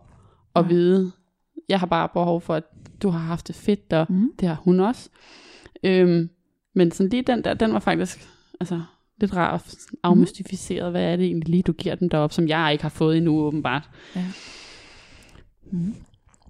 at 0.55 0.61
Nej. 0.61 0.69
vide. 0.69 1.11
Jeg 1.69 1.79
har 1.79 1.87
bare 1.87 2.09
behov 2.13 2.41
for, 2.41 2.53
at 2.55 2.63
du 3.03 3.09
har 3.09 3.19
haft 3.19 3.47
det 3.47 3.55
fedt, 3.55 3.93
og 3.93 4.05
Mm. 4.09 4.31
det 4.39 4.47
har 4.47 4.55
hun 4.55 4.79
også. 4.79 5.09
Øhm, 5.83 6.29
men 6.75 6.91
sådan 6.91 7.09
lige 7.09 7.23
den 7.23 7.43
der, 7.43 7.53
den 7.53 7.73
var 7.73 7.79
faktisk 7.79 8.27
altså, 8.59 8.81
lidt 9.21 9.35
rar 9.35 9.51
og 9.53 9.61
afmystificeret. 10.03 10.91
Hvad 10.91 11.03
er 11.03 11.15
det 11.15 11.25
egentlig 11.25 11.49
lige, 11.49 11.63
du 11.63 11.71
giver 11.73 11.95
dem 11.95 12.09
derop, 12.09 12.33
som 12.33 12.47
jeg 12.47 12.69
ikke 12.71 12.81
har 12.81 12.89
fået 12.89 13.17
endnu, 13.17 13.39
åbenbart. 13.39 13.89
Mm. 15.71 15.95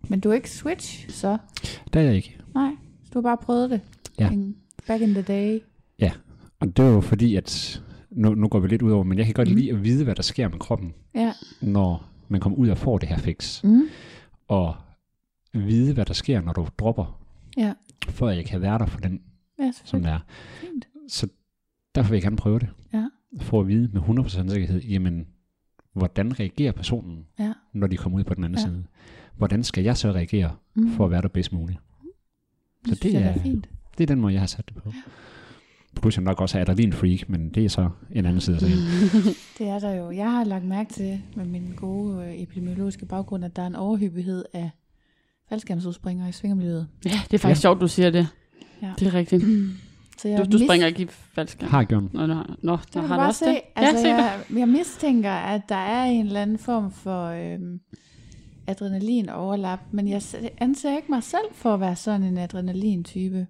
Men 0.07 0.19
du 0.19 0.29
er 0.29 0.33
ikke 0.33 0.49
switch, 0.51 1.09
så? 1.09 1.37
Der 1.93 1.99
er 1.99 2.03
jeg 2.03 2.15
ikke. 2.15 2.37
Nej, 2.55 2.71
du 3.13 3.17
har 3.17 3.21
bare 3.21 3.37
prøvet 3.37 3.69
det? 3.69 3.81
Ja. 4.19 4.29
Back 4.87 5.01
in 5.01 5.09
the 5.13 5.21
day? 5.21 5.59
Og 6.59 6.77
det 6.77 6.85
er 6.85 6.89
jo 6.89 7.01
fordi, 7.01 7.35
at 7.35 7.81
nu, 8.11 8.35
nu 8.35 8.47
går 8.47 8.59
vi 8.59 8.67
lidt 8.67 8.81
ud 8.81 8.91
over, 8.91 9.03
men 9.03 9.17
jeg 9.17 9.25
kan 9.25 9.33
godt 9.33 9.49
Mm. 9.49 9.55
lide 9.55 9.71
at 9.71 9.83
vide, 9.83 10.03
hvad 10.03 10.15
der 10.15 10.21
sker 10.21 10.49
med 10.49 10.59
kroppen, 10.59 10.93
Ja. 11.15 11.33
når 11.61 12.09
man 12.27 12.41
kommer 12.41 12.57
ud 12.57 12.69
og 12.69 12.77
får 12.77 12.97
det 12.97 13.09
her 13.09 13.17
fix. 13.17 13.63
Mm. 13.63 13.81
Og 14.47 14.75
vide, 15.53 15.93
hvad 15.93 16.05
der 16.05 16.13
sker, 16.13 16.41
når 16.41 16.53
du 16.53 16.67
dropper, 16.79 17.19
Ja. 17.57 17.73
for 18.09 18.27
at 18.27 18.37
jeg 18.37 18.45
kan 18.45 18.61
være 18.61 18.79
der 18.79 18.85
for 18.85 18.99
den, 18.99 19.21
Ja, 19.59 19.71
som 19.85 20.01
det 20.01 20.09
er. 20.11 20.19
Fint. 20.61 20.87
Så 21.07 21.27
derfor 21.95 22.09
vil 22.09 22.15
jeg 22.15 22.23
gerne 22.23 22.35
prøve 22.37 22.59
det. 22.59 22.69
Ja. 22.93 23.05
For 23.41 23.61
at 23.61 23.67
vide 23.67 23.89
med 23.93 24.01
100% 24.01 24.49
sikkerhed, 24.51 24.81
jamen, 24.81 25.27
hvordan 25.93 26.39
reagerer 26.39 26.71
personen, 26.71 27.25
Ja. 27.39 27.53
når 27.73 27.87
de 27.87 27.97
kommer 27.97 28.19
ud 28.19 28.23
på 28.23 28.33
den 28.33 28.43
anden 28.43 28.59
Ja. 28.59 28.65
ja. 28.65 28.67
side? 28.73 28.83
Hvordan 29.37 29.63
skal 29.63 29.83
jeg 29.83 29.97
så 29.97 30.11
reagere, 30.11 30.51
Mm. 30.75 30.89
for 30.91 31.05
at 31.05 31.11
være 31.11 31.21
der 31.21 31.27
bedst 31.27 31.53
muligt? 31.53 31.79
Det, 32.85 32.97
så 32.97 33.03
det 33.03 33.13
jeg, 33.13 33.21
er- 33.21 33.25
er 33.33 33.39
fint. 33.43 33.69
Det 33.97 34.03
er 34.03 34.07
den 34.07 34.21
måde, 34.21 34.33
jeg 34.33 34.41
har 34.41 34.47
sat 34.47 34.65
det 34.67 34.83
på. 34.83 34.91
Plus 36.01 36.15
jeg 36.17 36.23
nok 36.23 36.41
også 36.41 36.57
er 36.57 36.61
adrenalin-freak, 36.61 37.29
men 37.29 37.49
det 37.49 37.65
er 37.65 37.69
så 37.69 37.89
en 38.11 38.25
anden 38.25 38.41
side 38.41 38.55
af 38.55 38.61
sagen. 38.61 38.77
Det 39.57 39.67
er 39.67 39.79
der 39.79 39.91
jo. 39.91 40.11
Jeg 40.11 40.31
har 40.31 40.43
lagt 40.43 40.65
mærke 40.65 40.93
til 40.93 41.21
med 41.35 41.45
min 41.45 41.73
gode 41.75 42.25
øh, 42.25 42.33
epidemiologiske 42.41 43.05
baggrund, 43.05 43.45
at 43.45 43.55
der 43.55 43.61
er 43.61 43.67
en 43.67 43.75
overhyppighed 43.75 44.45
af 44.53 44.69
faldskærmsudspringere 45.49 46.29
i 46.29 46.31
svingermiljøet. 46.31 46.87
Ja, 47.05 47.09
det 47.09 47.33
er 47.33 47.37
faktisk 47.37 47.45
ja. 47.63 47.67
sjovt, 47.67 47.81
du 47.81 47.87
siger 47.87 48.09
det. 48.09 48.27
Ja. 48.81 48.91
Det 48.99 49.07
er 49.07 49.13
rigtigt. 49.13 49.43
Så 50.17 50.27
jeg 50.29 50.37
Du, 50.39 50.43
du 50.51 50.57
mis- 50.57 50.65
springer 50.67 50.87
ikke 50.87 51.03
i 51.03 51.07
faldskærm. 51.09 51.69
Har 51.69 51.83
gjort. 51.83 52.13
Nå, 52.13 52.25
nå, 52.25 52.43
nå, 52.61 52.75
Det 52.77 52.91
kan 52.91 53.01
har 53.03 53.17
du 53.17 53.23
også 53.23 53.39
se. 53.39 53.45
det? 53.51 53.61
Altså, 53.75 54.07
ja, 54.07 54.15
se 54.17 54.23
jeg, 54.23 54.39
jeg 54.59 54.67
mistænker, 54.69 55.31
at 55.31 55.61
der 55.69 55.75
er 55.75 56.03
en 56.03 56.25
eller 56.25 56.41
anden 56.41 56.57
form 56.57 56.91
for 56.91 57.25
øhm, 57.25 57.79
adrenalin-overlap, 58.67 59.79
men 59.91 60.07
jeg 60.07 60.21
se- 60.21 60.49
anser 60.57 60.95
ikke 60.95 61.07
mig 61.09 61.23
selv 61.23 61.45
for 61.51 61.73
at 61.73 61.79
være 61.79 61.95
sådan 61.95 62.23
en 62.23 62.37
adrenalin-type. 62.37 63.47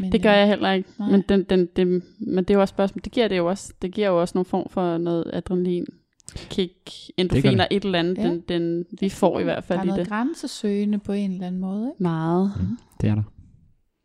Men, 0.00 0.12
Det 0.12 0.22
gør 0.22 0.32
øh, 0.32 0.38
jeg 0.38 0.48
heller 0.48 0.70
ikke. 0.72 0.88
Nej. 0.98 1.10
Men, 1.10 1.22
den, 1.28 1.44
den, 1.44 1.68
den, 1.76 2.02
men 2.20 2.44
det 2.44 2.50
er 2.50 2.54
jo 2.54 2.60
også 2.60 2.72
spørgsmål. 2.72 3.00
Det 3.04 3.12
giver 3.12 3.28
det 3.28 3.36
jo 3.36 3.46
også. 3.46 3.72
Det 3.82 3.92
giver 3.94 4.08
jo 4.08 4.20
også 4.20 4.32
nogle 4.34 4.44
form 4.44 4.66
for 4.70 4.98
noget 4.98 5.30
adrenalin. 5.32 5.86
Kick, 6.34 6.72
endorfiner, 7.16 7.66
et 7.70 7.84
eller 7.84 7.98
andet. 7.98 8.18
Ja. 8.18 8.22
Den, 8.28 8.40
den, 8.48 8.84
vi 9.00 9.08
får 9.08 9.40
i 9.40 9.42
hvert 9.44 9.56
Der 9.56 9.60
fald 9.60 9.78
er 9.78 9.82
i 9.82 9.86
noget 9.86 10.00
det. 10.00 10.08
grænsesøgende 10.08 10.98
på 10.98 11.12
en 11.12 11.32
eller 11.32 11.46
anden 11.46 11.60
måde. 11.60 11.88
Ikke? 11.94 12.02
Meget. 12.02 12.52
Det 13.00 13.08
er 13.08 13.14
der. 13.14 13.22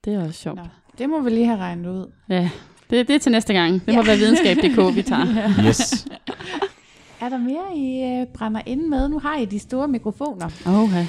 Det 0.05 0.13
er 0.13 0.23
også 0.27 0.39
sjovt. 0.41 0.57
Nå, 0.57 0.63
det 0.97 1.09
må 1.09 1.21
vi 1.21 1.29
lige 1.29 1.45
have 1.45 1.57
regnet 1.59 1.89
ud. 1.89 2.11
Ja, 2.29 2.49
det, 2.89 3.07
det 3.07 3.15
er 3.15 3.19
til 3.19 3.31
næste 3.31 3.53
gang. 3.53 3.73
Det 3.85 3.93
må 3.95 4.01
Ja. 4.01 4.05
være 4.07 4.17
videnskab.dk, 4.17 4.95
vi 4.95 5.01
tager. 5.01 5.25
Yes. 5.67 6.07
Er 7.23 7.29
der 7.29 7.37
mere, 7.37 7.77
I 7.77 8.03
øh, 8.21 8.27
brænder 8.33 8.61
ind 8.65 8.81
med? 8.87 9.09
Nu 9.09 9.19
har 9.19 9.37
I 9.37 9.45
de 9.45 9.59
store 9.59 9.87
mikrofoner. 9.87 10.45
Okay. 10.67 11.05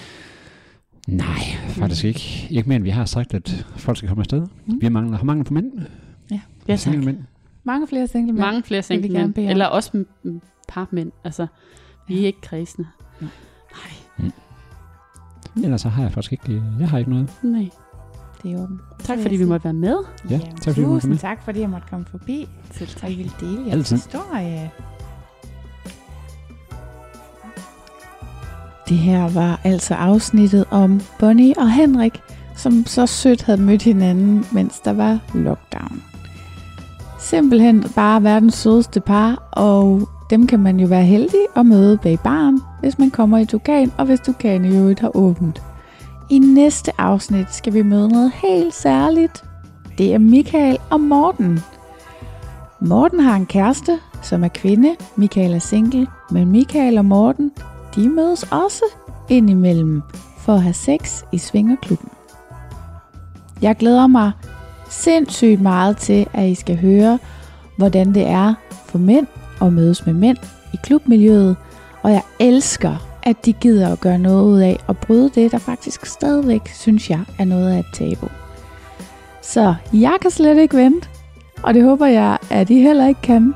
Nej, 1.08 1.38
faktisk 1.68 2.04
ikke. 2.04 2.46
Ikke 2.50 2.68
mere 2.68 2.76
end 2.76 2.84
vi 2.84 2.90
har 2.90 3.04
sagt, 3.04 3.34
at 3.34 3.66
folk 3.76 3.96
skal 3.96 4.08
komme 4.08 4.22
afsted. 4.22 4.40
Mm. 4.40 4.46
Mm. 4.66 4.80
Vi 4.80 4.88
mangler, 4.88 5.16
har 5.16 5.24
manglet 5.24 5.46
på 5.46 5.54
mænd. 5.54 5.72
Ja, 6.30 6.40
tak. 6.68 6.78
Single 6.78 7.04
mænd. 7.04 7.18
Mange 7.64 7.86
flere 7.86 8.06
single 8.06 8.32
mænd. 8.32 8.44
Mange 8.44 8.62
flere 8.62 8.82
single 8.82 9.12
mænd. 9.18 9.38
Eller 9.38 9.66
også 9.66 10.04
parmænd. 10.68 11.12
Altså, 11.24 11.46
vi 12.08 12.22
er 12.22 12.26
ikke 12.26 12.40
kredsende. 12.40 12.88
Ja. 13.20 13.26
Nej, 14.18 14.30
Ellers 15.64 15.80
så 15.80 15.88
har 15.88 16.02
jeg 16.02 16.12
faktisk 16.12 16.32
ikke, 16.32 16.62
jeg 16.80 16.88
har 16.88 16.98
ikke 16.98 17.10
noget. 17.10 17.30
nej. 17.42 17.68
Det 18.42 18.52
er 18.52 18.62
åbent. 18.62 18.80
Tak 18.98 19.18
fordi 19.18 19.36
vi 19.36 19.44
måtte 19.44 19.64
være 19.64 19.72
med. 19.74 19.96
Ja, 20.30 20.38
tak 20.38 20.48
fordi 20.64 20.80
du 20.80 20.86
måtte 20.86 20.96
Tusind 20.96 21.10
med. 21.10 21.18
tak, 21.18 21.42
fordi 21.44 21.60
jeg 21.60 21.70
måtte 21.70 21.86
komme 21.90 22.06
forbi. 22.10 22.48
Selv 22.72 22.88
Og 23.02 23.10
I 23.12 23.14
ville 23.16 23.32
dele 23.40 23.60
jeres 23.60 23.72
Altid. 23.72 23.96
historie. 23.96 24.70
Det 28.88 28.96
her 28.96 29.28
var 29.28 29.60
altså 29.64 29.94
afsnittet 29.94 30.64
om 30.70 31.00
Bonnie 31.18 31.54
og 31.58 31.70
Henrik, 31.72 32.20
som 32.56 32.86
så 32.86 33.06
sødt 33.06 33.42
havde 33.42 33.60
mødt 33.60 33.82
hinanden, 33.82 34.46
mens 34.52 34.80
der 34.80 34.92
var 34.92 35.18
lockdown. 35.34 36.02
Simpelthen 37.18 37.84
bare 37.94 38.22
verdens 38.22 38.54
sødeste 38.54 39.00
par, 39.00 39.48
og 39.52 40.08
dem 40.30 40.46
kan 40.46 40.60
man 40.60 40.80
jo 40.80 40.86
være 40.86 41.04
heldig 41.04 41.40
at 41.56 41.66
møde 41.66 41.98
bag 41.98 42.18
baren, 42.24 42.60
hvis 42.80 42.98
man 42.98 43.10
kommer 43.10 43.38
i 43.38 43.44
Dukan, 43.44 43.92
og 43.98 44.04
hvis 44.04 44.20
Dukan 44.20 44.64
i 44.64 44.76
øvrigt 44.76 45.00
har 45.00 45.16
åbent. 45.16 45.62
I 46.30 46.38
næste 46.38 46.92
afsnit 46.98 47.54
skal 47.54 47.74
vi 47.74 47.82
møde 47.82 48.08
noget 48.08 48.32
helt 48.42 48.74
særligt. 48.74 49.44
Det 49.98 50.14
er 50.14 50.18
Michael 50.18 50.78
og 50.90 51.00
Morten. 51.00 51.60
Morten 52.80 53.20
har 53.20 53.36
en 53.36 53.46
kæreste, 53.46 53.98
som 54.22 54.44
er 54.44 54.48
kvinde. 54.48 54.96
Michael 55.16 55.54
er 55.54 55.58
single, 55.58 56.06
men 56.30 56.50
Michael 56.50 56.98
og 56.98 57.04
Morten, 57.04 57.52
de 57.96 58.08
mødes 58.08 58.42
også 58.42 58.84
indimellem 59.28 60.02
for 60.38 60.54
at 60.54 60.62
have 60.62 60.74
sex 60.74 61.22
i 61.32 61.38
Svingerklubben. 61.38 62.08
Jeg 63.62 63.76
glæder 63.76 64.06
mig 64.06 64.32
sindssygt 64.90 65.60
meget 65.60 65.96
til, 65.96 66.26
at 66.32 66.48
I 66.48 66.54
skal 66.54 66.76
høre, 66.76 67.18
hvordan 67.76 68.14
det 68.14 68.26
er 68.26 68.54
for 68.86 68.98
mænd 68.98 69.26
at 69.62 69.72
mødes 69.72 70.06
med 70.06 70.14
mænd 70.14 70.36
i 70.74 70.76
klubmiljøet, 70.82 71.56
og 72.02 72.10
jeg 72.10 72.22
elsker, 72.38 72.96
at 73.22 73.46
de 73.46 73.52
gider 73.52 73.92
at 73.92 74.00
gøre 74.00 74.18
noget 74.18 74.44
ud 74.44 74.58
af 74.58 74.78
at 74.88 74.98
bryde 74.98 75.30
det, 75.34 75.52
der 75.52 75.58
faktisk 75.58 76.06
stadigvæk, 76.06 76.68
synes 76.68 77.10
jeg, 77.10 77.20
er 77.38 77.44
noget 77.44 77.72
af 77.72 77.78
et 77.78 77.86
tabu. 77.92 78.28
Så 79.42 79.74
jeg 79.92 80.16
kan 80.22 80.30
slet 80.30 80.58
ikke 80.58 80.76
vente, 80.76 81.08
og 81.62 81.74
det 81.74 81.82
håber 81.84 82.06
jeg, 82.06 82.38
at 82.50 82.70
I 82.70 82.80
heller 82.80 83.08
ikke 83.08 83.20
kan 83.20 83.54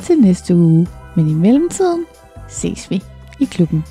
til 0.00 0.18
næste 0.18 0.56
uge. 0.56 0.86
Men 1.16 1.28
i 1.28 1.34
mellemtiden 1.34 2.04
ses 2.48 2.90
vi 2.90 3.02
i 3.40 3.46
klubben. 3.46 3.82